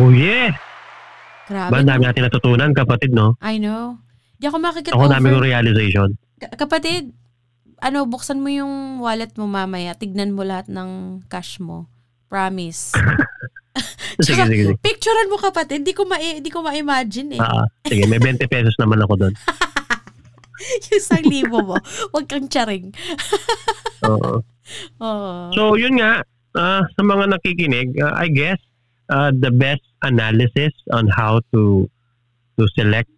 Oh 0.00 0.10
yeah! 0.10 0.54
Grabe. 1.50 1.70
Ba, 1.74 1.82
ang 1.82 1.90
dami 1.90 2.02
natin 2.06 2.22
natutunan, 2.30 2.70
kapatid, 2.70 3.10
no? 3.10 3.34
I 3.42 3.58
know. 3.58 3.98
Di 4.38 4.46
ako 4.46 4.62
makikita 4.62 4.94
Ako 4.94 5.10
dami 5.10 5.34
kong 5.34 5.42
realization. 5.42 6.08
Ka- 6.38 6.54
Kapatid, 6.54 7.10
ano, 7.82 8.06
buksan 8.06 8.38
mo 8.38 8.46
yung 8.46 9.02
wallet 9.02 9.34
mo 9.34 9.50
mamaya. 9.50 9.98
Tignan 9.98 10.30
mo 10.30 10.46
lahat 10.46 10.70
ng 10.70 11.20
cash 11.26 11.58
mo. 11.58 11.90
Promise. 12.30 12.94
Sige, 14.20 14.42
sige, 14.44 14.62
sige. 14.68 14.74
Picturean 14.84 15.32
mo 15.32 15.40
kapatid. 15.40 15.80
Di 15.80 15.96
ko 15.96 16.04
ma 16.04 16.20
di 16.20 16.50
ko 16.52 16.60
ma-imagine 16.60 17.38
eh. 17.38 17.40
Ah, 17.40 17.64
sige, 17.88 18.04
may 18.04 18.20
20 18.20 18.44
pesos 18.52 18.76
naman 18.76 19.00
ako 19.00 19.16
doon. 19.16 19.34
yung 20.90 20.92
isang 20.92 21.24
libo 21.24 21.58
mo. 21.64 21.76
Huwag 22.12 22.28
kang 22.28 22.50
charing. 22.50 22.92
Oo. 24.04 24.44
Oo. 25.06 25.32
So, 25.56 25.74
yun 25.80 25.96
nga, 25.98 26.20
ah, 26.54 26.82
sa 26.84 27.02
mga 27.02 27.32
nakikinig, 27.32 27.96
ah, 28.04 28.12
I 28.20 28.28
guess, 28.28 28.60
ah, 29.10 29.30
the 29.34 29.50
best 29.50 29.84
analysis 30.06 30.72
on 30.94 31.10
how 31.10 31.42
to 31.52 31.84
to 32.56 32.64
select 32.72 33.10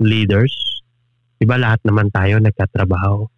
leaders, 0.00 0.54
iba 1.42 1.60
lahat 1.60 1.82
naman 1.84 2.08
tayo 2.14 2.40
nagtatrabaho. 2.40 3.28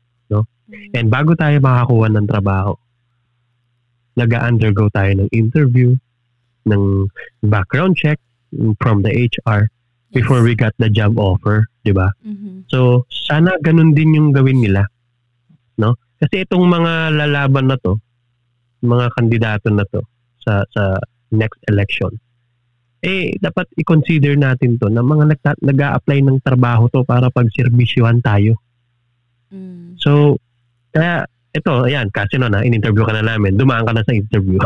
And 0.96 1.12
bago 1.12 1.36
tayo 1.36 1.60
makakuha 1.60 2.08
ng 2.16 2.26
trabaho, 2.28 2.72
nag-undergo 4.16 4.88
tayo 4.92 5.24
ng 5.24 5.28
interview, 5.32 5.96
ng 6.68 7.08
background 7.44 7.96
check 7.96 8.20
from 8.80 9.04
the 9.04 9.12
HR 9.12 9.68
before 10.12 10.44
we 10.44 10.52
got 10.52 10.76
the 10.76 10.92
job 10.92 11.16
offer, 11.16 11.64
di 11.84 11.92
ba? 11.92 12.12
Mhm. 12.20 12.68
So, 12.68 13.08
sana 13.08 13.56
ganun 13.64 13.96
din 13.96 14.16
yung 14.16 14.30
gawin 14.36 14.60
nila. 14.60 14.84
No? 15.80 15.96
Kasi 16.20 16.44
itong 16.44 16.68
mga 16.68 17.16
lalaban 17.16 17.72
na 17.72 17.76
to, 17.80 17.96
mga 18.84 19.08
kandidato 19.16 19.68
na 19.72 19.84
to 19.88 20.04
sa 20.42 20.66
sa 20.74 20.98
next 21.32 21.58
election, 21.66 22.12
eh 23.02 23.34
dapat 23.40 23.66
i-consider 23.74 24.38
natin 24.38 24.78
to 24.78 24.86
na 24.86 25.02
mga 25.02 25.34
nagta- 25.34 25.62
nag-a-apply 25.64 26.22
ng 26.22 26.38
trabaho 26.44 26.86
to 26.92 27.02
para 27.02 27.32
pagserbisyuhan 27.32 28.22
tayo. 28.22 28.54
Mm. 29.50 29.98
So, 29.98 30.38
kaya 30.94 31.26
ito, 31.52 31.84
ayan, 31.84 32.08
kasi 32.08 32.40
no 32.40 32.48
na, 32.48 32.64
in-interview 32.64 33.04
ka 33.04 33.12
na 33.12 33.24
namin, 33.36 33.60
dumaan 33.60 33.84
ka 33.84 33.92
na 33.92 34.06
sa 34.06 34.12
interview. 34.16 34.56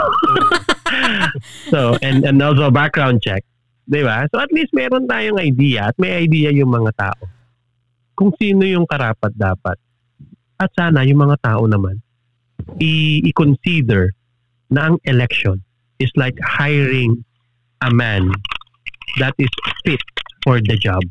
so, 1.73 1.99
and, 1.99 2.23
and 2.23 2.39
also 2.39 2.71
background 2.71 3.19
check. 3.19 3.43
Di 3.87 4.07
ba? 4.07 4.27
So, 4.31 4.39
at 4.39 4.55
least 4.55 4.71
meron 4.71 5.11
tayong 5.11 5.39
idea 5.43 5.91
at 5.91 5.97
may 5.99 6.15
idea 6.15 6.55
yung 6.55 6.71
mga 6.71 6.95
tao 6.95 7.23
kung 8.17 8.33
sino 8.39 8.65
yung 8.65 8.89
karapat 8.89 9.35
dapat. 9.37 9.77
At 10.57 10.73
sana 10.73 11.05
yung 11.05 11.21
mga 11.27 11.37
tao 11.43 11.69
naman, 11.69 12.01
i- 12.81 13.21
i-consider 13.29 14.17
na 14.73 14.91
ang 14.91 14.97
election 15.05 15.61
is 15.99 16.13
like 16.17 16.37
hiring 16.43 17.25
a 17.83 17.91
man 17.91 18.29
that 19.19 19.33
is 19.39 19.51
fit 19.85 20.01
for 20.45 20.61
the 20.61 20.77
job. 20.79 21.03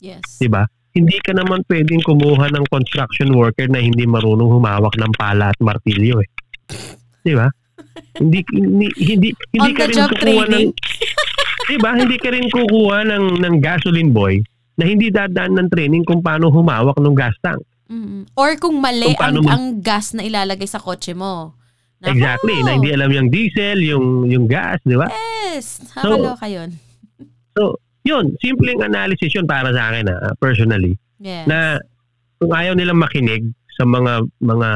Yes. 0.00 0.22
Di 0.40 0.48
ba? 0.48 0.66
Hindi 0.90 1.22
ka 1.22 1.36
naman 1.36 1.62
pwedeng 1.70 2.02
kumuha 2.02 2.50
ng 2.50 2.66
construction 2.66 3.30
worker 3.36 3.70
na 3.70 3.78
hindi 3.78 4.08
marunong 4.08 4.58
humawak 4.58 4.94
ng 4.98 5.12
pala 5.14 5.54
at 5.54 5.58
martilyo 5.62 6.18
eh. 6.18 6.28
Di 7.22 7.34
ba? 7.36 7.46
hindi 8.20 8.44
hindi 8.52 8.86
hindi 9.00 9.28
hindi 9.56 9.70
ka 9.72 9.84
rin 9.88 9.96
kukuha 9.96 10.18
training. 10.20 10.68
ng 10.72 10.76
Di 11.70 11.76
ba? 11.78 11.90
Hindi 11.94 12.16
ka 12.18 12.28
rin 12.34 12.46
kukuha 12.50 12.98
ng 13.06 13.24
ng 13.38 13.54
gasoline 13.62 14.10
boy 14.10 14.42
na 14.74 14.84
hindi 14.88 15.12
dadaan 15.12 15.54
ng 15.60 15.68
training 15.70 16.02
kung 16.08 16.24
paano 16.24 16.48
humawak 16.50 16.96
ng 16.98 17.14
gas 17.14 17.36
tank. 17.44 17.60
Mm. 17.90 18.26
Or 18.38 18.54
kung 18.56 18.78
mali 18.80 19.12
Kung 19.14 19.18
ang, 19.20 19.36
mo- 19.42 19.50
ang 19.50 19.64
gas 19.82 20.14
na 20.14 20.22
ilalagay 20.22 20.66
sa 20.66 20.78
kotse 20.78 21.12
mo. 21.12 21.58
Exactly. 22.00 22.56
Na 22.64 22.80
hindi 22.80 22.90
alam 22.96 23.12
yung 23.12 23.28
diesel, 23.28 23.78
yung 23.84 24.24
yung 24.32 24.48
gas, 24.48 24.80
di 24.88 24.96
ba? 24.96 25.08
Yes. 25.12 25.84
Nakakaloka 25.92 26.48
yun. 26.48 26.70
So, 27.52 27.76
yun, 28.08 28.32
simpleng 28.40 28.80
analysis 28.80 29.28
yun 29.36 29.44
para 29.44 29.68
sa 29.76 29.92
akin 29.92 30.08
ah, 30.08 30.32
personally. 30.40 30.96
Yes. 31.20 31.44
na 31.44 31.76
kung 32.40 32.56
ayaw 32.56 32.72
nilang 32.72 32.96
makinig 32.96 33.44
sa 33.76 33.84
mga 33.84 34.24
mga 34.40 34.70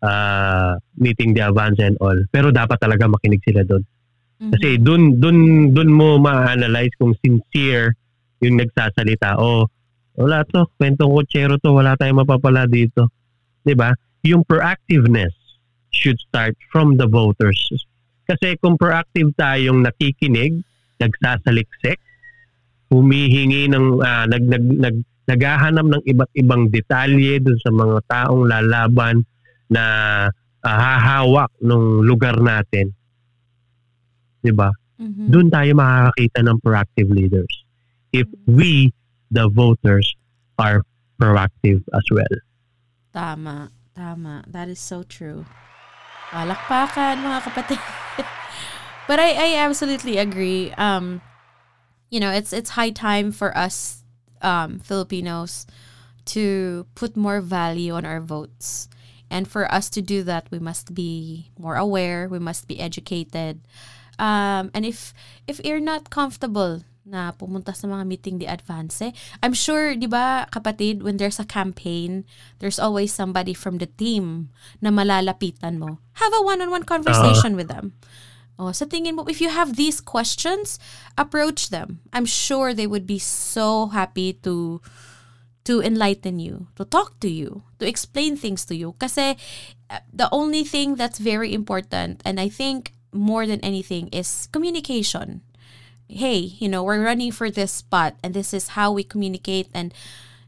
ah, 0.00 0.72
meeting 0.96 1.36
the 1.36 1.44
advance 1.44 1.76
and 1.76 2.00
all, 2.00 2.16
pero 2.32 2.48
dapat 2.48 2.80
talaga 2.80 3.04
makinig 3.04 3.44
sila 3.44 3.60
doon. 3.60 3.84
Mhm. 4.40 4.50
Kasi 4.56 4.68
doon 4.80 5.02
doon 5.20 5.38
doon 5.76 5.90
mo 5.92 6.16
ma-analyze 6.16 6.92
kung 6.96 7.12
sincere 7.20 7.96
yung 8.40 8.56
nagsasalita. 8.56 9.36
O 9.36 9.68
wala 10.16 10.40
to, 10.48 10.64
kwentong 10.80 11.12
kutsero 11.12 11.60
to, 11.60 11.76
wala 11.76 11.92
tayong 12.00 12.24
mapapala 12.24 12.64
dito. 12.64 13.12
'Di 13.60 13.76
ba? 13.76 13.92
Yung 14.24 14.40
proactiveness 14.48 15.36
should 15.90 16.18
start 16.20 16.56
from 16.72 16.96
the 16.96 17.06
voters. 17.06 17.58
Kasi 18.26 18.58
kung 18.58 18.74
proactive 18.74 19.30
tayong 19.38 19.86
nakikinig, 19.86 20.62
nagsasaliksik, 20.98 22.02
humihingi 22.90 23.70
ng 23.70 24.02
ah, 24.02 24.26
nag, 24.26 24.44
nag, 24.46 24.64
nag 24.66 24.96
naghahanap 25.26 25.86
ng 25.90 26.02
iba't 26.06 26.30
ibang 26.38 26.70
detalye 26.70 27.42
dun 27.42 27.58
sa 27.58 27.74
mga 27.74 27.98
taong 28.06 28.46
lalaban 28.46 29.26
na 29.66 29.84
ah, 30.62 30.78
hahawak 30.78 31.50
ng 31.62 32.06
lugar 32.06 32.38
natin. 32.38 32.94
'Di 34.42 34.54
ba? 34.54 34.70
Mhm. 34.96 35.28
Doon 35.28 35.48
tayo 35.50 35.70
makakakita 35.76 36.40
ng 36.46 36.58
proactive 36.62 37.10
leaders. 37.10 37.50
If 38.14 38.30
we, 38.48 38.94
the 39.28 39.50
voters, 39.50 40.08
are 40.56 40.80
proactive 41.20 41.84
as 41.92 42.06
well. 42.08 42.34
Tama. 43.12 43.68
Tama. 43.92 44.44
That 44.48 44.68
is 44.72 44.80
so 44.80 45.04
true. 45.04 45.44
Palakpakan, 46.36 47.24
mga 47.24 47.40
kapatid. 47.48 47.80
but 49.08 49.16
I, 49.16 49.32
I 49.32 49.48
absolutely 49.64 50.20
agree. 50.20 50.68
Um, 50.76 51.24
you 52.12 52.20
know, 52.20 52.28
it's 52.28 52.52
it's 52.52 52.76
high 52.76 52.92
time 52.92 53.32
for 53.32 53.56
us 53.56 54.04
um, 54.44 54.78
Filipinos 54.84 55.64
to 56.36 56.84
put 56.94 57.16
more 57.16 57.40
value 57.40 57.96
on 57.96 58.04
our 58.04 58.20
votes. 58.20 58.92
And 59.32 59.48
for 59.48 59.64
us 59.72 59.88
to 59.96 60.02
do 60.04 60.22
that, 60.28 60.46
we 60.52 60.60
must 60.60 60.92
be 60.92 61.48
more 61.58 61.74
aware, 61.80 62.28
we 62.28 62.38
must 62.38 62.68
be 62.68 62.78
educated. 62.78 63.64
Um, 64.20 64.70
and 64.76 64.84
if 64.84 65.16
if 65.48 65.56
you're 65.64 65.80
not 65.80 66.12
comfortable 66.12 66.84
na 67.06 67.30
pumunta 67.30 67.70
sa 67.70 67.86
mga 67.86 68.02
meeting 68.02 68.36
di 68.42 68.46
advance, 68.50 69.14
I'm 69.38 69.54
sure, 69.54 69.94
di 69.94 70.10
ba, 70.10 70.50
kapatid, 70.50 71.06
when 71.06 71.16
there's 71.22 71.38
a 71.38 71.46
campaign, 71.46 72.26
there's 72.58 72.82
always 72.82 73.14
somebody 73.14 73.54
from 73.54 73.78
the 73.78 73.86
team 73.86 74.50
na 74.82 74.90
malalapitan 74.90 75.78
mo. 75.78 76.02
Have 76.18 76.34
a 76.34 76.42
one-on-one 76.42 76.82
conversation 76.82 77.54
uh, 77.54 77.58
with 77.62 77.68
them. 77.70 77.94
Oh, 78.58 78.74
sa 78.74 78.90
tingin 78.90 79.14
mo, 79.14 79.22
if 79.30 79.38
you 79.38 79.54
have 79.54 79.78
these 79.78 80.02
questions, 80.02 80.82
approach 81.14 81.70
them. 81.70 82.02
I'm 82.10 82.26
sure 82.26 82.74
they 82.74 82.90
would 82.90 83.06
be 83.06 83.22
so 83.22 83.94
happy 83.94 84.34
to 84.42 84.82
to 85.66 85.82
enlighten 85.82 86.38
you, 86.38 86.70
to 86.78 86.86
talk 86.86 87.18
to 87.20 87.28
you, 87.28 87.66
to 87.78 87.84
explain 87.86 88.38
things 88.38 88.64
to 88.66 88.74
you. 88.74 88.94
Kasi 89.02 89.34
uh, 89.90 90.02
the 90.10 90.30
only 90.30 90.62
thing 90.62 90.94
that's 90.94 91.18
very 91.18 91.52
important, 91.52 92.22
and 92.24 92.38
I 92.38 92.48
think 92.48 92.94
more 93.10 93.46
than 93.46 93.60
anything, 93.60 94.08
is 94.14 94.46
communication. 94.50 95.42
Hey, 96.08 96.56
you 96.58 96.68
know, 96.68 96.82
we're 96.82 97.02
running 97.02 97.32
for 97.32 97.50
this 97.50 97.72
spot, 97.72 98.16
and 98.22 98.34
this 98.34 98.54
is 98.54 98.78
how 98.78 98.92
we 98.92 99.02
communicate. 99.02 99.68
And 99.74 99.92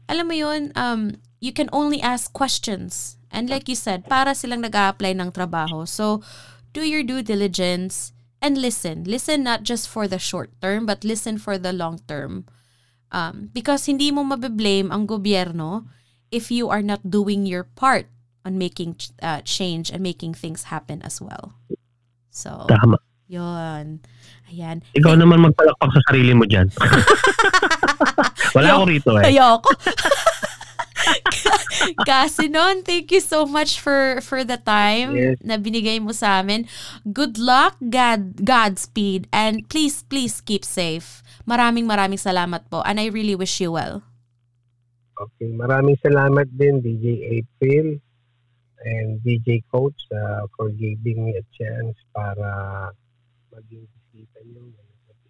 alam 0.07 0.27
mo 0.27 0.33
yun, 0.33 0.71
um, 0.75 1.19
you 1.39 1.51
can 1.51 1.69
only 1.71 2.01
ask 2.01 2.31
questions. 2.31 3.17
And 3.31 3.49
like 3.49 3.69
you 3.69 3.75
said, 3.75 4.09
para 4.09 4.33
silang 4.33 4.61
nag-a-apply 4.61 5.13
ng 5.19 5.31
trabaho. 5.31 5.87
So, 5.87 6.23
do 6.73 6.81
your 6.81 7.03
due 7.03 7.21
diligence 7.21 8.13
and 8.41 8.57
listen. 8.57 9.03
Listen 9.03 9.43
not 9.43 9.63
just 9.63 9.87
for 9.87 10.07
the 10.07 10.19
short 10.19 10.49
term, 10.61 10.85
but 10.85 11.03
listen 11.03 11.37
for 11.37 11.57
the 11.57 11.73
long 11.73 11.99
term. 12.07 12.45
Um, 13.11 13.49
because 13.53 13.85
hindi 13.85 14.11
mo 14.11 14.23
mabiblame 14.23 14.93
ang 14.93 15.07
gobyerno 15.07 15.89
if 16.31 16.51
you 16.51 16.69
are 16.69 16.81
not 16.81 17.09
doing 17.09 17.45
your 17.45 17.63
part 17.63 18.05
on 18.45 18.57
making 18.57 18.95
uh, 19.21 19.41
change 19.41 19.89
and 19.89 20.01
making 20.01 20.33
things 20.33 20.69
happen 20.69 21.01
as 21.01 21.19
well. 21.19 21.53
So, 22.29 22.65
Tama. 22.69 22.97
Yun. 23.29 24.01
Ayan. 24.49 24.81
Ikaw 24.97 25.13
naman 25.13 25.45
magpalakpak 25.45 25.89
sa 25.93 26.01
sarili 26.09 26.33
mo 26.33 26.49
dyan. 26.49 26.65
Wala 28.57 28.69
ako 28.73 28.83
rito 28.89 29.13
eh. 29.21 29.29
Ayoko. 29.29 29.69
Kasi 32.09 32.49
noon, 32.49 32.81
thank 32.81 33.13
you 33.13 33.21
so 33.21 33.45
much 33.45 33.79
for 33.79 34.19
for 34.25 34.41
the 34.41 34.57
time 34.57 35.15
yes. 35.15 35.37
na 35.45 35.61
binigay 35.61 36.01
mo 36.01 36.11
sa 36.11 36.41
amin. 36.41 36.65
Good 37.05 37.37
luck, 37.37 37.77
God, 37.79 38.41
Godspeed, 38.41 39.29
and 39.31 39.63
please, 39.69 40.01
please 40.03 40.41
keep 40.41 40.65
safe. 40.65 41.21
Maraming 41.45 41.85
maraming 41.85 42.19
salamat 42.19 42.67
po 42.73 42.81
and 42.83 42.97
I 42.97 43.13
really 43.13 43.37
wish 43.37 43.61
you 43.61 43.77
well. 43.77 44.01
Okay, 45.19 45.51
maraming 45.53 45.99
salamat 46.01 46.49
din 46.57 46.81
DJ 46.81 47.43
April 47.43 47.99
and 48.87 49.19
DJ 49.21 49.61
Coach 49.67 49.99
uh, 50.15 50.47
for 50.55 50.71
giving 50.73 51.27
me 51.27 51.35
a 51.35 51.45
chance 51.53 51.99
para 52.15 52.89
maging 53.49 53.83
bisita 53.89 54.39
nyo 54.45 54.61
ngayong 54.69 55.01
gabi. 55.09 55.29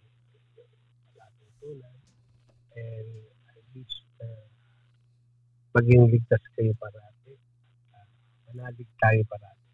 And 2.79 3.29
maging 5.75 6.03
ligtas 6.11 6.43
kayo 6.57 6.73
parati. 6.75 7.33
Uh, 7.93 8.07
manalig 8.49 8.89
tayo 8.99 9.21
parati. 9.29 9.67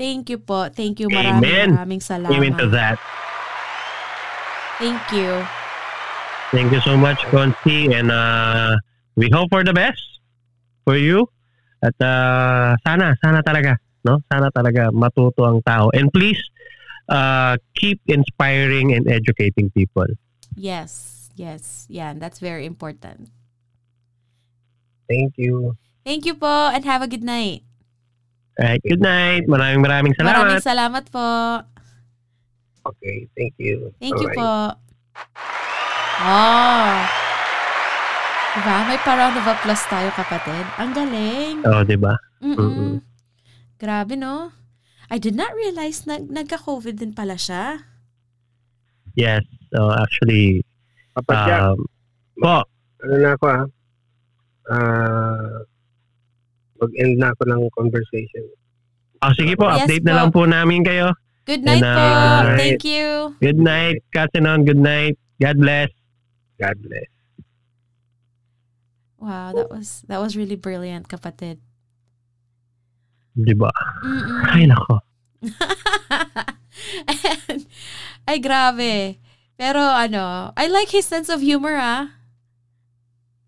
Thank 0.00 0.32
you 0.32 0.38
po. 0.40 0.72
Thank 0.72 1.02
you. 1.04 1.12
Maraming 1.12 1.44
Amen. 1.44 1.68
maraming 1.76 2.02
salamat. 2.02 2.32
Amen 2.32 2.54
to 2.56 2.66
that. 2.72 2.96
Thank 4.80 5.04
you. 5.12 5.44
Thank 6.56 6.72
you 6.72 6.80
so 6.80 6.96
much, 6.96 7.20
Consti. 7.28 7.92
And 7.92 8.08
uh, 8.08 8.80
we 9.14 9.28
hope 9.28 9.52
for 9.52 9.60
the 9.60 9.76
best 9.76 10.00
for 10.88 10.96
you. 10.96 11.28
At 11.84 11.96
uh, 12.00 12.80
sana, 12.80 13.12
sana 13.20 13.44
talaga, 13.44 13.76
no? 14.08 14.24
Sana 14.32 14.48
talaga 14.48 14.88
matuto 14.88 15.44
ang 15.44 15.60
tao. 15.60 15.92
And 15.92 16.08
please, 16.08 16.40
uh, 17.10 17.58
keep 17.74 18.00
inspiring 18.06 18.94
and 18.94 19.10
educating 19.10 19.68
people. 19.74 20.06
Yes, 20.54 21.28
yes. 21.34 21.84
Yeah, 21.90 22.14
that's 22.16 22.38
very 22.38 22.64
important. 22.64 23.28
Thank 25.10 25.34
you. 25.36 25.74
Thank 26.06 26.24
you 26.24 26.38
po 26.38 26.70
and 26.70 26.86
have 26.86 27.02
a 27.02 27.10
good 27.10 27.26
night. 27.26 27.66
Alright, 28.56 28.80
good 28.86 29.02
night. 29.02 29.50
Maraming 29.50 29.82
maraming 29.82 30.14
salamat. 30.14 30.38
Maraming 30.38 30.64
salamat 30.64 31.04
po. 31.10 31.28
Okay, 32.80 33.28
thank 33.36 33.52
you. 33.60 33.92
Thank 34.00 34.16
All 34.16 34.22
you 34.24 34.28
right. 34.32 34.38
po. 34.38 34.52
Oh. 36.20 36.94
Diba? 38.50 38.76
May 38.88 38.98
pa-round 39.00 39.36
of 39.38 39.46
applause 39.46 39.84
tayo, 39.86 40.08
kapatid. 40.12 40.64
Ang 40.80 40.90
galing. 40.90 41.54
Oo, 41.64 41.80
oh, 41.80 41.82
diba? 41.86 42.14
Mm-mm. 42.42 42.98
Grabe, 43.78 44.18
no? 44.18 44.50
I 45.10 45.18
did 45.18 45.34
not 45.34 45.50
realize 45.58 46.06
na 46.06 46.22
nagka-COVID 46.22 47.02
din 47.02 47.12
pala 47.12 47.34
siya. 47.34 47.82
Yes. 49.18 49.42
So, 49.74 49.90
actually, 49.90 50.62
Kapag 51.18 51.50
um, 51.50 51.82
po. 52.38 52.62
Ano 53.02 53.14
na 53.18 53.34
ako 53.34 53.46
ah? 53.50 53.64
uh, 54.70 55.56
mag-end 56.80 57.18
na 57.18 57.34
ako 57.34 57.42
ng 57.48 57.62
conversation. 57.74 58.44
Oh, 59.20 59.32
sige 59.36 59.52
po, 59.58 59.68
yes 59.68 59.84
update 59.84 60.04
po. 60.04 60.08
na 60.08 60.16
lang 60.16 60.28
po 60.32 60.42
namin 60.48 60.80
kayo. 60.80 61.12
Good 61.44 61.66
night 61.66 61.82
And, 61.82 61.84
uh, 61.84 61.96
po. 61.96 62.56
Thank 62.56 62.84
you. 62.86 63.34
Good 63.42 63.60
night, 63.60 64.00
Kasinon. 64.14 64.64
Good 64.64 64.80
night. 64.80 65.18
God 65.40 65.56
bless. 65.60 65.90
God 66.56 66.76
bless. 66.80 67.10
Wow, 69.20 69.52
that 69.52 69.68
was 69.68 70.00
that 70.08 70.16
was 70.16 70.32
really 70.32 70.56
brilliant, 70.56 71.08
kapatid. 71.08 71.60
Di 73.40 73.56
ba? 73.56 73.72
Ay, 74.52 74.68
nako. 74.68 75.00
ay, 78.28 78.38
grabe. 78.38 79.16
Pero 79.60 79.80
ano, 79.80 80.56
I 80.56 80.72
like 80.72 80.88
his 80.88 81.04
sense 81.04 81.28
of 81.28 81.44
humor, 81.44 81.76
ah. 81.76 82.20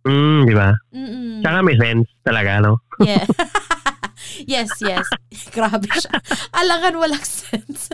Mm, 0.02 0.50
di 0.50 0.54
ba? 0.56 0.74
Mm-mm. 0.90 1.40
Tsaka 1.40 1.58
may 1.62 1.78
sense 1.78 2.10
talaga, 2.26 2.58
no? 2.58 2.82
Yeah. 2.98 3.22
yes, 4.52 4.74
yes. 4.82 5.06
Grabe 5.56 5.88
siya. 5.88 6.18
Alangan 6.52 6.98
walang 6.98 7.24
sense. 7.24 7.88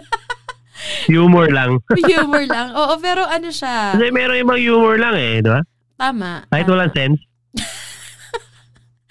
humor 1.06 1.52
lang. 1.52 1.84
humor 1.92 2.44
lang. 2.48 2.72
Oo, 2.72 2.96
pero 3.02 3.28
ano 3.28 3.52
siya? 3.52 3.98
Kasi 3.98 4.08
meron 4.08 4.40
ibang 4.40 4.60
humor 4.60 4.96
lang 4.96 5.14
eh, 5.20 5.44
di 5.44 5.50
ba? 5.52 5.60
Tama. 6.00 6.48
Kahit 6.48 6.64
tama. 6.64 6.74
walang 6.74 6.92
sense. 6.96 7.20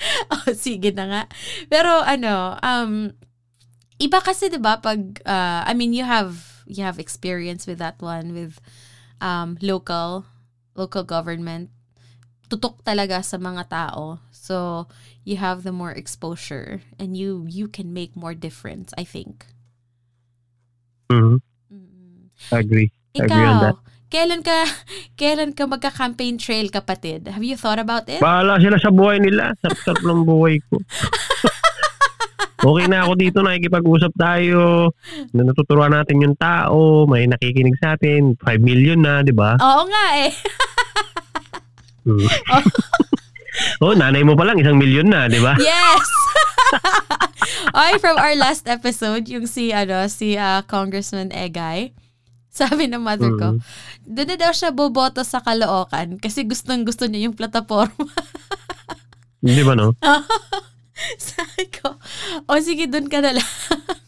oh, 0.34 0.52
sige 0.54 0.92
na 0.94 1.06
nga. 1.08 1.24
Pero 1.68 2.04
ano, 2.04 2.56
um, 2.62 3.12
iba 3.98 4.20
kasi 4.22 4.48
'di 4.48 4.62
ba 4.62 4.78
pag 4.78 5.00
uh, 5.26 5.62
I 5.66 5.74
mean 5.74 5.92
you 5.94 6.06
have 6.06 6.64
you 6.70 6.86
have 6.86 7.02
experience 7.02 7.66
with 7.66 7.82
that 7.82 7.98
one 8.04 8.36
with 8.36 8.62
um 9.24 9.58
local 9.64 10.28
local 10.78 11.02
government 11.02 11.74
tutok 12.48 12.80
talaga 12.84 13.20
sa 13.24 13.36
mga 13.36 13.68
tao. 13.68 14.20
So, 14.32 14.88
you 15.28 15.36
have 15.38 15.64
the 15.64 15.76
more 15.76 15.92
exposure 15.92 16.82
and 16.96 17.16
you 17.16 17.44
you 17.48 17.68
can 17.68 17.92
make 17.92 18.16
more 18.16 18.34
difference, 18.34 18.96
I 18.96 19.04
think. 19.04 19.46
Mm-hmm. 21.12 21.44
Mm-hmm. 21.72 22.56
Agree. 22.56 22.90
Ikaw, 23.16 23.28
Agree 23.28 23.48
on 23.48 23.60
that. 23.60 23.78
Kailan 24.08 24.40
ka 24.40 24.56
kailan 25.20 25.52
ka 25.52 25.68
magka-campaign 25.68 26.40
trail 26.40 26.72
kapatid? 26.72 27.28
Have 27.28 27.44
you 27.44 27.60
thought 27.60 27.80
about 27.80 28.08
it? 28.08 28.24
Bahala 28.24 28.56
sila 28.64 28.80
sa 28.80 28.88
buhay 28.88 29.20
nila. 29.20 29.52
Sarap 29.60 30.00
ng 30.00 30.24
buhay 30.24 30.64
ko. 30.72 30.80
okay 32.72 32.86
na 32.88 33.04
ako 33.04 33.14
dito, 33.20 33.38
nakikipag-usap 33.44 34.12
tayo. 34.16 34.96
Natuturuan 35.36 35.92
natin 35.92 36.24
yung 36.24 36.36
tao, 36.40 37.04
may 37.04 37.28
nakikinig 37.28 37.76
sa 37.84 38.00
atin. 38.00 38.40
5 38.40 38.64
million 38.64 39.00
na, 39.00 39.28
di 39.28 39.36
ba? 39.36 39.60
Oo 39.60 39.84
nga 39.92 40.06
eh. 40.24 40.32
Mm. 42.08 42.28
oh, 43.84 43.92
nanay 43.92 44.24
mo 44.24 44.40
pa 44.40 44.48
lang, 44.48 44.56
isang 44.56 44.80
milyon 44.80 45.12
na, 45.12 45.28
di 45.28 45.44
ba? 45.44 45.60
Yes! 45.60 46.08
Ay, 47.76 48.00
from 48.00 48.16
our 48.16 48.40
last 48.40 48.72
episode, 48.72 49.28
yung 49.28 49.52
si, 49.52 49.76
ano, 49.76 50.08
si 50.08 50.40
uh, 50.40 50.64
Congressman 50.64 51.36
Egay, 51.36 51.92
sabi 52.58 52.90
ng 52.90 53.06
mother 53.06 53.30
ko, 53.38 53.48
mm-hmm. 53.54 54.10
doon 54.10 54.28
na 54.34 54.38
daw 54.42 54.50
siya 54.50 54.74
boboto 54.74 55.22
sa 55.22 55.46
Caloocan 55.46 56.18
kasi 56.18 56.42
gustong 56.42 56.82
gusto 56.82 57.06
niya 57.06 57.30
yung 57.30 57.38
plataforma. 57.38 58.10
Hindi 59.46 59.62
ba, 59.62 59.78
no? 59.78 59.94
sabi 61.30 61.70
ko, 61.70 62.02
o 62.50 62.58
sige, 62.58 62.90
doon 62.90 63.06
ka 63.06 63.22
na 63.22 63.38
lang. 63.38 63.52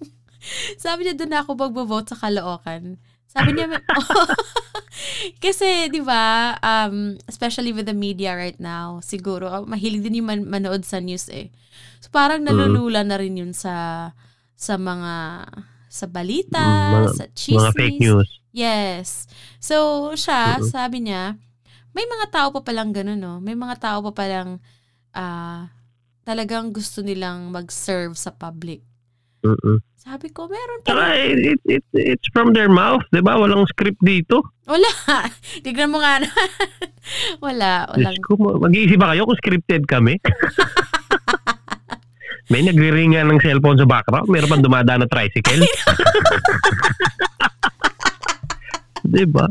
sabi 0.84 1.06
niya, 1.06 1.14
doon 1.14 1.38
ako 1.38 1.50
magbo-vote 1.54 2.10
sa 2.10 2.18
Caloocan. 2.18 2.98
Sabi 3.30 3.54
niya, 3.54 3.78
kasi, 5.46 5.94
di 5.94 6.02
ba, 6.02 6.58
um, 6.66 7.14
especially 7.30 7.70
with 7.70 7.86
the 7.86 7.94
media 7.94 8.34
right 8.34 8.58
now, 8.58 8.98
siguro, 9.06 9.46
ah, 9.54 9.62
mahilig 9.62 10.02
din 10.02 10.26
yung 10.26 10.30
man- 10.34 10.50
manood 10.50 10.82
sa 10.82 10.98
news 10.98 11.30
eh. 11.30 11.54
So, 12.02 12.10
parang 12.10 12.42
nalulula 12.42 13.06
na 13.06 13.22
rin 13.22 13.38
yun 13.38 13.54
sa, 13.54 14.10
sa 14.58 14.82
mga, 14.82 15.46
sa 15.94 16.06
balita, 16.10 16.58
Mm, 16.58 16.94
mga- 17.06 17.14
sa 17.14 17.26
chismis. 17.38 17.70
Mga 17.70 17.78
fake 17.78 18.02
news. 18.02 18.39
Yes. 18.60 19.24
So, 19.64 20.12
siya, 20.20 20.60
Mhm. 20.60 20.68
sabi 20.68 20.98
niya, 21.08 21.40
may 21.96 22.04
mga 22.04 22.28
tao 22.28 22.52
pa 22.52 22.60
palang 22.60 22.92
ganun, 22.92 23.16
no? 23.16 23.40
May 23.40 23.56
mga 23.56 23.80
tao 23.80 24.04
pa 24.04 24.12
palang 24.12 24.60
ah, 25.10 25.66
talagang 26.22 26.70
gusto 26.70 27.02
nilang 27.02 27.50
mag-serve 27.50 28.14
sa 28.14 28.30
public. 28.30 28.86
Mm-mm. 29.42 29.82
Sabi 29.98 30.30
ko, 30.30 30.46
meron 30.46 30.86
pa. 30.86 30.94
Tsaka 30.94 31.06
it, 31.18 31.40
it, 31.40 31.62
it, 31.66 31.84
it's 31.92 32.28
from 32.30 32.54
their 32.54 32.70
mouth, 32.70 33.02
di 33.10 33.20
ba? 33.20 33.36
Walang 33.36 33.66
script 33.68 34.00
dito. 34.00 34.54
Wala. 34.70 34.88
Tignan 35.66 35.90
mo 35.90 35.98
nga 36.00 36.22
na. 36.22 36.30
Wala. 37.46 37.90
Walang. 37.90 38.16
Ko, 38.22 38.38
mag-iisip 38.38 39.00
ba 39.00 39.12
kayo 39.12 39.26
kung 39.26 39.40
scripted 39.42 39.84
kami? 39.90 40.22
May 42.54 42.66
nagre-ringa 42.66 43.26
ng 43.26 43.42
cellphone 43.42 43.78
sa 43.78 43.86
background. 43.86 44.30
Meron 44.30 44.50
pang 44.50 44.66
dumadaan 44.66 45.06
na 45.06 45.10
tricycle. 45.10 45.62
di 49.14 49.26
ba? 49.26 49.50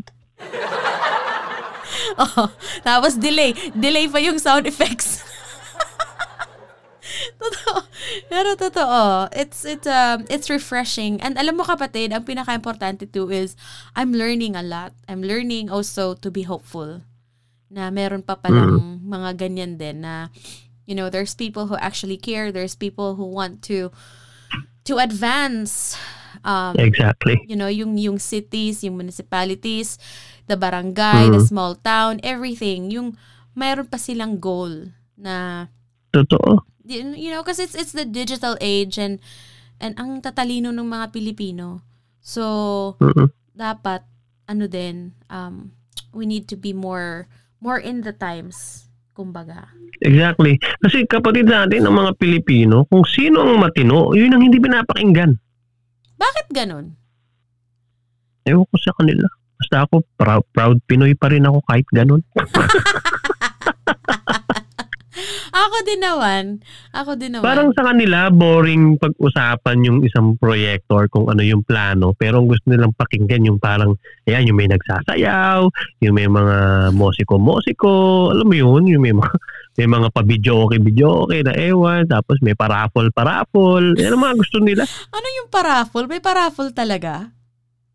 Oh, 2.19 2.51
tapos 2.83 3.19
delay. 3.19 3.55
Delay 3.75 4.11
pa 4.11 4.19
yung 4.19 4.39
sound 4.43 4.67
effects. 4.67 5.23
totoo. 7.43 7.87
Pero 8.27 8.59
totoo. 8.59 9.31
It's, 9.31 9.63
it's, 9.63 9.87
um, 9.87 10.27
it's 10.27 10.51
refreshing. 10.51 11.23
And 11.23 11.39
alam 11.39 11.59
mo 11.59 11.63
kapatid, 11.63 12.11
ang 12.11 12.27
pinaka-importante 12.27 13.07
too 13.11 13.31
is 13.31 13.55
I'm 13.95 14.11
learning 14.11 14.59
a 14.59 14.67
lot. 14.67 14.95
I'm 15.07 15.23
learning 15.23 15.71
also 15.71 16.19
to 16.19 16.29
be 16.31 16.43
hopeful. 16.43 17.07
Na 17.71 17.91
meron 17.95 18.27
pa 18.27 18.35
palang 18.35 18.99
mga 19.07 19.39
ganyan 19.39 19.79
din 19.79 20.03
na 20.03 20.35
you 20.89 20.97
know, 20.97 21.13
there's 21.13 21.37
people 21.37 21.69
who 21.69 21.77
actually 21.77 22.17
care. 22.17 22.51
There's 22.51 22.75
people 22.75 23.15
who 23.15 23.29
want 23.29 23.61
to 23.69 23.93
to 24.89 24.97
advance 24.97 26.01
um, 26.49 26.73
Exactly. 26.81 27.45
you 27.45 27.55
know, 27.55 27.69
yung 27.69 28.01
yung 28.01 28.17
cities, 28.17 28.81
yung 28.81 28.97
municipalities, 28.97 30.01
the 30.49 30.57
barangay, 30.57 31.29
the 31.29 31.45
Mm. 31.45 31.49
small 31.53 31.77
town, 31.77 32.17
everything. 32.25 32.89
Yung 32.89 33.13
mayroon 33.53 33.85
pa 33.85 34.01
silang 34.01 34.41
goal 34.41 34.89
na 35.15 35.69
Totoo. 36.09 36.65
you 36.89 37.29
know, 37.29 37.45
because 37.45 37.61
it's 37.61 37.77
it's 37.77 37.93
the 37.93 38.09
digital 38.09 38.57
age 38.65 38.97
and 38.97 39.21
and 39.77 39.93
ang 40.01 40.25
tatalino 40.25 40.73
ng 40.73 40.89
mga 40.89 41.13
Pilipino. 41.13 41.85
So, 42.25 42.97
Mm-mm. 42.99 43.29
dapat 43.53 44.09
ano 44.49 44.65
din 44.65 45.13
um 45.29 45.77
we 46.17 46.25
need 46.25 46.49
to 46.49 46.57
be 46.57 46.73
more 46.73 47.29
more 47.61 47.77
in 47.77 48.01
the 48.01 48.17
times 48.17 48.89
kumbaga. 49.13 49.69
Exactly. 50.01 50.57
Kasi 50.79 51.03
kapatid 51.05 51.51
natin 51.51 51.83
ng 51.83 51.91
mga 51.91 52.13
Pilipino, 52.17 52.87
kung 52.87 53.03
sino 53.03 53.43
ang 53.43 53.59
matino, 53.59 54.15
yun 54.15 54.31
ang 54.31 54.47
hindi 54.47 54.63
pinapakinggan. 54.63 55.35
Bakit 56.19 56.47
ganun? 56.51 56.99
Ewan 58.45 58.67
ko 58.67 58.77
sa 58.83 58.93
kanila. 58.99 59.27
Basta 59.59 59.87
ako, 59.87 60.07
proud, 60.15 60.45
proud 60.55 60.79
Pinoy 60.87 61.19
pa 61.19 61.31
rin 61.31 61.47
ako 61.47 61.63
kahit 61.67 61.87
ganun. 61.91 62.23
Ako 65.59 65.77
din 65.83 66.01
naman. 66.01 66.43
Ako 66.95 67.19
din 67.19 67.35
naman. 67.35 67.43
Parang 67.43 67.71
sa 67.75 67.91
kanila, 67.91 68.31
boring 68.31 68.95
pag-usapan 68.95 69.83
yung 69.83 69.99
isang 70.07 70.39
proyekto 70.39 70.95
or 70.95 71.07
kung 71.11 71.27
ano 71.27 71.43
yung 71.43 71.67
plano. 71.67 72.15
Pero 72.15 72.39
ang 72.39 72.47
gusto 72.47 72.71
nilang 72.71 72.95
pakinggan 72.95 73.49
yung 73.49 73.59
parang, 73.59 73.99
ayan, 74.31 74.47
yung 74.47 74.59
may 74.59 74.71
nagsasayaw, 74.71 75.67
yung 76.05 76.15
may 76.15 76.31
mga 76.31 76.57
mosiko-mosiko, 76.95 78.31
alam 78.31 78.47
mo 78.47 78.55
yun, 78.55 78.87
yung 78.87 79.03
may 79.03 79.15
mga, 79.15 79.35
may 79.79 79.87
mga 79.87 80.11
pa-video-okay-video-okay 80.11 81.47
na 81.47 81.55
ewan, 81.55 82.03
tapos 82.11 82.43
may 82.43 82.59
parapol-parapol. 82.59 83.95
Yan 83.95 84.19
ang 84.19 84.23
mga 84.27 84.37
gusto 84.43 84.59
nila. 84.59 84.83
ano 85.15 85.27
yung 85.39 85.49
paraffle? 85.55 86.11
May 86.11 86.19
paraffle 86.19 86.75
talaga? 86.75 87.31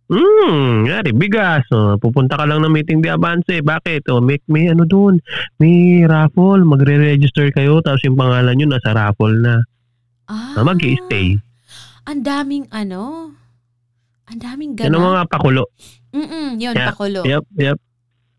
Hmm, 0.07 0.87
yari, 0.87 1.11
bigas. 1.11 1.67
Oh, 1.75 1.99
pupunta 1.99 2.39
ka 2.39 2.47
lang 2.47 2.63
ng 2.63 2.71
meeting 2.71 3.03
di 3.03 3.11
avance. 3.11 3.59
Bakit? 3.59 4.07
Oh, 4.11 4.23
may, 4.23 4.39
may 4.47 4.71
ano 4.71 4.87
doon. 4.87 5.19
May 5.59 6.07
raffle. 6.07 6.63
Magre-register 6.63 7.51
kayo. 7.51 7.83
Tapos 7.83 8.03
yung 8.07 8.15
pangalan 8.15 8.55
nyo 8.55 8.67
nasa 8.71 8.95
raffle 8.95 9.35
na. 9.43 9.63
Ah. 10.31 10.59
Ah, 10.59 10.63
mag-i-stay. 10.63 11.35
Ang 12.07 12.19
daming 12.23 12.67
ano. 12.71 13.31
Ang 14.27 14.39
daming 14.39 14.71
Yan 14.79 14.95
ang 14.95 15.03
mga 15.03 15.23
pakulo. 15.27 15.67
Mm-mm, 16.13 16.61
yun, 16.61 16.73
Yeah, 16.77 16.93
pakulo. 16.93 17.27
Yep, 17.27 17.43
yep. 17.59 17.77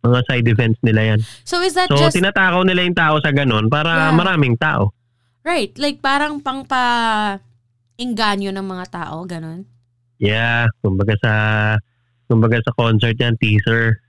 Mga 0.05 0.21
side 0.29 0.47
events 0.47 0.81
nila 0.85 1.01
yan. 1.15 1.21
So 1.49 1.65
is 1.65 1.73
that 1.75 1.89
So, 1.89 1.97
just, 1.97 2.15
tinatakaw 2.15 2.61
nila 2.63 2.85
yung 2.85 2.95
tao 2.97 3.17
sa 3.25 3.33
ganun 3.33 3.73
para 3.73 4.13
Yeah. 4.13 4.17
maraming 4.17 4.61
tao. 4.61 4.93
right, 5.45 5.73
like 5.77 6.01
parang 6.01 6.41
pang 6.41 6.65
pa 6.65 7.37
inganyo 7.97 8.49
ng 8.49 8.65
mga 8.65 8.87
tao, 8.89 9.25
ganun? 9.25 9.65
Yeah, 10.17 10.69
kumbaga 10.81 11.17
sa 11.21 11.33
kumbaga 12.25 12.61
sa 12.65 12.73
concert 12.73 13.17
yan, 13.17 13.37
teaser. 13.37 14.01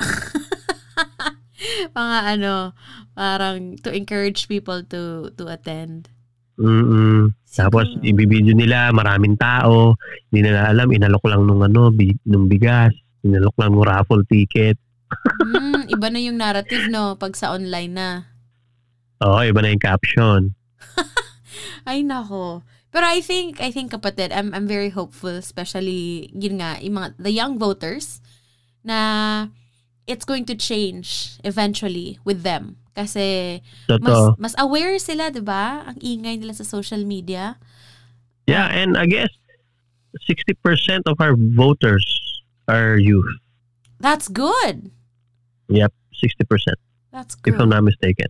mga 1.96 2.18
ano, 2.36 2.72
parang 3.14 3.76
to 3.80 3.88
encourage 3.88 4.48
people 4.48 4.82
to 4.88 5.32
to 5.36 5.48
attend. 5.48 6.08
Mm 6.60 7.32
Tapos 7.52 7.88
ibibideo 8.00 8.52
nila, 8.52 8.92
maraming 8.92 9.36
tao, 9.36 9.96
hindi 10.28 10.48
nila 10.48 10.72
alam, 10.72 10.88
inalok 10.88 11.24
lang 11.28 11.44
nung 11.44 11.60
ano, 11.60 11.92
bi- 11.92 12.16
nung 12.24 12.48
bigas, 12.48 12.92
inalok 13.20 13.52
lang 13.60 13.72
nung 13.72 13.84
raffle 13.84 14.24
ticket. 14.24 14.76
Hmm, 15.42 15.86
iba 15.90 16.08
na 16.08 16.20
yung 16.20 16.38
narrative, 16.38 16.88
no? 16.88 17.16
Pag 17.16 17.36
sa 17.36 17.52
online 17.52 17.92
na. 17.92 18.08
Oo, 19.22 19.38
iba 19.42 19.60
na 19.62 19.70
yung 19.70 19.82
caption. 19.82 20.54
Ay, 21.88 22.02
nako. 22.02 22.62
Pero 22.92 23.08
I 23.08 23.24
think, 23.24 23.60
I 23.60 23.72
think 23.72 23.90
kapatid, 23.92 24.32
I'm, 24.36 24.52
I'm 24.52 24.68
very 24.68 24.90
hopeful, 24.92 25.32
especially, 25.32 26.28
yun 26.36 26.60
nga, 26.60 26.76
yung 26.80 27.00
mga, 27.00 27.08
the 27.16 27.32
young 27.32 27.56
voters, 27.56 28.20
na 28.84 29.48
it's 30.06 30.24
going 30.24 30.44
to 30.44 30.54
change 30.54 31.38
eventually 31.44 32.18
with 32.24 32.42
them. 32.42 32.76
Kasi, 32.92 33.60
mas, 33.88 33.96
Totoo. 33.96 34.36
mas 34.36 34.54
aware 34.60 34.98
sila, 35.00 35.32
di 35.32 35.40
ba? 35.40 35.88
Ang 35.88 35.96
ingay 36.04 36.36
nila 36.36 36.52
sa 36.52 36.68
social 36.68 37.00
media. 37.08 37.56
Yeah, 38.44 38.68
and 38.68 38.98
I 38.98 39.06
guess 39.06 39.32
60% 40.28 41.08
of 41.08 41.16
our 41.20 41.32
voters 41.56 42.04
are 42.68 43.00
youth. 43.00 43.40
That's 44.02 44.28
good. 44.28 44.92
Yep, 45.72 45.92
60%, 46.12 46.74
That's 47.10 47.34
good. 47.34 47.54
if 47.54 47.60
I'm 47.60 47.68
not 47.68 47.82
mistaken. 47.84 48.28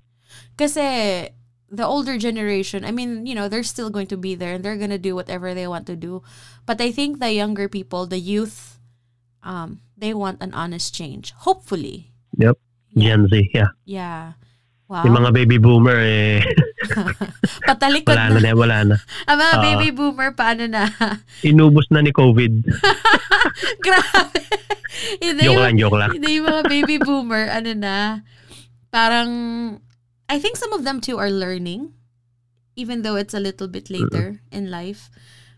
Kasi, 0.56 1.30
the 1.72 1.86
older 1.86 2.18
generation, 2.18 2.84
I 2.84 2.92
mean, 2.92 3.26
you 3.26 3.34
know, 3.34 3.48
they're 3.48 3.62
still 3.66 3.90
going 3.90 4.06
to 4.08 4.16
be 4.16 4.34
there 4.34 4.54
and 4.54 4.64
they're 4.64 4.76
going 4.76 4.94
to 4.94 4.98
do 5.00 5.14
whatever 5.14 5.54
they 5.54 5.66
want 5.66 5.86
to 5.88 5.96
do. 5.96 6.22
But 6.66 6.80
I 6.80 6.92
think 6.92 7.18
the 7.18 7.32
younger 7.32 7.68
people, 7.68 8.06
the 8.06 8.20
youth, 8.20 8.78
um, 9.42 9.80
they 9.96 10.14
want 10.14 10.42
an 10.42 10.52
honest 10.54 10.94
change. 10.94 11.32
Hopefully. 11.48 12.12
Yep, 12.38 12.58
Yeah. 12.92 13.16
Gen 13.16 13.28
Z, 13.28 13.50
yeah. 13.54 13.68
Yeah. 13.84 14.32
Wow. 14.92 15.08
Yung 15.08 15.16
mga 15.16 15.30
baby 15.32 15.56
boomer, 15.56 15.96
eh, 15.98 16.44
Patalikod 17.64 18.12
wala 18.12 18.28
na, 18.28 18.36
na. 18.36 18.40
na, 18.42 18.52
wala 18.52 18.76
na. 18.84 18.96
Ang 19.24 19.38
mga 19.38 19.54
Ah. 19.54 19.62
baby 19.64 19.88
boomer, 19.88 20.28
paano 20.32 20.68
na? 20.68 20.84
Inubos 21.48 21.88
na 21.88 22.04
ni 22.04 22.12
COVID. 22.12 22.52
Grabe. 23.86 24.40
Hindi 25.16 25.42
joke 25.42 25.48
yung- 25.48 25.64
lang, 25.64 25.76
joke 25.80 25.96
lang. 25.96 26.10
Hindi 26.12 26.30
yung 26.36 26.46
mga 26.46 26.62
baby 26.68 26.96
boomer, 26.98 27.48
ano 27.48 27.72
na, 27.72 27.96
parang, 28.88 29.30
I 30.28 30.36
think 30.36 30.56
some 30.56 30.72
of 30.72 30.84
them 30.84 31.00
too 31.00 31.16
are 31.16 31.32
learning, 31.32 31.96
even 32.76 33.00
though 33.00 33.16
it's 33.16 33.32
a 33.32 33.40
little 33.40 33.66
bit 33.66 33.88
later 33.88 34.44
in 34.50 34.68
life. 34.68 35.08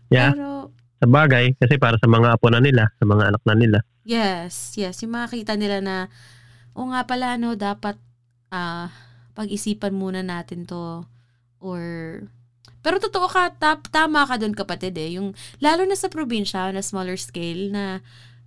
Yeah, 0.07 0.31
Pero, 0.31 0.71
sa 0.95 1.07
bagay, 1.07 1.59
kasi 1.59 1.75
para 1.75 1.99
sa 1.99 2.07
mga 2.07 2.39
apo 2.39 2.47
na 2.47 2.63
nila, 2.63 2.87
sa 2.95 3.03
mga 3.03 3.35
anak 3.35 3.43
na 3.43 3.55
nila. 3.55 3.79
yes, 4.05 4.77
yes, 4.77 5.03
yung 5.03 5.11
makakita 5.11 5.59
nila 5.59 5.83
na, 5.83 5.95
o 6.71 6.87
nga 6.87 7.03
pala, 7.03 7.35
no, 7.35 7.53
dapat, 7.53 7.99
ah, 8.49 8.87
pag-isipan 9.35 9.91
muna 9.91 10.23
natin 10.23 10.63
to, 10.63 11.03
or, 11.59 11.83
pero 12.79 12.97
totoo 12.97 13.27
ka, 13.27 13.51
tap, 13.59 13.91
tama 13.91 14.23
ka 14.23 14.39
dun 14.39 14.55
kapatid 14.55 14.95
eh, 14.95 15.19
yung, 15.19 15.35
lalo 15.59 15.83
na 15.83 15.99
sa 15.99 16.07
probinsya, 16.07 16.71
na 16.71 16.79
smaller 16.79 17.19
scale, 17.19 17.69
na 17.69 17.99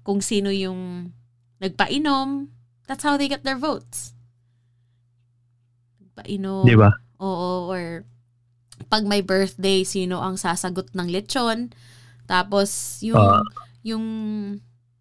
kung 0.03 0.25
sino 0.25 0.49
yung 0.49 1.13
nagpainom, 1.61 2.49
that's 2.89 3.05
how 3.05 3.21
they 3.21 3.29
get 3.29 3.45
their 3.45 3.61
votes. 3.61 4.17
Nagpainom. 6.01 6.65
Di 6.65 6.79
ba? 6.79 6.89
Oo, 7.21 7.69
or 7.69 8.09
pag 8.89 9.05
may 9.05 9.21
birthday, 9.21 9.83
sino 9.83 10.23
ang 10.23 10.39
sasagot 10.39 10.95
ng 10.95 11.11
lechon. 11.11 11.75
Tapos, 12.31 13.03
yung, 13.03 13.19
Ah. 13.19 13.43
yung, 13.83 14.07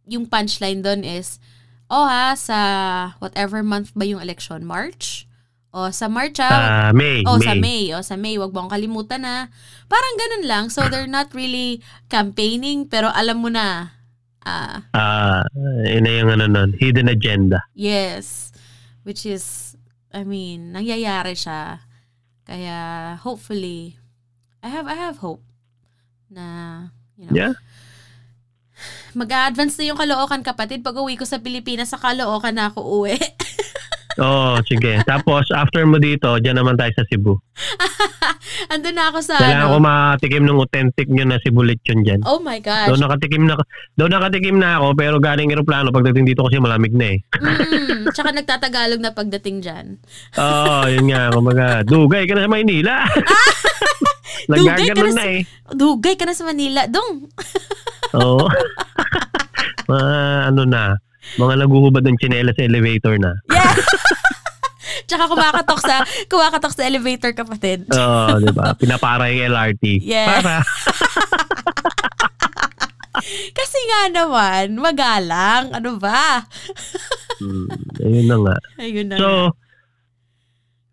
yung 0.10 0.26
punchline 0.26 0.82
doon 0.82 1.06
is, 1.06 1.38
oh 1.88 2.10
ha, 2.10 2.34
sa 2.34 2.58
whatever 3.22 3.62
month 3.62 3.94
ba 3.94 4.04
yung 4.04 4.20
election? 4.20 4.66
March? 4.66 5.27
O 5.78 5.94
sa 5.94 6.10
March 6.10 6.42
ah, 6.42 6.50
Ah, 6.50 6.92
May, 6.92 7.22
Oh, 7.22 7.38
May. 7.38 7.46
sa 7.46 7.54
May. 7.54 7.84
O, 7.94 8.02
sa 8.02 8.16
May. 8.18 8.34
Wag 8.36 8.50
mo 8.50 8.66
akong 8.66 8.74
kalimutan 8.74 9.22
na. 9.22 9.54
Parang 9.86 10.16
ganun 10.18 10.46
lang. 10.50 10.66
So, 10.68 10.90
they're 10.90 11.06
not 11.06 11.30
really 11.32 11.86
campaigning, 12.08 12.90
pero 12.90 13.14
alam 13.14 13.38
mo 13.38 13.54
na. 13.54 13.94
Ah, 14.42 14.90
Ah, 14.92 15.46
yun 15.86 16.02
na 16.02 16.12
yung 16.18 16.32
ano 16.34 16.46
nun, 16.48 16.72
hidden 16.74 17.06
agenda. 17.08 17.62
yes. 17.78 18.50
Which 19.04 19.24
is, 19.24 19.78
I 20.12 20.24
mean, 20.24 20.74
nangyayari 20.74 21.32
siya. 21.32 21.80
Kaya, 22.44 22.78
hopefully, 23.22 23.96
I 24.60 24.68
have, 24.68 24.84
I 24.84 24.98
have 24.98 25.22
hope 25.22 25.44
na, 26.28 26.44
you 27.16 27.24
know, 27.24 27.36
Yeah. 27.38 27.54
mag-a-advance 29.14 29.80
na 29.80 29.88
yung 29.88 29.98
Caloocan 29.98 30.44
kapatid. 30.44 30.84
Pag 30.84 31.00
uwi 31.00 31.16
ko 31.16 31.24
sa 31.24 31.40
Pilipinas, 31.40 31.90
sa 31.90 31.98
Caloocan 31.98 32.52
na 32.52 32.68
ako 32.68 32.80
uwi. 33.04 33.16
Oo, 34.18 34.58
sige. 34.66 34.98
Tapos, 35.06 35.46
after 35.54 35.86
mo 35.86 36.02
dito, 36.02 36.42
dyan 36.42 36.58
naman 36.58 36.74
tayo 36.74 36.90
sa 36.98 37.06
Cebu. 37.06 37.38
Andun 38.74 38.98
na 38.98 39.10
ako 39.14 39.20
sa 39.22 39.38
Kailangan 39.38 39.70
ko 39.70 39.78
ano. 39.78 39.86
makatikim 39.86 40.44
ng 40.46 40.58
authentic 40.62 41.08
nyo 41.10 41.26
na 41.26 41.38
Cebu 41.42 41.62
lechon 41.62 42.02
dyan. 42.02 42.22
Oh 42.26 42.42
my 42.42 42.58
gosh. 42.62 42.90
Doon 42.90 43.02
nakatikim 43.02 43.44
na 43.46 43.54
doon 43.98 44.12
nakatikim 44.14 44.58
na 44.58 44.78
ako 44.82 44.88
pero 44.98 45.16
galing 45.18 45.54
eroplano 45.54 45.90
pagdating 45.94 46.26
dito 46.26 46.46
kasi 46.46 46.58
malamig 46.58 46.94
na 46.94 47.18
eh. 47.18 47.20
Mm, 47.38 48.10
tsaka 48.14 48.34
nagtatagalog 48.34 49.02
na 49.02 49.14
pagdating 49.14 49.62
dyan. 49.62 49.86
Oo, 50.42 50.86
yun 50.90 51.06
nga, 51.10 51.34
kumaga, 51.34 51.82
dugay 51.86 52.26
ka 52.26 52.34
na 52.38 52.46
sa 52.46 52.52
Maynila. 52.52 52.96
Dugay 54.48 54.94
ka 54.94 55.02
na 55.02 55.12
na 55.12 55.26
eh. 55.28 55.42
Dugay 55.74 56.14
ka 56.16 56.24
na 56.24 56.38
sa 56.38 56.46
Manila. 56.46 56.86
Dong! 56.88 57.26
Oo. 58.16 58.48
mga 59.88 60.10
ano 60.52 60.62
na, 60.68 60.96
mga 61.36 61.54
naguhubad 61.60 62.08
ng 62.08 62.16
chinela 62.16 62.56
sa 62.56 62.64
elevator 62.64 63.20
na. 63.20 63.36
Yeah! 63.52 63.76
tsaka 65.08 65.32
kumakatok 65.32 65.80
sa, 65.80 66.04
kumakatok 66.28 66.74
sa 66.76 66.84
elevator 66.88 67.32
kapatid. 67.36 67.88
Oo, 67.92 68.40
di 68.44 68.52
ba? 68.52 68.74
Pinapara 68.80 69.32
yung 69.32 69.52
LRT. 69.56 70.04
Yeah. 70.04 70.40
Para. 70.40 70.64
Kasi 73.58 73.80
nga 73.90 74.02
naman, 74.14 74.78
magalang. 74.78 75.74
Ano 75.74 75.98
ba? 75.98 76.46
Hmm, 77.42 77.68
ayun 77.98 78.28
na 78.30 78.38
nga. 78.40 78.56
Ayun 78.78 79.08
na. 79.10 79.18
So, 79.18 79.28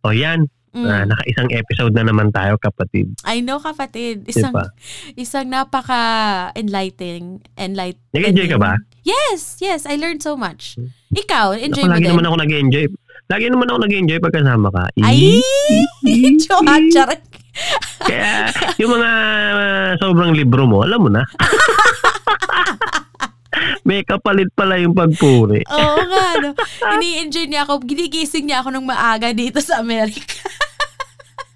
o 0.05 0.13
yan, 0.13 0.49
Mm. 0.75 0.85
ah, 0.85 1.07
naka-isang 1.07 1.49
episode 1.55 1.95
na 1.95 2.03
naman 2.03 2.35
tayo 2.35 2.59
kapatid. 2.59 3.15
I 3.23 3.39
know 3.39 3.63
kapatid. 3.63 4.27
Isang, 4.27 4.51
Diba? 4.51 4.67
isang 5.15 5.47
napaka-enlightening. 5.47 7.39
Enlight- 7.55 8.03
Nag-enjoy 8.11 8.51
ka 8.51 8.59
ba? 8.59 8.75
Yes, 9.07 9.63
yes. 9.63 9.87
I 9.87 9.95
learned 9.95 10.19
so 10.19 10.35
much. 10.35 10.75
Ikaw, 11.15 11.55
enjoy 11.55 11.85
Ako, 11.85 11.87
mo 11.87 11.95
lagi 11.95 12.03
din? 12.03 12.11
naman 12.11 12.25
ako 12.27 12.37
nag-enjoy. 12.43 12.85
Lagi 13.25 13.47
naman 13.49 13.67
ako 13.71 13.79
nag-enjoy 13.87 14.19
pagkasama 14.19 14.69
ka. 14.75 14.85
Ay! 14.99 15.39
Johan, 16.43 16.91
Kaya 18.03 18.51
yung 18.83 18.99
mga 18.99 19.11
uh, 19.55 19.91
sobrang 20.03 20.35
libro 20.35 20.67
mo, 20.67 20.83
alam 20.83 20.99
mo 20.99 21.07
na. 21.07 21.23
May 23.83 24.01
kapalit 24.01 24.49
pala 24.53 24.77
yung 24.77 24.93
pagpuri. 24.93 25.63
Oo 25.73 26.01
nga, 26.03 26.27
no. 26.41 26.51
Ini-enjoy 26.95 27.47
niya 27.47 27.63
ako. 27.63 27.83
Ginigising 27.83 28.47
niya 28.47 28.61
ako 28.61 28.73
ng 28.73 28.85
maaga 28.85 29.31
dito 29.31 29.59
sa 29.59 29.79
Amerika. 29.79 30.41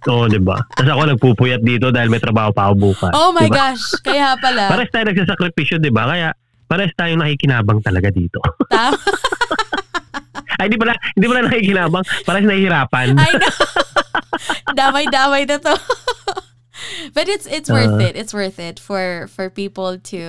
Oo, 0.07 0.25
di 0.25 0.39
ba? 0.39 0.57
Tapos 0.73 0.89
ako 0.89 1.03
nagpupuyat 1.11 1.61
dito 1.61 1.91
dahil 1.91 2.09
may 2.09 2.19
trabaho 2.19 2.49
pa 2.49 2.71
ako 2.71 2.75
bukas. 2.79 3.13
Oh 3.13 3.29
my 3.31 3.45
Diba? 3.45 3.75
gosh. 3.75 3.85
Kaya 4.01 4.39
pala. 4.39 4.69
Pares 4.73 4.89
tayo 4.89 5.05
nagsasakripisyo, 5.05 5.77
di 5.79 5.91
ba? 5.91 6.07
Kaya 6.07 6.33
pares 6.65 6.93
tayong 6.95 7.21
nakikinabang 7.21 7.81
talaga 7.81 8.09
dito. 8.09 8.39
Tama. 8.73 8.97
Ay, 10.59 10.67
hindi 10.67 10.79
pala, 10.79 10.93
hindi 11.13 11.27
pala 11.27 11.41
nakikinabang. 11.45 12.05
Pares 12.25 12.45
nahihirapan. 12.45 13.07
I 13.15 13.31
know. 13.37 13.55
Damay-damay 14.73 15.45
na 15.45 15.59
to. 15.61 15.75
But 17.13 17.27
it's 17.27 17.45
it's 17.45 17.67
worth 17.69 17.99
Uh. 17.99 18.07
it. 18.07 18.15
It's 18.15 18.31
worth 18.31 18.59
it 18.63 18.79
for 18.79 19.27
for 19.29 19.51
people 19.51 19.99
to 20.15 20.23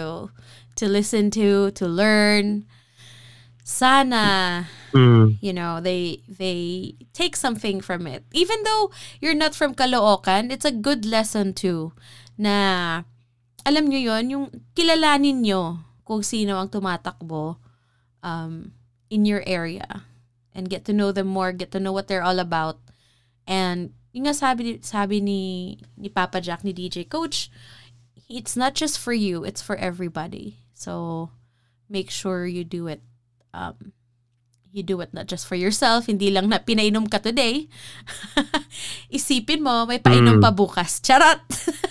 to 0.79 0.87
listen 0.87 1.29
to, 1.35 1.71
to 1.75 1.85
learn. 1.87 2.65
Sana 3.63 4.65
Mm. 4.93 5.37
you 5.41 5.53
know 5.53 5.77
they 5.77 6.21
they 6.25 6.95
take 7.13 7.35
something 7.35 7.81
from 7.81 8.07
it 8.07 8.25
even 8.33 8.57
though 8.63 8.89
you're 9.21 9.37
not 9.37 9.53
from 9.53 9.77
Caloocan 9.77 10.49
it's 10.51 10.65
a 10.65 10.73
good 10.73 11.05
lesson 11.05 11.53
too 11.53 11.93
na 12.37 13.03
alam 13.65 13.85
nyo 13.85 13.99
yon 14.01 14.33
yung 14.33 14.45
kilalanin 14.73 15.45
nyo 15.45 15.85
kung 16.09 16.25
sino 16.25 16.57
ang 16.57 16.73
tumatakbo 16.73 17.61
um, 18.25 18.73
in 19.13 19.29
your 19.29 19.45
area 19.45 20.09
and 20.57 20.73
get 20.73 20.85
to 20.89 20.93
know 20.93 21.13
them 21.13 21.29
more 21.29 21.53
get 21.53 21.69
to 21.69 21.77
know 21.79 21.93
what 21.93 22.09
they're 22.09 22.25
all 22.25 22.41
about 22.41 22.81
and 23.45 23.93
yung 24.09 24.25
nga 24.25 24.33
sabi, 24.33 24.81
sabi 24.81 25.21
ni, 25.21 25.77
ni 25.93 26.09
Papa 26.09 26.41
Jack 26.41 26.65
ni 26.65 26.73
DJ 26.73 27.05
Coach 27.05 27.53
it's 28.25 28.57
not 28.57 28.73
just 28.73 28.97
for 28.97 29.13
you 29.13 29.45
it's 29.45 29.61
for 29.61 29.77
everybody 29.77 30.65
so 30.79 31.27
make 31.91 32.07
sure 32.07 32.47
you 32.47 32.63
do 32.63 32.87
it 32.87 33.03
um, 33.51 33.91
you 34.69 34.85
do 34.85 35.01
it 35.01 35.09
not 35.11 35.25
just 35.25 35.43
for 35.43 35.57
yourself, 35.57 36.05
hindi 36.05 36.29
lang 36.29 36.47
na 36.47 36.61
pinainom 36.61 37.09
ka 37.09 37.17
today. 37.17 37.65
Isipin 39.09 39.65
mo, 39.65 39.85
may 39.85 39.97
painom 39.97 40.37
Mm. 40.37 40.43
pa 40.45 40.53
bukas. 40.53 41.01
Charot! 41.01 41.41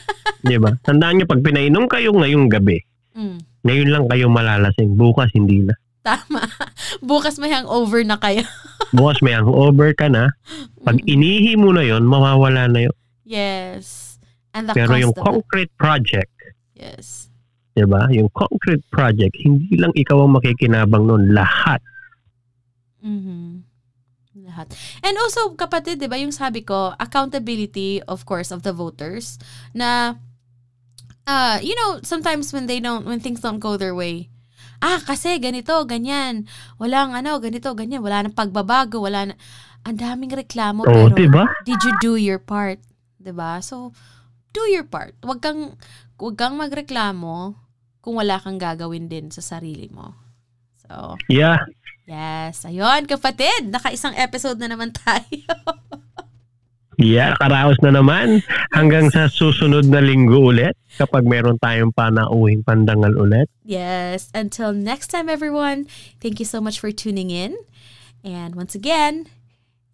Di 0.46 0.54
ba? 0.56 0.70
Tandaan 0.80 1.18
nyo, 1.18 1.26
pag 1.26 1.42
pinainom 1.42 1.84
kayo 1.86 2.14
ngayong 2.14 2.46
gabi, 2.46 2.78
Mm, 3.18 3.42
ngayon 3.66 3.88
lang 3.90 4.04
kayo 4.06 4.30
malalasing. 4.30 4.94
Bukas, 4.94 5.26
hindi 5.34 5.66
na. 5.66 5.74
tama. 6.06 6.46
Bukas 7.02 7.34
may 7.36 7.50
hangover 7.50 8.06
na 8.06 8.14
kayo. 8.14 8.46
Bukas 8.94 9.18
may 9.20 9.34
hangover 9.34 9.90
ka 9.92 10.06
na. 10.06 10.30
Pag 10.80 11.02
Mm. 11.02 11.10
inihi 11.10 11.52
mo 11.58 11.74
na 11.74 11.82
yon 11.82 12.06
mawawala 12.06 12.70
na 12.70 12.86
yun. 12.86 12.96
Yes. 13.26 14.16
And 14.54 14.70
the 14.70 14.72
Pero 14.72 14.94
cost 14.94 15.02
yung 15.02 15.12
it. 15.12 15.20
concrete 15.20 15.72
project, 15.74 16.30
Yes. 16.72 17.27
Di 17.78 17.86
ba? 17.86 18.10
Yung 18.10 18.26
concrete 18.34 18.82
project, 18.90 19.38
hindi 19.38 19.78
lang 19.78 19.94
ikaw 19.94 20.26
ang 20.26 20.34
makikinabang 20.34 21.06
noon. 21.06 21.30
Lahat. 21.30 21.78
Mhm. 22.98 23.62
Lahat. 24.42 24.70
And 25.02 25.14
also, 25.18 25.54
kapatid, 25.54 26.02
di 26.02 26.10
ba, 26.10 26.18
yung 26.18 26.34
sabi 26.34 26.66
ko, 26.66 26.94
accountability, 26.98 28.02
of 28.10 28.26
course, 28.26 28.50
of 28.50 28.66
the 28.66 28.74
voters, 28.74 29.38
na, 29.70 30.18
uh, 31.26 31.58
you 31.62 31.74
know, 31.74 32.02
sometimes 32.02 32.50
when 32.50 32.66
they 32.66 32.82
don't, 32.82 33.06
when 33.06 33.22
things 33.22 33.38
don't 33.38 33.62
go 33.62 33.78
their 33.78 33.94
way, 33.94 34.30
ah, 34.78 35.02
kasi 35.02 35.38
ganito, 35.42 35.74
ganyan, 35.86 36.46
walang 36.78 37.14
ano, 37.14 37.38
ganito, 37.42 37.74
ganyan, 37.74 38.02
wala 38.02 38.22
nang 38.26 38.34
pagbabago, 38.34 39.02
wala 39.02 39.30
na, 39.30 39.34
ang 39.86 39.98
daming 39.98 40.34
reklamo, 40.34 40.86
Oo, 40.86 41.10
pero, 41.10 41.14
di 41.14 41.26
ba? 41.30 41.44
did 41.66 41.78
you 41.82 41.94
do 42.02 42.12
your 42.18 42.38
part? 42.42 42.82
'Di 43.18 43.34
ba? 43.34 43.58
So, 43.58 43.90
do 44.54 44.62
your 44.70 44.86
part. 44.86 45.14
Huwag 45.22 45.42
kang, 45.42 45.74
huwag 46.18 46.36
kang 46.38 46.54
magreklamo 46.58 47.58
kung 48.08 48.16
wala 48.16 48.40
kang 48.40 48.56
gagawin 48.56 49.04
din 49.04 49.28
sa 49.28 49.44
sarili 49.44 49.92
mo. 49.92 50.16
So, 50.80 51.20
Yeah. 51.28 51.60
Yes. 52.08 52.64
Ayun, 52.64 53.04
kapatid. 53.04 53.68
Naka-isang 53.68 54.16
episode 54.16 54.56
na 54.56 54.72
naman 54.72 54.96
tayo. 55.04 55.44
Yeah, 56.96 57.36
karaos 57.36 57.76
na 57.78 57.92
naman. 57.92 58.40
Hanggang 58.72 59.12
sa 59.12 59.28
susunod 59.28 59.86
na 59.86 60.00
linggo 60.00 60.40
ulit 60.40 60.72
kapag 60.96 61.22
meron 61.22 61.60
tayong 61.60 61.92
panauhing 61.92 62.64
pandangal 62.64 63.12
ulit. 63.14 63.46
yes. 63.62 64.32
Until 64.32 64.72
next 64.72 65.12
time, 65.12 65.28
everyone. 65.28 65.84
Thank 66.18 66.40
you 66.40 66.48
so 66.48 66.58
much 66.58 66.80
for 66.80 66.88
tuning 66.88 67.28
in. 67.28 67.54
And 68.24 68.56
once 68.56 68.72
again, 68.72 69.28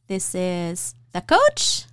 this 0.07 0.32
is 0.32 0.95
The 1.11 1.20
Coach. 1.20 1.91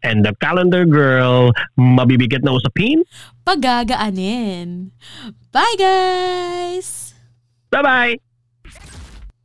And 0.00 0.22
the 0.22 0.32
calendar 0.38 0.86
girl, 0.86 1.50
mabibigat 1.76 2.46
na 2.46 2.54
usapin. 2.54 3.02
Pagagaanin. 3.46 4.90
Bye, 5.54 5.78
guys! 5.78 7.14
Bye-bye! 7.70 8.18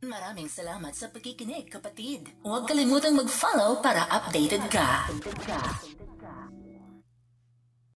Maraming 0.02 0.50
salamat 0.50 0.90
sa 0.90 1.06
pagkikinig, 1.06 1.70
kapatid. 1.70 2.26
Huwag 2.42 2.66
kalimutang 2.66 3.14
mag-follow 3.14 3.78
para 3.78 4.02
updated 4.10 4.66
ka. 4.66 5.06